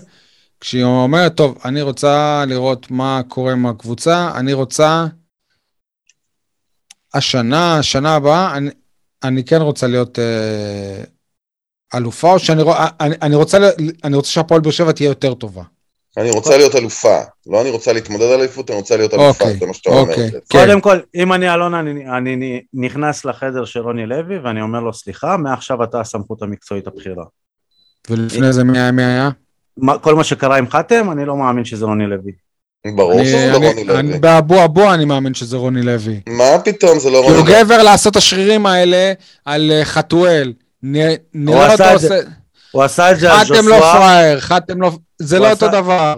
כשהיא 0.60 0.84
אומרת, 0.84 1.36
טוב, 1.36 1.58
אני 1.64 1.82
רוצה 1.82 2.44
לראות 2.48 2.90
מה 2.90 3.20
קורה 3.28 3.52
עם 3.52 3.66
הקבוצה, 3.66 4.30
אני 4.34 4.52
רוצה 4.52 5.06
השנה, 7.14 7.78
השנה 7.78 8.14
הבאה, 8.14 8.56
אני, 8.56 8.70
אני 9.24 9.44
כן 9.44 9.60
רוצה 9.60 9.86
להיות 9.86 10.18
אה, 10.18 11.04
אלופה, 11.94 12.32
או 12.32 12.38
שאני 12.38 12.62
רוא- 12.62 12.74
אני, 13.00 13.14
אני 13.22 13.34
רוצה, 13.36 13.58
אני 14.04 14.16
רוצה 14.16 14.30
שהפועל 14.30 14.60
באר 14.60 14.70
שבע 14.72 14.92
תהיה 14.92 15.08
יותר 15.08 15.34
טובה. 15.34 15.62
אני 16.16 16.30
רוצה 16.30 16.56
להיות 16.56 16.74
אלופה, 16.74 17.18
לא 17.46 17.60
אני 17.60 17.70
רוצה 17.70 17.92
להתמודד 17.92 18.24
על 18.24 18.40
אליפות, 18.40 18.70
אני 18.70 18.78
רוצה 18.78 18.96
להיות 18.96 19.14
אלופה, 19.14 19.28
אוקיי, 19.44 19.58
זה 19.60 19.66
מה 19.66 19.74
שאתה 19.74 19.90
אומר. 19.90 20.00
אוקיי. 20.00 20.30
כן. 20.30 20.38
קודם 20.58 20.80
כל, 20.80 20.98
אם 21.14 21.32
אני 21.32 21.54
אלונה, 21.54 21.80
אני, 21.80 22.04
אני 22.18 22.60
נכנס 22.74 23.24
לחדר 23.24 23.64
של 23.64 23.80
רוני 23.80 24.06
לוי 24.06 24.38
ואני 24.38 24.62
אומר 24.62 24.80
לו, 24.80 24.94
סליחה, 24.94 25.36
מעכשיו 25.36 25.84
אתה 25.84 26.00
הסמכות 26.00 26.42
המקצועית 26.42 26.86
הבכירה. 26.86 27.24
ולפני 28.10 28.52
זה 28.52 28.64
מי 28.64 28.78
היה? 28.78 28.90
מי 28.90 29.04
היה? 29.04 29.30
מה, 29.76 29.98
כל 29.98 30.14
מה 30.14 30.24
שקרה 30.24 30.58
עם 30.58 30.70
חתם, 30.70 31.10
אני 31.12 31.24
לא 31.24 31.36
מאמין 31.36 31.64
שזה 31.64 31.84
רוני 31.84 32.06
לוי. 32.06 32.32
ברור 32.96 33.12
אני- 33.12 33.26
שזה 33.26 33.50
לא 33.52 33.56
רוני 33.66 33.84
לוי. 33.84 33.98
אני- 33.98 34.18
באבו 34.18 34.64
אבו 34.64 34.94
אני 34.94 35.04
מאמין 35.04 35.34
שזה 35.34 35.56
רוני 35.56 35.82
לוי. 35.82 36.20
מה 36.28 36.44
פתאום, 36.64 36.98
זה 36.98 37.10
לא 37.10 37.22
כי 37.26 37.30
הוא 37.30 37.36
רוני 37.38 37.50
לוי. 37.52 37.64
גבר 37.64 37.82
לעשות 37.82 38.10
את 38.10 38.16
השרירים 38.16 38.66
האלה 38.66 39.12
על 39.44 39.70
אה, 39.70 39.84
חתואל. 39.84 40.52
נראה 40.82 41.14
אותו. 41.72 41.84
עושה... 41.92 42.18
הוא 42.76 42.84
עשה 42.84 43.12
את 43.12 43.18
זה 43.20 43.32
על 43.32 43.38
חתם 43.44 43.54
לא 43.54 43.60
ז'וסווה, 43.62 43.92
פראייר, 43.92 44.40
חתם 44.40 44.82
לא... 44.82 44.90
זה 45.18 45.38
לא 45.38 45.50
אותו 45.50 45.68
דבר. 45.68 46.14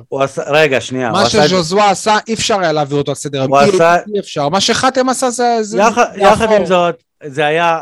רגע, 0.47 0.81
שנייה, 0.81 1.11
מה 1.13 1.27
שז'וזווה 1.31 1.91
עשה, 1.91 2.17
אי 2.29 2.35
אפשר 2.35 2.61
היה 2.61 2.73
להעביר 2.73 2.99
אותו 2.99 3.11
על 3.11 3.15
סדר. 3.15 3.43
הוא 3.45 3.61
אי- 3.61 3.69
עשה- 3.69 3.97
אי 4.15 4.21
אפשר. 4.21 4.49
מה 4.49 4.61
שחתם 4.61 5.09
עשה 5.09 5.31
זה... 5.63 5.79
יחד. 6.17 6.53
עם 6.53 6.67
זאת, 6.67 7.03
זה 7.25 7.47
היה 7.47 7.81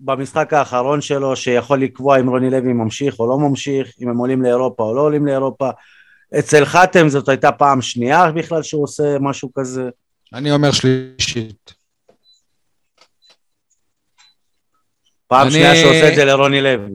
במשחק 0.00 0.52
האחרון 0.52 1.00
שלו, 1.00 1.36
שיכול 1.36 1.80
לקבוע 1.82 2.20
אם 2.20 2.28
רוני 2.30 2.50
לוי 2.50 2.72
ממשיך 2.72 3.18
או 3.18 3.26
לא 3.28 3.38
ממשיך, 3.38 3.88
אם 4.02 4.08
הם 4.08 4.16
עולים 4.16 4.42
לאירופה 4.42 4.82
או 4.82 4.94
לא 4.94 5.00
עולים 5.00 5.26
לאירופה. 5.26 5.70
אצל 6.38 6.64
חתם 6.64 7.08
זאת 7.08 7.28
הייתה 7.28 7.52
פעם 7.52 7.82
שנייה 7.82 8.32
בכלל 8.32 8.62
שהוא 8.62 8.82
עושה 8.84 9.16
משהו 9.20 9.48
כזה. 9.54 9.82
אני 10.34 10.52
אומר 10.52 10.70
שלישית. 10.72 11.74
פעם 15.26 15.42
אני- 15.42 15.50
שנייה 15.50 15.76
שהוא 15.76 15.90
עושה 15.90 16.08
את 16.10 16.14
זה 16.16 16.24
לרוני 16.24 16.60
לוי. 16.62 16.90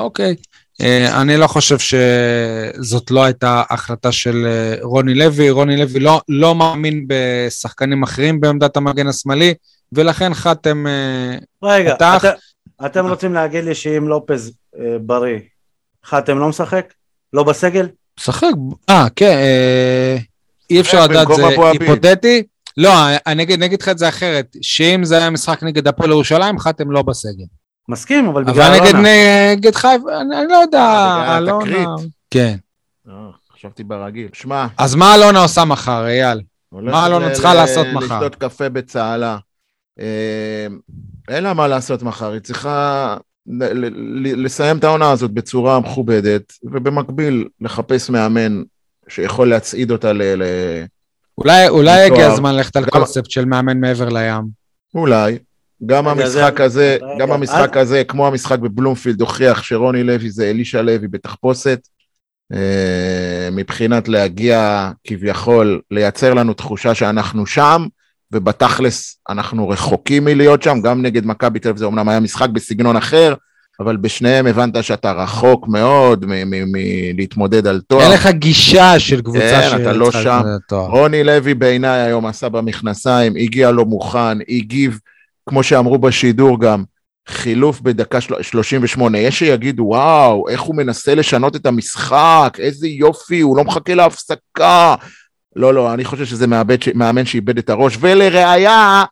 אוקיי. 0.00 0.34
אה, 0.82 1.20
אני 1.20 1.36
לא 1.36 1.46
חושב 1.46 1.76
שזאת 1.78 3.10
לא 3.10 3.24
הייתה 3.24 3.62
החלטה 3.70 4.12
של 4.12 4.46
אה, 4.46 4.74
רוני 4.82 5.14
לוי. 5.14 5.50
רוני 5.50 5.76
לוי 5.76 6.00
לא, 6.00 6.20
לא 6.28 6.54
מאמין 6.54 7.06
בשחקנים 7.08 8.02
אחרים 8.02 8.40
בעמדת 8.40 8.76
המגן 8.76 9.06
השמאלי, 9.06 9.54
ולכן 9.92 10.34
חתם... 10.34 10.86
אה, 10.86 11.38
רגע, 11.62 11.94
פתח. 11.94 12.24
אתם, 12.24 12.86
אתם 12.86 13.06
רוצים 13.06 13.34
להגיד 13.34 13.64
לי 13.64 13.74
שאם 13.74 14.08
לופז 14.08 14.52
אה, 14.78 14.96
בריא, 15.00 15.38
חתם 16.04 16.38
לא 16.38 16.48
משחק? 16.48 16.94
לא 17.32 17.42
בסגל? 17.42 17.88
משחק, 18.20 18.46
אה, 18.88 19.06
כן, 19.16 19.36
אה, 19.38 20.16
אי 20.70 20.80
אפשר 20.80 21.04
לדעת, 21.04 21.28
זה. 21.36 21.46
היפותטי. 21.46 22.42
לא, 22.76 22.92
אני 23.26 23.42
אגיד 23.42 23.82
לך 23.82 23.88
את 23.88 23.98
זה 23.98 24.08
אחרת, 24.08 24.56
שאם 24.62 25.04
זה 25.04 25.18
היה 25.18 25.30
משחק 25.30 25.62
נגד 25.62 25.88
הפועל 25.88 26.10
ירושלים, 26.10 26.58
חתם 26.58 26.90
לא 26.90 27.02
בסגל. 27.02 27.44
מסכים, 27.90 28.26
אבל 28.28 28.42
אבל 28.42 28.52
בגלל 28.52 28.72
נגד 28.74 28.84
אלונה. 28.94 29.08
נגד 29.52 29.74
חיפה, 29.74 30.20
אני 30.20 30.36
אני 30.40 30.46
לא 30.48 30.56
יודע, 30.56 31.34
אלונה... 31.38 31.84
כן. 32.30 32.56
אה, 33.08 33.14
חשבתי 33.54 33.84
ברגיל. 33.84 34.28
שמע, 34.32 34.66
אז 34.78 34.94
מה 34.94 35.14
אלונה 35.14 35.42
עושה 35.42 35.64
מחר, 35.64 36.06
אייל? 36.06 36.40
מה 36.72 37.06
אלונה 37.06 37.28
ל- 37.28 37.32
צריכה 37.32 37.54
ל- 37.54 37.56
לעשות 37.56 37.86
מחר? 37.92 38.04
לשתות 38.16 38.34
קפה 38.34 38.68
בצהלה. 38.68 39.38
אה, 40.00 40.66
אין 41.28 41.44
לה 41.44 41.54
מה 41.54 41.68
לעשות 41.68 42.02
מחר, 42.02 42.32
היא 42.32 42.40
צריכה 42.40 43.16
ל- 43.46 43.64
ל- 43.64 43.92
ל- 44.28 44.44
לסיים 44.44 44.78
את 44.78 44.84
העונה 44.84 45.10
הזאת 45.10 45.30
בצורה 45.30 45.80
מכובדת, 45.80 46.52
ובמקביל 46.62 47.48
לחפש 47.60 48.10
מאמן 48.10 48.62
שיכול 49.08 49.48
להצעיד 49.50 49.90
אותה 49.90 50.12
ל... 50.12 50.22
ל- 50.42 50.84
אולי 51.38 51.68
אולי. 51.68 52.06
הגיע 52.06 52.26
הזמן 52.26 52.54
ללכת 52.54 52.76
על 52.76 52.82
גם- 52.82 52.90
קונספט 52.90 53.30
של 53.30 53.44
מאמן 53.44 53.80
מעבר 53.80 54.08
לים. 54.08 54.42
אולי. 54.94 55.38
גם 55.86 56.08
המשחק 56.08 56.52
זה- 56.58 56.64
הזה, 56.64 56.98
גם 57.18 57.32
המשחק 57.32 57.76
אל- 57.76 57.82
הזה, 57.82 58.02
כמו 58.08 58.26
המשחק 58.26 58.58
בבלומפילד, 58.58 59.20
הוכיח 59.20 59.62
שרוני 59.62 60.02
לוי 60.04 60.30
זה 60.30 60.50
אלישע 60.50 60.82
לוי 60.82 61.08
בתחפושת. 61.08 61.80
אה, 62.54 62.58
מבחינת 63.52 64.08
להגיע 64.08 64.90
כביכול, 65.04 65.80
לייצר 65.90 66.34
לנו 66.34 66.52
תחושה 66.54 66.94
שאנחנו 66.94 67.46
שם, 67.46 67.86
ובתכלס 68.32 69.18
אנחנו 69.30 69.68
רחוקים 69.68 70.24
מלהיות 70.24 70.62
שם, 70.62 70.80
גם 70.80 71.02
נגד 71.02 71.26
מכבי 71.26 71.58
תל 71.58 71.68
אביב 71.68 71.78
זה 71.78 71.86
אמנם 71.86 72.08
היה 72.08 72.20
משחק 72.20 72.48
בסגנון 72.48 72.96
אחר, 72.96 73.34
אבל 73.80 73.96
בשניהם 73.96 74.46
הבנת 74.46 74.84
שאתה 74.84 75.12
רחוק 75.12 75.68
מאוד 75.68 76.26
מ- 76.26 76.50
מ- 76.50 76.72
מלהתמודד 76.72 77.66
על 77.66 77.80
תואר. 77.86 78.02
אין 78.02 78.12
לך 78.12 78.26
גישה 78.26 78.98
של 78.98 79.20
קבוצה 79.20 79.60
כן, 79.70 79.82
אתה 79.82 79.92
לא 79.92 80.10
שם. 80.10 80.42
רוני 80.70 81.24
לוי 81.24 81.54
בעיניי 81.54 82.00
היום 82.00 82.26
עשה 82.26 82.48
במכנסיים, 82.48 83.36
הגיע 83.36 83.70
לא 83.70 83.84
מוכן, 83.84 84.38
הגיב, 84.48 84.98
כמו 85.50 85.62
שאמרו 85.62 85.98
בשידור 85.98 86.60
גם, 86.60 86.84
חילוף 87.28 87.80
בדקה 87.80 88.20
של- 88.20 88.42
38. 88.42 89.18
יש 89.18 89.38
שיגידו, 89.38 89.82
וואו, 89.82 90.48
איך 90.48 90.60
הוא 90.60 90.76
מנסה 90.76 91.14
לשנות 91.14 91.56
את 91.56 91.66
המשחק, 91.66 92.56
איזה 92.58 92.88
יופי, 92.88 93.40
הוא 93.40 93.56
לא 93.56 93.64
מחכה 93.64 93.94
להפסקה. 93.94 94.94
לא, 95.56 95.74
לא, 95.74 95.94
אני 95.94 96.04
חושב 96.04 96.24
שזה 96.24 96.46
מאבד, 96.46 96.76
מאמן 96.94 97.24
שאיבד 97.24 97.58
את 97.58 97.70
הראש, 97.70 97.96
ולראיה, 98.00 99.04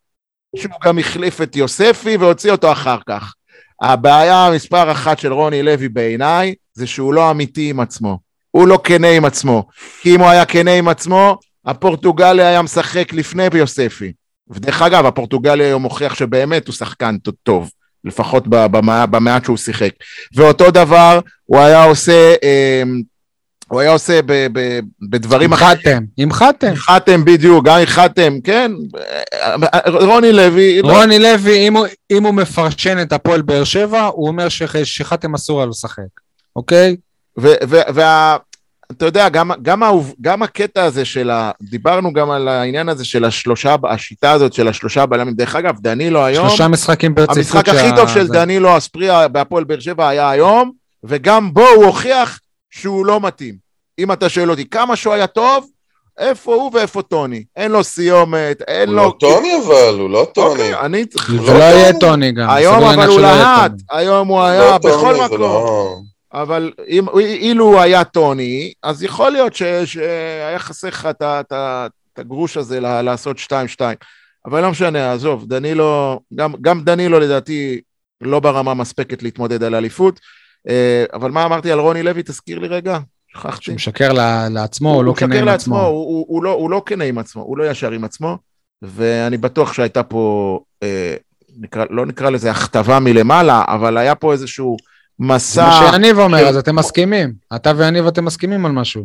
שהוא 0.57 0.72
גם 0.84 0.99
החליף 0.99 1.41
את 1.41 1.57
יוספי 1.57 2.16
והוציא 2.16 2.53
אותו 2.53 2.72
אחר 2.72 2.99
כך. 3.09 3.34
הבעיה 3.82 4.51
מספר 4.55 4.93
אחת 4.93 5.18
של 5.18 5.32
רוני 5.32 5.62
לוי 5.62 5.89
בעיניי, 5.89 6.55
זה 6.74 6.86
שהוא 6.86 7.14
לא 7.14 7.30
אמיתי 7.30 7.70
עם 7.70 7.80
עצמו. 7.80 8.18
הוא 8.51 8.68
לא 8.68 8.80
כנה 8.84 9.09
עם 9.09 9.24
עצמו. 9.24 9.68
כי 10.01 10.14
אם 10.14 10.20
הוא 10.20 10.28
היה 10.28 10.45
כנה 10.45 10.70
עם 10.74 10.89
עצמו, 10.89 11.39
הפורטוגלי 11.66 12.45
היה 12.45 12.62
משחק 12.62 13.12
לפני 13.12 13.43
יוספי. 13.55 14.12
ודרך 14.51 14.83
אגב, 14.83 15.07
הפורטוגלי 15.07 15.65
היום 15.65 15.83
מוכיח 15.83 16.15
שבאמת 16.15 16.67
הוא 16.67 16.75
שחקן 16.75 17.17
טוב, 17.43 17.71
לפחות 18.05 18.45
במעט 19.11 19.45
שהוא 19.45 19.57
שיחק. 19.57 19.91
ואותו 20.35 20.71
דבר 20.71 21.21
הוא 21.45 21.59
היה 21.59 21.85
עושה, 21.85 22.35
אה, 22.43 22.83
הוא 23.69 23.81
היה 23.81 23.91
עושה 23.93 24.21
ב- 24.27 24.47
ב- 24.53 24.81
בדברים 25.11 25.53
עם 25.53 25.59
חתם, 25.59 26.03
עם 26.17 26.33
חתם. 26.33 26.75
חתם 26.75 27.25
בדיוק, 27.25 27.65
גם 27.65 27.79
עם 27.79 27.87
חתם, 27.87 28.41
כן. 28.45 28.73
רוני 29.87 30.33
לוי, 30.33 30.83
לא- 30.83 30.93
רוני 30.93 31.19
לוי, 31.19 31.69
אם 31.69 31.77
הוא- 31.77 31.87
אם 32.11 32.25
הוא 32.25 32.35
מפרשן 32.35 33.03
את 33.03 33.13
הפועל 33.13 33.43
באר 33.43 33.65
שבע, 33.65 34.03
הוא 34.07 34.29
אומר 34.29 34.49
שח- 34.49 34.85
שחתם 34.85 35.35
אסור 35.35 35.61
היה 35.61 35.67
לשחק, 35.67 36.03
אוקיי? 36.57 36.97
ו- 37.41 37.55
ו- 37.69 37.95
וה... 37.95 38.37
אתה 38.93 39.07
יודע, 39.07 39.28
גם, 39.28 39.51
גם, 39.62 39.82
העוב- 39.82 40.14
גם 40.20 40.43
הקטע 40.43 40.84
הזה 40.84 41.05
של 41.05 41.30
ה... 41.30 41.51
דיברנו 41.62 42.12
גם 42.12 42.30
על 42.30 42.49
העניין 42.49 42.89
הזה 42.89 43.05
של 43.05 43.24
השלושה, 43.24 43.76
השיטה 43.91 44.32
הזאת 44.32 44.53
של 44.53 44.68
השלושה 44.68 45.07
בלמים. 45.07 45.34
דרך 45.34 45.57
אגב, 45.57 45.74
דנילו 45.80 46.24
היום, 46.24 46.49
שלושה 46.49 46.68
משחקים 46.68 47.14
ברציפות. 47.14 47.36
המשחק 47.36 47.68
הכי 47.68 47.97
טוב 47.97 48.09
של 48.09 48.26
זה- 48.26 48.32
דנילו 48.32 48.76
אספריה 48.76 49.28
בהפועל 49.28 49.64
באר 49.64 49.80
שבע 49.80 50.09
היה 50.09 50.30
היום, 50.30 50.70
וגם 51.05 51.55
בו 51.55 51.66
הוא 51.68 51.84
הוכיח 51.84 52.39
שהוא 52.70 53.07
לא 53.07 53.20
מתאים. 53.20 53.55
אם 53.99 54.12
אתה 54.12 54.28
שואל 54.28 54.51
אותי 54.51 54.64
כמה 54.70 54.97
שהוא 54.97 55.14
היה 55.14 55.26
טוב, 55.26 55.66
איפה 56.18 56.55
הוא 56.55 56.70
ואיפה 56.74 57.03
טוני? 57.03 57.45
אין 57.57 57.70
לו 57.72 57.84
סיומת, 57.84 58.62
אין 58.68 58.89
הוא 58.89 58.97
לו... 58.97 59.03
לא 59.05 59.14
טוני 59.20 59.53
אבל, 59.66 60.01
הוא 60.01 60.11
לא 60.11 60.26
טוני. 60.34 60.51
אוקיי, 60.51 60.80
אני 60.80 61.07
צריך... 61.07 61.30
זה 61.30 61.53
לא 61.53 61.59
לא 61.59 61.64
יהיה. 61.64 61.93
טוני 62.01 62.32
גם. 62.32 62.51
היום 62.51 62.82
אבל 62.84 63.09
הוא 63.09 63.20
להט. 63.20 63.72
היום 63.91 64.28
הוא 64.28 64.39
לא 64.39 64.45
היה 64.45 64.78
בכל 64.78 65.14
מקום. 65.24 66.08
אבל 66.33 66.72
אם, 66.89 67.09
אילו 67.18 67.64
הוא 67.64 67.81
היה 67.81 68.05
טוני, 68.05 68.72
אז 68.83 69.03
יכול 69.03 69.33
להיות 69.33 69.55
ש, 69.55 69.62
שהיה 69.62 70.59
חסר 70.59 70.89
לך 70.89 71.09
את 71.20 72.18
הגרוש 72.18 72.57
הזה 72.57 72.81
לעשות 72.81 73.37
2-2. 73.39 73.51
אבל 74.47 74.62
לא 74.62 74.70
משנה, 74.70 75.12
עזוב, 75.12 75.49
דנילו, 75.49 76.20
גם, 76.35 76.55
גם 76.61 76.81
דנילו 76.81 77.20
לדעתי 77.20 77.81
לא 78.20 78.41
ברמה 78.41 78.74
מספקת 78.74 79.22
להתמודד 79.22 79.62
על 79.62 79.74
אליפות. 79.74 80.20
אה, 80.68 81.05
אבל 81.12 81.31
מה 81.31 81.45
אמרתי 81.45 81.72
על 81.72 81.79
רוני 81.79 82.03
לוי? 82.03 82.22
תזכיר 82.22 82.59
לי 82.59 82.68
רגע, 82.68 82.99
שכחתי. 83.29 83.64
שהוא 83.64 83.74
משקר 83.74 84.12
לעצמו, 84.51 84.95
הוא 84.95 85.05
לא 85.05 85.14
כנה 85.16 85.39
עם 85.39 85.45
לעצמו, 85.45 85.76
עצמו. 85.76 85.87
הוא, 85.89 86.07
הוא, 86.07 86.26
הוא, 86.29 86.43
לא, 86.43 86.51
הוא 86.51 86.70
לא 86.70 86.83
כנה 86.87 87.05
עם 87.05 87.18
עצמו, 87.18 87.43
הוא 87.43 87.59
לא 87.59 87.70
ישר 87.70 87.91
עם 87.91 88.05
עצמו, 88.05 88.39
ואני 88.83 89.37
בטוח 89.37 89.72
שהייתה 89.72 90.03
פה, 90.03 90.61
אה, 90.83 91.14
נקרא, 91.59 91.85
לא 91.91 92.07
נקרא 92.07 92.31
לזה 92.31 92.51
הכתבה 92.51 92.99
מלמעלה, 93.01 93.64
אבל 93.68 93.97
היה 93.97 94.14
פה 94.14 94.33
איזשהו 94.33 94.76
מסע, 95.21 95.66
מה 95.66 95.91
שיניב 95.93 96.19
אומר, 96.19 96.49
אז 96.49 96.57
אתם 96.57 96.77
מסכימים. 96.77 97.33
אתה 97.57 97.73
ויניב 97.77 98.07
אתם 98.07 98.25
מסכימים 98.25 98.66
על 98.66 98.73
משהו. 98.73 99.05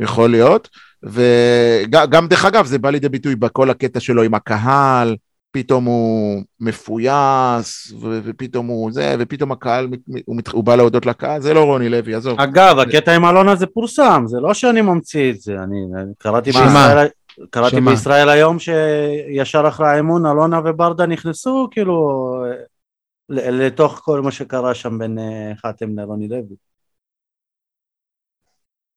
יכול 0.00 0.30
להיות, 0.30 0.68
וגם 1.02 2.28
דרך 2.28 2.44
אגב 2.44 2.66
זה 2.66 2.78
בא 2.78 2.90
לידי 2.90 3.08
ביטוי 3.08 3.36
בכל 3.36 3.70
הקטע 3.70 4.00
שלו 4.00 4.22
עם 4.22 4.34
הקהל, 4.34 5.16
פתאום 5.52 5.84
הוא 5.84 6.42
מפויס, 6.60 7.92
ו- 8.02 8.20
ופתאום 8.24 8.66
הוא 8.66 8.92
זה, 8.92 9.16
ופתאום 9.18 9.52
הקהל, 9.52 9.88
הוא, 10.24 10.36
מת- 10.36 10.48
הוא 10.48 10.64
בא 10.64 10.76
להודות 10.76 11.06
לקהל, 11.06 11.40
זה 11.40 11.54
לא 11.54 11.64
רוני 11.64 11.88
לוי, 11.88 12.14
עזוב. 12.14 12.40
אגב, 12.40 12.78
הקטע 12.78 13.14
עם 13.14 13.24
אלונה 13.24 13.56
זה 13.56 13.66
פורסם, 13.66 14.24
זה 14.26 14.40
לא 14.40 14.54
שאני 14.54 14.80
ממציא 14.80 15.30
את 15.32 15.40
זה, 15.40 15.52
אני 15.52 15.76
אני 15.96 16.12
קראתי 16.18 16.52
שמה? 16.52 16.64
בישראל, 16.64 17.06
קראתי 17.50 17.76
שמה? 17.76 17.90
בישראל 17.90 18.28
היום 18.28 18.58
שישר 18.58 19.68
אחרי 19.68 19.88
האימון 19.88 20.26
אלונה 20.26 20.60
וברדה 20.64 21.06
נכנסו 21.06 21.68
כאילו 21.70 22.30
לתוך 23.32 24.00
כל 24.04 24.20
מה 24.20 24.30
שקרה 24.30 24.74
שם 24.74 24.98
בין 24.98 25.18
אה, 25.18 25.52
חתם 25.56 25.98
לרוני 25.98 26.28
לוי. 26.28 26.56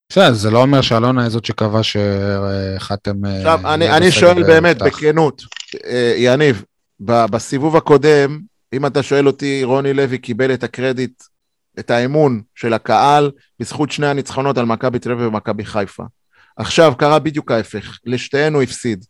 בסדר, 0.09 0.33
זה 0.33 0.51
לא 0.51 0.61
אומר 0.61 0.81
שאלונה 0.81 1.21
היא 1.21 1.29
זאת 1.29 1.45
שקבעה 1.45 1.81
שחתם... 1.83 3.25
אה, 3.25 3.37
עכשיו, 3.37 3.73
אני, 3.73 3.85
יהיה 3.85 3.97
אני 3.97 4.11
שואל 4.11 4.43
באמת. 4.43 4.81
בכנות, 4.81 5.41
אה, 5.85 6.13
יניב, 6.17 6.63
בסיבוב 6.99 7.75
הקודם, 7.75 8.39
אם 8.73 8.85
אתה 8.85 9.03
שואל 9.03 9.27
אותי, 9.27 9.63
רוני 9.63 9.93
לוי 9.93 10.17
קיבל 10.17 10.53
את 10.53 10.63
הקרדיט, 10.63 11.23
את 11.79 11.91
האמון 11.91 12.41
של 12.55 12.73
הקהל, 12.73 13.31
בזכות 13.59 13.91
שני 13.91 14.07
הניצחונות 14.07 14.57
על 14.57 14.65
מכבי 14.65 14.99
תל 14.99 15.11
אביב 15.11 15.27
ומכבי 15.27 15.65
חיפה. 15.65 16.03
עכשיו 16.57 16.93
קרה 16.97 17.19
בדיוק 17.19 17.51
ההפך, 17.51 17.99
לשתיהן 18.05 18.53
הוא 18.53 18.61
הפסיד, 18.61 19.05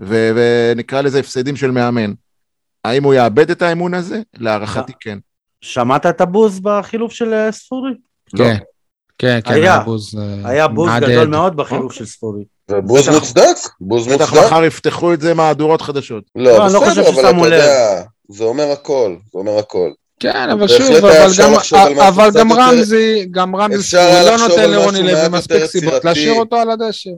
ו- 0.00 0.30
ונקרא 0.36 1.00
לזה 1.00 1.20
הפסדים 1.20 1.56
של 1.56 1.70
מאמן. 1.70 2.12
האם 2.88 3.04
הוא 3.04 3.14
יאבד 3.14 3.50
את 3.50 3.62
האמון 3.62 3.94
הזה? 3.94 4.20
להערכתי 4.36 4.92
כן. 5.00 5.18
שמעת 5.60 6.06
את 6.06 6.20
הבוז 6.20 6.60
בחילוף 6.60 7.12
של 7.12 7.34
אה, 7.34 7.52
ספורי? 7.52 7.90
כן, 8.36 8.56
כן, 9.18 9.40
כן, 9.44 9.52
היה. 9.54 9.74
היה 9.74 9.80
בוז. 9.84 10.18
אה, 10.18 10.48
היה 10.50 10.68
בוז 10.68 10.88
מהדהד. 10.88 11.10
גדול 11.10 11.26
מאוד 11.28 11.56
בחילוף 11.56 11.92
של 11.92 12.06
ספורי. 12.06 12.44
ובוז 12.70 13.02
בטח- 13.08 13.14
מוצדק, 13.18 13.56
בוז 13.80 14.06
בטח 14.08 14.30
מוצדק. 14.32 14.46
מחר 14.46 14.64
יפתחו 14.64 15.12
את 15.12 15.20
זה 15.20 15.34
מהדורות 15.34 15.82
חדשות. 15.82 16.24
לא, 16.36 16.52
לא, 16.58 16.68
לא 16.72 16.80
בסדר, 16.80 17.08
אבל 17.08 17.30
אתה. 17.30 17.54
יודע, 17.54 18.02
זה 18.28 18.44
אומר 18.44 18.70
הכל, 18.70 19.16
זה 19.32 19.38
אומר 19.38 19.58
הכל. 19.58 19.90
כן, 20.20 20.50
אבל 20.50 20.68
שוב, 20.68 20.90
אבל 20.96 21.28
גם- 21.38 21.54
אבל 22.00 22.30
גם 22.34 22.52
רמזי, 22.52 23.26
גם 23.30 23.56
רמזי, 23.56 23.80
אפשר 23.80 23.98
הוא 23.98 24.06
היה 24.06 24.24
לא 24.24 24.30
לחשוב 24.34 24.48
נותן 24.48 24.62
על 24.62 24.70
לרוני 24.70 24.88
משהו 25.02 25.02
לוי 25.02 25.14
מעט 25.22 25.30
מספיק 25.30 25.50
יותר 25.56 25.66
סיבות 25.66 25.88
יצירתי. 25.94 26.08
להשאיר 26.08 26.32
אותו 26.32 26.56
על 26.56 26.70
הדשא. 26.70 27.10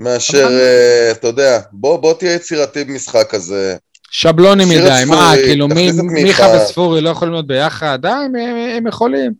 מאשר, 0.00 0.48
אה, 0.50 1.10
אתה 1.10 1.26
יודע, 1.26 1.60
בוא 1.72 1.96
בוא 1.96 2.14
תהיה 2.14 2.34
יצירתי 2.34 2.84
במשחק 2.84 3.34
הזה. 3.34 3.76
שבלוני 4.10 4.64
מדי, 4.64 4.78
מה, 5.06 5.16
ספורי, 5.16 5.42
כאילו, 5.44 5.68
מיכה. 6.04 6.52
וספורי 6.56 7.00
לא 7.00 7.10
יכולים 7.10 7.32
להיות 7.34 7.46
ביחד? 7.46 7.98
די, 8.02 8.08
הם- 8.08 8.34
הם 8.36 8.56
הם 8.76 8.86
יכולים. 8.86 9.32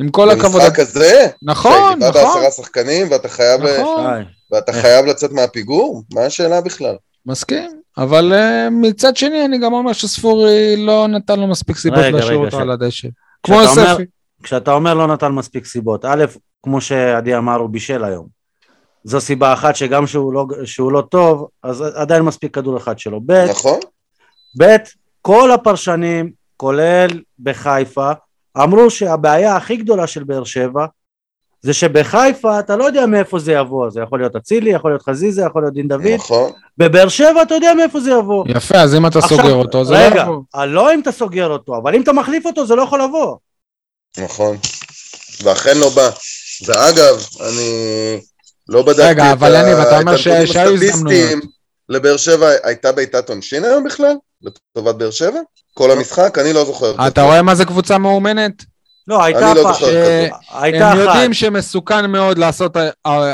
עם 0.00 0.08
כל 0.10 0.30
הכבוד. 0.30 0.62
במשחק 0.62 0.78
הזה, 0.78 1.26
נכון, 1.42 1.72
נכון, 1.98 2.12
בעשרה 2.12 2.50
שחקנים 2.50 3.06
ואתה 3.10 3.28
חייב, 3.28 3.60
נכון. 3.62 4.06
די. 4.18 4.22
ואתה? 4.52 4.72
חייב 4.72 5.06
לצאת 5.06 5.32
מהפיגור? 5.32 6.02
מה 6.14 6.20
השאלה 6.20 6.60
בכלל? 6.60 6.94
מסכים. 7.26 7.70
אבל 7.98 8.32
אה, 8.32 8.68
מצד 8.70 9.16
שני, 9.16 9.44
אני 9.44 9.58
גם 9.58 9.72
אומר 9.72 9.92
שספורי 9.92 10.74
לא 10.78 11.06
נתן 11.08 11.40
לו 11.40 11.46
מספיק 11.46 11.76
סיבות 11.76 11.98
להשאיר 11.98 12.36
אותו 12.36 12.56
ש- 12.56 12.60
על 12.60 12.70
הדשא. 12.70 13.08
כמו 13.42 13.60
יוספי. 13.62 14.02
כשאתה 14.42 14.72
אומר 14.72 14.94
לא 14.94 15.06
נתן 15.06 15.28
מספיק 15.28 15.66
סיבות, 15.66 16.04
א', 16.04 16.24
כמו 16.62 16.80
שעדי 16.80 17.36
אמר, 17.36 17.54
הוא 17.56 17.70
בישל 17.70 18.04
היום. 18.04 18.26
זו 19.04 19.20
סיבה 19.20 19.52
אחת 19.52 19.76
שגם 19.76 20.06
שהוא 20.06 20.32
לא, 20.32 20.46
שהוא 20.64 20.92
לא 20.92 21.00
טוב, 21.00 21.48
אז 21.62 21.80
עדיין 21.94 22.22
מספיק 22.22 22.54
כדור 22.54 22.76
אחד 22.76 22.98
שלו. 22.98 23.20
ב', 23.26 23.32
נכון? 23.50 23.80
ב', 24.58 24.76
כל 25.22 25.52
הפרשנים, 25.52 26.30
כולל 26.56 27.08
בחיפה, 27.38 28.10
אמרו 28.62 28.90
שהבעיה 28.90 29.56
הכי 29.56 29.76
גדולה 29.76 30.06
של 30.06 30.24
באר 30.24 30.44
שבע 30.44 30.86
זה 31.62 31.72
שבחיפה 31.74 32.58
אתה 32.58 32.76
לא 32.76 32.84
יודע 32.84 33.06
מאיפה 33.06 33.38
זה 33.38 33.52
יבוא, 33.52 33.90
זה 33.90 34.00
יכול 34.00 34.18
להיות 34.18 34.36
אצילי, 34.36 34.70
יכול 34.70 34.90
להיות 34.90 35.02
חזיזה, 35.02 35.42
יכול 35.42 35.62
להיות 35.62 35.74
דין 35.74 35.88
דוד, 35.88 36.06
נכון. 36.06 36.52
בבאר 36.78 37.08
שבע 37.08 37.42
אתה 37.42 37.54
יודע 37.54 37.74
מאיפה 37.74 38.00
זה 38.00 38.10
יבוא. 38.10 38.44
יפה, 38.48 38.78
אז 38.78 38.94
אם 38.94 39.06
אתה 39.06 39.18
עכשיו, 39.18 39.38
סוגר 39.38 39.54
אותו, 39.54 39.84
זה 39.84 39.94
לא 39.94 39.98
רגע, 39.98 40.22
יבוא. 40.22 40.42
אה, 40.54 40.66
לא 40.66 40.94
אם 40.94 41.00
אתה 41.00 41.12
סוגר 41.12 41.48
אותו, 41.48 41.76
אבל 41.76 41.94
אם 41.94 42.02
אתה 42.02 42.12
מחליף 42.12 42.46
אותו 42.46 42.66
זה 42.66 42.74
לא 42.74 42.82
יכול 42.82 43.02
לבוא. 43.02 43.36
נכון. 44.18 44.56
ואכן 45.42 45.78
לא 45.78 45.88
בא. 45.88 46.10
ואגב, 46.66 47.26
אני 47.40 48.20
לא 48.72 48.82
בדקתי 48.82 49.02
רגע, 49.02 49.26
את 49.26 49.32
אבל 49.32 49.54
ה- 49.54 49.82
את 49.82 49.86
הנתונים 49.92 50.16
שהיו 50.18 50.42
הסטטיסטיים. 50.42 50.92
הזדמנויות. 50.94 51.44
לבאר 51.88 52.16
שבע 52.16 52.50
הייתה 52.64 52.92
בעיטת 52.92 53.28
עונשין 53.28 53.64
היום 53.64 53.84
בכלל? 53.84 54.14
לטובת 54.42 54.94
באר 54.94 55.10
שבע? 55.10 55.40
כל 55.74 55.90
המשחק? 55.90 56.38
אני 56.38 56.52
לא 56.52 56.64
זוכר. 56.64 57.06
אתה 57.08 57.22
רואה 57.22 57.42
מה 57.42 57.54
זה 57.54 57.64
קבוצה 57.64 57.98
מאומנת? 57.98 58.52
לא, 59.08 59.24
הייתה 59.24 59.52
אני 59.52 59.60
לא. 59.60 59.72
הייתה 60.60 60.90
הם 60.90 60.98
אחת. 60.98 61.06
יודעים 61.08 61.34
שמסוכן 61.34 62.10
מאוד 62.10 62.38
לעשות 62.38 62.76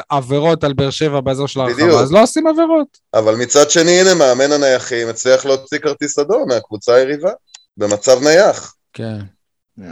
עבירות 0.09 0.65
על 0.65 0.73
באר 0.73 0.91
שבע 0.91 1.21
באזור 1.21 1.49
של. 1.49 1.61
הרחבה, 1.61 2.01
אז 2.01 2.13
לא 2.13 2.23
עושים 2.23 2.47
עבירות. 2.47 2.87
אבל 3.15 3.35
מצד 3.35 3.71
שני, 3.71 4.01
הנה, 4.01 4.15
מאמן 4.15 4.53
הנייחים 4.53 5.09
הצליח 5.09 5.47
להוציא 5.47 5.79
כרטיס 5.79 6.19
אדום 6.19 6.45
מהקבוצה 6.49 6.95
היריבה. 6.95 7.31
במצב 7.77 8.23
נייח. 8.23 8.75
כן. 8.93 9.19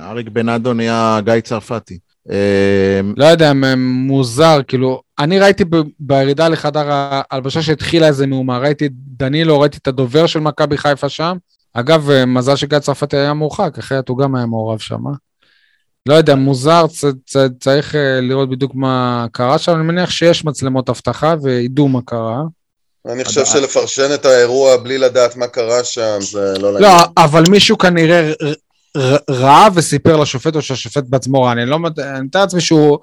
אריק 0.02 0.28
בנאדו 0.28 0.72
נהיה 0.74 1.20
גיא 1.24 1.40
צרפתי. 1.40 1.98
אה, 2.30 3.00
לא 3.16 3.24
יודע, 3.24 3.52
מוזר, 3.76 4.60
כאילו, 4.68 5.02
אני 5.18 5.38
ראיתי 5.38 5.64
בירידה 6.00 6.48
לחדר 6.48 6.86
ההלבשה 6.90 7.62
שהתחילה 7.62 8.06
איזה 8.06 8.26
מהומה, 8.26 8.58
ראיתי 8.58 8.86
את 8.86 8.92
דנילו, 8.94 9.60
ראיתי 9.60 9.78
את 9.82 9.88
הדובר 9.88 10.26
של 10.26 10.40
מכבי 10.40 10.78
חיפה 10.78 11.08
שם. 11.08 11.36
אגב, 11.72 12.10
אה, 12.10 12.26
מזל 12.26 12.56
שגיא 12.56 12.78
צרפתי 12.78 13.16
היה 13.16 13.34
מורחק, 13.34 13.78
אחרת 13.78 14.08
הוא 14.08 14.18
גם 14.18 14.34
היה 14.34 14.46
מעורב 14.46 14.78
שם. 14.78 15.06
אה? 15.06 15.12
לא 16.06 16.14
יודע, 16.14 16.34
מוזר, 16.34 16.86
צ, 16.86 17.04
צ, 17.26 17.36
צריך 17.60 17.94
אה, 17.94 18.20
לראות 18.20 18.50
בדיוק 18.50 18.72
מה 18.74 19.26
קרה 19.32 19.58
שם, 19.58 19.74
אני 19.74 19.82
מניח 19.82 20.10
שיש 20.10 20.44
מצלמות 20.44 20.88
אבטחה 20.88 21.34
וידעו 21.42 21.88
מה 21.88 22.00
קרה. 22.06 22.42
אני 23.12 23.24
חושב 23.24 23.44
שלפרשן 23.44 24.14
את 24.14 24.24
האירוע 24.24 24.76
בלי 24.76 24.98
לדעת 24.98 25.36
מה 25.36 25.46
קרה 25.46 25.84
שם, 25.84 26.18
זה 26.20 26.54
לא 26.58 26.72
לא. 26.72 26.88
אבל 27.16 27.44
מישהו 27.50 27.78
כנראה 27.78 28.32
ראה 29.30 29.68
וסיפר 29.74 30.16
לשופט, 30.16 30.56
או 30.56 30.62
שהשופט 30.62 31.04
בעצמו 31.08 31.42
ראה, 31.42 31.52
אני 31.52 31.66
לא, 31.66 31.78
מת- 31.78 31.98
אני 31.98 32.20
מתאר 32.20 32.40
לעצמי 32.40 32.60
שהוא, 32.60 32.98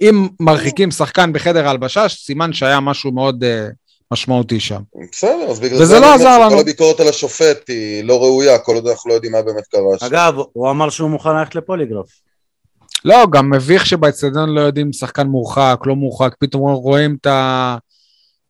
אם 0.00 0.28
מרחיקים 0.40 0.90
שחקן 0.90 1.32
בחדר 1.32 1.66
ההלבשה, 1.66 2.08
סימן 2.08 2.52
שהיה 2.52 2.80
משהו 2.80 3.12
מאוד 3.12 3.44
uh, 3.44 3.72
משמעותי 4.12 4.60
שם. 4.60 4.80
בסדר, 5.12 5.50
אז 5.50 5.60
בגלל 5.60 5.82
וזה 5.82 5.84
זה 5.86 6.00
לא 6.00 6.14
עזר 6.14 6.38
לנו. 6.38 6.60
הביקורת 6.60 7.00
על 7.00 7.08
השופט 7.08 7.68
היא 7.68 8.04
לא 8.04 8.22
ראויה, 8.22 8.58
כל 8.58 8.74
עוד 8.74 8.86
אנחנו 8.86 9.10
לא 9.10 9.14
יודעים 9.14 9.32
מה 9.32 9.42
באמת 9.42 9.66
קרה 9.66 9.98
שם. 10.00 10.06
אגב, 10.06 10.34
הוא 10.52 10.70
אמר 10.70 10.90
שהוא 10.90 11.10
מוכן 11.10 11.36
ללכת 11.36 11.54
לפוליגרף. 11.54 12.06
לא, 13.04 13.26
גם 13.30 13.50
מביך 13.50 13.86
שבאצטדיון 13.86 14.48
לא 14.48 14.60
יודעים 14.60 14.92
שחקן 14.92 15.26
מורחק, 15.26 15.78
לא 15.86 15.96
מורחק, 15.96 16.34
פתאום 16.38 16.70
רואים. 16.72 17.16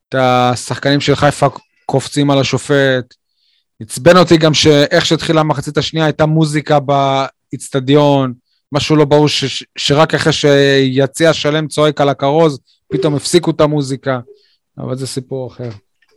את 0.08 0.14
השחקנים 0.14 1.00
של 1.00 1.16
חיפה 1.16 1.46
קופצים 1.86 2.30
על 2.30 2.38
השופט. 2.38 3.14
עצבן 3.82 4.16
אותי 4.16 4.36
גם 4.36 4.54
שאיך 4.54 5.06
שהתחילה 5.06 5.40
המחצית 5.40 5.78
השנייה 5.78 6.06
הייתה 6.06 6.26
מוזיקה 6.26 6.78
באצטדיון, 6.80 8.32
משהו 8.72 8.96
לא 8.96 9.04
ברור, 9.04 9.28
ש... 9.28 9.44
ש- 9.44 9.64
שרק 9.78 10.14
אחרי 10.14 10.32
שיציע 10.32 11.32
שלם 11.32 11.68
צועק 11.68 12.00
על 12.00 12.08
הכרוז, 12.08 12.60
פתאום 12.92 13.14
הפסיקו 13.14 13.50
את 13.50 13.60
המוזיקה, 13.60 14.20
אבל 14.78 14.96
זה 14.96 15.06
סיפור 15.06 15.48
אחר. 15.48 15.70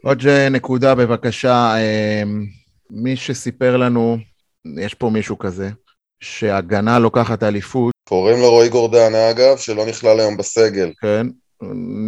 עוד 0.04 0.28
נקודה 0.52 0.96
בבקשה, 0.96 1.74
אה, 1.78 2.24
מי 2.90 3.16
שסיפר 3.16 3.78
לנו, 3.78 4.18
יש 4.78 4.94
פה 4.94 5.10
מישהו 5.10 5.38
כזה, 5.38 5.70
שהגנה 6.22 7.00
לוקחת 7.00 7.44
אליפות, 7.44 7.92
קוראים 8.10 8.40
לו 8.40 8.50
רועי 8.50 8.70
גורדן, 8.70 9.16
אגב, 9.16 9.58
שלא 9.58 9.86
נכלל 9.86 10.20
היום 10.20 10.38
בסגל. 10.38 10.92
כן? 11.02 11.28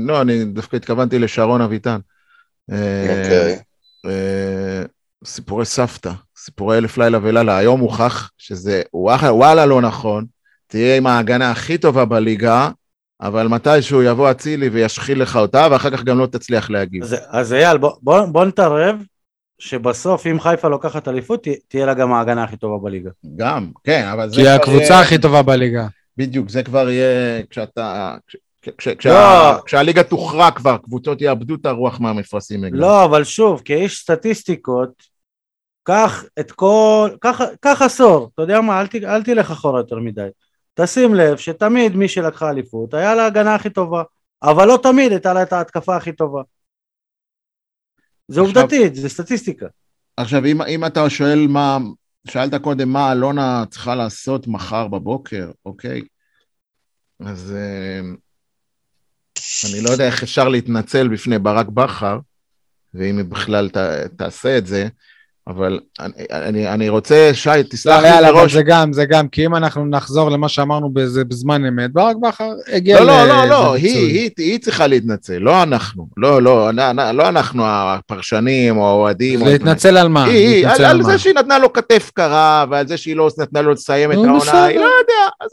לא, 0.07 0.21
אני 0.21 0.45
דווקא 0.45 0.75
התכוונתי 0.75 1.19
לשרון 1.19 1.61
אביטן. 1.61 1.99
אה, 2.71 3.23
אוקיי. 3.23 3.59
אה, 4.05 4.52
סיפורי 5.25 5.65
סבתא, 5.65 6.11
סיפורי 6.37 6.77
אלף 6.77 6.97
לילה 6.97 7.19
ולילה. 7.21 7.57
היום 7.57 7.79
הוכח 7.79 8.31
שזה 8.37 8.81
וואלה, 8.93 9.33
וואלה 9.33 9.65
לא 9.65 9.81
נכון, 9.81 10.25
תהיה 10.67 10.97
עם 10.97 11.07
ההגנה 11.07 11.51
הכי 11.51 11.77
טובה 11.77 12.05
בליגה, 12.05 12.69
אבל 13.21 13.47
מתישהו 13.47 14.01
יבוא 14.03 14.31
אצילי 14.31 14.69
וישחיל 14.69 15.21
לך 15.21 15.35
אותה, 15.35 15.67
ואחר 15.71 15.89
כך 15.89 16.03
גם 16.03 16.19
לא 16.19 16.25
תצליח 16.25 16.69
להגיב. 16.69 17.03
אז, 17.03 17.15
אז 17.29 17.53
אייל, 17.53 17.77
בוא, 17.77 17.91
בוא, 18.01 18.25
בוא 18.25 18.45
נתערב 18.45 18.95
שבסוף 19.59 20.27
אם 20.27 20.39
חיפה 20.39 20.67
לוקחת 20.67 21.07
אליפות, 21.07 21.43
תה- 21.43 21.49
תהיה 21.67 21.85
לה 21.85 21.93
גם 21.93 22.13
ההגנה 22.13 22.43
הכי 22.43 22.57
טובה 22.57 22.77
בליגה. 22.83 23.09
גם, 23.35 23.71
כן, 23.83 24.07
אבל 24.13 24.29
זה 24.29 24.35
כי 24.35 24.47
הקבוצה 24.47 24.83
יהיה- 24.93 24.99
הכי 25.01 25.17
טובה 25.17 25.41
בליגה. 25.41 25.87
בדיוק, 26.17 26.49
זה 26.49 26.63
כבר 26.63 26.89
יהיה 26.89 27.41
כשאתה... 27.49 28.15
כש, 28.77 28.87
כש, 28.97 29.07
לא. 29.07 29.61
כשהליגה 29.65 30.03
תוכרע 30.03 30.51
כבר, 30.51 30.77
קבוצות 30.77 31.21
יאבדו 31.21 31.55
את 31.55 31.65
הרוח 31.65 31.99
מהמפרשים. 31.99 32.63
לא, 32.71 33.05
אבל 33.05 33.23
שוב, 33.23 33.61
כאיש 33.65 33.99
סטטיסטיקות, 33.99 35.12
קח 35.83 36.23
את 36.39 36.51
כל, 36.51 37.09
קח, 37.21 37.41
קח 37.59 37.81
עשור, 37.81 38.31
אתה 38.33 38.41
יודע 38.41 38.61
מה, 38.61 38.81
אל, 38.81 38.87
ת, 38.87 38.95
אל 38.95 39.23
תלך 39.23 39.51
אחורה 39.51 39.79
יותר 39.79 39.95
מדי. 39.95 40.27
תשים 40.73 41.15
לב 41.15 41.37
שתמיד 41.37 41.95
מי 41.95 42.07
שלקחה 42.07 42.49
אליפות, 42.49 42.93
היה 42.93 43.15
לה 43.15 43.23
ההגנה 43.23 43.55
הכי 43.55 43.69
טובה, 43.69 44.03
אבל 44.43 44.67
לא 44.67 44.79
תמיד 44.83 45.11
הייתה 45.11 45.33
לה 45.33 45.43
את 45.43 45.53
ההתקפה 45.53 45.95
הכי 45.95 46.11
טובה. 46.11 46.41
זה 48.27 48.41
עכשיו- 48.41 48.61
עובדתית, 48.61 48.95
זה 48.95 49.09
סטטיסטיקה. 49.09 49.65
עכשיו, 50.17 50.45
אם, 50.45 50.61
אם 50.61 50.85
אתה 50.85 51.09
שואל 51.09 51.47
מה, 51.49 51.77
שאלת 52.27 52.55
קודם 52.61 52.89
מה 52.89 53.11
אלונה 53.11 53.63
צריכה 53.69 53.95
לעשות 53.95 54.47
מחר 54.47 54.87
בבוקר, 54.87 55.51
אוקיי? 55.65 56.01
אז 57.19 57.55
אה, 57.55 57.99
אני 59.69 59.83
לא 59.83 59.89
יודע 59.89 60.05
איך 60.05 60.23
אפשר 60.23 60.49
להתנצל 60.49 61.07
בפני 61.07 61.39
ברק 61.39 61.67
בכר, 61.67 62.19
ואם 62.93 63.17
היא 63.17 63.25
בכלל 63.25 63.69
ת, 63.69 63.77
תעשה 64.17 64.57
את 64.57 64.67
זה, 64.67 64.87
אבל 65.47 65.79
אני, 65.99 66.13
אני, 66.31 66.69
אני 66.69 66.89
רוצה, 66.89 67.29
שי, 67.33 67.49
לא, 67.49 67.61
תסלח 67.61 68.01
לי 68.01 68.07
יאללה, 68.07 68.29
אבל 68.29 68.37
מראש. 68.37 68.53
זה 68.53 68.63
גם, 68.63 68.93
זה 68.93 69.05
גם, 69.05 69.27
כי 69.27 69.45
אם 69.45 69.55
אנחנו 69.55 69.85
נחזור 69.85 70.29
למה 70.29 70.49
שאמרנו 70.49 70.89
בזה 70.93 71.23
בזמן 71.23 71.65
אמת, 71.65 71.91
ברק 71.93 72.15
בכר 72.21 72.49
הגיע 72.67 72.99
לא, 72.99 73.05
לא, 73.05 73.27
לא, 73.27 73.45
לא, 73.45 73.75
לביצוע. 73.75 73.75
היא, 73.75 73.97
היא, 73.97 74.29
היא 74.37 74.59
צריכה 74.59 74.87
להתנצל, 74.87 75.37
לא 75.37 75.63
אנחנו, 75.63 76.07
לא, 76.17 76.41
לא, 76.41 76.71
לא, 76.73 76.91
לא 77.13 77.29
אנחנו 77.29 77.63
הפרשנים 77.65 78.77
או 78.77 78.87
האוהדים. 78.87 79.41
או- 79.41 79.45
להתנצל 79.45 79.97
על 79.97 80.07
מה? 80.07 80.25
היא, 80.25 80.65
להתנצל 80.65 80.83
על, 80.83 80.91
על 80.91 80.97
מה? 80.97 81.03
זה 81.03 81.17
שהיא 81.17 81.33
נתנה 81.33 81.57
לו 81.59 81.73
כתף 81.73 82.11
קרה, 82.13 82.65
ועל 82.69 82.87
זה 82.87 82.97
שהיא 82.97 83.15
לא 83.15 83.29
נתנה 83.37 83.61
לו 83.61 83.71
לסיים 83.71 84.11
את 84.11 84.17
העונה. 84.17 84.63
היא 84.65 84.79
לא 84.79 84.85
יודע, 84.85 85.29
אז, 85.41 85.49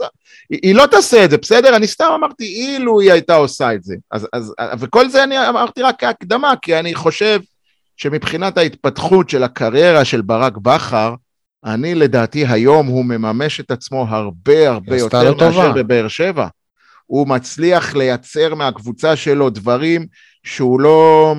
היא, 0.51 0.61
היא 0.63 0.75
לא 0.75 0.87
תעשה 0.87 1.25
את 1.25 1.31
זה, 1.31 1.37
בסדר? 1.37 1.77
אני 1.77 1.87
סתם 1.87 2.09
אמרתי, 2.15 2.45
אילו 2.45 3.01
היא 3.01 3.13
הייתה 3.13 3.35
עושה 3.35 3.75
את 3.75 3.85
זה. 3.85 3.95
אז, 4.11 4.27
אז, 4.33 4.53
וכל 4.79 5.09
זה 5.09 5.25
אני 5.25 5.49
אמרתי 5.49 5.83
רק 5.83 6.01
כהקדמה, 6.01 6.55
כי 6.63 6.79
אני 6.79 6.95
חושב 6.95 7.41
שמבחינת 8.03 8.59
ההתפתחות 8.59 9.31
של 9.31 9.43
הקריירה 9.43 10.05
של 10.05 10.21
ברק 10.21 10.57
בכר, 10.57 11.15
אני 11.65 11.95
לדעתי 11.95 12.47
היום 12.47 12.87
הוא 12.87 13.05
מממש 13.05 13.61
את 13.61 13.71
עצמו 13.71 14.07
הרבה 14.09 14.71
הרבה 14.71 14.97
יותר. 14.97 15.35
מאשר 15.35 15.73
בבאר 15.73 16.09
שבע. 16.09 16.47
הוא 17.07 17.29
מצליח 17.29 17.95
לייצר 17.95 18.55
מהקבוצה 18.55 19.17
שלו 19.17 19.51
דברים 19.51 20.07
שהוא 20.45 20.81
לא, 20.81 21.35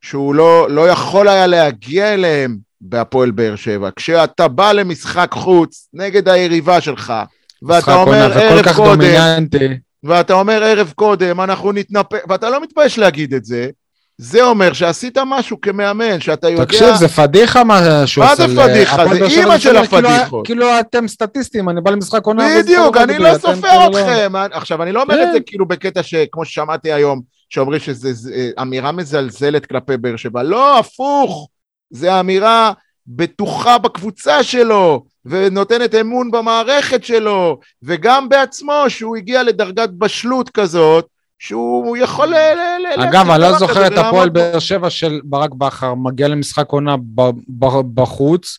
שהוא 0.00 0.34
לא, 0.34 0.66
לא 0.70 0.88
יכול 0.88 1.28
היה 1.28 1.46
להגיע 1.46 2.14
אליהם 2.14 2.56
בהפועל 2.80 3.30
באר 3.30 3.56
שבע. 3.56 3.88
כשאתה 3.96 4.48
בא 4.48 4.72
למשחק 4.72 5.30
חוץ 5.32 5.88
נגד 5.92 6.28
היריבה 6.28 6.80
שלך, 6.80 7.12
ואתה 7.62 7.94
אומר 7.94 8.32
ערב 8.38 8.74
קודם, 8.76 9.00
דומיננטי. 9.00 9.68
ואתה 10.04 10.32
אומר 10.32 10.62
ערב 10.64 10.92
קודם, 10.96 11.40
אנחנו 11.40 11.72
נתנפק, 11.72 12.24
ואתה 12.28 12.50
לא 12.50 12.62
מתבייש 12.62 12.98
להגיד 12.98 13.34
את 13.34 13.44
זה, 13.44 13.70
זה 14.18 14.42
אומר 14.42 14.72
שעשית 14.72 15.18
משהו 15.26 15.60
כמאמן, 15.60 16.20
שאתה 16.20 16.48
יודע... 16.48 16.64
תקשיב, 16.64 16.94
זה 16.94 17.08
פדיחה 17.08 17.64
מה 17.64 17.80
שהוא 18.06 18.24
מה 18.24 18.30
עושה. 18.30 18.48
זה 18.48 18.54
ל- 18.54 18.62
פדיחה? 18.68 19.04
זה 19.14 19.24
אימא 19.26 19.58
של 19.58 19.84
כאילו- 19.86 20.08
הפדיחות. 20.08 20.46
כאילו 20.46 20.80
אתם 20.80 21.08
סטטיסטים, 21.08 21.68
אני 21.68 21.80
בא 21.80 21.90
למשחק 21.90 22.26
עונה. 22.26 22.48
בדיוק, 22.58 22.94
כל 22.96 23.02
אני 23.02 23.18
לא 23.18 23.34
סופר 23.38 23.52
כאילו 23.52 23.90
לא- 23.92 23.98
אתכם. 24.00 24.32
עכשיו, 24.52 24.82
אני 24.82 24.92
לא 24.92 25.02
אומר 25.02 25.14
את 25.14 25.26
כן. 25.26 25.32
זה 25.32 25.40
כאילו 25.40 25.66
בקטע 25.68 26.02
שכמו 26.02 26.44
ששמעתי 26.44 26.92
היום, 26.92 27.20
שאומרים 27.50 27.80
שזו 27.80 28.30
אמירה 28.62 28.92
מזלזלת 28.92 29.66
כלפי 29.66 29.96
באר 29.96 30.16
שבע. 30.16 30.42
לא, 30.42 30.78
הפוך. 30.78 31.48
זו 31.90 32.20
אמירה 32.20 32.72
בטוחה 33.06 33.78
בקבוצה 33.78 34.42
שלו, 34.42 35.04
ונותנת 35.24 35.94
אמון 35.94 36.30
במערכת 36.30 37.04
שלו, 37.04 37.58
וגם 37.82 38.28
בעצמו, 38.28 38.72
שהוא 38.88 39.16
הגיע 39.16 39.42
לדרגת 39.42 39.90
בשלות 39.98 40.50
כזאת, 40.50 41.06
שהוא 41.48 41.96
יכול 41.96 42.34
אגב, 42.98 43.30
אני 43.30 43.40
לא 43.40 43.58
זוכר 43.58 43.86
את 43.86 43.92
הפועל. 43.98 44.28
באר 44.28 44.58
שבע 44.58 44.90
של 44.90 45.20
ברק 45.24 45.50
בכר, 45.54 45.94
מגיע 45.94 46.28
למשחק 46.28 46.68
עונה 46.68 46.96
בחוץ, 47.94 48.58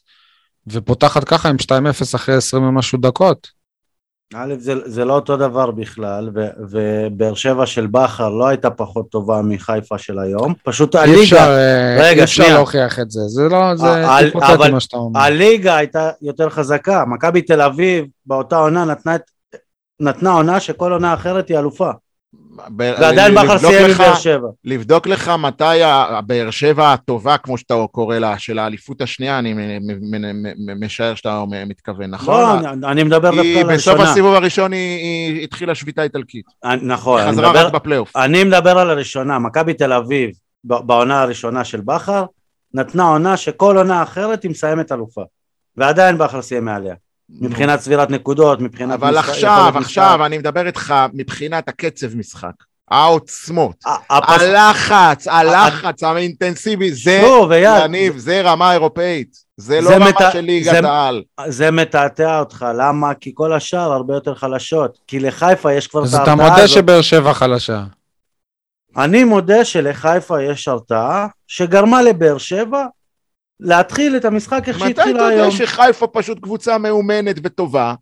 ופותחת 0.67 1.23
ככה 1.23 1.49
עם 1.49 1.55
2-0 1.61 1.67
אחרי 2.15 2.36
20 2.36 2.63
ומשהו 2.63 2.97
דקות. 2.97 3.47
א', 4.36 4.53
זה, 4.57 4.73
זה 4.86 5.05
לא 5.05 5.13
אותו 5.13 5.38
דבר 5.38 5.71
בכלל, 5.71 6.29
ו, 6.36 6.47
ובאר 6.69 7.33
שבע 7.36 7.65
של 7.65 7.88
בכר 7.88 8.29
לא 8.29 8.47
הייתה 8.47 8.69
פחות 8.69 9.09
טובה 9.09 9.41
מחיפה 9.41 9.97
של 9.97 10.19
היום, 10.19 10.53
פשוט 10.63 10.95
אי 10.95 11.01
הליגה, 11.01 11.21
אפשר, 11.21 11.36
אה, 11.38 11.97
רגע, 11.99 12.19
אי 12.19 12.23
אפשר 12.23 12.43
שנייה. 12.43 12.53
להוכיח 12.53 12.99
את 12.99 13.11
זה, 13.11 13.21
זה 13.27 13.41
לא, 13.49 13.75
זה 13.75 14.15
היפותטי 14.15 14.53
אבל- 14.53 14.71
מה 14.71 14.79
שאתה 14.79 14.97
אומר. 14.97 15.19
הליגה 15.19 15.75
הייתה 15.75 16.09
יותר 16.21 16.49
חזקה, 16.49 17.03
מכבי 17.07 17.41
תל 17.41 17.61
אביב 17.61 18.05
באותה 18.25 18.57
עונה 18.57 18.86
נתנה, 18.86 19.15
נתנה 19.99 20.31
עונה 20.31 20.59
שכל 20.59 20.91
עונה 20.91 21.13
אחרת 21.13 21.49
היא 21.49 21.59
אלופה, 21.59 21.89
ועדיין 22.77 23.36
בכר 23.36 23.57
סיים 23.57 23.86
עם 23.86 23.91
לך- 23.91 23.99
באר 23.99 24.15
שבע. 24.15 24.47
לבדוק 24.63 25.07
לך 25.07 25.31
מתי 25.39 25.83
הבאר 25.83 26.51
שבע 26.51 26.93
הטובה, 26.93 27.38
כמו 27.38 27.57
שאתה 27.57 27.73
קורא 27.91 28.17
לה, 28.17 28.39
של 28.39 28.59
האליפות 28.59 29.01
השנייה, 29.01 29.39
אני 29.39 29.53
משער 30.79 31.15
שאתה 31.15 31.43
מתכוון, 31.67 32.09
נכון? 32.09 32.63
לא, 32.63 32.69
אני, 32.91 33.03
מדבר 33.03 33.19
דווקא 33.31 33.39
על 33.39 33.63
בסוף 33.63 33.69
הראשונה. 33.69 34.11
הסיבוב 34.11 34.33
הראשון 34.33 34.71
היא, 34.73 35.43
התחילה 35.43 35.75
שביתה 35.75 36.03
איטלקית. 36.03 36.45
אני- 36.63 36.81
נכון, 36.83 37.21
חזרה 37.27 37.51
רק 37.51 37.73
בפלייאוף. 37.73 38.15
אני 38.15 38.43
מדבר 38.43 38.77
על 38.77 38.89
הראשונה, 38.89 39.39
מכבי 39.39 39.73
תל 39.73 39.93
אביב 39.93 40.29
בעונה 40.63 41.21
הראשונה 41.21 41.63
של 41.63 41.81
בכר, 41.81 42.25
נתנה 42.73 43.03
עונה 43.03 43.38
שכל 43.38 43.77
עונה 43.77 44.03
אחרת 44.03 44.43
היא 44.43 44.51
מסיימת 44.51 44.91
אלופה, 44.91 45.21
ועדיין 45.77 46.17
בכר 46.17 46.41
סיים 46.41 46.65
מעליה, 46.65 46.95
מבחינת 47.30 47.80
צבירת 47.80 48.09
נקודות, 48.09 48.59
מבחינת... 48.61 48.93
אבל 48.93 49.17
משחק- 49.19 49.30
עכשיו, 49.30 49.73
עכשיו, 49.76 50.26
אני 50.26 50.38
מדבר 50.38 50.67
איתך 50.67 50.93
מבחינת 51.13 51.69
הקצב 51.69 52.15
משחק, 52.15 52.51
העוצמות, 52.91 53.76
הפס- 54.09 54.41
הלחץ, 54.41 55.28
הלחץ 55.28 56.03
האינטנסיבי, 56.03 56.91
זה, 56.91 57.23
יניב, 57.51 58.17
זה 58.17 58.41
רמה 58.41 58.73
אירופאית. 58.73 59.45
זה 59.57 59.82
לא 59.82 59.89
רמה 59.89 60.09
של 60.34 60.39
ליגת 60.41 60.71
זה- 60.82 60.89
העל. 60.89 61.23
זה 61.47 61.71
מתעתע 61.71 62.39
אותך, 62.39 62.65
למה? 62.78 63.13
כי 63.13 63.32
כל 63.36 63.53
השאר 63.53 63.91
הרבה 63.93 64.13
יותר 64.13 64.36
חלשות, 64.36 64.97
כי 65.07 65.19
לחיפה 65.19 65.73
יש 65.73 65.88
כבר 65.88 65.99
את 66.01 66.05
אז 66.05 66.13
אתה 66.15 66.17
ההרתעה 66.23 66.36
מודה 66.49 66.55
הזאת. 66.63 66.69
שבאר 66.76 67.01
שבע 67.01 67.34
חלשה. 67.34 67.84
אני 68.97 69.23
מודה 69.23 69.65
שלחיפה 69.65 70.41
יש 70.43 70.67
הרתעה, 70.67 71.28
שגרמה 71.47 72.01
לבאר 72.01 72.38
שבע 72.38 72.86
להתחיל 73.60 74.16
את 74.18 74.26
המשחק 74.26 74.64
איך 74.68 74.82
מתי 74.82 74.91
אתה 74.91 75.10
יודע 75.10 75.26
היום. 75.28 75.51
שחיפה 75.51 76.08
פשוט 76.08 76.39
קבוצה 76.39 76.78
מאומנת 76.78 77.36
וטובה, 77.43 77.93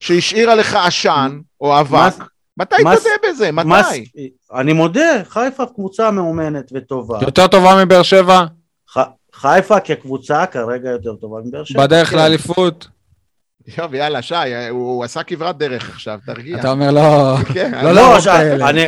שהשאירה 0.00 0.54
לך 0.54 0.74
עשן 0.74 1.38
או 1.60 1.80
אבק? 1.80 2.14
מתי 2.58 2.76
תודה 2.76 2.94
בזה? 3.28 3.52
מתי? 3.52 4.04
אני 4.54 4.72
מודה, 4.72 5.22
חיפה 5.28 5.64
קבוצה 5.74 6.10
מאומנת 6.10 6.70
וטובה. 6.74 7.18
יותר 7.22 7.46
טובה 7.46 7.84
מבאר 7.84 8.02
שבע, 8.02 8.44
חיפה 9.34 9.80
כקבוצה 9.80 10.46
כרגע 10.46 10.90
יותר 10.90 11.14
טובה 11.14 11.38
מבאר 11.44 11.64
שבע. 11.64 11.82
בדרך 11.86 12.10
כן. 12.10 12.16
לאליפות. 12.16 12.88
יוב, 13.78 13.94
יאללה, 13.94 14.22
שי, 14.22 14.34
הוא 14.70 14.94
הוא 14.94 15.04
עשה 15.04 15.22
כברת 15.22 15.58
דרך 15.58 15.90
עכשיו, 15.90 16.18
תרגיע. 16.26 16.60
אתה 16.60 16.70
אומר 16.70 16.90
לא, 16.90 17.36
כן, 17.54 17.70
לא, 17.72 17.78
אני- 17.78 17.84
לא, 17.84 18.02
לא, 18.58 18.68
אני- 18.68 18.86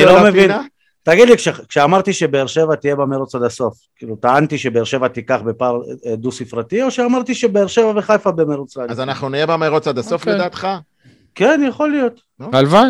כן. 0.00 0.06
לא 0.06 0.24
מבין. 0.24 0.50
תגיד 1.06 1.28
לי, 1.28 1.36
כש- 1.36 1.48
כשאמרתי 1.48 2.12
שבאר 2.12 2.46
שבע 2.46 2.74
תהיה 2.74 2.96
במרוץ 2.96 3.34
עד 3.34 3.42
הסוף, 3.42 3.74
כאילו 3.96 4.16
טענתי 4.16 4.58
שבאר 4.58 4.84
שבע 4.84 5.08
תיקח 5.08 5.40
בפער 5.44 5.76
אה, 6.06 6.16
דו 6.16 6.32
ספרתי, 6.32 6.82
או 6.82 6.90
שאמרתי 6.90 7.34
שבאר 7.34 7.66
שבע 7.66 7.92
וחיפה 7.96 8.30
במרוץ 8.30 8.76
עד 8.76 8.90
אז 8.90 9.00
אנחנו 9.00 9.28
נהיה 9.28 9.46
במרוץ 9.46 9.88
עד 9.88 9.98
הסוף 9.98 10.20
אוקיי. 10.20 10.34
לדעתך? 10.34 10.68
כן, 11.34 11.60
יכול 11.68 11.90
להיות. 11.90 12.20
הלוואי. 12.52 12.80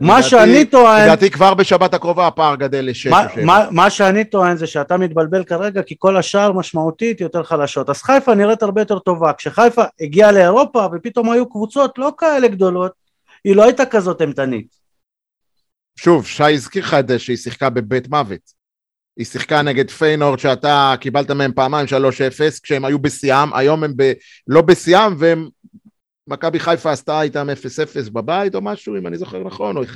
מה 0.00 0.12
לדעתי- 0.18 0.22
שאני 0.28 0.64
טוען, 0.64 1.02
לדעתי 1.04 1.30
כבר 1.30 1.54
בשבת 1.54 1.94
הקרובה 1.94 2.26
הפער 2.26 2.54
גדל 2.54 2.84
לשש 2.84 3.06
או 3.06 3.10
מה- 3.10 3.26
שבע. 3.34 3.44
מה- 3.44 3.66
מה 3.70 3.90
שאני 3.90 4.24
טוען 4.24 4.56
זה 4.56 4.66
שאתה 4.66 4.96
מתבלבל 4.96 5.44
כרגע 5.44 5.82
כי 5.82 5.94
כל 5.98 6.16
השאר 6.16 6.52
משמעותית 6.52 7.20
יותר 7.20 7.42
חלשות. 7.42 7.90
אז 7.90 8.02
חיפה 8.02 8.34
נראית 8.34 8.62
הרבה 8.62 8.80
יותר 8.80 8.98
טובה. 8.98 9.32
כשחיפה 9.32 9.82
הגיעה 10.00 10.32
לאירופה 10.32 10.86
ופתאום 10.92 11.30
היו 11.30 11.48
קבוצות 11.50 11.98
לא 11.98 12.12
כאלה 12.18 12.48
גדולות, 12.48 12.92
היא 13.44 13.56
לא 13.56 13.62
הייתה 13.64 13.86
כזאת 13.86 14.20
אימתנית. 14.20 14.77
שוב, 16.00 16.26
שי 16.26 16.54
הזכיר 16.54 16.84
לך 16.84 16.94
את 16.94 17.08
זה 17.08 17.18
שהיא 17.18 17.36
שיחקה 17.36 17.70
בבית 17.70 18.08
מוות. 18.08 18.58
היא 19.16 19.26
שיחקה 19.26 19.62
נגד 19.62 19.90
פיינורד 19.90 20.38
שאתה 20.38 20.94
קיבלת 21.00 21.30
מהם 21.30 21.52
פעמיים 21.52 21.86
3-0 21.86 21.90
כשהם 22.62 22.84
היו 22.84 22.98
בשיאם, 22.98 23.54
היום 23.54 23.84
הם 23.84 23.92
ב... 23.96 24.12
לא 24.46 24.62
בשיאם 24.62 25.14
והם 25.18 25.48
מכבי 26.26 26.60
חיפה 26.60 26.90
עשתה 26.90 27.22
איתם 27.22 27.46
0-0 28.06 28.10
בבית 28.10 28.54
או 28.54 28.60
משהו, 28.60 28.96
אם 28.96 29.06
אני 29.06 29.18
זוכר 29.18 29.44
נכון, 29.44 29.76
או 29.76 29.82
1-0, 29.82 29.86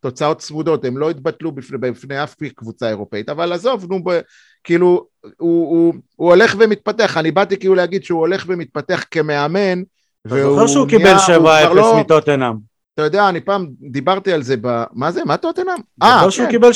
תוצאות 0.00 0.38
צמודות, 0.38 0.84
הם 0.84 0.98
לא 0.98 1.10
התבטלו 1.10 1.52
בפני, 1.52 1.78
בפני 1.78 2.22
אף 2.22 2.34
קבוצה 2.56 2.88
אירופאית, 2.88 3.28
אבל 3.28 3.52
עזוב, 3.52 3.86
נו, 3.90 4.04
ב, 4.04 4.20
כאילו, 4.64 5.06
הוא, 5.22 5.68
הוא, 5.68 5.94
הוא 6.16 6.28
הולך 6.28 6.56
ומתפתח, 6.58 7.16
אני 7.16 7.30
באתי 7.30 7.56
כאילו 7.56 7.74
להגיד 7.74 8.04
שהוא 8.04 8.20
הולך 8.20 8.44
ומתפתח 8.48 9.04
כמאמן, 9.10 9.82
אתה 10.26 10.42
זוכר 10.42 10.66
שהוא 10.66 10.88
קיבל 10.88 11.14
7-0 11.16 11.30
לא, 11.74 12.00
מטוטנאם. 12.00 12.73
אתה 12.94 13.02
יודע, 13.02 13.28
אני 13.28 13.40
פעם 13.40 13.66
דיברתי 13.90 14.32
על 14.32 14.42
זה, 14.42 14.54
ב... 14.60 14.82
מה 14.92 15.10
זה? 15.12 15.20
מה 15.24 15.36
טוטנאם? 15.36 15.74
אה, 16.02 16.16
זוכר 16.18 16.30
שהוא 16.30 16.44
כן, 16.46 16.50
קיבל 16.50 16.70
7-0? 16.70 16.72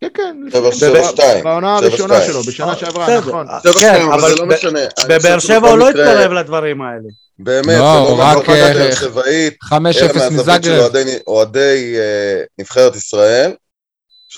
כן, 0.00 0.08
כן, 0.14 0.36
שבע, 0.50 0.68
לפני- 0.68 0.72
שבע, 0.80 1.04
שתיים. 1.08 1.44
בעונה 1.44 1.76
שבע, 1.78 1.86
הראשונה. 1.88 2.20
שלו, 2.20 2.42
בשנה 2.42 2.76
שעברה, 2.76 3.04
בסדר. 3.06 3.18
נכון. 3.28 3.46
שבע 3.62 3.72
כן, 3.80 4.00
אבל 4.12 4.28
זה 4.30 4.36
לא 4.36 4.46
משנה. 4.46 4.80
בבאר 5.08 5.38
שבע 5.38 5.68
הוא 5.68 5.78
לא 5.78 5.88
התקרב 5.88 6.32
לדברים 6.32 6.82
האלה. 6.82 7.08
באמת, 7.38 7.66
לא, 7.66 7.72
זה 7.74 7.76
לא 7.78 8.08
הוא 8.08 8.18
רק, 8.22 8.48
אה, 8.48 8.72
באר 8.74 8.94
שבעית, 8.94 9.54
5-0 9.64 9.72
אלא 9.72 9.82
מהזווית 10.14 10.28
של 10.28 10.34
מזאגרב. 10.40 10.92
אוהדי- 11.26 11.96
אה, 11.96 12.42
נבחרת 12.58 12.96
ישראל. 12.96 13.52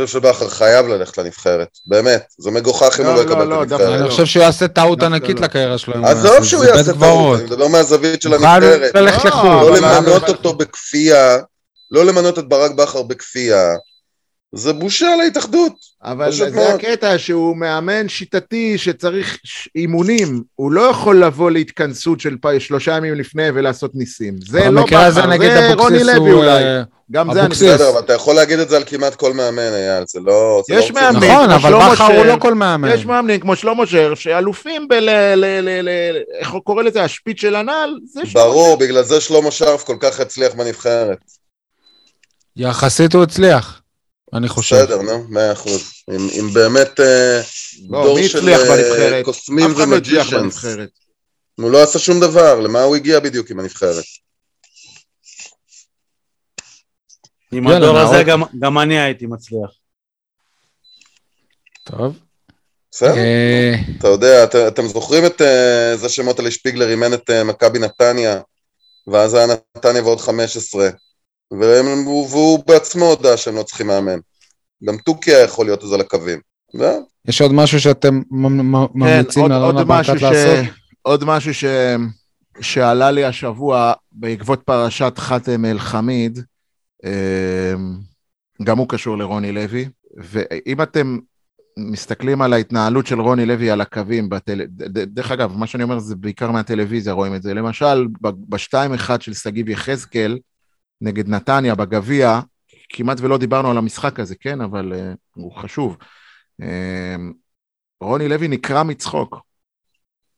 אני 0.01 0.07
חושב 0.07 0.19
שבכר 0.19 0.49
חייב 0.49 0.87
ללכת 0.87 1.19
לנבחרת, 1.19 1.69
באמת, 1.87 2.25
זה 2.39 2.51
מגוחך 2.51 3.01
אם 3.01 3.05
לא, 3.05 3.11
הוא 3.11 3.17
לא 3.17 3.25
לא, 3.25 3.31
יקבל 3.31 3.45
לא, 3.45 3.63
את 3.63 3.69
דווקא 3.69 3.85
הנבחרת. 3.85 4.01
אני 4.01 4.11
חושב 4.11 4.25
שהוא 4.25 4.43
יעשה 4.43 4.69
טעות 4.69 5.03
ענקית 5.03 5.41
לא. 5.41 5.47
לקריירה 5.47 5.79
שלו. 5.79 6.07
עזוב 6.07 6.45
שהוא 6.45 6.65
זה 6.65 6.71
יעשה. 6.71 6.93
טעות, 6.93 7.39
אני 7.39 7.47
מדבר 7.47 7.69
מהזווית 7.69 8.23
של 8.23 8.35
הנבחרת. 8.35 8.95
לא, 8.95 9.01
לחו"ל. 9.01 9.49
לא 9.49 9.79
למנות 9.79 10.29
אותו 10.29 10.55
בכפייה, 10.55 11.39
לא 11.91 12.05
למנות 12.05 12.39
את 12.39 12.49
ברק 12.49 12.71
בכר 12.71 13.03
בכפייה, 13.03 13.75
זה 14.55 14.73
בושה 14.73 15.17
להתאחדות. 15.25 15.73
אבל 16.03 16.33
זה 16.33 16.51
מאוד. 16.51 16.67
הקטע 16.75 17.19
שהוא 17.19 17.57
מאמן 17.57 18.09
שיטתי 18.09 18.79
שצריך 18.79 19.39
ש- 19.45 19.69
אימונים, 19.77 20.43
הוא 20.55 20.73
לא 20.73 20.81
יכול 20.81 21.25
לבוא 21.25 21.51
להתכנסות 21.51 22.21
של 22.21 22.37
פ- 22.43 22.59
שלושה 22.59 22.97
ימים 22.97 23.15
לפני 23.15 23.49
ולעשות 23.55 23.91
ניסים. 23.95 24.35
זה 24.49 24.71
לא 24.71 24.83
בכר, 24.85 25.27
נגיד 25.27 25.51
זה 25.53 25.75
רוני 25.75 26.05
לוי 26.05 26.31
הוא... 26.31 26.39
אולי, 26.39 26.65
אה, 26.65 26.83
גם 27.13 27.33
זה 27.35 27.41
אני. 27.41 27.49
בסדר. 27.49 27.91
אבל 27.91 28.01
אתה 28.01 28.13
יכול 28.13 28.35
להגיד 28.35 28.59
את 28.59 28.69
זה 28.69 28.77
על 28.77 28.83
כמעט 28.87 29.15
כל 29.15 29.33
מאמן, 29.33 29.73
אייל, 29.73 30.05
זה 30.07 30.21
לא... 30.21 30.63
זה 30.69 30.75
יש 30.75 30.91
לא 30.91 30.95
מאמנים. 31.01 31.31
נכון, 31.31 31.51
אבל 31.51 31.73
בכר 31.93 32.17
הוא. 32.17 32.25
לא 32.25 32.37
כל 32.41 32.55
מאמן. 32.55 32.89
יש 32.95 33.07
מאמנים 33.07 33.41
כמו 33.41 33.57
שלמה 33.57 33.87
שר 33.87 34.15
שאלופים 34.15 34.89
ב... 34.89 34.93
איך 36.41 36.51
הוא 36.51 36.61
קורא 36.65 36.83
לזה? 36.83 37.03
השפיץ 37.05 37.41
של 37.41 37.55
הנעל? 37.57 37.99
זה 38.05 38.21
ברור, 38.35 38.77
בגלל 38.79 39.03
זה 39.03 39.21
שלמה 39.21 39.51
שרף 39.51 39.85
כל 39.85 39.97
כך 40.01 40.21
הצליח 40.21 40.55
בנבחרת. 40.55 41.19
יחסית 42.57 43.15
הוא 43.15 43.23
הצליח, 43.23 43.81
אני 44.35 44.49
חושב. 44.49 44.77
בסדר, 44.77 45.03
נו, 45.03 45.25
מאה 45.29 45.53
אחוז. 45.53 45.93
אם 46.11 46.29
אם 46.41 46.53
באמת 46.55 47.01
אה, 47.01 47.41
לא, 47.91 48.03
דור 48.05 48.19
של 48.29 48.49
אה? 48.49 49.21
קוסמים 49.25 49.71
לא 49.71 49.83
ומג'ישנס. 49.83 50.65
הוא 51.61 51.71
לא 51.71 51.83
עשה 51.83 51.99
שום 51.99 52.21
דבר, 52.21 52.61
למה 52.61 52.83
הוא 52.83 52.97
הגיע 52.97 53.21
בדיוק 53.21 53.51
עם 53.51 53.61
הנבחרת? 53.61 54.05
עם 57.53 57.69
הדור 57.69 57.99
הזה. 57.99 58.23
גם- 58.27 58.43
גם 58.59 58.79
אני 58.79 58.99
הייתי 59.01 59.27
מצליח. 59.27 59.71
טוב. 61.85 62.19
בסדר? 62.91 63.15
אה, 63.17 63.75
אתה 63.99 64.09
יודע, 64.09 64.45
את- 64.45 64.55
אתם 64.55 64.87
זוכרים 64.89 65.27
את 65.27 65.41
זה 66.01 66.09
שמוטלי 66.09 66.51
שפיגלר 66.51 66.89
אימן 66.91 67.15
את 67.15 67.31
מכבי 67.45 67.79
נתניה, 67.79 68.41
ואז 69.07 69.35
היה 69.35 69.47
נתניה 69.77 70.03
ועוד 70.03 70.21
15, 70.21 70.83
והם- 70.85 70.93
והוא 71.53 72.29
והוא 72.31 72.65
בעצמו 72.67 73.05
הודה 73.05 73.37
שהם 73.37 73.55
לא 73.57 73.63
צריכים 73.63 73.87
מאמן. 73.87 74.19
גם 74.85 74.97
תוכי 74.97 75.31
היה 75.35 75.45
יכול 75.45 75.67
להיות 75.67 75.83
אז 75.85 75.93
על 75.93 76.01
הקווים. 76.01 76.41
זהו. 76.75 77.07
יש 77.29 77.41
עוד 77.43 77.53
משהו 77.53 77.81
שאתם 77.81 78.23
ממ- 78.31 78.73
ממ- 78.73 78.87
כן, 78.87 78.93
ממליצים 78.99 79.43
עוד- 79.43 79.51
לאלונה 79.51 79.85
ברקת 79.85 80.19
ש- 80.19 80.23
לעשות? 80.23 80.65
עוד 81.03 81.25
משהו 81.25 81.55
ש... 81.55 81.65
שעלה 82.61 83.11
לי 83.11 83.25
השבוע 83.25 83.93
בעקבות 84.13 84.63
פרשת 84.63 85.13
חאתם 85.19 85.65
אל-חמיד, 85.65 86.39
אמ, 87.05 87.11
גם 88.63 88.79
הוא 88.79 88.89
קשור 88.89 89.19
לרוני 89.19 89.53
לוי, 89.53 89.89
ואם 90.17 90.83
אתם 90.83 91.19
מסתכלים 91.79 92.43
על 92.43 92.53
ההתנהלות 92.53 93.07
של 93.07 93.21
רוני 93.21 93.47
לוי 93.47 93.71
על 93.71 93.81
הקווים, 93.81 94.29
בטל... 94.29 94.61
דרך 95.07 95.31
אגב, 95.31 95.57
מה 95.57 95.67
שאני 95.67 95.83
אומר 95.83 95.99
זה 95.99 96.17
בעיקר 96.17 96.51
מהטלוויזיה 96.51 97.13
רואים 97.13 97.35
את 97.35 97.43
זה, 97.43 97.55
למשל 97.55 98.07
ב-2-1 98.21 99.11
של 99.21 99.35
שגיב 99.35 99.69
יחזקאל 99.69 100.39
נגד 101.01 101.29
נתניה 101.29 101.75
בגביע, 101.75 102.41
כמעט 102.89 103.21
ולא 103.21 103.39
דיברנו 103.39 103.71
על 103.71 103.79
המשחק 103.79 104.21
הזה, 104.21 104.35
כן, 104.41 104.61
אבל 104.61 104.93
uh, 104.93 105.17
הוא 105.35 105.53
חשוב. 105.53 105.97
Um, 106.63 106.65
רוני 108.01 108.29
לוי 108.29 108.49
נקרע 108.49 108.83
מצחוק. 108.83 109.41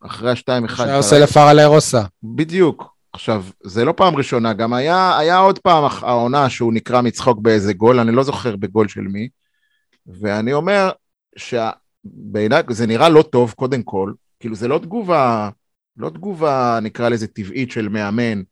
אחרי 0.01 0.31
השתיים 0.31 0.65
אחד. 0.65 0.85
שהיה 0.85 0.97
עושה 0.97 1.19
לפארלה 1.19 1.67
רוסה. 1.67 2.03
בדיוק. 2.23 3.01
עכשיו, 3.13 3.45
זה 3.63 3.85
לא 3.85 3.95
פעם 3.97 4.17
ראשונה, 4.17 4.53
גם 4.53 4.73
היה, 4.73 5.19
היה 5.19 5.39
עוד 5.39 5.59
פעם 5.59 5.85
העונה 6.01 6.51
שהוא 6.51 6.73
נקרע 6.73 7.01
מצחוק 7.01 7.39
באיזה 7.39 7.73
גול, 7.73 8.01
אני 8.01 8.13
לא 8.13 8.23
זוכר 8.23 8.57
בגול 8.57 8.89
של 8.89 9.01
מי, 9.01 9.29
ואני 10.07 10.53
אומר 10.53 10.91
שבעיניי 11.37 12.63
זה 12.71 12.87
נראה 12.87 13.09
לא 13.09 13.23
טוב, 13.23 13.53
קודם 13.53 13.83
כל, 13.83 14.13
כאילו 14.41 14.55
זה 14.55 14.69
לא 14.69 14.79
תגובה, 14.79 15.49
לא 15.97 16.11
תגובה, 16.11 16.79
נקרא 16.83 17.09
לזה 17.09 17.27
טבעית 17.27 17.71
של 17.71 17.89
מאמן, 17.89 18.43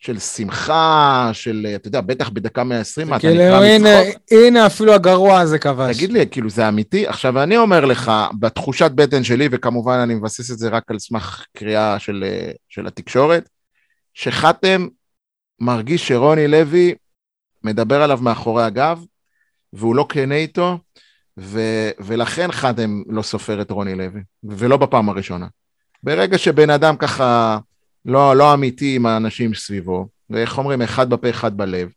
של 0.00 0.18
שמחה, 0.18 1.30
של, 1.32 1.66
אתה 1.74 1.88
יודע, 1.88 2.00
בטח 2.00 2.28
בדקה 2.28 2.64
120, 2.64 3.08
אתה 3.08 3.18
כאילו, 3.18 3.34
נקרע 3.34 3.64
הנה, 3.64 4.00
מצחוק. 4.00 4.22
הנה 4.30 4.66
אפילו 4.66 4.92
הגרוע 4.92 5.40
הזה 5.40 5.58
כבש. 5.58 5.96
תגיד 5.96 6.12
לי, 6.12 6.26
כאילו 6.30 6.50
זה 6.50 6.68
אמיתי? 6.68 7.06
עכשיו 7.06 7.42
אני 7.42 7.56
אומר 7.56 7.84
לך, 7.84 8.12
בתחושת 8.38 8.90
בטן 8.90 9.24
שלי, 9.24 9.48
וכמובן 9.50 9.98
אני 9.98 10.14
מבסס 10.14 10.50
את 10.50 10.58
זה 10.58 10.68
רק 10.68 10.90
על 10.90 10.98
סמך 10.98 11.44
קריאה 11.56 11.98
של, 11.98 12.24
של 12.68 12.86
התקשורת, 12.86 13.48
שחתם 14.14 14.86
מרגיש 15.60 16.08
שרוני 16.08 16.48
לוי 16.48 16.94
מדבר 17.64 18.02
עליו 18.02 18.18
מאחורי 18.22 18.64
הגב, 18.64 19.04
והוא 19.72 19.96
לא 19.96 20.06
כנה 20.08 20.34
איתו, 20.34 20.78
ו, 21.38 21.60
ולכן 21.98 22.52
חתם 22.52 23.02
לא 23.08 23.22
סופר 23.22 23.60
את 23.62 23.70
רוני 23.70 23.94
לוי, 23.94 24.20
ולא 24.44 24.76
בפעם 24.76 25.08
הראשונה. 25.08 25.46
ברגע 26.02 26.38
שבן 26.38 26.70
אדם 26.70 26.96
ככה 26.96 27.58
לא, 28.06 28.36
לא 28.36 28.54
אמיתי 28.54 28.96
עם 28.96 29.06
האנשים 29.06 29.54
סביבו, 29.54 30.06
ואיך 30.30 30.58
אומרים, 30.58 30.82
אחד 30.82 31.10
בפה, 31.10 31.30
אחד 31.30 31.56
בלב, 31.56 31.88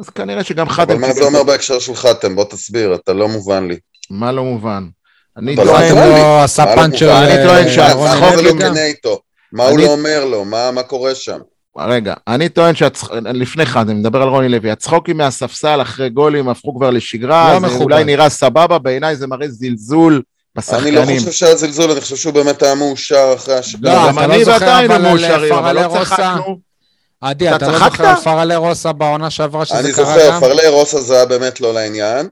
אז 0.00 0.08
כנראה 0.10 0.44
שגם 0.44 0.68
חתם... 0.68 0.92
אבל 0.92 1.00
מה 1.00 1.12
זה 1.12 1.24
אומר 1.24 1.42
בהקשר 1.42 1.78
של 1.78 1.94
חתם? 1.94 2.34
בוא 2.36 2.44
תסביר, 2.44 2.94
אתה 2.94 3.12
לא 3.12 3.28
מובן 3.28 3.68
לי. 3.68 3.76
מה 4.10 4.32
לא 4.32 4.44
מובן? 4.44 4.86
אני 5.36 5.56
טוען, 5.56 5.68
חתם 5.68 5.94
טוען- 5.94 6.08
לא 6.08 6.42
עשה 6.44 6.64
לא 6.64 6.74
פאנצ'ר? 6.74 7.18
אני 7.24 7.44
טוען 7.46 7.64
אה, 7.66 7.72
שהצחוק 7.72 8.02
מה 8.20 8.36
זה 8.36 8.42
לוי 8.42 8.58
לא. 8.58 8.64
כנה 8.68 8.84
איתו? 8.84 9.20
מה 9.52 9.64
הוא 9.64 9.74
אני- 9.78 9.84
לא 9.86 9.92
אומר 9.92 10.24
לו? 10.24 10.44
מה 10.44 10.82
קורה 10.86 11.14
שם? 11.14 11.38
רגע, 11.78 12.14
אני 12.28 12.48
טוען 12.48 12.74
שהצחוק, 12.74 13.10
לפני 13.34 13.62
אחד, 13.62 13.88
אני 13.90 14.00
מדבר 14.00 14.22
על 14.22 14.28
רוני 14.28 14.48
לוי, 14.48 14.70
הצחוקים 14.70 15.16
מהספסל 15.16 15.82
אחרי 15.82 16.10
גולים 16.10 16.48
הפכו 16.48 16.76
כבר 16.76 16.90
לשגרה, 16.90 17.54
לא 17.54 17.60
זה 17.60 17.66
מכובד. 17.66 17.82
אולי 17.82 18.04
נראה 18.04 18.28
סבבה, 18.28 18.78
בעיניי 18.78 19.16
זה 19.16 19.26
מראה 19.26 19.48
זלזול 19.48 20.22
אני 20.56 20.90
לא 20.90 21.00
בשחקנים. 21.00 21.18
חושב 21.18 21.32
שהיה 21.32 21.56
זלזול, 21.56 21.90
אני 21.90 22.00
חושב 22.00 22.16
שהוא 22.16 22.34
באמת 22.34 22.62
היה 22.62 22.74
מאושר 22.74 23.32
אחרי 23.36 23.54
הש... 23.54 23.76
לא, 23.82 23.90
גם 24.08 24.18
אני 24.18 24.44
זוכר, 24.44 24.52
ואתה 24.60 24.76
היינו 24.76 24.94
על 24.94 25.02
מאושרים, 25.02 25.52
אבל 25.54 25.72
לא 25.74 25.80
רוסה? 25.80 26.04
צחקנו. 26.04 26.58
עדי, 27.20 27.48
אתה 27.48 27.56
אתה 27.56 27.66
לא? 27.72 27.78
זוכר 27.78 28.06
על 28.06 28.16
פארלה 28.16 28.56
רוסה 28.56 28.92
בעונה 28.92 29.30
שעברה 29.30 29.64
שזה 29.64 29.78
אני 29.78 29.92
קרה 29.92 30.04
זוכר, 30.04 30.30
גם? 30.30 30.40
פרלי 30.40 30.68
רוסה 30.68 31.00
זה 31.00 31.14
היה 31.16 31.24
באמת 31.26 31.60
לא 31.60 31.74
לעניין, 31.74 32.28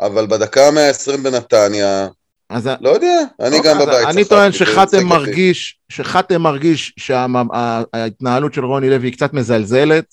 אבל 0.00 0.26
בדקה 0.26 0.66
ה-120 0.68 1.16
בנתניה, 1.22 2.06
אז 2.50 2.70
לא 2.80 2.90
יודע, 2.90 3.20
אני 3.40 3.60
גם 3.64 3.78
בבית 3.78 4.06
אני 4.08 4.24
טוען 4.24 4.52
שחתם. 4.52 5.06
מרגיש, 5.06 5.76
שחתם 5.88 6.42
מרגיש 6.42 6.94
שההתנהלות 6.98 8.54
של 8.54 8.64
רוני 8.64 8.90
לוי 8.90 9.06
היא 9.08 9.12
קצת 9.12 9.32
מזלזלת, 9.32 10.04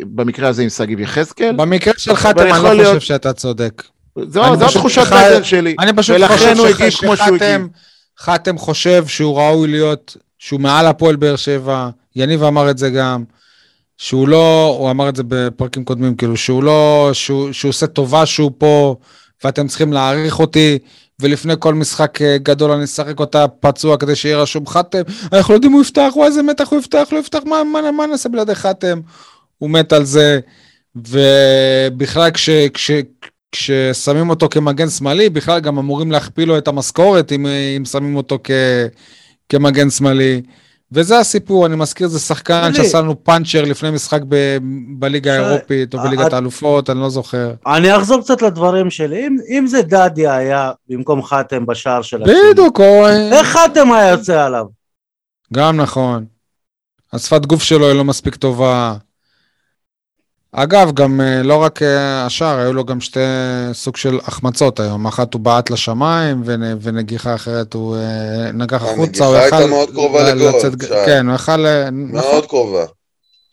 במקרה 0.00 0.48
הזה 0.48 0.62
עם 0.62 0.68
שגיב 0.68 1.00
יחזקאל. 1.00 1.52
במקרה 1.56 1.92
של 1.96 2.14
חתם 2.16 2.40
אני 2.40 2.62
לא 2.64 2.72
להיות- 2.74 2.86
חושב 2.94 3.00
שאתה 3.06 3.32
צודק. 3.32 3.82
זו 4.28 4.44
אני 4.44 4.56
זו 4.58 4.66
פשוט 4.66 4.78
תחושת 4.80 5.02
חי- 5.02 5.14
בטן 5.34 5.44
שלי. 5.44 5.74
אני 5.80 5.92
פשוט 5.96 6.16
חושב 6.28 6.54
שחתם- 7.16 7.66
חתם 8.18 8.58
חושב 8.58 9.06
שהוא 9.06 9.38
ראוי 9.40 9.68
להיות, 9.68 10.16
שהוא 10.38 10.60
מעל 10.60 10.86
הפועל 10.86 11.16
באר 11.16 11.36
שבע, 11.36 11.88
יניב 12.16 12.42
אמר 12.42 12.70
את 12.70 12.78
זה 12.78 12.90
גם, 12.90 13.24
שהוא 13.98 14.28
לא, 14.28 14.76
הוא 14.78 14.90
אמר 14.90 15.08
את 15.08 15.16
זה 15.16 15.22
בפרקים 15.28 15.84
קודמים, 15.84 16.14
כאילו 16.16 16.36
שהוא 16.36 16.62
לא, 16.62 17.10
שהוא, 17.12 17.52
שהוא 17.52 17.68
עושה 17.68 17.86
טובה 17.86 18.26
שהוא 18.26 18.50
פה, 18.58 18.96
ואתם 19.44 19.68
צריכים 19.68 19.92
להעריך 19.92 20.40
אותי, 20.40 20.78
ולפני 21.20 21.54
כל 21.58 21.74
משחק 21.74 22.22
אה, 22.22 22.36
גדול 22.42 22.70
אני 22.70 22.84
אשחק 22.84 23.20
אותה 23.20 23.48
פצוע 23.48 23.96
כדי 23.96 24.16
שיהיה 24.16 24.38
רשום 24.42 24.66
חתם, 24.66 25.02
אנחנו 25.32 25.52
לא 25.52 25.56
יודעים 25.56 25.72
אם 25.72 25.76
הוא 25.76 25.82
יפתח, 25.84 26.12
וואי 26.16 26.26
איזה 26.28 26.42
מתח 26.42 26.68
הוא 26.68 26.78
יפתח, 26.80 27.08
לא 27.12 27.18
יפתח, 27.18 27.38
מה, 27.46 27.64
מה, 27.64 27.90
מה 27.90 28.06
נעשה 28.06 28.28
בלעדי 28.28 28.54
חתם? 28.54 29.00
הוא 29.58 29.70
מת 29.70 29.92
על 29.92 30.04
זה, 30.04 30.40
ובכלל 30.96 32.30
כש, 32.30 32.50
כש, 32.74 32.90
כששמים 33.52 34.30
אותו 34.30 34.48
כמגן 34.48 34.88
שמאלי, 34.88 35.30
בכלל 35.30 35.60
גם 35.60 35.78
אמורים 35.78 36.12
להכפיל 36.12 36.48
לו 36.48 36.58
את 36.58 36.68
המשכורת 36.68 37.32
אם, 37.32 37.46
אם 37.76 37.84
שמים 37.84 38.16
אותו 38.16 38.38
כ, 38.44 38.50
כמגן 39.48 39.90
שמאלי. 39.90 40.42
וזה 40.92 41.18
הסיפור, 41.18 41.66
אני 41.66 41.76
מזכיר, 41.76 42.08
זה 42.08 42.18
שחקן. 42.18 42.74
שעשה 42.74 43.00
לנו 43.00 43.24
פאנצ'ר 43.24 43.62
לפני 43.64 43.90
משחק 43.90 44.20
ב, 44.28 44.56
בליגה 44.98 45.32
האירופית 45.32 45.94
או 45.94 45.98
בליגת 45.98 46.32
האלופות, 46.32 46.90
אני 46.90 47.00
לא 47.00 47.10
זוכר. 47.10 47.54
אני 47.66 47.96
אחזור 47.96 48.20
קצת 48.20 48.42
לדברים 48.42 48.90
שלי. 48.90 49.26
אם, 49.26 49.36
אם 49.48 49.66
זה 49.66 49.82
דדיה 49.82 50.34
היה 50.34 50.72
במקום 50.88 51.22
חתם 51.22 51.66
בשער 51.66 52.02
של 52.02 52.22
הצילי, 52.22 52.38
בדיוק. 52.52 52.80
איך 53.32 53.46
חתם 53.46 53.92
היה 53.92 54.10
יוצא 54.10 54.44
עליו? 54.44 54.64
גם 55.54 55.76
נכון. 55.76 56.24
השפת 57.12 57.46
גוף 57.46 57.62
שלו 57.62 57.88
היא 57.88 57.96
לא 57.96 58.04
מספיק 58.04 58.36
טובה. 58.36 58.94
אגב, 60.52 60.92
גם 60.94 61.20
אה, 61.20 61.42
לא 61.42 61.56
רק 61.56 61.82
אה, 61.82 62.26
השאר, 62.26 62.58
היו 62.58 62.72
לו 62.72 62.84
גם 62.84 63.00
שתי 63.00 63.20
סוג 63.72 63.96
של 63.96 64.18
החמצות 64.26 64.80
היום. 64.80 65.06
אחת 65.06 65.34
הוא 65.34 65.40
בעט 65.40 65.70
לשמיים, 65.70 66.42
ונ- 66.46 66.76
ונגיחה 66.82 67.34
אחרת 67.34 67.74
הוא 67.74 67.96
אה, 67.96 68.52
נגח 68.52 68.82
החוצה. 68.82 69.00
הנגיחה 69.24 69.40
הייתה 69.56 69.66
מאוד 69.66 69.90
קרובה 69.90 70.34
לגול, 70.34 70.48
לצאת- 70.48 70.82
שי. 70.82 70.88
כן, 71.06 71.26
הוא 71.26 71.34
יכל... 71.34 71.90
נכון. 71.92 72.30
מאוד 72.30 72.46
קרובה. 72.46 72.84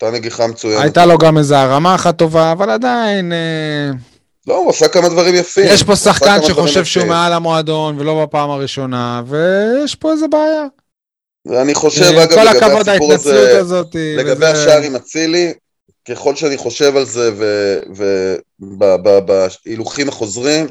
הייתה 0.01 0.17
נגיחה 0.17 0.47
מצוינת. 0.47 0.81
הייתה 0.83 1.05
לו 1.05 1.17
גם 1.17 1.37
איזו 1.37 1.55
הרמה 1.55 1.95
אחת 1.95 2.17
טובה, 2.17 2.51
אבל 2.51 2.69
עדיין... 2.69 3.31
לא, 4.47 4.55
הוא 4.57 4.69
עשה 4.69 4.87
כמה 4.87 5.09
דברים 5.09 5.35
יפים. 5.35 5.65
יש 5.67 5.83
פה 5.83 5.95
שחקן 5.95 6.39
שחושב 6.43 6.85
שהוא 6.85 7.01
יפים. 7.01 7.11
מעל 7.13 7.33
המועדון 7.33 7.99
ולא 7.99 8.23
בפעם 8.25 8.49
הראשונה, 8.49 9.21
ויש 9.27 9.95
פה 9.95 10.11
איזה 10.11 10.25
בעיה. 10.27 10.63
ואני 11.45 11.75
חושב, 11.75 12.03
אגב, 12.03 12.37
לגבי 12.39 12.91
הסיפור 12.91 13.13
הזה, 13.13 13.59
הזאת. 13.59 13.95
לגבי 14.17 14.31
וזה- 14.31 14.51
השער 14.51 14.81
עם 14.81 14.95
אצילי, 14.95 15.53
ככל 16.09 16.35
שאני 16.35 16.57
חושב 16.57 16.97
על 16.97 17.05
זה 17.05 17.31
ובהילוכים 19.09 20.09
החוזרים, 20.09 20.67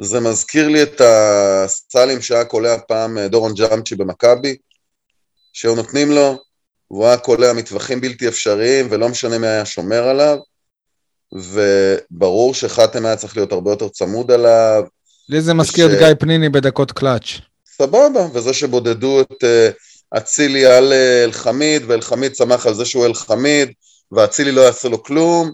זה 0.00 0.20
מזכיר 0.20 0.68
לי 0.68 0.82
את 0.82 1.00
הסלים 1.00 2.22
שהיה 2.22 2.44
קולע 2.44 2.76
פעם 2.88 3.18
אה, 3.18 3.28
דורון 3.28 3.54
ג'אמצ'י 3.54 3.94
במכבי, 3.94 4.56
שהיו 5.52 5.74
נותנים 5.74 6.10
לו, 6.10 6.38
והוא 6.90 7.06
היה 7.06 7.16
קולע 7.16 7.52
מטווחים 7.52 8.00
בלתי 8.00 8.28
אפשריים, 8.28 8.88
ולא 8.90 9.08
משנה 9.08 9.38
מי 9.38 9.46
היה 9.46 9.64
שומר 9.64 10.08
עליו, 10.08 10.38
וברור 11.32 12.54
שחתם 12.54 13.06
היה 13.06 13.16
צריך 13.16 13.36
להיות 13.36 13.52
הרבה 13.52 13.70
יותר 13.70 13.88
צמוד 13.88 14.30
עליו, 14.30 14.82
לי 15.28 15.40
זה 15.40 15.54
מזכיר 15.54 15.86
את 15.86 15.90
ש- 15.90 15.98
גיא 15.98 16.14
פניני 16.18 16.48
בדקות 16.48 16.92
קלאץ'. 16.92 17.28
סבבה, 17.66 18.26
וזה 18.32 18.54
שבודדו 18.54 19.20
את 19.20 19.44
אה, 19.44 19.70
אצילי 20.18 20.66
על 20.66 20.92
אה, 20.92 21.24
אלחמיד, 21.24 21.82
ואלחמיד 21.86 22.36
שמח 22.36 22.66
על 22.66 22.74
זה 22.74 22.84
שהוא 22.84 23.06
אלחמיד, 23.06 23.72
ואצילי 24.12 24.52
לא 24.52 24.60
יעשה 24.60 24.88
לו 24.88 25.02
כלום, 25.02 25.52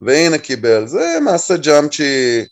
והנה 0.00 0.38
קיבל. 0.38 0.86
זה 0.86 1.18
מעשה 1.24 1.56
ג'אמצ'י 1.56 2.44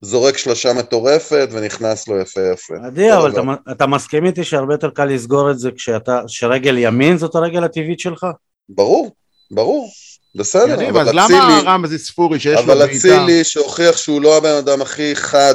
זורק 0.00 0.38
שלושה 0.38 0.72
מטורפת 0.72 1.48
ונכנס 1.52 2.08
לו 2.08 2.20
יפה 2.20 2.40
יפה. 2.52 2.74
עדי, 2.86 3.12
אבל. 3.12 3.30
אתה, 3.30 3.40
אתה 3.72 3.86
מסכים 3.86 4.26
איתי 4.26 4.44
שהרבה 4.44 4.74
יותר 4.74 4.90
קל 4.90 5.04
לסגור 5.04 5.50
את 5.50 5.58
זה 5.58 5.70
כשאתה, 5.76 6.20
שרגל 6.26 6.78
ימין 6.78 7.18
זאת 7.18 7.34
הרגל 7.34 7.64
הטבעית 7.64 8.00
שלך? 8.00 8.26
ברור, 8.68 9.10
ברור, 9.50 9.90
בסדר, 10.34 10.82
יניב, 10.82 10.96
אבל 10.96 11.08
אז 11.08 11.14
למה 11.14 11.26
אצילי, 11.26 11.60
רמזי 11.64 11.98
ספורי 11.98 12.40
שיש 12.40 12.54
לו 12.54 12.60
אבל 12.60 12.78
בעיטה? 12.78 12.96
אצילי 12.96 13.44
שהוכיח 13.44 13.96
שהוא 13.96 14.22
לא 14.22 14.36
הבן 14.36 14.56
אדם 14.56 14.82
הכי 14.82 15.16
חד 15.16 15.54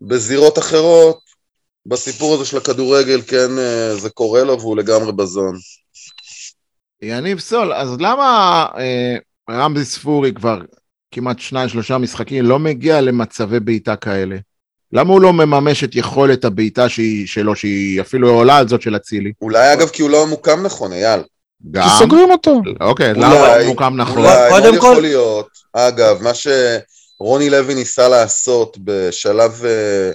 בזירות 0.00 0.58
אחרות, 0.58 1.18
בסיפור 1.86 2.34
הזה 2.34 2.44
של 2.44 2.56
הכדורגל, 2.56 3.22
כן, 3.22 3.58
אה, 3.58 3.96
זה 3.96 4.10
קורה 4.10 4.44
לו 4.44 4.60
והוא 4.60 4.76
לגמרי 4.76 5.12
בזון. 5.12 5.54
יניב 7.02 7.38
סול, 7.40 7.72
אז 7.72 7.88
למה 8.00 8.66
אה, 8.78 9.16
רמזי 9.50 9.84
ספורי 9.84 10.32
כבר 10.32 10.58
כמעט 11.10 11.38
שניים 11.38 11.68
שלושה 11.68 11.98
משחקים 11.98 12.44
לא 12.44 12.58
מגיע 12.58 13.00
למצבי 13.00 13.60
בעיטה 13.60 13.96
כאלה? 13.96 14.36
למה 14.92 15.12
הוא 15.12 15.20
לא 15.20 15.32
מממש 15.32 15.84
את 15.84 15.94
יכולת 15.96 16.44
הבעיטה 16.44 16.86
שלו, 17.26 17.56
שהיא 17.56 18.00
אפילו 18.00 18.30
עולה 18.30 18.56
על 18.56 18.68
זאת 18.68 18.82
של 18.82 18.96
אצילי? 18.96 19.32
אולי 19.42 19.72
אגב 19.72 19.88
כי 19.88 20.02
הוא 20.02 20.10
לא 20.10 20.26
ממוקם 20.26 20.62
נכון, 20.62 20.92
אייל. 20.92 21.20
גם? 21.70 21.82
כי 21.82 21.88
סוגרים 21.98 22.30
אותו. 22.30 22.62
אוקיי, 22.80 23.10
אולי- 23.10 23.20
למה 23.20 23.54
הוא 23.56 23.66
מוקם 23.66 23.94
נכון? 23.96 24.18
אולי, 24.18 24.50
קודם 24.50 24.62
מאוד 24.64 24.80
כל- 24.80 24.86
יכול 24.90 25.02
להיות, 25.02 25.48
אגב, 25.72 26.22
מה 26.22 26.30
שרוני 26.34 27.50
לוי 27.50 27.74
ניסה 27.74 28.08
לעשות 28.08 28.76
בשלב 28.84 29.64
אה, 29.64 30.10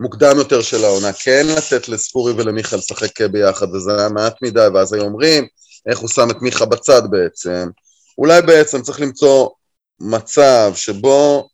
מוקדם 0.00 0.36
יותר 0.36 0.62
של 0.62 0.84
העונה, 0.84 1.12
כן 1.12 1.46
לתת 1.56 1.88
לספורי 1.88 2.32
ולמיכה 2.32 2.76
לשחק 2.76 3.20
ביחד, 3.22 3.74
וזה 3.74 3.98
היה 3.98 4.08
מעט 4.08 4.34
מדי, 4.42 4.66
ואז 4.74 4.92
היו 4.92 5.02
אומרים, 5.02 5.46
איך 5.86 5.98
הוא 5.98 6.08
שם 6.08 6.30
את 6.30 6.42
מיכה 6.42 6.64
בצד 6.64 7.02
בעצם. 7.10 7.68
אולי 8.18 8.42
בעצם 8.42 8.82
צריך 8.82 9.00
למצוא 9.00 9.48
מצב 10.00 10.72
שבו 10.74 11.48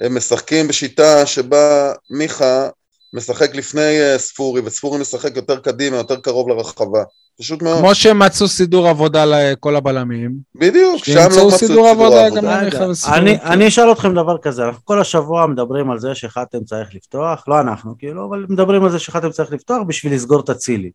הם 0.00 0.16
משחקים 0.16 0.68
בשיטה 0.68 1.26
שבה 1.26 1.92
מיכה 2.10 2.68
משחק 3.12 3.54
לפני 3.54 4.00
אה, 4.00 4.18
ספורי, 4.18 4.60
וספורי 4.64 5.00
משחק 5.00 5.36
יותר 5.36 5.60
קדימה, 5.60 5.96
יותר 5.96 6.16
קרוב 6.16 6.48
לרחבה. 6.48 7.02
פשוט 7.38 7.62
מאוד. 7.62 7.78
כמו 7.78 7.94
שהם 7.94 8.18
מצאו 8.18 8.48
סידור 8.48 8.88
עבודה 8.88 9.24
לכל 9.24 9.76
הבלמים, 9.76 10.32
בדיוק, 10.54 11.04
שם 11.04 11.14
לא 11.16 11.26
מצאו 11.26 11.48
את 11.48 11.54
סידור 11.54 11.88
עבודה 11.88 12.30
גם 12.30 12.46
רגע. 12.46 12.86
אני, 13.12 13.40
אני 13.40 13.68
אשאל 13.68 13.92
אתכם 13.92 14.14
דבר 14.14 14.38
כזה, 14.38 14.64
אנחנו 14.64 14.84
כל 14.84 15.00
השבוע 15.00 15.46
מדברים 15.46 15.90
על 15.90 15.98
זה 15.98 16.14
שחתם 16.14 16.64
צריך 16.64 16.94
לפתוח, 16.94 17.44
לא 17.48 17.60
אנחנו 17.60 17.94
כאילו, 17.98 18.28
אבל 18.28 18.46
מדברים 18.48 18.84
על 18.84 18.90
זה 18.90 18.98
שחתם 18.98 19.30
צריך 19.30 19.52
לפתוח 19.52 19.82
בשביל 19.86 20.14
לסגור 20.14 20.40
את 20.40 20.50
אצילי. 20.50 20.90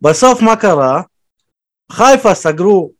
בסוף 0.00 0.42
מה 0.42 0.56
קרה? 0.56 1.02
חיפה 1.92 2.34
סגרו 2.34 2.92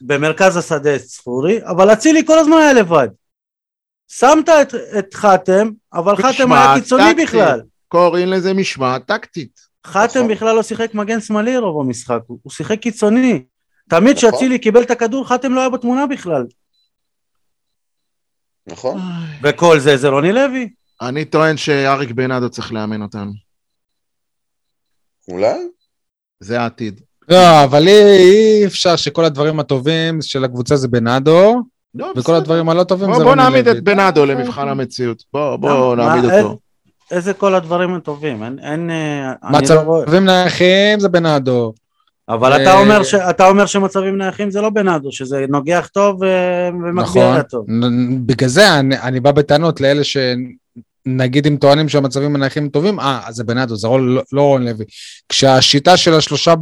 במרכז 0.00 0.56
השדה 0.56 0.96
את 0.96 1.00
ספורי, 1.00 1.60
אבל 1.64 1.92
אצילי 1.92 2.26
כל 2.26 2.38
הזמן 2.38 2.56
היה 2.56 2.72
לבד. 2.72 3.08
שמת 4.08 4.48
את, 4.48 4.74
את 4.98 5.14
חתם, 5.14 5.70
אבל 5.92 6.16
חתם 6.16 6.52
היה 6.52 6.74
קיצוני 6.74 7.02
טקטית. 7.10 7.28
בכלל. 7.28 7.60
קוראים 7.88 8.28
לזה 8.28 8.54
משמעת 8.54 9.06
טקטית. 9.06 9.60
חתם 9.86 10.18
נכון. 10.18 10.28
בכלל 10.28 10.56
לא 10.56 10.62
שיחק 10.62 10.94
מגן 10.94 11.20
שמאלי 11.20 11.58
רוב 11.58 11.80
המשחק, 11.80 12.20
הוא, 12.26 12.38
הוא 12.42 12.52
שיחק 12.52 12.78
קיצוני. 12.78 13.44
תמיד 13.90 14.16
נכון. 14.16 14.30
כשאצילי 14.30 14.58
קיבל 14.58 14.82
את 14.82 14.90
הכדור, 14.90 15.28
חתם 15.28 15.52
לא 15.52 15.60
היה 15.60 15.70
בתמונה 15.70 16.06
בכלל. 16.06 16.46
נכון? 18.66 19.00
וכל 19.42 19.78
זה 19.78 19.96
זה 19.96 20.08
רוני 20.08 20.32
לוי. 20.32 20.68
אני 21.00 21.24
טוען 21.24 21.56
שאריק 21.56 22.10
בנאדו 22.10 22.50
צריך 22.50 22.72
לאמן 22.72 23.02
אותנו. 23.02 23.32
אולי? 25.28 25.68
זה 26.40 26.60
העתיד. 26.60 27.07
לא, 27.28 27.64
אבל 27.64 27.88
אי 27.88 28.02
אי 28.02 28.66
אפשר 28.66 28.96
שכל 28.96 29.24
הדברים 29.24 29.60
הטובים 29.60 30.22
של 30.22 30.44
הקבוצה 30.44 30.76
זה 30.76 30.88
בנאדו, 30.88 31.56
לא, 31.94 32.04
וכל 32.06 32.20
בסדר. 32.20 32.36
הדברים 32.36 32.68
הלא 32.68 32.84
טובים 32.84 33.06
בוא, 33.08 33.18
זה 33.18 33.24
בוא 33.24 33.30
רוני 33.30 33.42
נעמיד. 33.42 33.68
את 33.68 33.84
בנאדו 33.84 34.26
למבחן 34.26 34.68
המציאות. 34.68 35.22
בוא, 35.32 35.56
בוא 35.56 35.96
מה- 35.96 36.04
נעמיד 36.04 36.24
מה- 36.24 36.40
אותו. 36.40 36.58
איזה 37.10 37.34
כל 37.34 37.54
הדברים 37.54 37.94
הטובים, 37.94 38.42
אין, 38.42 38.58
אין, 38.62 38.90
אה, 38.90 39.32
לא. 39.52 39.58
מצבים 39.58 40.24
נייחים 40.24 41.00
זה 41.00 41.08
בנאדו. 41.08 41.72
אבל 42.28 42.52
אה, 42.52 42.62
אתה 42.62 42.78
אומר, 42.78 43.02
ש, 43.02 43.14
אתה 43.14 43.48
אומר 43.48 43.66
שמצבים 43.66 44.18
נייחים 44.18 44.50
זה 44.50 44.60
לא 44.60 44.70
בנאדו, 44.70 45.12
שזה 45.12 45.44
נוגח 45.48 45.88
טוב 45.92 46.24
אה, 46.24 46.28
ומגביה 46.68 47.02
נכון. 47.02 47.42
טוב. 47.42 47.64
נ- 47.70 48.26
בגלל 48.26 48.48
זה 48.48 48.78
אני, 48.78 48.98
אני 48.98 49.20
בא 49.20 49.32
בטענות 49.32 49.80
לאלה 49.80 50.02
שנגיד 50.04 51.46
אם 51.46 51.56
טוענים 51.56 51.88
שהמצבים 51.88 52.34
הנייחים 52.34 52.68
טובים, 52.68 53.00
אה, 53.00 53.20
אז 53.26 53.34
זה 53.34 53.44
בנאדו, 53.44 53.76
זה 53.76 53.88
לא, 53.88 54.14
לא, 54.14 54.22
לא 54.32 54.42
רון 54.42 54.64
לוי. 54.64 54.84
כשהשיטה 55.28 55.96
של 55.96 56.14
השלושה 56.14 56.54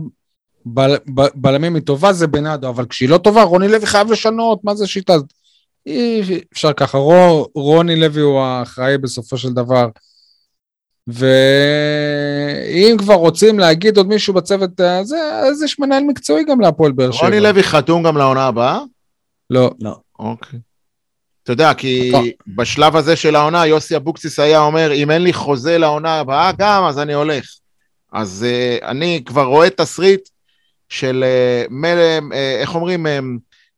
בל, 0.67 0.97
ב, 1.15 1.21
בלמים 1.35 1.75
היא 1.75 1.83
טובה 1.83 2.13
זה 2.13 2.27
בנאדו, 2.27 2.69
אבל 2.69 2.87
כשהיא 2.87 3.09
לא 3.09 3.19
טובה, 3.19 3.43
רוני 3.43 3.69
לוי 3.69 3.87
חייב 3.87 4.13
לשנות, 4.13 4.65
מה 4.65 4.75
זה 4.75 4.87
שיטה? 4.87 5.15
אי 5.87 6.23
אפשר 6.53 6.73
ככה, 6.73 6.99
רו, 6.99 7.49
רוני 7.55 7.97
לוי 7.97 8.21
הוא 8.21 8.41
האחראי 8.41 8.99
בסופו 8.99 9.39
של 9.39 9.53
דבר. 9.53 9.89
ואם 11.07 12.97
כבר 12.99 13.15
רוצים 13.15 13.59
להגיד 13.59 13.97
עוד 13.97 14.09
מישהו 14.09 14.35
בצוות 14.35 14.81
הזה, 14.81 15.17
אז 15.51 15.63
יש 15.63 15.79
מנהל 15.79 16.03
מקצועי 16.05 16.45
גם 16.45 16.61
להפועל 16.61 16.93
באר 16.93 17.11
שבע. 17.11 17.25
רוני 17.25 17.41
לוי 17.41 17.63
חתום 17.63 18.03
גם 18.03 18.17
לעונה 18.17 18.47
הבאה? 18.47 18.81
לא. 19.51 19.71
לא. 19.81 19.97
אוקיי. 20.19 20.59
אתה 21.43 21.53
יודע, 21.53 21.75
כי. 21.75 22.13
בשלב 22.57 22.97
הזה 22.97 23.17
של 23.17 23.37
העונה, 23.37 23.67
יוסי 23.67 23.97
אבוקסיס 23.97 24.39
היה 24.39 24.61
אומר, 24.61 24.93
אם 24.95 25.11
אין 25.11 25.23
לי 25.23 25.33
חוזה 25.33 25.79
לעונה 25.79 26.21
הבאה 26.21 26.53
גם, 26.59 26.85
אז 26.85 26.99
אני 26.99 27.13
הולך. 27.15 27.45
אז 28.13 28.47
uh, 28.49 28.85
אני 28.85 29.23
כבר 29.27 29.45
רואה 29.45 29.71
תסריט 29.71 30.29
של, 30.89 31.25
uh, 31.25 31.69
מל, 31.71 31.97
uh, 32.31 32.35
איך 32.61 32.75
אומרים, 32.75 33.07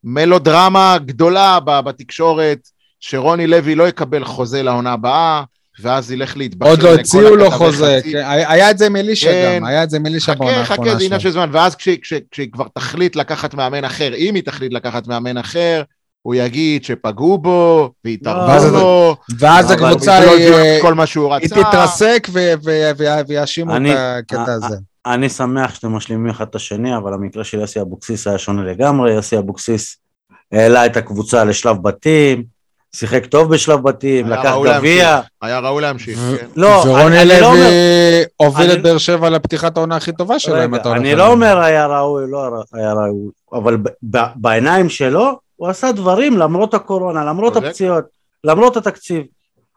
מלודרמה 0.05 0.97
גדולה 1.05 1.59
ב- 1.65 1.81
בתקשורת, 1.81 2.59
שרוני 3.01 3.47
לוי 3.47 3.75
לא 3.75 3.89
יקבל 3.89 4.25
חוזה 4.25 4.63
לעונה 4.63 4.93
הבאה, 4.93 5.43
ואז 5.81 6.13
ילך 6.13 6.37
להתבכר. 6.37 6.71
עוד 6.71 6.83
לא 6.83 6.95
הציעו 6.95 7.37
לו 7.37 7.51
חוזה. 7.51 8.01
כן, 8.13 8.23
היה 8.27 8.71
את 8.71 8.79
זה 8.79 8.87
עם 8.87 8.97
אלישע 8.97 9.31
כן. 9.31 9.57
גם, 9.61 9.65
היה 9.65 9.83
את 9.83 9.91
זה 9.91 9.97
עם 9.97 10.07
אלישע 10.07 10.35
בעונה 10.35 10.53
חכה, 10.55 10.65
חכה, 10.65 10.73
האחרונה 10.73 10.99
זה 10.99 11.05
עניין 11.05 11.21
שלו. 11.21 11.31
של 11.31 11.35
זמן, 11.35 11.49
ואז 11.53 11.75
כשהיא 11.75 11.99
כש, 12.03 12.13
כשהיא 12.31 12.49
כבר 12.53 12.65
תחליט 12.75 13.17
לקחת 13.17 13.55
מאמן 13.55 13.85
אחר, 13.85 14.15
אם 14.15 14.35
היא 14.35 14.43
תחליט 14.43 14.73
לקחת 14.73 15.07
מאמן 15.07 15.37
אחר, 15.39 15.83
הוא 16.23 16.35
יגיד 16.35 16.85
שפגעו 16.85 17.39
בו, 17.39 17.91
והתערבו 18.05 18.79
לו, 18.79 19.17
ואז 19.39 19.71
הקבוצה, 19.71 20.19
היא- 20.19 20.49
את 20.49 20.83
כל 20.83 20.95
מה 20.95 21.07
שהוא 21.07 21.35
היא 21.35 21.45
רצה. 21.45 21.55
תתרסק 21.55 22.29
ו- 22.33 22.53
ו- 22.65 23.21
ויאשימו 23.29 23.77
את 23.77 23.83
הקטע 23.97 24.39
אה, 24.49 24.55
הזה. 24.55 24.77
אני 25.07 25.29
שמח 25.29 25.75
שאתם 25.75 25.93
משלימים 25.93 26.31
אחד 26.31 26.47
את 26.51 26.55
השני, 26.55 26.97
אבל 26.97 27.15
המקרה 27.15 27.45
של 27.45 27.59
יוסי 27.61 27.81
אבוקסיס 27.81 28.27
היה 28.27 28.39
שונה 28.39 28.63
לגמרי. 28.63 29.13
יוסי 29.13 29.39
אבוקסיס 29.39 29.97
העלה 30.53 30.87
את 30.87 30.97
הקבוצה 30.97 31.45
לשלב 31.45 31.77
בתים, 31.83 32.45
שיחק 32.97 33.27
טוב 33.27 33.55
בשלב 33.55 33.81
בתים, 33.83 34.27
לקח 34.29 34.55
גביע. 34.65 35.05
להמשיך. 35.13 35.31
היה 35.43 35.59
ראוי 35.59 35.83
להמשיך, 35.83 36.19
כן. 36.19 36.47
לא, 36.57 36.83
ורוני 36.87 37.17
לא 37.17 37.23
לוי 37.25 37.45
אומר- 37.45 37.69
הוביל 38.37 38.73
את 38.73 38.83
באר 38.83 38.99
שבע 38.99 39.31
לפתיחת 39.31 39.77
העונה 39.77 39.97
הכי 39.97 40.13
טובה 40.13 40.39
שלו, 40.39 40.55
אם 40.55 40.61
רגע, 40.61 40.77
אתה 40.77 40.89
הולך 40.89 41.01
אני 41.01 41.15
לא. 41.15 41.27
אומר 41.33 41.59
היה 41.59 41.87
ראוי, 41.87 42.25
לא 42.31 42.49
היה 42.73 42.93
ראוי, 42.93 43.31
אבל 43.53 43.77
בעיניים 44.37 44.89
שלו, 44.89 45.39
הוא 45.57 45.69
עשה 45.69 45.93
דברים 45.93 46.37
למרות 46.37 46.75
הקורונה, 46.75 47.25
למרות. 47.25 47.57
הפציעות, 47.57 48.05
למרות 48.45 48.77
התקציב. 48.77 49.23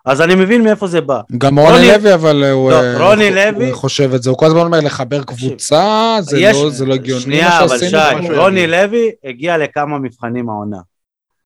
אז 0.06 0.22
אני 0.22 0.36
מבין 0.36 0.64
מאיפה 0.64 0.88
זה 0.88 1.02
בא. 1.02 1.22
גם 1.38 1.60
רוני 1.60 1.72
רוני- 1.72 1.88
לוי, 1.88 2.14
אבל 2.14 2.44
הוא, 2.52 2.72
לא, 2.72 2.82
אה, 2.82 3.10
רוני 3.10 3.28
הוא- 3.28 3.36
לוי- 3.36 3.70
הוא 3.70 3.76
חושב 3.78 4.14
את 4.14 4.24
זה, 4.24 4.30
הוא 4.30 4.38
כל 4.38 4.46
הזמן 4.46 4.60
אומר 4.62 4.80
לחבר 4.80 5.24
קבוצה, 5.24 6.16
זה 6.22 6.40
יש- 6.40 6.58
לא- 6.64 6.70
זה 6.70 6.86
לא 6.86 6.94
הגיוני. 6.94 7.22
שנייה, 7.22 7.64
אבל 7.64 7.78
שי, 7.80 7.96
רוני. 8.38 8.68
לוי 8.68 9.12
הגיע 9.24 9.58
לכמה 9.58 10.00
מבחנים 10.00 10.50
העונה. 10.50 10.78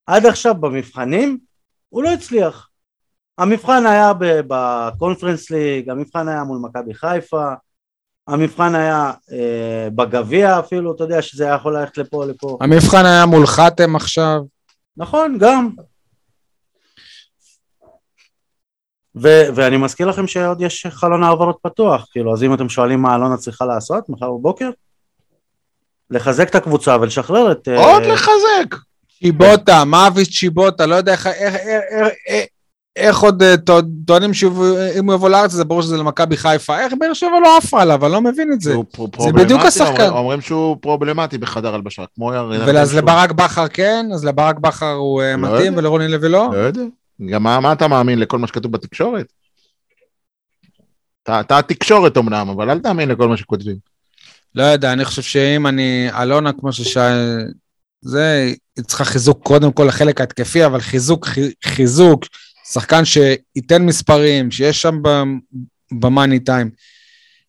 עד 0.08 0.26
עכשיו 0.26 0.56
במבחנים 0.56 1.38
הוא 1.90 2.04
לא 2.04 2.10
הצליח. 2.14 2.70
המבחן 3.38 3.86
היה 3.86 4.12
בקונפרנס 4.48 5.52
ליג, 5.52 5.90
המבחן 5.90 6.28
היה 6.28 6.44
מול 6.44 6.58
מכבי 6.62 6.94
חיפה, 6.94 7.46
המבחן 8.28 8.76
היה 8.76 9.12
אה, 9.32 9.88
בגביע 9.96 10.60
אפילו, 10.60 10.96
אתה 10.96 11.04
יודע 11.04 11.22
שזה 11.22 11.44
היה 11.46 11.56
יכול 11.56 11.78
ללכת 11.78 11.98
לפה 11.98 12.26
לפה. 12.26 12.58
המבחן 12.62 13.06
היה 13.06 13.26
מול 13.26 13.48
חתם 13.48 13.96
עכשיו. 13.96 14.42
נכון, 14.98 15.38
גם. 15.40 15.70
ו- 19.16 19.44
ואני 19.56 19.78
מזכיר 19.78 20.08
לכם 20.08 20.28
שעוד 20.28 20.62
יש 20.62 20.86
חלון 20.90 21.24
העברות 21.24 21.58
פתוח, 21.62 22.08
כאילו, 22.12 22.34
אז 22.34 22.44
אם 22.44 22.54
אתם 22.54 22.70
שואלים 22.70 23.02
מה 23.02 23.16
אלונה 23.16 23.38
צריכה 23.38 23.66
לעשות 23.66 24.10
מחר 24.10 24.32
בבוקר, 24.32 24.70
לחזק 26.10 26.50
את 26.50 26.56
הקבוצה 26.56 26.98
ולשחרר 27.02 27.52
את... 27.52 27.68
אה, 27.68 27.86
עוד 27.94 28.04
לחזק. 28.04 28.76
צ'יבוטה, 29.20 29.86
מאביס 29.86 30.40
צ'יבוטה, 30.40 30.86
לא 30.86 30.96
יודע 30.96 31.12
איך- 31.12 31.28
איך- 31.28 31.56
איך- 31.56 32.10
איך- 32.28 32.46
איך 32.96 33.20
עוד 33.20 33.44
אה, 33.44 33.58
טוע- 33.58 33.82
טוענים 34.08 34.34
שאם 34.34 34.52
הוא 35.06 35.14
יבוא 35.14 35.30
לארץ 35.30 35.52
זה 35.52 35.64
ברור 35.66 35.82
שזה 35.82 35.98
למכבי 35.98 36.38
חיפה, 36.38 36.80
איך 36.80 36.94
באר 37.00 37.14
שבע 37.14 37.40
לא 37.44 37.58
עפה 37.58 37.82
עליו, 37.82 38.06
אני 38.06 38.14
לא 38.14 38.22
מבין 38.22 38.54
את 38.54 38.62
זה. 38.62 38.74
פר- 38.92 39.32
בדיוק 39.34 39.62
השחקן. 39.62 39.90
אומרים- 39.92 40.14
אומרים 40.14 40.42
שהוא 40.42 40.78
פרובלמטי 40.82 41.38
בחדר 41.38 41.76
הלבשה, 41.76 42.04
כמו. 42.16 42.32
ואז 42.68 42.90
שוב. 42.90 42.98
לברק 43.00 43.32
בכר 43.32 43.68
כן, 43.68 44.06
אז 44.14 44.26
לברק 44.26 44.60
בכר 44.60 44.92
הוא 44.92 45.22
אה, 45.22 45.32
לא 45.32 45.38
מתאים 45.38 45.66
יודע. 45.66 45.78
ולרוני 45.80 46.08
לוי 46.08 46.30
לא? 46.30 46.50
לא 46.54 46.58
יודע. 46.58 46.82
גם 47.30 47.44
מה 47.44 47.60
מה 47.60 47.74
אתה 47.74 47.88
מאמין 47.88 48.20
לכל 48.20 48.38
מה 48.40 48.48
שכתוב 48.48 48.72
בתקשורת? 48.72 49.34
אתה- 51.24 51.40
אתה 51.40 51.58
התקשורת 51.58 52.18
אמנם, 52.18 52.50
אבל 52.50 52.70
אל 52.70 52.80
תאמין 52.80 53.10
לכל 53.10 53.28
מה 53.28 53.38
שכותבים. 53.38 53.76
לא 54.56 54.64
יודע, 54.64 54.94
אני 54.94 55.06
חושב 55.06 55.22
שאם 55.22 55.68
אני, 55.68 56.08
אלונה, 56.22 56.54
כמו 56.54 56.74
ששי, 56.74 57.00
זה, 58.02 58.54
היא 58.76 58.86
צריכה 58.86 59.06
חיזוק 59.06 59.44
קודם 59.44 59.72
כל 59.72 59.84
לחלק 59.84 60.22
ההתקפי, 60.22 60.66
אבל 60.66 60.80
חיזוק, 60.80 61.26
חי- 61.26 61.52
חיזוק, 61.66 62.26
שחקן 62.72 63.06
שייתן 63.06 63.86
מספרים, 63.86 64.52
שיש 64.52 64.82
שם 64.82 64.96
במאני 66.00 66.40
טיים. 66.40 66.70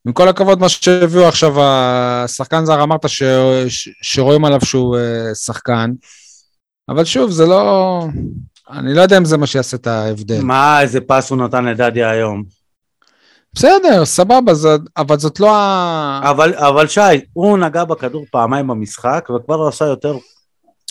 עם 0.07 0.13
כל 0.13 0.29
הכבוד, 0.29 0.59
מה 0.61 0.69
שהביאו 0.69 1.29
עכשיו, 1.29 1.53
השחקן 1.63 2.65
זר, 2.65 2.83
אמרת 2.83 3.09
ש, 3.09 3.23
ש, 3.69 3.89
שרואים 4.03 4.45
עליו 4.45 4.61
שהוא 4.65 4.97
אה, 4.99 5.35
שחקן, 5.35 5.91
אבל 6.89 7.05
שוב, 7.05 7.31
זה 7.31 7.47
לא... 7.47 8.07
אני 8.71 8.95
לא 8.95 9.03
יודע 9.03 9.19
אם 9.19 9.25
זה 9.25 9.37
מה 9.37 9.47
שיעשה 9.47 9.77
את 9.77 9.87
ההבדל. 9.87 10.41
מה, 10.43 10.83
איזה 10.83 11.01
פס 11.01 11.31
הוא 11.31 11.39
נתן 11.39 11.65
לדדיה 11.65 12.11
היום. 12.11 12.43
בסדר, 13.53 14.05
סבבה, 14.05 14.55
זה, 14.55 14.69
אבל 14.97 15.19
זאת 15.19 15.41
לא 15.41 15.57
ה... 15.57 16.21
אבל, 16.31 16.55
אבל 16.55 16.87
שי, 16.87 17.01
הוא 17.33 17.59
נגע 17.59 17.85
בכדור 17.85 18.25
פעמיים 18.31 18.67
במשחק, 18.67 19.29
וכבר 19.37 19.55
הוא 19.55 19.69
עשה 19.69 19.85
יותר... 19.85 20.17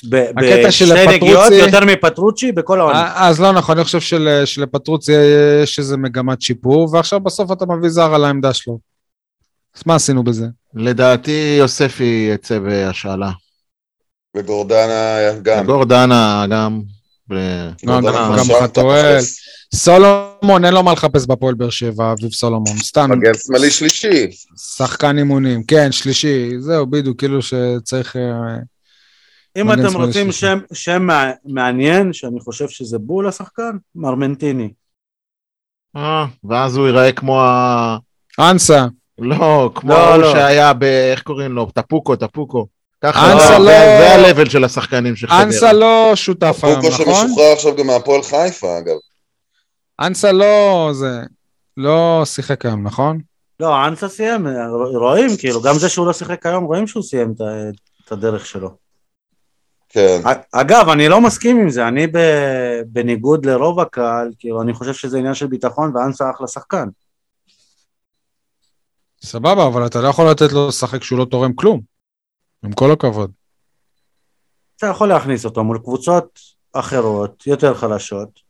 ב- 0.09 0.15
הקטע 0.15 0.71
של 0.71 0.85
בשתי 0.85 1.07
נגיעות 1.07 1.51
יותר 1.51 1.85
מפטרוצ'י 1.85 2.51
בכל 2.51 2.79
העונה. 2.79 3.01
אה, 3.01 3.27
אז 3.27 3.41
לא 3.41 3.51
נכון, 3.51 3.77
אני 3.77 3.85
חושב 3.85 3.99
של, 3.99 4.41
שלפטרוצי 4.45 5.11
יש 5.63 5.79
איזה 5.79 5.97
מגמת 5.97 6.41
שיפור, 6.41 6.89
ועכשיו 6.93 7.19
בסוף 7.19 7.51
אתה 7.51 7.65
מביא 7.65 7.89
זר 7.89 8.15
על 8.15 8.25
העמדה 8.25 8.53
שלו. 8.53 8.79
אז 9.77 9.83
מה 9.85 9.95
עשינו 9.95 10.23
בזה? 10.23 10.45
לדעתי 10.73 11.55
יוספי 11.59 12.29
יצא 12.33 12.59
בהשאלה. 12.59 13.31
וגורדנה 14.37 15.17
גם. 15.41 15.65
גורדנה 15.65 16.45
גם. 16.49 16.81
לא, 17.29 17.37
גורדנה 17.85 18.11
גם- 18.37 18.45
אתה 18.45 18.63
חתואל. 18.63 19.17
סולומון, 19.75 20.65
אין 20.65 20.73
לו 20.73 20.83
מה 20.83 20.93
לחפש 20.93 21.27
בהפועל 21.27 21.53
באר 21.55 21.69
שבע, 21.69 22.11
אביב 22.11 22.31
סולומון, 22.31 22.77
סתם 22.77 23.09
מגן 23.11 23.31
שמאלי 23.33 23.71
שלישי. 23.71 24.27
שחקן 24.77 25.17
אימונים, 25.17 25.63
כן, 25.63 25.91
שלישי, 25.91 26.51
זהו, 26.59 26.85
בדיוק, 26.87 27.19
כאילו 27.19 27.39
שצריך... 27.41 28.15
אה, 28.15 28.55
אם 29.57 29.71
אתם 29.73 30.01
רוצים. 30.01 30.31
שם, 30.31 30.59
שם 30.73 31.01
מע- 31.01 31.31
מעניין, 31.45 32.13
שאני 32.13 32.39
חושב 32.39 32.69
שזה 32.69 32.97
בול 32.99 33.27
השחקן, 33.27 33.71
מרמנטיני. 33.95 34.69
אה, 35.95 36.25
ואז 36.43 36.77
הוא 36.77 36.85
ייראה 36.87 37.11
כמו 37.11 37.41
ה... 37.41 37.97
אנסה, 38.39 38.85
לא, 39.19 39.71
כמו 39.75 39.89
לא, 39.93 40.17
לא. 40.21 40.31
שהיה 40.33 40.73
ב... 40.73 40.83
איך 40.83 41.21
קוראים 41.21 41.51
לו? 41.51 41.67
טפוקו, 41.73 42.15
טפוקו. 42.15 42.67
ככה, 43.13 43.33
אנסה 43.33 43.47
זה- 43.47 43.57
לא- 43.59 43.65
זה 43.65 44.15
ה-level 44.15 44.49
של 44.49 44.63
השחקנים 44.63 45.15
של 45.15 45.27
חדרה. 45.27 45.43
אנסה 45.43 45.73
לא 45.73 46.11
שותף 46.15 46.59
היום, 46.63 46.79
נכון? 46.79 46.91
שמשוחרר 46.91 47.53
עכשיו 47.53 47.75
גם 47.75 47.87
מהפועל 47.87 48.21
חיפה, 48.21 48.77
אגב. 48.77 48.95
אנסה 49.99 50.31
לא, 50.31 50.89
זה, 50.93 51.19
לא 51.77 52.21
שיחק 52.25 52.65
היום, 52.65 52.83
נכון? 52.83 53.19
לא, 53.59 53.87
אנסה 53.87 54.09
סיים, 54.09 54.47
רואים, 54.93 55.29
כאילו, 55.39 55.61
גם 55.61 55.75
זה 55.75 55.89
שהוא 55.89 56.05
לא 56.07 56.13
שיחק 56.13 56.45
היום, 56.45 56.63
רואים 56.63 56.87
שהוא 56.87 57.03
סיים 57.03 57.33
את 58.05 58.11
הדרך 58.11 58.45
שלו. 58.45 58.69
כן. 59.89 60.21
אגב, 60.51 60.89
אני 60.89 61.07
לא 61.09 61.21
מסכים 61.21 61.59
עם 61.59 61.69
זה, 61.69 61.87
אני 61.87 62.07
ב- 62.07 62.81
בניגוד 62.87 63.45
לרוב 63.45 63.79
הקהל, 63.79 64.29
כאילו, 64.39 64.61
אני 64.61 64.73
חושב 64.73 64.93
שזה 64.93 65.17
עניין 65.17 65.33
של 65.33 65.47
ביטחון, 65.47 65.91
ואנסה 65.95 66.31
אחלה 66.35 66.47
שחקן. 66.47 66.87
סבבה, 69.25 69.67
אבל 69.67 69.85
אתה 69.85 70.01
לא 70.01 70.07
יכול 70.07 70.29
לתת 70.29 70.51
לו 70.51 70.67
לשחק 70.67 71.01
כשהוא 71.01 71.19
לא 71.19 71.25
תורם 71.25 71.53
כלום. 71.53 71.94
עם 72.65 72.73
כל 72.73 72.91
הכבוד. 72.91 73.31
אתה 74.77 74.87
יכול 74.87 75.09
להכניס 75.09 75.45
אותו 75.45 75.63
מול 75.63 75.77
קבוצות 75.77 76.39
אחרות, 76.73 77.47
יותר 77.47 77.73
חלשות. 77.73 78.45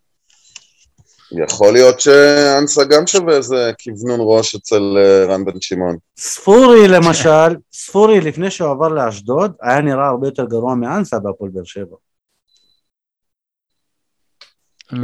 יכול 1.46 1.74
להיות 1.74 2.00
שאנסה 2.00 2.84
גם 2.84 3.08
שווה 3.08 3.36
איזה 3.36 3.72
כוונון 3.84 4.20
ראש 4.22 4.56
אצל 4.56 4.98
אה, 4.98 5.26
רן 5.26 5.46
בן 5.46 5.62
שמעון. 5.62 5.98
ספורי 6.18 6.88
למשל, 6.88 7.56
ספורי 7.86 8.22
לפני 8.22 8.52
שהוא 8.52 8.72
עבר 8.72 8.88
לאשדוד, 8.88 9.54
היה 9.62 9.82
נראה 9.82 10.08
הרבה 10.08 10.28
יותר 10.28 10.46
גרוע 10.46 10.76
מאנסה 10.76 11.20
בהפועל 11.20 11.52
באר 11.54 11.64
שבע. 11.64 11.96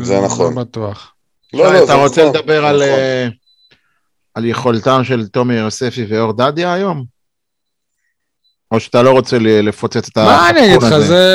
זה 0.02 0.22
נכון. 0.26 0.54
לא 0.54 0.62
בטוח. 0.62 1.14
לא, 1.54 1.74
לא, 1.74 1.84
אתה 1.84 1.94
רוצה 1.94 2.22
נכון, 2.22 2.36
לדבר 2.36 2.66
על, 2.66 2.76
נכון. 2.76 2.90
אה, 2.90 3.28
על 4.34 4.46
יכולתם 4.46 5.04
של 5.04 5.28
תומי 5.28 5.54
יוספי 5.54 6.06
ואור 6.10 6.34
דדיה 6.34 6.74
היום? 6.74 7.06
או 8.72 8.80
שאתה 8.80 9.02
לא 9.02 9.12
רוצה 9.12 9.38
ל- 9.40 9.68
לפוצץ 9.68 10.08
את 10.08 10.18
מה 10.18 10.50
אני 10.50 10.66
אגיד 10.66 10.84
לך? 10.84 10.98
זה 11.00 11.26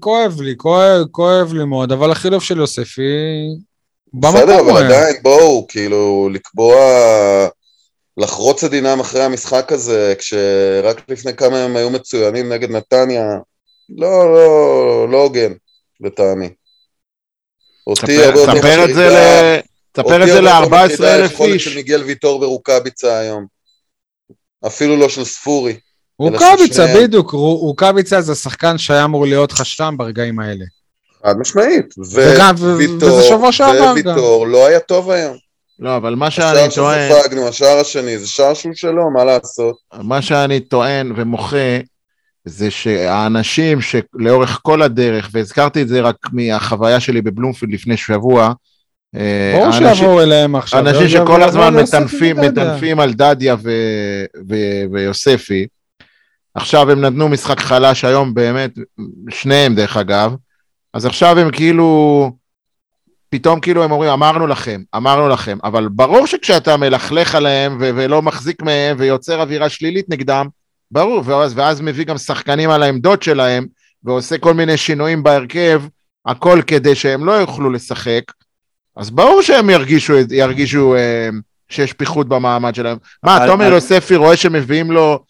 כואב 0.00 0.40
לי, 0.40 0.54
כואב, 0.56 1.04
כואב 1.10 1.52
לי 1.52 1.64
מאוד, 1.64 1.92
אבל 1.92 2.10
החילוף 2.10 2.44
של 2.44 2.58
יוספי 2.58 3.02
בסדר, 4.14 4.60
אבל 4.60 4.76
היה. 4.76 4.86
עדיין, 4.86 5.16
בואו, 5.22 5.66
כאילו, 5.68 6.28
לקבוע, 6.32 6.76
לחרוץ 8.16 8.64
את 8.64 8.70
דינם 8.70 9.00
אחרי 9.00 9.22
המשחק 9.22 9.72
הזה, 9.72 10.14
כשרק 10.18 11.02
לפני 11.08 11.34
כמה 11.36 11.58
ימים 11.58 11.76
היו 11.76 11.90
מצוינים 11.90 12.52
נגד 12.52 12.70
נתניה, 12.70 13.24
לא, 13.96 14.34
לא, 14.34 15.08
לא 15.10 15.22
הוגן, 15.22 15.52
לטעמי. 16.00 16.48
אותי 17.86 18.00
תספר- 18.02 18.24
הרבה 18.24 18.40
יותר 18.40 18.54
תספר 18.54 18.84
את 18.84 18.94
זה 18.94 19.06
מטרידה- 19.06 19.42
ל... 19.42 19.60
תספר 19.92 20.20
אותי 20.20 20.36
את 20.36 20.42
זה 20.42 20.50
הרבה 20.50 20.76
יותר 20.82 20.86
ל-14 20.86 20.92
מטרידה 20.94 21.14
אלף 21.14 21.30
היכולת 21.30 21.52
איש. 21.54 21.64
של 21.64 21.74
מיגל 21.74 22.02
ויטור 22.02 22.42
ורוקאביצה 22.42 23.18
היום. 23.18 23.46
אפילו 24.66 24.96
לא 24.96 25.08
של 25.08 25.24
ספורי. 25.24 25.76
רוקאביצה, 26.18 26.86
בדיוק, 26.96 27.30
רו- 27.30 27.56
רוקאביצה 27.58 28.20
זה 28.20 28.34
שחקן 28.34 28.78
שהיה 28.78 29.04
אמור 29.04 29.26
להיות 29.26 29.52
לך 29.52 29.66
שם 29.66 29.94
ברגעים 29.98 30.38
האלה. 30.40 30.64
חד 31.26 31.38
משמעית. 31.38 31.94
וויטור, 31.98 33.12
וזה 33.18 33.22
שבוע 33.28 33.52
שעבר 33.52 33.78
גם. 33.78 33.92
וויטור 33.92 34.46
לא 34.46 34.66
היה 34.66 34.80
טוב 34.80 35.10
היום. 35.10 35.36
לא, 35.78 35.96
אבל 35.96 36.14
מה 36.14 36.30
שאני 36.30 36.46
השער 36.46 36.68
טוען... 36.74 37.10
שספגנו, 37.12 37.48
השער 37.48 37.78
השני, 37.80 38.18
זה 38.18 38.26
שער 38.28 38.54
שהוא 38.54 38.72
שלו, 38.74 39.10
מה 39.10 39.24
לעשות? 39.24 39.76
מה 40.02 40.22
שאני 40.22 40.60
טוען 40.60 41.12
ומוחה 41.16 41.78
זה 42.44 42.70
שהאנשים 42.70 43.78
שלאורך 43.80 44.58
כל 44.62 44.82
הדרך, 44.82 45.28
והזכרתי 45.32 45.82
את 45.82 45.88
זה 45.88 46.00
רק 46.00 46.16
מהחוויה 46.32 47.00
שלי 47.00 47.22
בבלומפילד 47.22 47.72
לפני 47.72 47.96
שבוע, 47.96 48.52
אה, 49.16 49.52
ברור 49.54 49.64
האנשים- 49.66 49.94
שיבואו 49.94 50.20
אליהם 50.22 50.56
עכשיו. 50.56 50.80
אנשים 50.80 51.08
שכל 51.08 51.42
הזמן 51.42 51.74
מטנפים. 51.74 52.36
מטנפים 52.40 53.00
על 53.00 53.12
דדיה 53.14 53.56
ו- 53.62 54.24
ו- 54.48 54.84
ויוספי, 54.92 55.66
עכשיו 56.54 56.90
הם 56.90 57.00
נתנו 57.00 57.28
משחק 57.28 57.60
חלש 57.60 58.04
היום 58.04 58.34
באמת, 58.34 58.78
שניהם 59.30 59.74
דרך 59.74 59.96
אגב, 59.96 60.34
אז 60.94 61.06
עכשיו 61.06 61.38
הם 61.38 61.50
כאילו, 61.50 62.30
פתאום 63.28 63.60
כאילו 63.60 63.84
הם 63.84 63.92
אומרים 63.92 64.10
אמרנו 64.10 64.46
לכם, 64.46 64.82
אמרנו 64.96 65.28
לכם, 65.28 65.58
אבל 65.64 65.88
ברור 65.88 66.26
שכשאתה 66.26 66.76
מלכלך 66.76 67.34
עליהם 67.34 67.76
ו- 67.80 67.90
ולא 67.94 68.22
מחזיק 68.22 68.62
מהם 68.62 68.96
ויוצר 68.98 69.40
אווירה 69.40 69.68
שלילית 69.68 70.08
נגדם, 70.08 70.46
ברור, 70.90 71.22
ואז, 71.24 71.52
ואז 71.56 71.80
מביא 71.80 72.04
גם 72.04 72.18
שחקנים 72.18 72.70
על 72.70 72.82
העמדות 72.82 73.22
שלהם 73.22 73.66
ועושה 74.04 74.38
כל 74.38 74.54
מיני 74.54 74.76
שינויים 74.76 75.22
בהרכב, 75.22 75.82
הכל 76.26 76.60
כדי 76.66 76.94
שהם 76.94 77.24
לא 77.24 77.32
יוכלו 77.32 77.70
לשחק, 77.70 78.22
אז 78.96 79.10
ברור 79.10 79.42
שהם 79.42 79.70
ירגישו, 79.70 80.14
ירגישו 80.30 80.94
אה, 80.94 81.28
שיש 81.68 81.92
פיחות 81.92 82.28
במעמד 82.28 82.74
שלהם. 82.74 82.96
מה, 83.22 83.38
תומר 83.46 83.72
יוספי 83.72 84.16
רואה 84.16 84.36
שמביאים 84.36 84.92
לו 84.92 85.24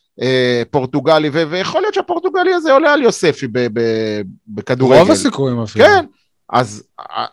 פורטוגלי, 0.71 1.31
ו- 1.33 1.43
ויכול 1.51 1.81
להיות 1.81 1.95
שהפורטוגלי 1.95 2.55
הזה 2.55 2.73
עולה 2.73 2.93
על 2.93 3.03
יוספי 3.03 3.47
ב- 3.47 3.59
ב- 3.73 4.21
בכדורגל. 4.49 4.99
רוב 5.01 5.11
הסיכויים 5.11 5.61
אפילו. 5.61 5.85
כן, 5.85 6.05
אז, 6.53 6.83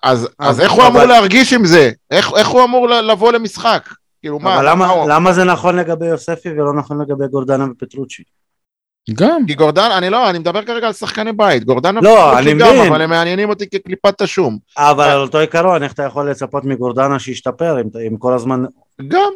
אז, 0.04 0.30
אז 0.40 0.60
איך 0.62 0.72
הוא 0.72 0.88
אמור 0.88 1.04
להרגיש 1.04 1.54
עם 1.54 1.66
זה? 1.66 1.92
איך, 2.12 2.32
איך 2.38 2.48
הוא 2.48 2.64
אמור 2.64 2.90
ל- 2.90 3.02
לבוא 3.12 3.32
למשחק? 3.32 3.90
כאילו, 4.22 4.40
מה, 4.40 4.56
אבל 4.56 4.66
מה 4.66 4.72
למה, 4.72 4.88
הוא- 4.90 5.10
למה 5.10 5.34
זה 5.34 5.44
נכון 5.44 5.76
לגבי 5.76 6.06
יוספי 6.06 6.50
ולא 6.50 6.74
נכון 6.74 7.02
לגבי 7.02 7.28
גורדנה 7.28 7.66
ופטרוצ'י? 7.72 8.24
גם. 9.14 9.46
כי 9.48 9.54
גורדן, 9.54 9.90
אני 9.98 10.10
לא, 10.10 10.30
אני 10.30 10.40
מדבר 10.40 10.66
כרגע 10.66 10.88
על 10.88 10.94
שחקני 10.94 11.34
בית, 11.34 11.64
גורדן 11.64 11.96
לא, 11.96 12.40
אני 12.40 12.54
גם, 12.54 12.68
מבין. 12.70 12.88
אבל 12.88 13.02
הם 13.02 13.10
מעניינים 13.10 13.50
אותי 13.50 13.70
כקליפת 13.70 14.22
השום. 14.22 14.58
אבל 14.78 15.10
על 15.10 15.20
אותו 15.22 15.38
עיקרון, 15.38 15.84
איך 15.84 15.94
אתה 15.94 16.04
יכול 16.04 16.30
לצפות 16.32 16.66
מגורדנה 16.66 17.20
שישתפר 17.20 17.82
אם, 17.82 17.88
אם 18.08 18.18
כל 18.18 18.34
הזמן 18.34 18.64
גם, 19.08 19.32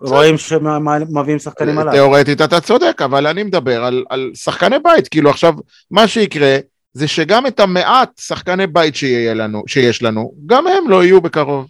רואים 0.00 0.38
שמביאים 0.38 1.38
שחקנים 1.38 1.78
עליו? 1.78 1.92
תיאורטית 1.92 2.40
אתה 2.40 2.60
צודק, 2.60 3.02
אבל 3.04 3.26
אני 3.26 3.42
מדבר 3.42 3.84
על, 3.84 4.04
על 4.08 4.30
שחקני 4.34 4.76
בית, 4.78 5.08
כאילו 5.08 5.30
עכשיו, 5.30 5.54
מה 5.90 6.08
שיקרה, 6.08 6.56
זה 6.92 7.08
שגם 7.08 7.46
את 7.46 7.60
המעט 7.60 8.10
שחקני 8.20 8.66
בית 8.66 8.94
לנו, 9.34 9.62
שיש 9.66 10.02
לנו, 10.02 10.34
גם 10.46 10.66
הם 10.66 10.90
לא 10.90 11.04
יהיו 11.04 11.20
בקרוב. 11.20 11.66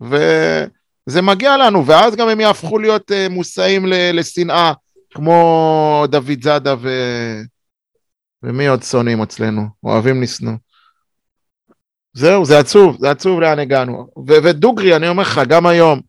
וזה 0.00 1.22
מגיע 1.22 1.56
לנו, 1.56 1.86
ואז 1.86 2.16
גם 2.16 2.28
הם 2.28 2.40
יהפכו 2.40 2.78
להיות 2.78 3.10
uh, 3.10 3.32
מושאים 3.32 3.86
ל- 3.86 4.18
לשנאה, 4.18 4.72
כמו 5.14 6.04
דוד 6.08 6.42
זאדה 6.42 6.74
ו... 6.80 6.88
ומי 8.42 8.66
עוד 8.66 8.82
שונאים 8.82 9.22
אצלנו? 9.22 9.62
אוהבים 9.84 10.22
לשנוא. 10.22 10.54
זהו, 12.12 12.44
זה 12.44 12.58
עצוב, 12.58 12.96
זה 13.00 13.10
עצוב 13.10 13.40
לאן 13.40 13.58
הגענו. 13.58 14.08
ודוגרי, 14.26 14.96
אני 14.96 15.08
אומר 15.08 15.22
לך, 15.22 15.40
גם 15.48 15.66
היום, 15.66 16.00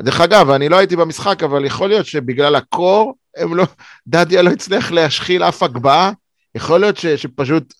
דרך 0.00 0.20
אגב, 0.20 0.50
אני 0.50 0.68
לא 0.68 0.76
הייתי 0.76 0.96
במשחק, 0.96 1.42
אבל 1.42 1.64
יכול 1.64 1.88
להיות 1.88 2.06
שבגלל 2.06 2.56
הקור, 2.56 3.14
הם 3.36 3.54
לא, 3.54 3.64
דדיה 4.06 4.42
לא 4.42 4.50
הצליח 4.50 4.92
להשחיל 4.92 5.42
אף 5.42 5.62
הגבהה, 5.62 6.12
יכול 6.54 6.80
להיות 6.80 6.96
ש, 6.96 7.06
שפשוט 7.06 7.74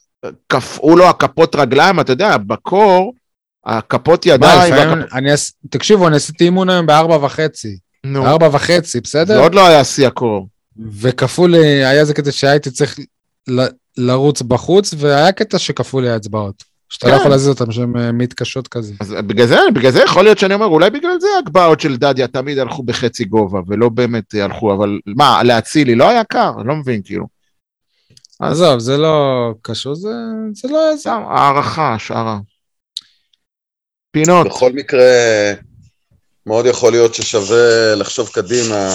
קפאו 0.47 0.97
לו 0.97 1.09
הכפות 1.09 1.55
רגליים, 1.55 2.01
אתה 2.01 2.13
יודע, 2.13 2.37
בקור, 2.37 3.15
הכפות 3.67 4.27
ידיים, 4.27 4.75
והכפ... 4.75 5.13
אני 5.15 5.31
תקשיבו, 5.71 6.09
אני 6.09 6.17
עשיתי 6.17 6.45
אימון 6.45 6.71
היום 6.71 6.87
בארבע 6.87 7.25
וחצי. 7.25 7.79
נו, 8.05 8.27
ארבע 8.27 8.49
וחצי, 8.53 8.91
זה 8.91 9.01
בסדר? 9.01 9.41
עוד 9.41 9.55
לא 9.55 9.67
היה 9.67 9.85
שיא 9.85 10.07
הקור. 10.07 10.49
וכפו 11.01 11.47
לי, 11.47 11.59
היה 11.59 12.01
איזה 12.01 12.15
קטע 12.15 12.33
שהייתי 12.33 12.71
צריך 12.71 12.99
ל- 13.49 13.67
לרוץ 13.97 14.43
בחוץ, 14.43 14.95
והיה 14.99 15.33
קטע 15.33 15.59
שכפו 15.59 16.01
לי 16.01 16.11
האצבעות. 16.11 16.65
שאתה 16.89 17.07
לא 17.07 17.13
כן. 17.13 17.19
יכול 17.19 17.31
להזיז 17.31 17.49
אותם 17.49 17.73
שהן 17.73 17.97
אה, 17.97 18.13
מתקשות 18.13 18.69
כזה. 18.69 18.95
אז 19.01 19.11
בגלל 19.13 19.47
זה, 19.47 19.59
בגלל 19.75 19.93
זה 19.93 20.03
יכול 20.03 20.25
להיות 20.25 20.39
שאני 20.39 20.55
אומר, 20.55 20.67
אולי 20.67 20.91
בגלל 20.91 21.21
זה 21.21 21.29
הגבהות 21.39 21.81
של 21.81 21.97
דדיה 21.97 22.29
תמיד 22.29 22.59
הלכו 22.59 22.83
בחצי 22.83 23.25
גובה, 23.25 23.61
ולא 23.67 23.89
באמת 23.89 24.35
הלכו, 24.35 24.75
אבל 24.75 24.99
מה, 25.07 25.43
להצילי 25.43 25.95
לא 25.95 26.09
היה 26.09 26.25
קר? 26.25 26.53
אני 26.61 26.69
לא 26.69 26.75
מבין, 26.75 27.03
כאילו. 27.05 27.27
אז 28.41 28.63
עזוב, 28.63 28.79
זה 28.79 28.97
לא 28.97 29.49
קשור, 29.63 29.95
זה 29.95 30.09
זה 30.53 30.69
לא 30.69 30.79
יעזור. 30.79 30.99
סתם, 30.99 31.23
הערכה, 31.29 31.95
השערה. 31.95 32.39
פינות. 34.11 34.47
בכל 34.47 34.73
מקרה, 34.73 35.03
מאוד 36.47 36.67
יכול 36.67 36.93
להיות 36.93 37.15
ששווה 37.15 37.95
לחשוב 37.95 38.29
קדימה, 38.29 38.95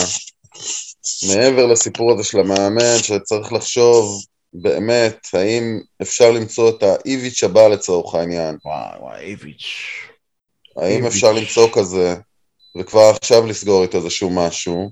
מעבר 1.28 1.66
לסיפור 1.66 2.12
הזה 2.14 2.24
של 2.24 2.40
המאמן, 2.40 2.98
שצריך 2.98 3.54
לחשוב 3.54 4.24
באמת, 4.54 5.28
האם 5.34 5.80
אפשר 6.02 6.32
למצוא 6.32 6.70
את 6.70 6.84
האיביץ' 6.84 7.44
הבא 7.44 7.68
לצורך 7.68 8.16
העניין. 8.16 8.58
וואי 8.66 9.00
וואי, 9.00 9.20
איביץ'. 9.20 9.76
האם 10.78 10.92
איביץ'. 10.92 11.14
אפשר 11.14 11.32
למצוא 11.32 11.68
כזה, 11.74 12.16
וכבר 12.78 13.12
עכשיו 13.16 13.48
לסגור 13.48 13.84
איתו 13.84 13.98
איזשהו 13.98 14.30
משהו. 14.30 14.92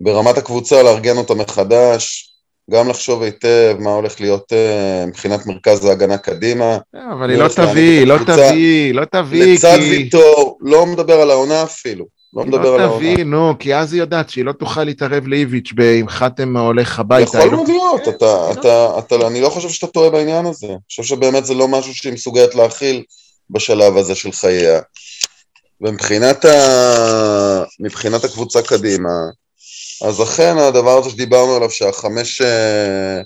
ברמת 0.00 0.38
הקבוצה 0.38 0.82
לארגן 0.82 1.16
אותה 1.16 1.34
מחדש, 1.34 2.30
גם 2.70 2.88
לחשוב 2.88 3.22
היטב 3.22 3.76
מה 3.78 3.90
הולך 3.90 4.20
להיות 4.20 4.52
אה, 4.52 5.04
מבחינת 5.06 5.46
מרכז 5.46 5.84
ההגנה 5.84 6.18
קדימה. 6.18 6.78
אבל 7.12 7.30
היא 7.30 7.38
לא 7.38 7.48
תביא, 7.48 8.06
לא 8.06 8.16
קבוצה 8.16 8.48
תביא, 8.50 8.94
לא 8.94 9.04
תביא, 9.04 9.54
לצד 9.54 9.76
כי... 9.80 9.90
ויטור, 9.90 10.58
לא 10.60 10.86
מדבר 10.86 11.20
על 11.20 11.30
העונה 11.30 11.62
אפילו. 11.62 12.19
לא 12.34 12.44
מדבר 12.44 12.68
על 12.74 12.80
לא 12.80 12.84
העונה. 12.84 13.14
תביא, 13.14 13.24
נו, 13.24 13.54
כי 13.58 13.74
אז 13.74 13.92
היא 13.92 14.00
יודעת 14.00 14.30
שהיא 14.30 14.44
לא 14.44 14.52
תוכל 14.52 14.84
להתערב 14.84 15.26
לאיביץ' 15.26 15.72
אם 16.00 16.08
חתם 16.08 16.56
הולך 16.56 16.98
הביתה. 16.98 17.28
יכול 17.28 17.40
היא 17.40 17.50
לא- 17.50 17.56
מאוד 17.56 17.68
להיות, 17.68 18.08
אתה, 18.08 18.52
אתה, 18.52 18.98
אתה, 18.98 19.26
אני 19.26 19.40
לא 19.40 19.48
חושב 19.48 19.68
שאתה 19.68 19.86
טועה 19.86 20.10
בעניין 20.10 20.46
הזה. 20.46 20.66
אני 20.66 20.76
חושב 20.88 21.02
שבאמת 21.02 21.46
זה 21.46 21.54
לא 21.54 21.68
משהו 21.68 21.94
שהיא 21.94 22.12
מסוגלת 22.12 22.54
להכיל 22.54 23.02
בשלב 23.50 23.96
הזה 23.96 24.14
של 24.14 24.32
חייה. 24.32 24.80
ומבחינת 25.80 26.44
ה... 26.44 27.64
מבחינת 27.80 28.24
הקבוצה 28.24 28.62
קדימה, 28.62 29.10
אז 30.04 30.22
אכן 30.22 30.58
הדבר 30.58 30.98
הזה 30.98 31.10
שדיברנו 31.10 31.56
עליו, 31.56 31.70
שהחמש... 31.70 32.42
אה, 32.42 33.20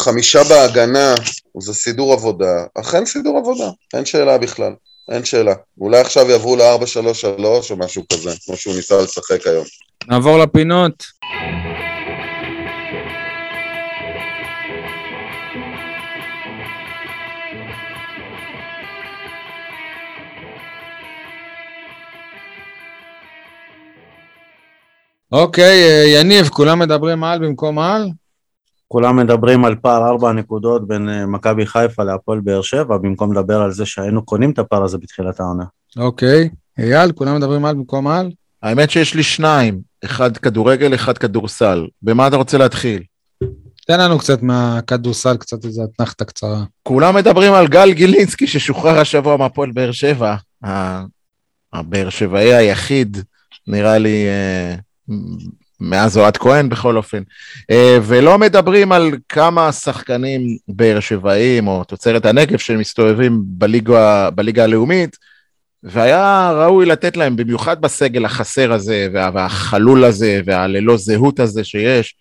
חמישה 0.00 0.44
בהגנה 0.44 1.14
זה 1.60 1.74
סידור 1.74 2.12
עבודה, 2.12 2.64
אכן 2.74 3.06
סידור 3.06 3.38
עבודה, 3.38 3.70
אין 3.94 4.04
שאלה 4.04 4.38
בכלל, 4.38 4.72
אין 5.08 5.24
שאלה. 5.24 5.54
אולי 5.80 6.00
עכשיו 6.00 6.30
יעברו 6.30 6.56
ל-4-3-3 6.56 7.44
או 7.70 7.76
משהו 7.76 8.02
כזה, 8.12 8.30
כמו 8.44 8.56
שהוא 8.56 8.74
ניסה 8.74 9.02
לשחק 9.02 9.46
היום. 9.46 9.64
נעבור 10.08 10.38
לפינות. 10.38 11.04
אוקיי, 25.32 25.88
אה, 25.88 26.20
יניב, 26.20 26.48
כולם 26.48 26.78
מדברים 26.78 27.24
על 27.24 27.38
במקום 27.38 27.78
על? 27.78 28.08
כולם 28.88 29.16
מדברים 29.16 29.64
על 29.64 29.76
פער 29.76 30.08
ארבע 30.08 30.32
נקודות 30.32 30.88
בין 30.88 31.08
אה, 31.08 31.26
מכבי 31.26 31.66
חיפה 31.66 32.04
להפועל 32.04 32.40
באר 32.40 32.62
שבע, 32.62 32.96
במקום 32.96 33.32
לדבר 33.32 33.60
על 33.60 33.72
זה 33.72 33.86
שהיינו 33.86 34.24
קונים 34.24 34.50
את 34.50 34.58
הפער 34.58 34.84
הזה 34.84 34.98
בתחילת 34.98 35.40
העונה. 35.40 35.64
אוקיי. 35.96 36.48
אייל, 36.78 37.12
כולם 37.12 37.36
מדברים 37.36 37.64
על 37.64 37.74
במקום 37.74 38.08
על? 38.08 38.30
האמת 38.62 38.90
שיש 38.90 39.14
לי 39.14 39.22
שניים, 39.22 39.80
אחד 40.04 40.36
כדורגל, 40.36 40.94
אחד 40.94 41.18
כדורסל. 41.18 41.86
במה 42.02 42.28
אתה 42.28 42.36
רוצה 42.36 42.58
להתחיל? 42.58 43.02
תן 43.86 44.00
לנו 44.00 44.18
קצת 44.18 44.42
מהכדורסל, 44.42 45.36
קצת 45.36 45.64
איזה 45.64 45.82
אתנחתה 45.84 46.24
קצרה. 46.24 46.64
כולם 46.82 47.14
מדברים 47.14 47.52
על 47.52 47.68
גל 47.68 47.92
גילינסקי 47.92 48.46
ששוחרר 48.46 48.98
השבוע 48.98 49.36
מהפועל 49.36 49.70
באר 49.70 49.92
שבע. 49.92 50.36
הבאר 51.72 52.10
שבעי 52.10 52.54
היחיד, 52.54 53.16
נראה 53.66 53.98
לי, 53.98 54.26
אה, 54.26 54.74
מאז 55.80 56.18
אוהד 56.18 56.36
כהן 56.36 56.68
בכל 56.68 56.96
אופן. 56.96 57.22
אה, 57.70 57.98
ולא 58.02 58.38
מדברים 58.38 58.92
על 58.92 59.10
כמה 59.28 59.72
שחקנים 59.72 60.40
באר 60.68 61.00
שבעים 61.00 61.68
או 61.68 61.84
תוצרת 61.84 62.26
הנגב 62.26 62.58
שמסתובבים 62.58 63.40
בליגה, 63.44 64.30
בליגה 64.30 64.64
הלאומית, 64.64 65.16
והיה 65.82 66.52
ראוי 66.54 66.86
לתת 66.86 67.16
להם, 67.16 67.36
במיוחד 67.36 67.80
בסגל 67.80 68.24
החסר 68.24 68.72
הזה, 68.72 69.08
וה- 69.14 69.30
והחלול 69.34 70.04
הזה, 70.04 70.40
והללא 70.44 70.96
זהות 70.96 71.40
הזה 71.40 71.64
שיש, 71.64 72.14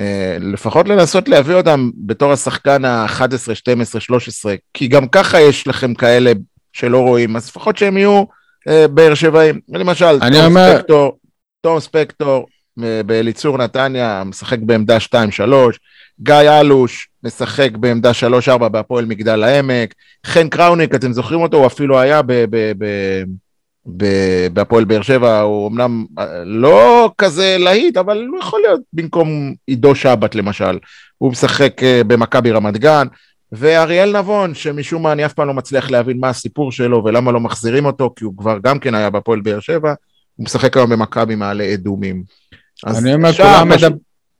אה, 0.00 0.36
לפחות 0.40 0.88
לנסות 0.88 1.28
להביא 1.28 1.54
אותם 1.54 1.90
בתור 2.06 2.32
השחקן 2.32 2.84
ה-11, 2.84 3.22
12, 3.54 4.00
13, 4.00 4.54
כי 4.74 4.88
גם 4.88 5.08
ככה 5.08 5.40
יש 5.40 5.66
לכם 5.66 5.94
כאלה 5.94 6.32
שלא 6.72 6.98
רואים, 6.98 7.36
אז 7.36 7.48
לפחות 7.48 7.76
שהם 7.76 7.96
יהיו 7.98 8.24
אה, 8.68 8.88
באר 8.88 9.14
שבעים. 9.14 9.60
למשל, 9.68 10.18
תום 10.18 10.44
אומר- 10.46 10.74
ספקטור, 10.76 11.18
תום 11.60 11.80
ספקטור 11.80 12.46
באליצור 13.06 13.58
נתניה, 13.58 14.22
משחק 14.26 14.58
בעמדה 14.58 14.98
2-3, 14.98 15.14
גיא 16.20 16.34
אלוש 16.60 17.08
משחק 17.24 17.70
בעמדה 17.72 18.10
3-4 18.48 18.68
בהפועל 18.68 19.04
מגדל 19.04 19.42
העמק, 19.42 19.94
חן 20.26 20.48
קראוניק, 20.48 20.94
אתם 20.94 21.12
זוכרים 21.12 21.40
אותו? 21.40 21.56
הוא 21.56 21.66
אפילו 21.66 21.98
היה 22.00 22.20
בהפועל 24.52 24.84
באר 24.84 25.02
שבע, 25.02 25.40
הוא 25.40 25.68
אמנם 25.68 26.04
אה, 26.18 26.44
לא 26.44 27.10
כזה 27.18 27.56
להיט, 27.58 27.96
אבל 27.96 28.26
הוא 28.30 28.38
יכול 28.38 28.60
להיות 28.60 28.80
במקום 28.92 29.54
עידו 29.66 29.94
שבת 29.94 30.34
למשל. 30.34 30.78
הוא 31.18 31.30
משחק 31.30 31.82
אה, 31.82 32.04
במכבי 32.06 32.50
רמת 32.50 32.76
גן, 32.76 33.06
ואריאל 33.52 34.18
נבון, 34.18 34.54
שמשום 34.54 35.02
מה 35.02 35.12
אני 35.12 35.26
אף 35.26 35.32
פעם 35.32 35.46
לא 35.46 35.54
מצליח 35.54 35.90
להבין 35.90 36.20
מה 36.20 36.28
הסיפור 36.28 36.72
שלו 36.72 37.04
ולמה 37.04 37.32
לא 37.32 37.40
מחזירים 37.40 37.86
אותו, 37.86 38.12
כי 38.16 38.24
הוא 38.24 38.34
כבר 38.36 38.58
גם 38.62 38.78
כן 38.78 38.94
היה 38.94 39.10
בהפועל 39.10 39.40
באר 39.40 39.60
שבע, 39.60 39.94
הוא 40.36 40.44
משחק 40.44 40.76
היום 40.76 40.90
במכבי 40.90 41.34
מעלה 41.34 41.74
אדומים. 41.74 42.22
אז 42.86 42.98
אני 43.06 43.14
אומר, 43.14 43.30
אפשר 43.30 43.42
כולם 43.44 43.68
מדבר... 43.68 43.88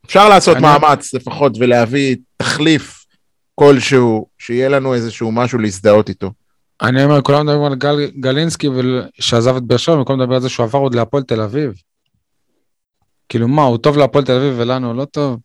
אפשר 0.06 0.28
לעשות 0.28 0.56
אני- 0.56 0.62
מאמץ 0.62 1.14
לפחות 1.14 1.52
ולהביא 1.58 2.16
תחליף 2.36 3.04
כלשהו, 3.54 4.26
שיהיה 4.38 4.68
לנו 4.68 4.94
איזשהו 4.94 5.32
משהו 5.32 5.58
להזדהות 5.58 6.08
איתו. 6.08 6.30
אני 6.82 7.04
אומר, 7.04 7.22
כולם 7.22 7.46
מדברים 7.46 7.64
על 7.64 7.74
גל, 7.74 8.06
גלינסקי 8.20 8.68
ול- 8.68 9.08
שעזב 9.20 9.56
את 9.56 9.62
באר 9.62 9.76
שבע, 9.76 9.96
במקום 9.96 10.20
לדבר 10.20 10.34
על 10.34 10.40
זה 10.40 10.48
שהוא 10.48 10.64
עבר 10.64 10.78
עוד 10.78 10.94
להפועל 10.94 11.22
תל 11.22 11.40
אביב. 11.40 11.72
כאילו 13.28 13.48
מה, 13.48 13.62
הוא 13.62 13.78
טוב 13.78 13.96
להפועל 13.96 14.24
תל 14.24 14.32
אביב 14.36 14.54
ולנו 14.56 14.94
לא 14.94 15.04
טוב? 15.04 15.38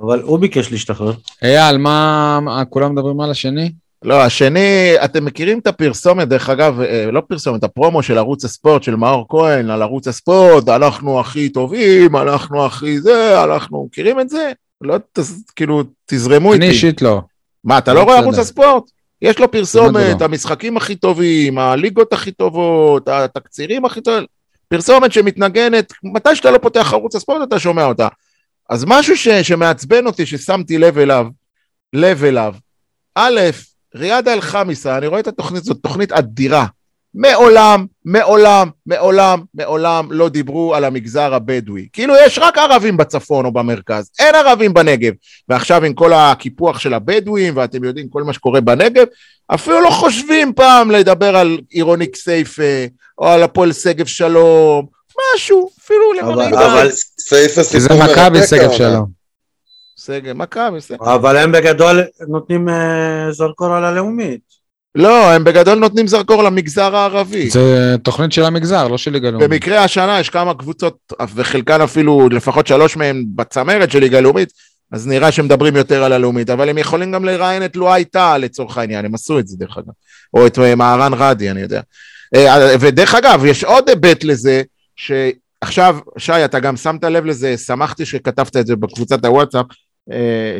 אבל 0.00 0.22
הוא 0.22 0.38
ביקש 0.38 0.72
להשתחרר. 0.72 1.12
אייל, 1.42 1.78
מה 1.78 2.38
כולם 2.70 2.92
מדברים 2.92 3.20
על 3.20 3.30
השני? 3.30 3.72
לא, 4.02 4.22
השני, 4.22 4.94
אתם 5.04 5.24
מכירים 5.24 5.58
את 5.58 5.66
הפרסומת, 5.66 6.28
דרך 6.28 6.50
אגב, 6.50 6.80
אה, 6.80 7.10
לא 7.12 7.20
פרסומת, 7.20 7.64
הפרומו 7.64 8.02
של 8.02 8.18
ערוץ 8.18 8.44
הספורט 8.44 8.82
של 8.82 8.96
מאור 8.96 9.26
כהן 9.28 9.70
על 9.70 9.82
ערוץ 9.82 10.08
הספורט, 10.08 10.68
אנחנו 10.68 11.20
הכי 11.20 11.48
טובים, 11.48 12.16
אנחנו 12.16 12.66
הכי 12.66 13.00
זה, 13.00 13.44
אנחנו 13.44 13.86
מכירים 13.86 14.20
את 14.20 14.28
זה? 14.28 14.52
לא, 14.80 14.96
תס, 15.12 15.42
כאילו, 15.56 15.82
תזרמו 16.06 16.54
אני 16.54 16.64
איתי. 16.64 16.74
אישית 16.74 17.02
לא. 17.02 17.20
מה, 17.64 17.78
אתה 17.78 17.94
לא 17.94 18.00
לא 18.00 18.04
רואה. 18.04 18.18
ערוץ 18.18 18.38
הספורט? 18.38 18.84
יש 19.22 19.38
לו 19.38 19.50
פרסומת, 19.50 20.20
לא. 20.20 20.24
המשחקים 20.24 20.76
הכי 20.76 20.96
טובים, 20.96 21.58
הליגות 21.58 22.12
הכי 22.12 22.32
טובות, 22.32 23.08
התקצירים 23.08 23.84
הכי 23.84 24.00
טובים, 24.00 24.24
פרסומת 24.68 25.12
שמתנגנת, 25.12 25.92
מתי 26.02 26.36
שאתה 26.36 26.50
לא 26.50 26.58
פותח 26.58 26.92
ערוץ 26.92 27.16
הספורט 27.16 27.48
אתה 27.48 27.58
שומע 27.58 27.84
אותה. 27.84 28.08
אז 28.70 28.84
משהו 28.88 29.16
ש, 29.16 29.28
שמעצבן 29.28 30.06
אותי, 30.06 30.26
ששמתי 30.26 30.78
לב 30.78 30.98
אליו, 30.98 31.26
לב 31.92 32.24
אליו, 32.24 32.54
א', 33.14 33.40
ריאד 33.94 34.28
אל-חמיסה, 34.28 34.98
אני 34.98 35.06
רואה 35.06 35.20
את 35.20 35.26
התוכנית, 35.26 35.64
זאת 35.64 35.76
תוכנית 35.82 36.12
אדירה. 36.12 36.66
מעולם, 37.14 37.86
מעולם, 38.04 38.68
מעולם, 38.86 39.40
מעולם 39.54 40.12
לא 40.12 40.28
דיברו 40.28 40.74
על 40.74 40.84
המגזר 40.84 41.34
הבדואי. 41.34 41.88
כאילו 41.92 42.14
יש 42.26 42.38
רק 42.38 42.58
ערבים 42.58 42.96
בצפון 42.96 43.44
או 43.44 43.52
במרכז, 43.52 44.10
אין 44.18 44.34
ערבים 44.34 44.74
בנגב. 44.74 45.12
ועכשיו 45.48 45.84
עם 45.84 45.94
כל 45.94 46.12
הקיפוח 46.12 46.78
של 46.78 46.94
הבדואים, 46.94 47.56
ואתם 47.56 47.84
יודעים 47.84 48.08
כל 48.08 48.22
מה 48.22 48.32
שקורה 48.32 48.60
בנגב, 48.60 49.06
אפילו 49.54 49.80
לא 49.80 49.90
חושבים 49.90 50.52
פעם 50.56 50.90
לדבר 50.90 51.36
על 51.36 51.58
עירוני 51.70 52.12
כסייפה, 52.12 52.62
או 53.18 53.28
על 53.28 53.42
הפועל 53.42 53.72
שגב 53.72 54.06
שלום, 54.06 54.86
משהו, 55.34 55.70
אפילו 55.80 56.12
למראית 56.12 56.54
אבל- 56.54 56.82
עין. 56.82 56.90
סייפה 57.20 57.64
כי 57.72 57.80
זה 57.80 57.88
סיפור 57.88 58.04
מכבי 58.04 58.38
מרתק 58.38 58.46
שגב. 58.50 58.72
שלום. 58.72 59.17
שגב, 60.06 60.36
מכבי, 60.36 60.80
שגב. 60.80 61.02
אבל 61.02 61.36
הם 61.36 61.52
בגדול 61.52 62.02
נותנים 62.28 62.68
אה, 62.68 63.26
זרקור 63.30 63.74
על 63.74 63.84
הלאומית. 63.84 64.40
לא, 64.94 65.30
הם 65.30 65.44
בגדול 65.44 65.78
נותנים 65.78 66.06
זרקור 66.06 66.42
למגזר 66.42 66.96
הערבי. 66.96 67.50
זה 67.50 67.96
תוכנית 68.02 68.32
של 68.32 68.44
המגזר, 68.44 68.88
לא 68.88 68.98
של 68.98 69.10
ליגה 69.10 69.30
לאומית. 69.30 69.50
במקרה 69.50 69.84
השנה 69.84 70.20
יש 70.20 70.30
כמה 70.30 70.54
קבוצות, 70.54 71.12
וחלקן 71.34 71.80
אפילו, 71.80 72.28
לפחות 72.28 72.66
שלוש 72.66 72.96
מהן 72.96 73.24
בצמרת 73.34 73.90
של 73.90 73.98
ליגה 73.98 74.20
לאומית, 74.20 74.52
אז 74.92 75.06
נראה 75.06 75.32
שמדברים 75.32 75.76
יותר 75.76 76.04
על 76.04 76.12
הלאומית, 76.12 76.50
אבל 76.50 76.68
הם 76.68 76.78
יכולים 76.78 77.12
גם 77.12 77.24
לראיין 77.24 77.64
את 77.64 77.76
לואי 77.76 78.04
טאה 78.04 78.38
לצורך 78.38 78.78
העניין, 78.78 79.04
הם 79.04 79.14
עשו 79.14 79.38
את 79.38 79.48
זה 79.48 79.56
דרך 79.58 79.78
אגב, 79.78 79.92
או 80.34 80.46
את 80.46 80.58
אה, 80.58 80.74
מהרן 80.74 81.12
רדי, 81.14 81.50
אני 81.50 81.60
יודע. 81.60 81.80
אה, 82.34 82.74
ודרך 82.80 83.14
אגב, 83.14 83.44
יש 83.44 83.64
עוד 83.64 83.88
היבט 83.88 84.24
לזה, 84.24 84.62
שעכשיו, 84.96 85.98
שי, 86.18 86.44
אתה 86.44 86.60
גם 86.60 86.76
שמת 86.76 87.04
לב 87.04 87.24
לזה, 87.24 87.58
שמחתי 87.58 88.06
שכתבת 88.06 88.56
את 88.56 88.66
זה 88.66 88.76
בקבוצת 88.76 89.24
הוואטסאפ, 89.24 89.66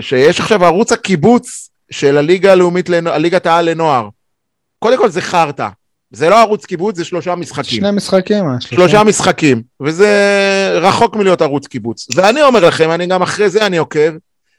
שיש 0.01 0.41
עכשיו 0.41 0.65
ערוץ 0.65 0.93
הקיבוץ 0.93 1.71
של 1.91 2.17
הליגה 2.17 2.53
הלאומית, 2.53 2.91
הליגת 3.07 3.47
העל 3.47 3.71
לנוער. 3.71 4.09
קודם 4.79 4.99
כל 4.99 5.09
זה 5.09 5.21
חרטא, 5.21 5.69
זה 6.11 6.29
לא 6.29 6.41
ערוץ 6.41 6.67
קיבוץ, 6.67 6.97
זה 6.97 7.05
שלושה 7.05 7.35
משחקים. 7.35 7.81
שני 7.81 7.91
משחקים, 7.91 8.45
אה, 8.45 8.61
שלושה 8.61 9.05
משחקים, 9.05 9.63
וזה 9.83 10.09
רחוק 10.83 11.17
מלהיות 11.17 11.43
ערוץ 11.43 11.67
קיבוץ. 11.67 12.09
ואני 12.15 12.43
אומר 12.43 12.67
לכם, 12.69 12.91
אני 12.91 13.07
גם 13.07 13.23
אחרי 13.23 13.51
זה 13.51 13.67
אני 13.67 13.77
עוקב, 13.77 14.13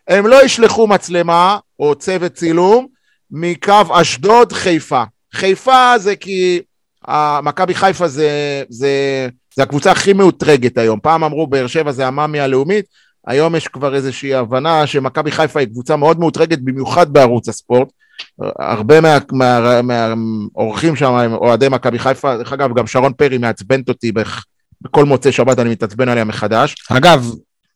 הם 0.08 0.28
לא 0.28 0.46
ישלחו 0.46 0.88
מצלמה 0.88 1.58
או 1.80 1.96
צוות 1.96 2.34
צילום 2.34 2.88
מקו 3.32 3.74
אשדוד 3.92 4.54
חיפה. 4.54 5.04
חיפה 5.34 5.94
זה 5.98 6.16
כי 6.16 6.62
אה, 7.10 7.40
מכבי 7.44 7.76
חיפה 7.76 8.08
זה, 8.08 8.64
זה, 8.70 9.28
זה 9.56 9.64
הקבוצה 9.64 9.92
הכי 9.92 10.14
מאותרגת 10.14 10.78
היום. 10.78 11.00
פעם 11.00 11.24
אמרו 11.24 11.48
באר 11.48 11.68
שבע 11.68 11.92
זה 11.92 12.08
המאמי 12.08 12.40
הלאומית, 12.40 12.86
היום 13.28 13.56
יש 13.56 13.68
כבר 13.68 13.96
איזושהי 13.96 14.34
הבנה 14.34 14.88
שמכבי 14.88 15.32
חיפה 15.32 15.60
היא 15.60 15.68
קבוצה 15.68 15.96
מאוד 15.96 16.20
מאותרגת, 16.20 16.60
במיוחד 16.60 17.14
בערוץ 17.14 17.50
הספורט. 17.50 17.88
הרבה 18.60 19.02
מהאורחים 19.02 19.38
מה, 19.38 19.82
מה, 19.82 20.16
מהאורחים 20.16 20.96
שם 20.96 21.14
הם 21.14 21.34
אוהדי 21.34 21.70
מכבי 21.70 22.00
חיפה, 22.00 22.38
דרך 22.38 22.54
אגב 22.54 22.78
גם 22.78 22.88
שרון 22.88 23.14
פרי 23.14 23.38
מעצבנת 23.38 23.90
אותי 23.90 24.12
בח- 24.12 24.46
בכל 24.82 25.06
מוצאי 25.06 25.32
שבת 25.32 25.60
אני 25.60 25.70
מתעצבן 25.70 26.10
עליה 26.10 26.24
מחדש, 26.24 26.76
אגב, 26.90 27.32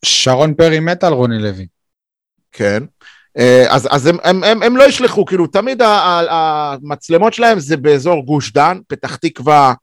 שרון 0.05 0.53
פרי 0.53 0.79
מת 0.79 1.03
על 1.03 1.13
רוני 1.13 1.39
לוי. 1.39 1.67
כן. 2.51 2.83
אה, 3.37 3.65
אז, 3.69 3.87
אז 3.91 4.07
הם, 4.07 4.17
הם, 4.23 4.43
הם, 4.43 4.63
הם 4.63 4.77
לא 4.77 4.83
ישלחו, 4.83 5.25
כאילו 5.25 5.47
תמיד 5.47 5.81
המצלמות 6.29 7.33
שלהם 7.33 7.59
זה 7.59 7.77
באזור 7.77 8.25
גוש 8.25 8.53
דן, 8.53 8.77
פתח 8.87 9.15
תקווה, 9.15 9.73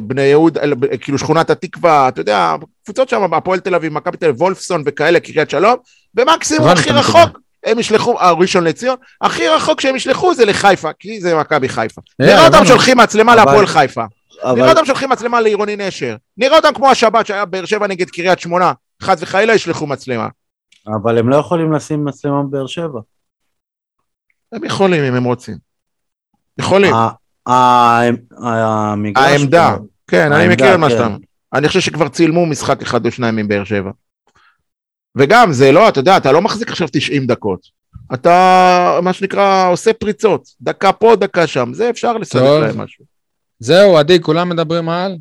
בני 0.00 0.22
יהודה, 0.22 0.60
כאילו 1.00 1.18
שכונת 1.18 1.50
התקווה, 1.50 2.08
אתה 2.08 2.20
יודע, 2.20 2.56
קבוצות 2.84 3.08
שם, 3.08 3.34
הפועל 3.34 3.60
תל 3.60 3.74
אביב, 3.74 3.92
מכבי 3.92 4.16
תל 4.16 4.26
אביב, 4.26 4.42
וולפסון 4.42 4.82
וכאלה, 4.86 5.20
קריית 5.20 5.50
שלום, 5.50 5.76
ומקסימום 6.14 6.68
הכי. 6.68 6.90
רחוק, 6.90 7.38
הם 7.64 7.78
ישלחו, 7.78 8.18
אה, 8.18 8.32
ראשון 8.32 8.64
לציון, 8.64 8.96
הכי 9.20 9.48
רחוק 9.48 9.80
שהם 9.80 9.96
ישלחו 9.96 10.34
זה 10.34 10.44
לחיפה, 10.44 10.92
כי 10.98 11.20
זה 11.20 11.36
מכבי 11.36 11.68
חיפה. 11.68 12.00
אה, 12.20 12.26
נראה 12.26 12.46
אותם. 12.46 12.64
שולחים 12.64 12.98
מצלמה 12.98 13.36
להפועל 13.36 13.66
חיפה. 13.66 14.04
נראה 14.44 14.70
אותם 14.70 14.84
שולחים 14.84 15.10
מצלמה 15.10 15.40
לעירוני 15.40 15.76
נשר. 15.76 16.16
נראה 16.36 16.56
אותם 16.56 16.74
כמו 16.74 16.90
השבת 16.90 17.26
שהיה 17.26 17.44
באר 17.44 17.64
שבע 17.64 17.86
נגד 17.86 18.10
קריית 18.10 18.40
שמונה. 18.40 18.72
חס 19.02 19.22
וחלילה 19.22 19.54
ישלחו 19.54 19.86
מצלמה. 19.86 20.28
אבל 20.86 21.18
הם 21.18 21.28
לא 21.28 21.36
יכולים 21.36 21.72
לשים 21.72 22.04
מצלמה 22.04 22.42
בבאר 22.42 22.66
שבע. 22.66 23.00
הם 24.52 24.64
יכולים 24.64 25.04
אם 25.04 25.14
הם 25.14 25.24
רוצים. 25.24 25.56
יכולים. 26.58 26.94
המגרש... 27.46 29.24
העמדה. 29.24 29.76
כן, 30.06 30.32
אני 30.32 30.42
העמדה, 30.42 30.64
מכיר 30.64 30.76
מה 30.76 30.88
כן. 30.88 30.92
שאתה 30.92 31.06
אומר. 31.06 31.18
אני 31.54 31.68
חושב 31.68 31.80
שכבר 31.80 32.08
צילמו 32.08 32.46
משחק 32.46 32.82
אחד 32.82 33.06
או 33.06 33.10
שניים 33.10 33.38
עם 33.38 33.48
באר 33.48 33.64
שבע. 33.64 33.90
וגם, 35.16 35.52
זה 35.52 35.72
לא, 35.72 35.88
אתה 35.88 36.00
יודע, 36.00 36.16
אתה 36.16 36.32
לא 36.32 36.42
מחזיק 36.42 36.70
עכשיו 36.70 36.88
90 36.92 37.26
דקות. 37.26 37.60
אתה, 38.14 38.98
מה 39.02 39.12
שנקרא, 39.12 39.68
עושה 39.70 39.92
פריצות. 39.92 40.48
דקה 40.60 40.92
פה, 40.92 41.16
דקה 41.16 41.46
שם. 41.46 41.70
זה 41.74 41.90
אפשר 41.90 42.12
טוב. 42.30 42.62
להם 42.62 42.78
משהו. 42.80 43.04
זהו, 43.58 43.98
עדי, 43.98 44.20
כולם 44.20 44.48
מדברים 44.48 44.88
על? 44.88 45.16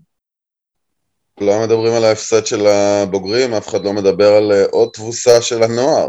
כולם 1.36 1.64
מדברים 1.64 1.94
על 1.94 2.06
ההפסד 2.06 2.46
של 2.46 2.68
הבוגרים, 2.68 3.54
אף 3.54 3.68
אחד 3.68 3.84
לא 3.86 3.94
מדבר 3.94 4.34
על 4.34 4.52
אה, 4.52 4.66
עוד 4.72 4.90
תבוסה 4.94 5.42
של 5.42 5.64
הנוער. 5.64 6.08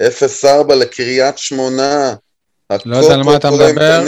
0-4 0.00 0.74
לקריית 0.74 1.38
שמונה. 1.38 2.14
לא 2.84 2.96
יודע 2.96 3.14
על 3.14 3.22
מה 3.22 3.36
אתה 3.36 3.48
הקוקו 3.48 3.64
מדבר. 3.64 4.04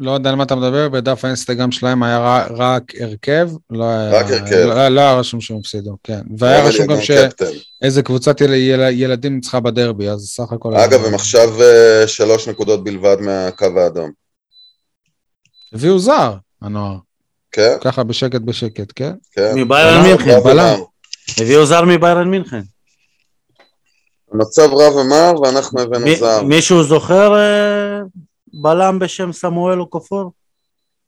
לא 0.00 0.10
יודע 0.10 0.30
על 0.30 0.36
מה 0.36 0.42
אתה 0.44 0.54
מדבר, 0.56 0.88
בדף 0.88 1.24
האינסטגרם 1.24 1.70
שלהם 1.72 2.02
היה 2.02 2.18
רק- 2.18 2.50
רק 2.50 2.82
הרכב, 3.00 3.50
לא 3.70 3.84
היה... 3.84 4.20
הרכב. 4.20 4.54
לא- 4.54 4.88
לא 4.88 5.00
היה 5.00 5.14
רשום 5.18 5.40
שהם 5.40 5.56
הפסידו, 5.56 5.96
כן. 6.04 6.20
והיה 6.38 6.64
רשום 6.68 6.86
גם. 6.86 6.96
שאיזה 7.00 8.02
קבוצת 8.02 8.40
יל- 8.40 8.52
יל- 8.54 8.80
ילדים 8.90 9.34
ניצחה 9.34 9.60
בדרבי, 9.60 10.08
אז 10.08 10.20
סך 10.26 10.52
הכל... 10.52 10.76
אגב, 10.76 11.04
הם 11.04 11.14
עכשיו 11.14 11.62
אה, 11.62 12.08
שלוש 12.08 12.48
נקודות 12.48 12.84
בלבד 12.84 13.16
מהקו 13.20 13.66
האדום. 13.76 14.10
הביאו 15.72 15.98
זר, 15.98 16.34
הנוער. 16.62 16.96
כן? 17.52 17.76
ככה 17.80 18.02
בשקט 18.04 18.40
בשקט, 18.40 18.92
כן? 18.96 19.12
כן. 19.32 19.52
מביירן 19.56 20.02
מינכן. 20.02 20.40
בלם. 20.44 20.78
הביאו 21.40 21.66
זר 21.66 21.82
מביירן 21.84 22.28
מינכן. 22.30 22.60
המצב 24.32 24.68
רב 24.72 24.92
אמר 25.06 25.40
ואנחנו 25.42 25.80
הבאנו 25.80 26.06
זר. 26.18 26.42
מישהו 26.42 26.82
זוכר 26.84 27.34
אה, 27.38 28.00
בלם 28.52 28.98
בשם 28.98 29.32
סמואל 29.32 29.80
אוקופור? 29.80 30.32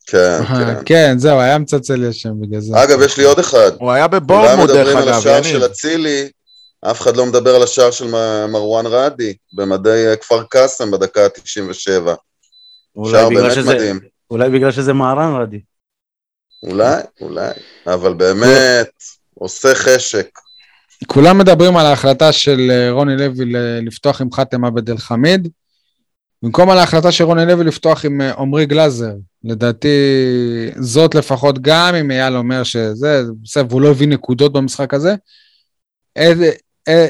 כן, 0.06 0.38
כן. 0.48 0.74
כן, 0.86 1.14
זהו, 1.18 1.40
היה 1.40 1.58
מצלצל 1.58 1.94
לי 1.94 2.06
השם 2.08 2.40
בגלל 2.40 2.60
זה. 2.60 2.82
אגב, 2.82 3.02
יש 3.02 3.18
לי 3.18 3.24
עוד 3.24 3.38
אחד. 3.38 3.70
הוא 3.78 3.90
היה 3.92 4.08
כולם 4.08 4.20
בבורנמוט 4.22 4.70
דרך 4.70 4.76
מדברים 4.78 4.96
על 4.96 5.08
אגב, 5.08 5.18
השער 5.18 5.32
יניב. 5.38 5.44
של 5.44 5.66
אצילי, 5.66 6.30
אף 6.90 7.00
אחד 7.00 7.16
לא 7.16 7.26
מדבר 7.26 7.54
על 7.54 7.62
השער 7.62 7.90
של 7.90 8.06
מרואן 8.48 8.86
רדי 8.86 9.34
במדי 9.52 10.06
אה, 10.10 10.16
כפר 10.16 10.42
קאסם 10.42 10.90
בדקה 10.90 11.24
ה-97. 11.24 12.10
אולי 12.96 13.10
שער 13.12 13.28
באמת 13.28 13.52
שזה- 13.54 13.74
מדהים. 13.74 14.00
אולי 14.30 14.50
בגלל 14.50 14.72
שזה 14.72 14.92
מהרן 14.92 15.42
רדי. 15.42 15.60
אולי, 16.62 17.00
אולי, 17.20 17.50
אבל 17.86 18.14
באמת, 18.14 18.90
עושה 19.34 19.74
חשק. 19.74 20.28
כולם 21.06 21.38
מדברים 21.38 21.76
על 21.76 21.86
ההחלטה 21.86 22.32
של 22.32 22.70
אה, 22.70 22.90
רוני 22.90 23.16
לוי 23.16 23.52
לפתוח 23.86 24.20
עם 24.20 24.32
חאתם 24.32 24.64
עבד 24.64 24.90
אל 24.90 24.98
חמיד, 24.98 25.48
במקום 26.42 26.70
על 26.70 26.78
ההחלטה 26.78 27.12
של 27.12 27.24
רוני 27.24 27.46
לוי 27.46 27.64
לפתוח 27.64 28.04
עם 28.04 28.20
אה, 28.20 28.32
עמרי 28.32 28.66
גלאזר. 28.66 29.12
לדעתי, 29.44 29.88
זאת 30.78 31.14
לפחות, 31.14 31.58
גם 31.62 31.94
אם 31.94 32.10
אייל 32.10 32.36
אומר 32.36 32.62
שזה, 32.62 33.22
בסדר, 33.42 33.64
והוא 33.68 33.80
לא 33.80 33.88
הביא 33.88 34.08
נקודות 34.08 34.52
במשחק 34.52 34.94
הזה, 34.94 35.14
אה, 36.88 37.06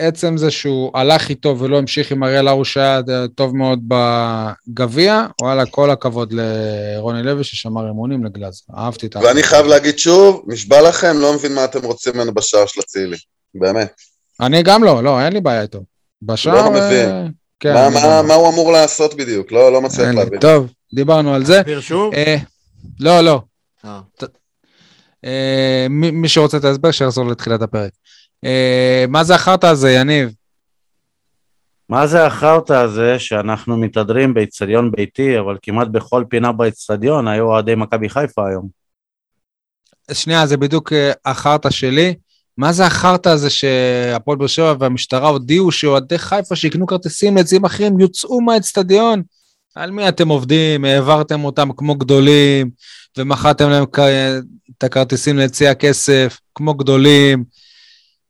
עצם 0.00 0.36
זה 0.36 0.50
שהוא 0.50 0.90
הלך 0.94 1.28
איתו 1.28 1.58
ולא 1.58 1.78
המשיך 1.78 2.12
עם 2.12 2.24
אריאל 2.24 2.48
הרוש 2.48 2.72
שהיה 2.72 3.00
אה, 3.08 3.28
טוב 3.34 3.56
מאוד 3.56 3.80
בגביע, 3.88 5.26
וואלה, 5.42 5.66
כל 5.66 5.90
הכבוד 5.90 6.32
לרוני 6.32 7.22
לוי 7.22 7.44
ששמר 7.44 7.90
אמונים 7.90 8.24
לגלאזר. 8.24 8.64
אהבתי 8.76 9.06
את 9.06 9.16
ואני 9.16 9.42
חייב 9.42 9.66
להגיד 9.66 9.98
שוב, 9.98 10.44
נשבע 10.46 10.88
לכם, 10.88 11.16
לא 11.18 11.34
מבין 11.34 11.54
מה 11.54 11.64
אתם 11.64 11.82
רוצים 11.82 12.12
ממנו 12.14 12.34
בשער 12.34 12.66
של 12.66 12.80
אצילי. 12.80 13.16
באמת. 13.54 13.92
אני 14.40 14.62
גם 14.62 14.84
לא, 14.84 15.02
לא, 15.04 15.20
אין 15.20 15.32
לי 15.32 15.40
בעיה 15.40 15.62
איתו. 15.62 15.80
בשער... 16.22 16.54
לא 16.54 16.70
מבין. 16.70 17.32
אה, 17.66 17.72
כן, 17.90 17.94
מה- 17.94 18.00
מה-. 18.00 18.22
מה 18.28 18.34
הוא 18.34 18.48
אמור 18.52 18.72
לעשות 18.72 19.14
בדיוק? 19.14 19.52
לא 19.52 19.72
לא 19.72 19.80
מצליח. 19.82 20.14
להבין. 20.14 20.40
טוב, 20.40 20.72
דיברנו 20.94 21.34
על 21.34 21.44
זה. 21.44 21.58
תסביר 21.60 21.80
שוב? 21.80 22.14
אה, 22.14 22.36
לא, 23.00 23.20
לא. 23.20 23.42
אה. 23.84 24.00
אה, 25.24 25.86
מי 25.90 26.10
מי 26.10 26.28
שרוצה 26.28 26.56
את 26.56 26.64
ההסבר, 26.64 26.90
שיחזור 26.90 27.28
לתחילת 27.28 27.62
הפרק. 27.62 27.92
אה, 28.44 29.04
מה 29.08 29.24
זה 29.24 29.34
החרטא 29.34 29.66
הזה, 29.66 29.92
יניב? 29.92 30.30
מה 31.88 32.06
זה 32.06 32.26
החרטא 32.26 32.72
הזה 32.72 33.18
שאנחנו 33.18 33.76
מתהדרים 33.76 34.34
באיצטדיון 34.34 34.90
ביתי, 34.90 35.38
אבל 35.38 35.56
כמעט 35.62 35.88
בכל 35.88 36.24
פינה 36.28 36.52
באיצטדיון 36.52 37.28
היו 37.28 37.44
אוהדי 37.44 37.74
מכבי 37.74 38.08
חיפה 38.08 38.48
היום. 38.48 38.68
שנייה, 40.12 40.46
זה 40.46 40.56
בדיוק 40.56 40.92
אה, 40.92 41.12
החרטא 41.24 41.70
שלי. 41.70 42.14
מה 42.60 42.72
זה 42.72 42.86
החרטא 42.86 43.28
הזה 43.28 43.50
שהפועל 43.50 44.38
באר 44.38 44.46
שבע 44.46 44.74
והמשטרה 44.78 45.28
הודיעו 45.28 45.72
שאוהדי 45.72 46.18
חיפה 46.18 46.56
שיקנו 46.56 46.86
כרטיסים 46.86 47.36
ליציאים 47.36 47.64
אחרים 47.64 48.00
יוצאו 48.00 48.40
מהאצטדיון? 48.40 49.22
על 49.74 49.90
מי 49.90 50.08
אתם 50.08 50.28
עובדים? 50.28 50.84
העברתם 50.84 51.44
אותם 51.44 51.68
כמו 51.76 51.94
גדולים, 51.94 52.70
ומכרתם 53.18 53.70
להם 53.70 53.84
את 54.78 54.84
הכרטיסים 54.84 55.38
ליציאי 55.38 55.70
הכסף 55.70 56.38
כמו 56.54 56.74
גדולים. 56.74 57.44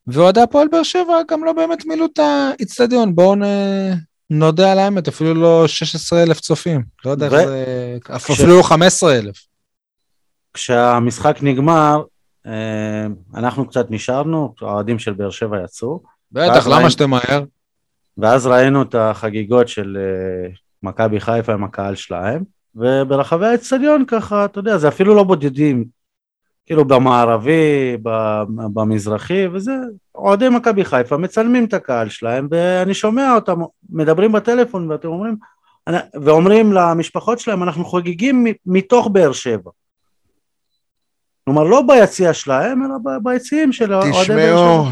ואוהדי 0.07 0.41
הפועל 0.41 0.67
באר 0.67 0.83
שבע 0.83 1.21
גם 1.31 1.43
לא 1.43 1.53
באמת 1.53 1.85
מילאו 1.85 2.05
את 2.05 2.19
האיצטדיון, 2.19 3.15
בואו 3.15 3.35
נ... 3.35 3.41
נודה 4.29 4.71
על 4.71 4.79
האמת, 4.79 5.07
אפילו 5.07 5.33
לא 5.33 5.67
16 5.67 6.23
אלף 6.23 6.39
צופים, 6.39 6.83
לא 7.05 7.11
יודע 7.11 7.27
ו... 7.31 7.35
איך 7.35 7.47
זה, 7.47 7.97
אפילו 8.15 8.57
לא 8.57 8.63
15 8.63 9.17
אלף. 9.17 9.35
כשהמשחק 10.53 11.37
נגמר, 11.41 12.01
אנחנו 13.35 13.67
קצת 13.67 13.91
נשארנו, 13.91 14.53
האוהדים 14.61 14.99
של 14.99 15.13
באר 15.13 15.29
שבע 15.29 15.63
יצאו. 15.63 15.99
בטח, 16.31 16.67
למה 16.67 16.89
שאתם 16.89 17.09
מהר? 17.09 17.43
ואז 18.17 18.47
ראינו 18.47 18.81
את 18.81 18.95
החגיגות 18.95 19.67
של 19.67 19.97
אה, 19.99 20.49
מכבי 20.83 21.19
חיפה 21.19 21.53
עם 21.53 21.63
הקהל 21.63 21.95
שלהם, 21.95 22.43
וברחבי 22.75 23.45
האצטדיון 23.45 24.05
ככה, 24.05 24.45
אתה 24.45 24.59
יודע, 24.59 24.77
זה 24.77 24.87
אפילו 24.87 25.15
לא 25.15 25.23
בודדים, 25.23 25.85
כאילו 26.65 26.85
במערבי, 26.85 27.97
במזרחי, 28.73 29.47
וזה, 29.47 29.71
אוהדי 30.15 30.49
מכבי 30.49 30.85
חיפה 30.85 31.17
מצלמים 31.17 31.65
את 31.65 31.73
הקהל 31.73 32.09
שלהם, 32.09 32.47
ואני 32.51 32.93
שומע 32.93 33.35
אותם 33.35 33.59
מדברים 33.89 34.31
בטלפון, 34.31 34.91
ואתם 34.91 35.07
אומרים, 35.07 35.35
ואומרים 36.21 36.73
למשפחות 36.73 37.39
שלהם, 37.39 37.63
אנחנו 37.63 37.85
חוגגים 37.85 38.45
מתוך 38.65 39.07
באר 39.07 39.31
שבע. 39.31 39.71
כלומר, 41.45 41.63
לא 41.63 41.81
ביציע 41.87 42.33
שלהם, 42.33 42.83
אלא 42.83 43.17
ביציעים 43.23 43.71
של 43.71 43.93
אוהדי 43.93 44.11
באר 44.11 44.23
שבע. 44.23 44.35
תשמעו, 44.35 44.85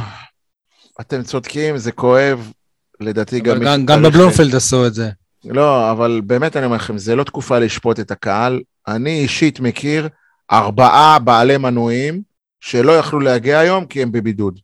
אתם 1.01 1.23
צודקים, 1.23 1.77
זה 1.77 1.91
כואב, 1.91 2.51
לדעתי 2.99 3.39
גם... 3.39 3.59
גם, 3.63 3.85
גם 3.85 4.03
בבלומפילד 4.03 4.55
עשו 4.55 4.87
את 4.87 4.93
זה. 4.93 5.09
לא, 5.45 5.91
אבל 5.91 6.21
באמת 6.25 6.57
אני 6.57 6.65
אומר 6.65 6.75
לכם, 6.75 6.97
זה 6.97 7.15
לא 7.15 7.23
תקופה 7.23 7.59
לשפוט 7.59 7.99
את 7.99 8.11
הקהל. 8.11 8.61
אני 8.87 9.19
אישית 9.19 9.59
מכיר 9.59 10.09
ארבעה 10.51 11.19
בעלי 11.19 11.57
מנויים 11.57 12.21
שלא 12.61 12.91
יכלו 12.91 13.19
להגיע 13.19 13.59
היום 13.59 13.85
כי 13.85 14.01
הם 14.01 14.11
בבידוד. 14.11 14.59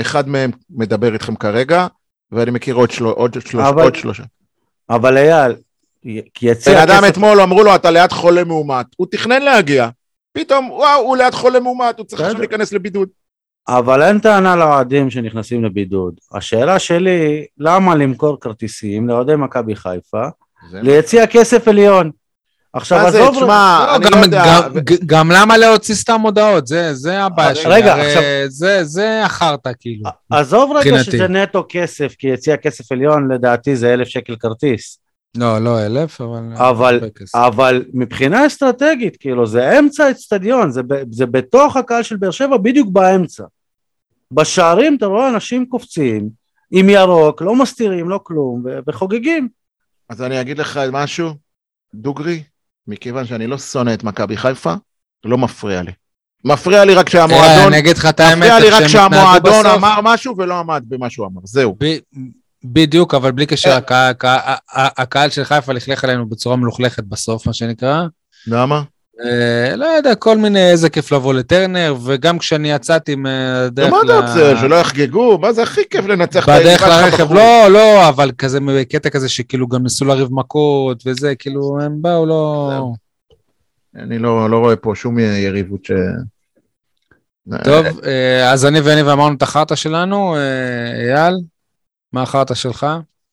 אחד 0.00 0.28
מהם 0.28 0.50
מדבר 0.70 1.12
איתכם 1.12 1.36
כרגע, 1.36 1.86
ואני 2.32 2.50
מכיר 2.50 2.74
עוד, 2.74 2.90
של... 2.90 3.04
עוד, 3.04 3.36
של... 3.46 3.60
אבל... 3.60 3.82
עוד 3.82 3.94
שלושה. 3.94 4.22
אבל 4.90 5.16
אייל, 5.16 5.54
כי 6.34 6.46
יציע... 6.46 6.74
בן 6.74 6.80
אדם 6.80 7.02
כסף... 7.02 7.08
אתמול 7.08 7.40
אמרו 7.40 7.62
לו, 7.62 7.74
אתה 7.74 7.90
ליד 7.90 8.12
חולה 8.12 8.44
מאומת. 8.44 8.86
הוא 8.96 9.06
תכנן 9.10 9.42
להגיע. 9.42 9.88
פתאום, 10.32 10.70
וואו, 10.70 11.00
הוא 11.00 11.16
ליד 11.16 11.34
חולה 11.34 11.60
מאומת, 11.60 11.98
הוא 11.98 12.06
צריך 12.06 12.22
עכשיו 12.22 12.38
להיכנס 12.40 12.72
לבידוד. 12.72 13.08
אבל 13.68 14.02
אין 14.02 14.18
טענה 14.18 14.56
לאוהדים 14.56 15.10
שנכנסים 15.10 15.64
לבידוד. 15.64 16.14
השאלה 16.34 16.78
שלי, 16.78 17.46
למה 17.58 17.94
למכור 17.94 18.40
כרטיסים 18.40 19.08
לאוהדי 19.08 19.36
מכבי 19.36 19.76
חיפה 19.76 20.24
ליציע 20.72 21.26
כסף 21.26 21.68
עליון? 21.68 22.10
עכשיו 22.72 22.98
עזוב, 22.98 23.34
תשמע, 23.34 23.86
לא, 23.86 23.96
אני 23.96 24.10
לא 24.10 24.16
יודע. 24.16 24.60
גם 25.06 25.30
למה 25.30 25.56
להוציא 25.56 25.94
סתם 25.94 26.20
הודעות, 26.20 26.66
זה 26.92 27.22
הבעיה 27.22 27.54
שלי. 27.54 27.74
רגע, 27.74 27.94
עכשיו... 27.94 28.22
זה 28.82 29.24
החרטא 29.24 29.70
כאילו. 29.80 30.10
עזוב 30.30 30.72
רגע 30.76 31.04
שזה 31.04 31.28
נטו 31.28 31.66
כסף, 31.68 32.14
כי 32.18 32.28
יציע 32.28 32.56
כסף 32.56 32.92
עליון 32.92 33.32
לדעתי 33.32 33.76
זה 33.76 33.94
אלף 33.94 34.08
שקל 34.08 34.36
כרטיס. 34.36 34.98
לא, 35.36 35.58
לא 35.58 35.86
אלף, 35.86 36.20
אבל... 36.20 36.40
אבל, 36.54 37.00
אבל 37.34 37.84
מבחינה 37.94 38.46
אסטרטגית, 38.46 39.16
כאילו, 39.16 39.46
זה 39.46 39.78
אמצע 39.78 40.10
אצטדיון, 40.10 40.70
זה, 40.70 40.80
זה 41.10 41.26
בתוך 41.26 41.76
הקהל 41.76 42.02
של 42.02 42.16
באר 42.16 42.30
שבע, 42.30 42.56
בדיוק 42.56 42.88
באמצע. 42.92 43.44
בשערים 44.32 44.96
אתה 44.96 45.06
רואה 45.06 45.28
אנשים 45.28 45.66
קופצים, 45.66 46.28
עם 46.70 46.88
ירוק, 46.88 47.42
לא 47.42 47.56
מסתירים, 47.56 48.08
לא 48.08 48.20
כלום, 48.22 48.64
וחוגגים. 48.88 49.48
אז 50.08 50.22
אני 50.22 50.40
אגיד 50.40 50.58
לך 50.58 50.80
משהו, 50.92 51.30
דוגרי, 51.94 52.42
מכיוון 52.88 53.26
שאני 53.26 53.46
לא 53.46 53.58
שונא 53.58 53.94
את 53.94 54.04
מכבי 54.04 54.36
חיפה, 54.36 54.74
לא 55.24 55.38
מפריע 55.38 55.82
לי. 55.82 55.92
מפריע 56.44 56.84
לי 56.84 56.94
רק 56.94 57.08
שהמועדון, 57.08 57.66
אני 57.66 57.78
אגיד 57.78 57.96
לך 57.96 58.06
את 58.06 58.20
האמת, 58.20 58.36
מפריע 58.36 58.60
לי 58.60 58.70
רק 58.70 58.86
שהמועדון 58.86 59.66
אמר 59.66 60.00
משהו 60.02 60.36
ולא 60.36 60.58
עמד 60.58 60.84
במה 60.88 61.10
שהוא 61.10 61.26
אמר, 61.26 61.40
זהו. 61.44 61.76
בדיוק, 62.64 63.14
אבל 63.14 63.32
בלי 63.32 63.46
קשר, 63.46 63.78
אה. 63.90 64.12
הקהל 64.72 65.30
של 65.30 65.44
חיפה 65.44 65.72
לכלך 65.72 66.04
עלינו 66.04 66.28
בצורה 66.28 66.56
מלוכלכת 66.56 67.04
בסוף, 67.04 67.46
מה 67.46 67.52
שנקרא. 67.52 68.06
למה? 68.46 68.82
אה, 69.24 69.76
לא 69.76 69.86
יודע, 69.86 70.14
כל 70.14 70.38
מיני, 70.38 70.70
איזה 70.70 70.90
כיף 70.90 71.12
לבוא 71.12 71.34
לטרנר, 71.34 71.94
וגם 72.04 72.38
כשאני 72.38 72.70
יצאתי 72.72 73.14
מהדרך 73.14 73.88
ל... 73.88 73.90
מה 73.90 73.98
אתה 74.04 74.18
רוצה, 74.18 74.60
שלא 74.60 74.74
יחגגו? 74.74 75.38
מה 75.38 75.52
זה 75.52 75.62
הכי 75.62 75.80
כיף 75.90 76.06
לנצח 76.06 76.44
את 76.44 76.48
היריבה 76.48 76.70
שלך 76.78 76.82
בדרך 76.82 77.02
לרכב, 77.02 77.32
לא, 77.32 77.68
לא, 77.70 78.08
אבל 78.08 78.30
כזה, 78.38 78.58
קטע 78.88 79.10
כזה 79.10 79.28
שכאילו 79.28 79.68
גם 79.68 79.82
ניסו 79.82 80.04
לריב 80.04 80.28
מכות 80.30 81.02
וזה, 81.06 81.34
כאילו, 81.34 81.78
הם 81.82 81.92
באו, 82.02 82.26
לא... 82.26 82.92
אני 83.96 84.18
לא, 84.18 84.50
לא 84.50 84.58
רואה 84.58 84.76
פה 84.76 84.92
שום 84.94 85.18
יריבות 85.18 85.84
ש... 85.84 85.92
טוב, 87.64 87.86
אה, 88.04 88.52
אז 88.52 88.66
אני 88.66 88.80
ואני 88.80 89.02
ואמרנו 89.02 89.36
את 89.36 89.42
החרטא 89.42 89.74
שלנו, 89.74 90.36
אייל? 91.10 91.34
מה 92.12 92.22
החרטא 92.22 92.54
שלך? 92.54 92.86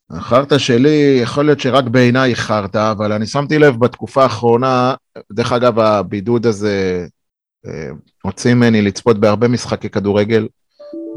החרטא 0.10 0.58
שלי, 0.58 1.20
יכול 1.24 1.46
להיות 1.46 1.60
שרק 1.60 1.84
בעיניי 1.84 2.36
חרטא, 2.36 2.92
אבל 2.92 3.12
אני 3.12 3.28
שמתי 3.28 3.60
לב 3.60 3.80
בתקופה 3.80 4.24
האחרונה, 4.24 4.94
דרך 5.32 5.52
אגב, 5.52 5.80
הבידוד 5.80 6.46
הזה 6.46 7.06
אה, 7.68 7.90
הוציא 8.22 8.54
ממני 8.54 8.82
לצפות 8.82 9.20
בהרבה 9.20 9.48
משחקי 9.48 9.90
כדורגל, 9.90 10.48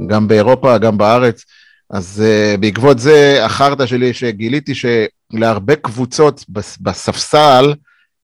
גם 0.06 0.28
באירופה, 0.28 0.78
גם 0.78 0.98
בארץ, 0.98 1.44
אז 1.90 2.22
uh, 2.24 2.60
בעקבות 2.60 2.98
זה, 2.98 3.44
החרטא 3.44 3.86
שלי 3.86 4.14
שגיליתי 4.14 4.72
שלהרבה 4.74 5.76
קבוצות 5.76 6.44
בספסל, 6.80 7.74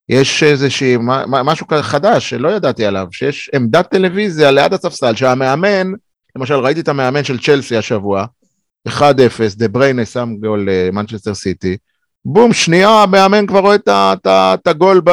יש 0.09 0.43
איזושהי, 0.43 0.97
משהו 1.27 1.67
חדש 1.81 2.29
שלא 2.29 2.49
ידעתי 2.49 2.85
עליו, 2.85 3.07
שיש 3.11 3.49
עמדת 3.55 3.89
טלוויזיה 3.89 4.51
ליד 4.51 4.73
הספסל, 4.73 5.15
שהמאמן, 5.15 5.91
למשל 6.35 6.53
ראיתי 6.53 6.79
את 6.79 6.87
המאמן 6.87 7.23
של 7.23 7.39
צ'לסי 7.39 7.77
השבוע, 7.77 8.25
1-0, 8.87 8.91
דה 9.55 9.67
בריינה 9.67 10.05
שם 10.05 10.35
גול 10.39 10.67
למנצ'סטר 10.71 11.33
סיטי, 11.33 11.77
בום, 12.25 12.53
שנייה 12.53 12.89
המאמן 12.89 13.47
כבר 13.47 13.59
רואה 13.59 13.75
את 14.53 14.67
הגול 14.67 15.01
ב... 15.03 15.11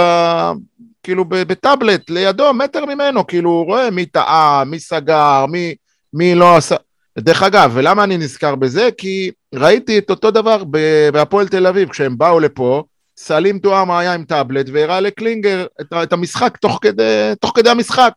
כאילו 1.02 1.24
בטאבלט, 1.28 2.10
לידו, 2.10 2.54
מטר 2.54 2.84
ממנו, 2.84 3.26
כאילו 3.26 3.50
הוא 3.50 3.64
רואה 3.64 3.90
מי 3.90 4.06
טעה, 4.06 4.64
מי 4.66 4.78
סגר, 4.78 5.46
מי, 5.46 5.74
מי 6.12 6.34
לא 6.34 6.56
עשה... 6.56 6.76
דרך 7.18 7.42
אגב, 7.42 7.70
ולמה 7.74 8.04
אני 8.04 8.16
נזכר 8.16 8.54
בזה? 8.54 8.88
כי 8.98 9.30
ראיתי 9.54 9.98
את 9.98 10.10
אותו 10.10 10.30
דבר 10.30 10.64
בהפועל 11.12 11.48
תל 11.48 11.66
אביב, 11.66 11.88
כשהם 11.88 12.18
באו 12.18 12.40
לפה, 12.40 12.84
סלים 13.16 13.58
טועמה 13.58 13.98
היה 13.98 14.14
עם 14.14 14.24
טאבלט 14.24 14.66
והראה 14.72 15.00
לקלינגר 15.00 15.66
את, 15.80 15.92
את 16.02 16.12
המשחק 16.12 16.56
תוך 16.56 16.78
כדי, 16.82 17.32
תוך 17.40 17.52
כדי 17.54 17.70
המשחק. 17.70 18.12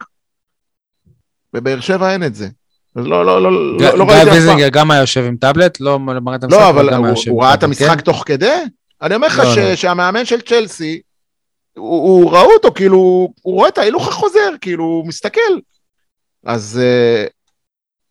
בבאר 1.53 1.79
שבע 1.79 2.13
אין 2.13 2.23
את 2.23 2.35
זה. 2.35 2.47
אז 2.99 3.07
לא, 3.07 3.25
לא, 3.25 3.41
לא, 3.41 3.51
לא, 3.51 3.97
לא 3.97 4.03
ראיתי 4.03 4.03
אף 4.03 4.07
פעם. 4.07 4.23
גיא 4.23 4.33
ויזינגר 4.33 4.69
גם 4.69 4.91
היה 4.91 5.01
יושב 5.01 5.23
עם 5.27 5.35
טאבלט, 5.37 5.79
לא 5.79 5.99
מראה 5.99 6.35
את 6.35 6.43
המשחק, 6.43 6.59
לא, 6.59 6.69
אבל 6.69 6.93
הוא, 6.93 7.07
הוא 7.29 7.43
ראה 7.43 7.53
את 7.53 7.63
המשחק 7.63 7.97
כן? 7.97 8.01
תוך 8.01 8.23
כדי? 8.25 8.63
אני 9.01 9.15
אומר 9.15 9.27
לך 9.27 9.39
לא, 9.39 9.55
לא. 9.55 9.75
שהמאמן 9.75 10.25
של 10.25 10.41
צ'לסי, 10.41 11.01
הוא, 11.77 12.03
הוא 12.03 12.31
ראו 12.31 12.53
אותו, 12.53 12.71
כאילו, 12.73 12.97
הוא 13.41 13.53
רואה 13.55 13.69
את 13.69 13.77
ההילוך 13.77 14.07
החוזר, 14.07 14.49
כאילו, 14.61 14.83
הוא 14.83 15.07
מסתכל. 15.07 15.39
אז 16.45 16.81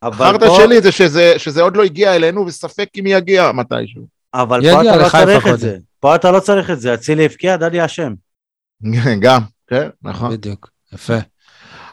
החרטא 0.02 0.48
פה... 0.48 0.56
שלי 0.56 0.80
זה 0.80 0.92
שזה, 0.92 1.34
שזה 1.38 1.62
עוד 1.62 1.76
לא 1.76 1.82
הגיע 1.82 2.16
אלינו, 2.16 2.46
וספק 2.46 2.88
אם 2.98 3.06
יגיע 3.06 3.52
מתישהו. 3.52 4.06
אבל 4.34 4.60
פה 4.62 4.80
אתה 4.80 4.96
לא 4.96 5.08
צריך 5.08 5.46
את 5.46 5.58
זה. 5.58 5.76
פה 6.00 6.14
אתה 6.14 6.30
לא 6.30 6.40
צריך 6.40 6.70
את 6.70 6.80
זה, 6.80 6.94
אצילי 6.94 7.24
הבקיע, 7.24 7.56
דדי 7.56 7.84
אשם. 7.84 8.14
גם, 9.20 9.40
כן, 9.66 9.88
נכון. 10.02 10.32
בדיוק, 10.32 10.70
יפה. 10.92 11.18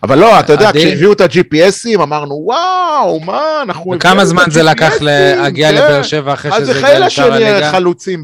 אבל 0.05 0.17
לא, 0.17 0.39
אתה 0.39 0.53
יודע, 0.53 0.69
כשהביאו 0.73 1.13
את 1.13 1.21
ה-GPSים, 1.21 2.01
אמרנו, 2.03 2.35
וואו, 2.35 3.19
מה, 3.19 3.61
אנחנו... 3.61 3.93
וכמה 3.95 4.25
זמן 4.25 4.43
זה 4.49 4.63
לקח 4.63 4.93
להגיע 5.01 5.69
כן. 5.69 5.75
לבאר 5.75 6.03
שבע 6.03 6.33
אחרי 6.33 6.51
שזה 6.51 6.71
הגיע 6.71 7.05
לשאר 7.05 7.33
הליגה? 7.33 7.49
אז 7.49 7.53
זה 7.53 7.59
שנהיה 7.59 7.71
חלוצים 7.71 8.23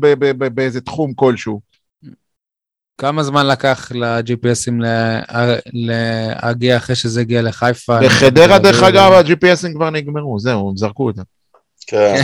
באיזה 0.54 0.82
תחום 0.82 1.14
כלשהו. 1.14 1.62
כמה 2.98 3.24
זמן 3.24 3.48
לקח 3.48 3.92
ל-GPSים 3.92 4.74
להגיע 5.74 6.78
אחרי 6.78 6.96
שזה 6.96 7.22
הגיע 7.22 7.42
לחיפה? 7.42 8.00
בחדרה, 8.00 8.60
דרך 8.60 8.84
אגב, 8.84 9.12
ה-GPSים 9.12 9.74
כבר 9.76 9.90
נגמרו, 9.90 10.40
זהו, 10.40 10.70
הם 10.70 10.78
זרקו 10.78 11.06
אותם. 11.06 11.22
כן. 11.88 12.22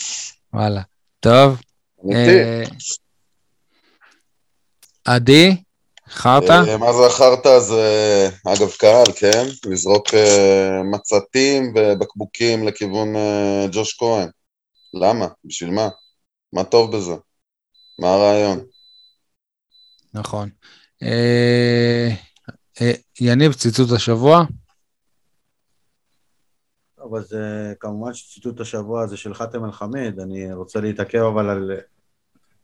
וואלה. 0.54 0.80
טוב. 1.20 1.60
אה, 2.12 2.62
עדי? 5.04 5.56
חרטא? 6.08 6.62
אה, 6.68 6.76
מה 6.76 6.92
זה 6.92 7.06
החרטא? 7.06 7.58
זה, 7.58 8.28
אגב, 8.46 8.70
קהל, 8.78 9.12
כן? 9.16 9.46
לזרוק 9.70 10.14
אה, 10.14 10.82
מצתים 10.82 11.72
ובקבוקים 11.76 12.68
לכיוון 12.68 13.16
אה, 13.16 13.66
ג'וש 13.72 13.96
כהן. 13.98 14.28
למה? 14.94 15.26
בשביל 15.44 15.70
מה? 15.70 15.88
מה 16.52 16.64
טוב 16.64 16.96
בזה? 16.96 17.14
מה 17.98 18.08
הרעיון? 18.08 18.64
נכון. 20.14 20.48
יניב, 23.20 23.52
ציטוט 23.52 23.92
השבוע? 23.92 24.44
אבל 27.02 27.24
זה 27.24 27.72
כמובן 27.80 28.14
שציטוט 28.14 28.60
השבוע 28.60 29.02
הזה 29.02 29.16
של 29.16 29.34
חאתם 29.34 29.64
אל-חמיד, 29.64 30.20
אני 30.20 30.52
רוצה 30.52 30.80
להתעכב 30.80 31.18
אבל 31.18 31.50
על, 31.50 31.70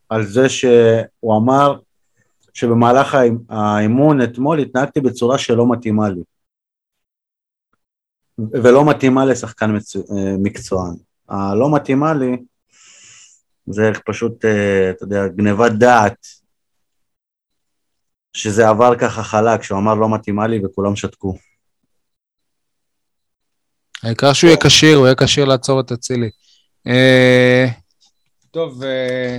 על 0.08 0.26
זה 0.26 0.48
שהוא 0.48 1.36
אמר 1.36 1.78
שבמהלך 2.54 3.16
האימון 3.48 4.22
אתמול 4.22 4.58
התנהגתי 4.58 5.00
בצורה 5.00 5.38
שלא 5.38 5.72
מתאימה 5.72 6.08
לי. 6.08 6.22
ולא 8.38 8.90
מתאימה 8.90 9.24
לשחקן 9.24 9.76
מצו... 9.76 10.04
מקצוען. 10.38 10.94
הלא 11.28 11.74
מתאימה 11.74 12.14
לי 12.14 12.36
זה 13.66 13.90
פשוט, 14.06 14.44
אה, 14.44 14.90
אתה 14.90 15.04
יודע, 15.04 15.28
גניבת 15.28 15.72
דעת, 15.72 16.26
שזה 18.32 18.68
עבר 18.68 18.98
ככה 18.98 19.22
חלק, 19.22 19.62
שהוא 19.62 19.78
אמר 19.78 19.94
לא 19.94 20.14
מתאימה 20.14 20.46
לי 20.46 20.60
וכולם 20.64 20.96
שתקו. 20.96 21.36
העיקר 24.02 24.32
שהוא 24.32 24.48
יהיה 24.48 24.58
כשיר, 24.64 24.96
הוא 24.96 25.06
יהיה 25.06 25.14
כשיר 25.14 25.44
לעצור 25.44 25.80
את 25.80 25.92
אצילי. 25.92 26.30
אה, 26.86 27.66
טוב, 28.50 28.82
אה, 28.82 29.38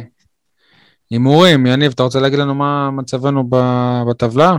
הימורים, 1.14 1.65
יניב, 1.65 1.91
אתה 1.91 2.03
רוצה 2.03 2.19
להגיד 2.19 2.40
לנו 2.40 2.56
מה 2.56 2.91
מצבנו 2.91 3.49
בטבלה? 4.10 4.52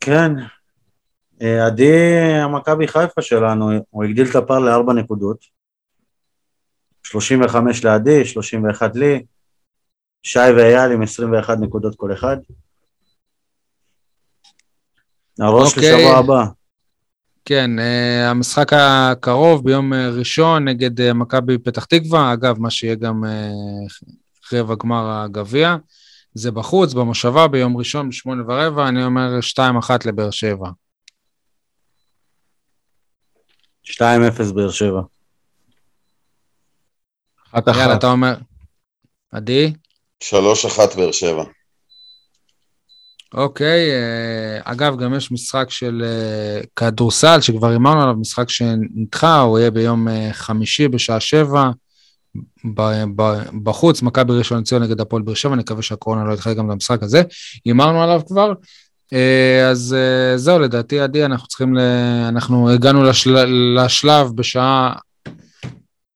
כן, 0.00 0.32
עדי 1.40 2.18
המכבי 2.42 2.88
חיפה 2.88 3.22
שלנו, 3.22 3.70
הוא 3.90 4.04
הגדיל 4.04 4.26
את 4.30 4.36
הפער 4.36 4.58
לארבע 4.58 4.92
נקודות. 4.92 5.44
35 7.02 7.84
לעדי, 7.84 8.24
31 8.24 8.96
לי, 8.96 9.24
שי 10.22 10.38
ואייל 10.38 10.92
עם 10.92 11.02
21 11.02 11.58
נקודות 11.60 11.96
כל 11.96 12.12
אחד. 12.12 12.36
הראש 15.40 15.72
okay. 15.72 15.76
אוקיי. 15.76 15.96
לשבוע 15.96 16.18
הבא. 16.18 16.44
כן, 17.48 17.70
uh, 17.78 18.30
המשחק 18.30 18.72
הקרוב 18.72 19.64
ביום 19.64 19.92
uh, 19.92 19.96
ראשון 20.18 20.68
נגד 20.68 21.00
uh, 21.00 21.14
מכבי 21.14 21.58
פתח 21.58 21.84
תקווה, 21.84 22.32
אגב, 22.32 22.58
מה 22.58 22.70
שיהיה 22.70 22.94
גם 22.94 23.24
רבע 24.52 24.74
גמר 24.74 25.10
הגביע, 25.10 25.76
זה 26.34 26.50
בחוץ, 26.50 26.94
במושבה, 26.94 27.48
ביום 27.48 27.76
ראשון 27.76 28.08
בשמונה 28.08 28.42
ורבע, 28.48 28.88
אני 28.88 29.04
אומר 29.04 29.38
2-1 29.58 29.90
לבאר 30.04 30.30
שבע. 30.30 30.68
2-0 33.84 33.92
באר 34.54 34.70
שבע. 34.70 35.00
אחת 37.46 37.68
אחת. 37.68 37.76
יאללה, 37.78 37.94
אתה 37.94 38.06
אומר... 38.06 38.34
עדי? 39.32 39.72
שלוש 40.20 40.64
אחת 40.64 40.96
באר 40.96 41.12
שבע. 41.12 41.44
אוקיי, 43.34 43.90
אה, 43.90 44.60
אגב, 44.64 44.96
גם 44.96 45.14
יש 45.14 45.32
משחק 45.32 45.70
של 45.70 46.04
אה, 46.04 46.60
כדורסל, 46.76 47.40
שכבר 47.40 47.68
הימרנו 47.68 48.02
עליו, 48.02 48.14
משחק 48.14 48.50
שנדחה, 48.50 49.40
הוא 49.40 49.58
יהיה 49.58 49.70
ביום 49.70 50.08
אה, 50.08 50.28
חמישי 50.32 50.88
בשעה 50.88 51.20
שבע, 51.20 51.70
בחוץ, 53.62 54.02
מכבי 54.02 54.32
ראשון 54.32 54.60
לציון 54.60 54.82
נגד 54.82 55.00
הפועל 55.00 55.22
באר 55.22 55.34
שבע, 55.34 55.54
נקווה 55.54 55.82
שהקורונה 55.82 56.24
לא 56.24 56.32
יתחיל 56.34 56.54
גם 56.54 56.70
למשחק 56.70 57.02
הזה. 57.02 57.22
הימרנו 57.64 58.02
עליו 58.02 58.20
כבר, 58.26 58.52
אז 59.70 59.96
זהו, 60.36 60.58
לדעתי, 60.58 61.00
עדי, 61.00 61.24
אנחנו 61.24 61.48
צריכים, 61.48 61.74
ל... 61.76 61.80
אנחנו 62.28 62.70
הגענו 62.70 63.04
לשל... 63.04 63.44
לשלב 63.76 64.30
בשעה 64.34 64.92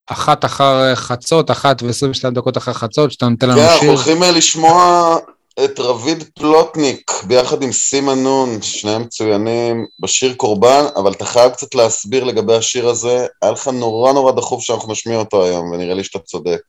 אחת 0.07 0.45
אחר 0.45 0.95
חצות, 0.95 1.51
אחת 1.51 1.83
ועשרים 1.83 2.11
ושתיים 2.11 2.35
דקות 2.35 2.57
אחר 2.57 2.73
חצות, 2.73 3.13
שאתה 3.13 3.29
נותן 3.29 3.49
לנו 3.49 3.59
שיר. 3.59 3.67
כן, 3.67 3.73
אנחנו 3.73 3.89
הולכים 3.89 4.23
לשמוע 4.23 5.17
את 5.65 5.81
רביד 5.81 6.25
פלוטניק 6.35 7.11
ביחד 7.27 7.63
עם 7.63 7.73
סימה 7.73 8.15
נון, 8.15 8.63
שניהם 8.63 9.03
מצוינים, 9.03 9.87
בשיר 10.01 10.35
קורבן, 10.35 10.85
אבל 10.97 11.13
אתה 11.13 11.25
חייב 11.25 11.53
קצת 11.53 11.75
להסביר 11.75 12.25
לגבי 12.25 12.55
השיר 12.55 12.89
הזה, 12.89 13.27
היה 13.43 13.53
לך 13.53 13.69
נורא 13.69 14.13
נורא 14.13 14.33
דחוף 14.33 14.63
שאנחנו 14.63 14.93
נשמיע 14.93 15.19
אותו 15.19 15.45
היום, 15.45 15.71
ונראה 15.71 15.95
לי 15.95 16.05
שאתה 16.05 16.19
צודק. 16.19 16.61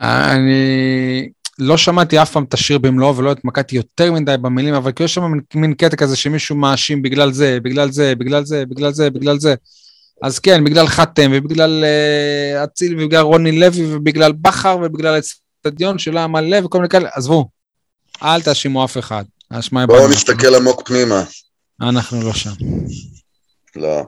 אני 0.00 1.28
לא 1.58 1.76
שמעתי 1.76 2.22
אף 2.22 2.32
פעם 2.32 2.44
את 2.44 2.54
השיר 2.54 2.78
במלואו 2.78 3.16
ולא 3.16 3.32
התמקדתי 3.32 3.76
יותר 3.76 4.12
מדי 4.12 4.36
במילים, 4.40 4.74
אבל 4.74 4.92
כאילו 4.92 5.04
יש 5.04 5.14
שם 5.14 5.32
מין 5.54 5.74
קטע 5.74 5.96
כזה 5.96 6.16
שמישהו 6.16 6.56
מאשים 6.56 7.02
בגלל 7.02 7.32
זה, 7.32 7.58
בגלל 7.62 7.90
זה, 7.90 8.14
בגלל 8.14 8.44
זה, 8.44 8.64
בגלל 8.66 8.92
זה, 8.92 9.10
בגלל 9.10 9.38
זה. 9.38 9.54
אז 10.22 10.38
כן, 10.38 10.64
בגלל 10.64 10.86
חתם, 10.86 11.30
ובגלל 11.34 11.84
אה, 11.84 12.64
אציל, 12.64 12.92
uh, 12.92 13.02
ובגלל 13.02 13.20
רוני 13.20 13.52
לוי, 13.52 13.94
ובגלל 13.94 14.32
בכר, 14.32 14.78
ובגלל 14.82 15.14
האצטדיון 15.14 15.98
של 15.98 16.16
העם 16.16 16.32
מלא, 16.32 16.58
וכל 16.64 16.78
מיני 16.78 16.88
כאלה, 16.88 17.08
עזבו, 17.12 17.48
אל 18.22 18.42
תאשימו 18.42 18.84
אף 18.84 18.98
אחד. 18.98 19.24
בואו 19.86 20.08
נסתכל 20.08 20.54
עמוק 20.54 20.82
פנימה. 20.88 21.22
אנחנו 21.80 22.22
לא 22.22 22.32
שם. 22.32 22.50
לא. 23.76 24.02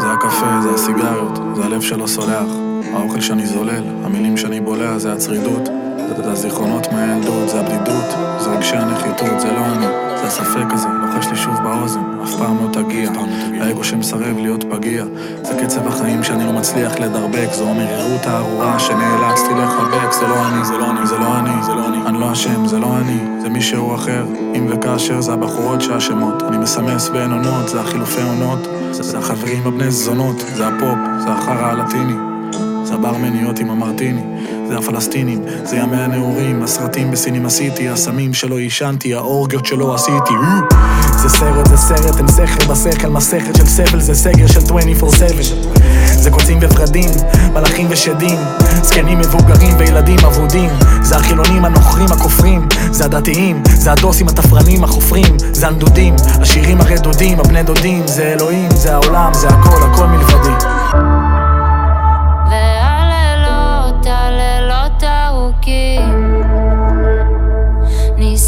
זה 0.00 0.06
הקפה, 0.12 0.60
זה 0.62 0.70
הסיגריות, 0.74 1.36
זה 1.56 1.64
הלב 1.64 1.82
שלא 1.82 2.06
סולח, 2.06 2.48
האוכל 2.92 3.20
שאני 3.20 3.46
זולל, 3.46 3.82
המילים 4.04 4.36
שאני 4.36 4.60
בולע, 4.60 4.98
זה 4.98 5.12
הצרידות, 5.12 5.68
זה 6.16 6.30
הזיכרונות 6.30 6.92
מהילדות, 6.92 7.48
זה 7.48 7.60
הבדידות, 7.60 8.04
זה 8.38 8.50
רגשי 8.50 8.76
הנחיתות, 8.76 9.40
זה 9.40 9.52
לא 9.52 9.66
אני, 9.66 9.86
זה 10.16 10.26
הספק 10.26 10.72
הזה, 10.72 10.88
לוחש 10.88 11.26
לי 11.26 11.36
שוב 11.36 11.54
באוזן, 11.62 12.00
אף 12.24 12.34
פעם 12.34 12.56
לא 12.64 12.72
תגיע. 12.72 13.10
האגו 13.60 13.84
שמסרב 13.84 14.38
להיות 14.38 14.64
פגיע, 14.70 15.04
זה 15.42 15.54
קצב 15.62 15.86
החיים 15.86 16.24
שאני 16.24 16.44
לא 16.44 16.52
מצליח 16.52 16.98
לדרבק, 16.98 17.48
זו 17.52 17.68
המרירות 17.68 18.26
הארורה 18.26 18.78
שנאלצתי 18.78 19.54
לחבק, 19.54 20.12
זה 20.12 20.26
לא 20.28 20.48
אני, 20.48 20.64
זה 20.64 20.78
לא 20.78 20.90
אני, 20.90 21.06
זה 21.06 21.18
לא 21.18 21.38
אני, 21.38 21.62
זה 21.62 21.74
לא 21.74 21.88
אני, 21.88 21.98
אני 22.06 22.20
לא 22.20 22.32
אשם, 22.32 22.66
זה 22.66 22.78
לא 22.78 22.96
אני, 22.96 23.40
זה 23.42 23.48
מישהו 23.48 23.94
אחר, 23.94 24.24
אם 24.54 24.66
וכאשר 24.70 25.20
זה 25.20 25.32
הבחורות 25.32 25.80
שאשמות, 25.80 26.42
אני 26.42 26.58
מסמס 26.58 27.08
בין 27.08 27.32
עונות, 27.32 27.68
זה 27.68 27.80
החילופי 27.80 28.22
עונות, 28.22 28.58
זה 28.90 29.18
החברים 29.18 29.66
הבני 29.66 29.90
זונות, 29.90 30.36
זה 30.54 30.68
הפופ, 30.68 30.98
זה 31.18 31.30
החרא 31.30 31.66
הלטיני, 31.66 32.14
זה 32.88 32.94
הברמניות 32.94 33.58
עם 33.58 33.70
המרטיני. 33.70 34.20
זה 34.68 34.78
הפלסטינים, 34.78 35.42
זה 35.64 35.76
ימי 35.76 35.96
הנעורים, 35.96 36.62
הסרטים 36.62 37.10
בסינימה 37.10 37.50
סיטי, 37.50 37.88
הסמים 37.88 38.34
שלא 38.34 38.58
עישנתי, 38.58 39.14
האורגיות 39.14 39.66
שלא 39.66 39.94
עשיתי. 39.94 40.34
זה 41.16 41.28
סרט, 41.28 41.66
זה 41.66 41.76
סרט, 41.76 42.18
אין 42.18 42.28
שכל 42.28 42.72
בשכל, 42.72 43.08
מסכת 43.08 43.56
של 43.56 43.66
סבל, 43.66 44.00
זה 44.00 44.14
סגר 44.14 44.46
של 44.46 44.60
24/7. 44.60 45.42
זה 46.12 46.30
קוצים 46.30 46.58
וורדים, 46.58 47.10
מלאכים 47.52 47.86
ושדים, 47.90 48.38
זקנים 48.82 49.18
מבוגרים 49.18 49.76
וילדים 49.78 50.18
אבודים. 50.26 50.70
זה 51.02 51.16
החילונים 51.16 51.64
הנוכרים 51.64 52.08
הכופרים, 52.12 52.68
זה 52.90 53.04
הדתיים, 53.04 53.62
זה 53.74 53.92
הדוסים 53.92 54.28
התפרנים 54.28 54.84
החופרים, 54.84 55.36
זה 55.52 55.66
הנדודים, 55.66 56.14
השירים 56.40 56.80
הרדודים, 56.80 57.40
הבני 57.40 57.62
דודים, 57.62 58.02
זה 58.06 58.22
אלוהים, 58.22 58.70
זה 58.70 58.94
העולם, 58.94 59.34
זה 59.34 59.48
הכל, 59.48 59.82
הכל 59.82 60.06
מלבדי. 60.06 61.27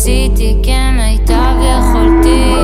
עשיתי 0.01 0.63
כמיטב 0.63 1.55
יכולתי 1.61 2.55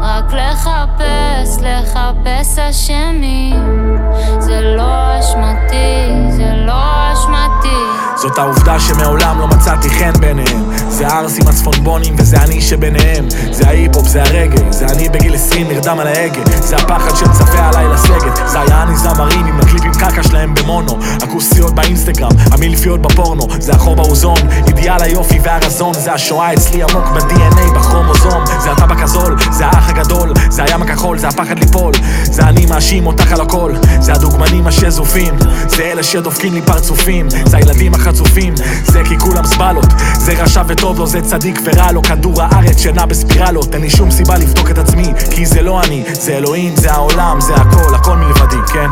רק 0.00 0.32
לחפש, 0.62 1.58
לחפש 1.60 2.58
אשמים. 2.58 3.98
זה 4.38 4.60
לא 4.60 5.20
אשמתי, 5.20 6.30
זה 6.30 6.52
לא 6.66 7.12
אשמתי. 7.12 7.76
זאת 8.16 8.38
העובדה 8.38 8.80
שמעולם 8.80 9.38
לא 9.38 9.48
מצאתי 9.48 9.90
חן 9.90 10.12
ביניהם. 10.20 10.70
זה 10.88 11.06
הערסים 11.06 11.48
הצפונבונים 11.48 12.14
וזה 12.18 12.36
אני 12.36 12.60
שביניהם. 12.60 13.28
זה 13.50 13.66
ההיפ-הופ, 13.66 14.08
זה 14.08 14.22
הרגל. 14.22 14.72
זה 14.72 14.86
אני 14.86 15.08
בגיל 15.08 15.34
20 15.34 15.68
נרדם 15.68 15.98
על 16.00 16.06
ההגה. 16.06 16.42
זה 16.60 16.76
הפחד 16.76 17.16
שמצפה 17.16 17.68
עליי 17.68 17.88
לסגת. 17.88 18.46
זה 18.46 18.60
היה 18.60 18.82
אני 18.82 18.96
זמרים 18.96 19.46
עם 19.46 19.60
הקליפים 19.60 19.92
קקה 19.92 20.22
שלהם 20.22 20.54
במונו. 20.54 20.98
הכוסיות 21.22 21.74
באינסטגרם, 21.74 22.30
המילפיות 22.52 23.02
בפורנו. 23.02 23.46
זה 23.58 23.72
החור 23.72 23.96
באוזון, 23.96 24.38
אידיאל 24.66 25.02
היופי 25.02 25.38
והרזון. 25.42 25.94
זה 25.94 26.12
השואה 26.12 26.52
אצלי 26.52 26.82
עמוק 26.82 27.04
ב-DNA, 27.08 27.74
בכרומוזום 27.74 28.44
זה 28.62 28.72
הטבק 28.72 29.02
הזול, 29.02 29.36
זה 29.50 29.66
האח 29.66 29.88
הגדול 29.88 30.32
זה 30.52 30.64
הים 30.64 30.82
הכחול, 30.82 31.18
זה 31.18 31.28
הפחד 31.28 31.58
ליפול. 31.58 31.92
זה 32.22 32.42
אני 32.42 32.66
מאשים 32.66 33.06
אותך 33.06 33.32
על 33.32 33.40
הכל. 33.40 33.72
זה 34.00 34.12
הדוגמנים 34.12 34.66
השזופים. 34.66 35.34
זה 35.66 35.82
אלה 35.82 36.02
שדופקים 36.02 36.54
לי 36.54 36.62
פרצופים. 36.62 37.30
זה 37.30 37.56
הילדים 37.56 37.94
החצופים. 37.94 38.12
חצופים 38.12 38.54
זה 38.84 39.02
כי 39.08 39.18
כולם 39.18 39.46
סבלות. 39.46 39.86
זה 40.18 40.32
רשע 40.32 40.62
וטוב 40.66 40.98
לו, 40.98 41.06
זה 41.06 41.20
צדיק 41.20 41.60
ורע 41.64 41.92
לו. 41.92 42.02
כדור 42.02 42.42
הארץ 42.42 42.78
שנע 42.78 43.06
בספירלות. 43.06 43.74
אין 43.74 43.82
לי 43.82 43.90
שום 43.90 44.10
סיבה 44.10 44.38
לבדוק 44.38 44.70
את 44.70 44.78
עצמי 44.78 45.12
כי 45.30 45.46
זה 45.46 45.62
לא 45.62 45.82
אני, 45.82 46.04
זה 46.12 46.36
אלוהים, 46.36 46.76
זה 46.76 46.92
העולם, 46.92 47.40
זה 47.40 47.54
הכל, 47.54 47.94
הכל 47.94 48.16
מלבדי, 48.16 48.72
כן? 48.72 48.88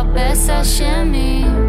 לחפש 0.00 0.50
אשמים 0.50 1.44
זה 1.46 1.59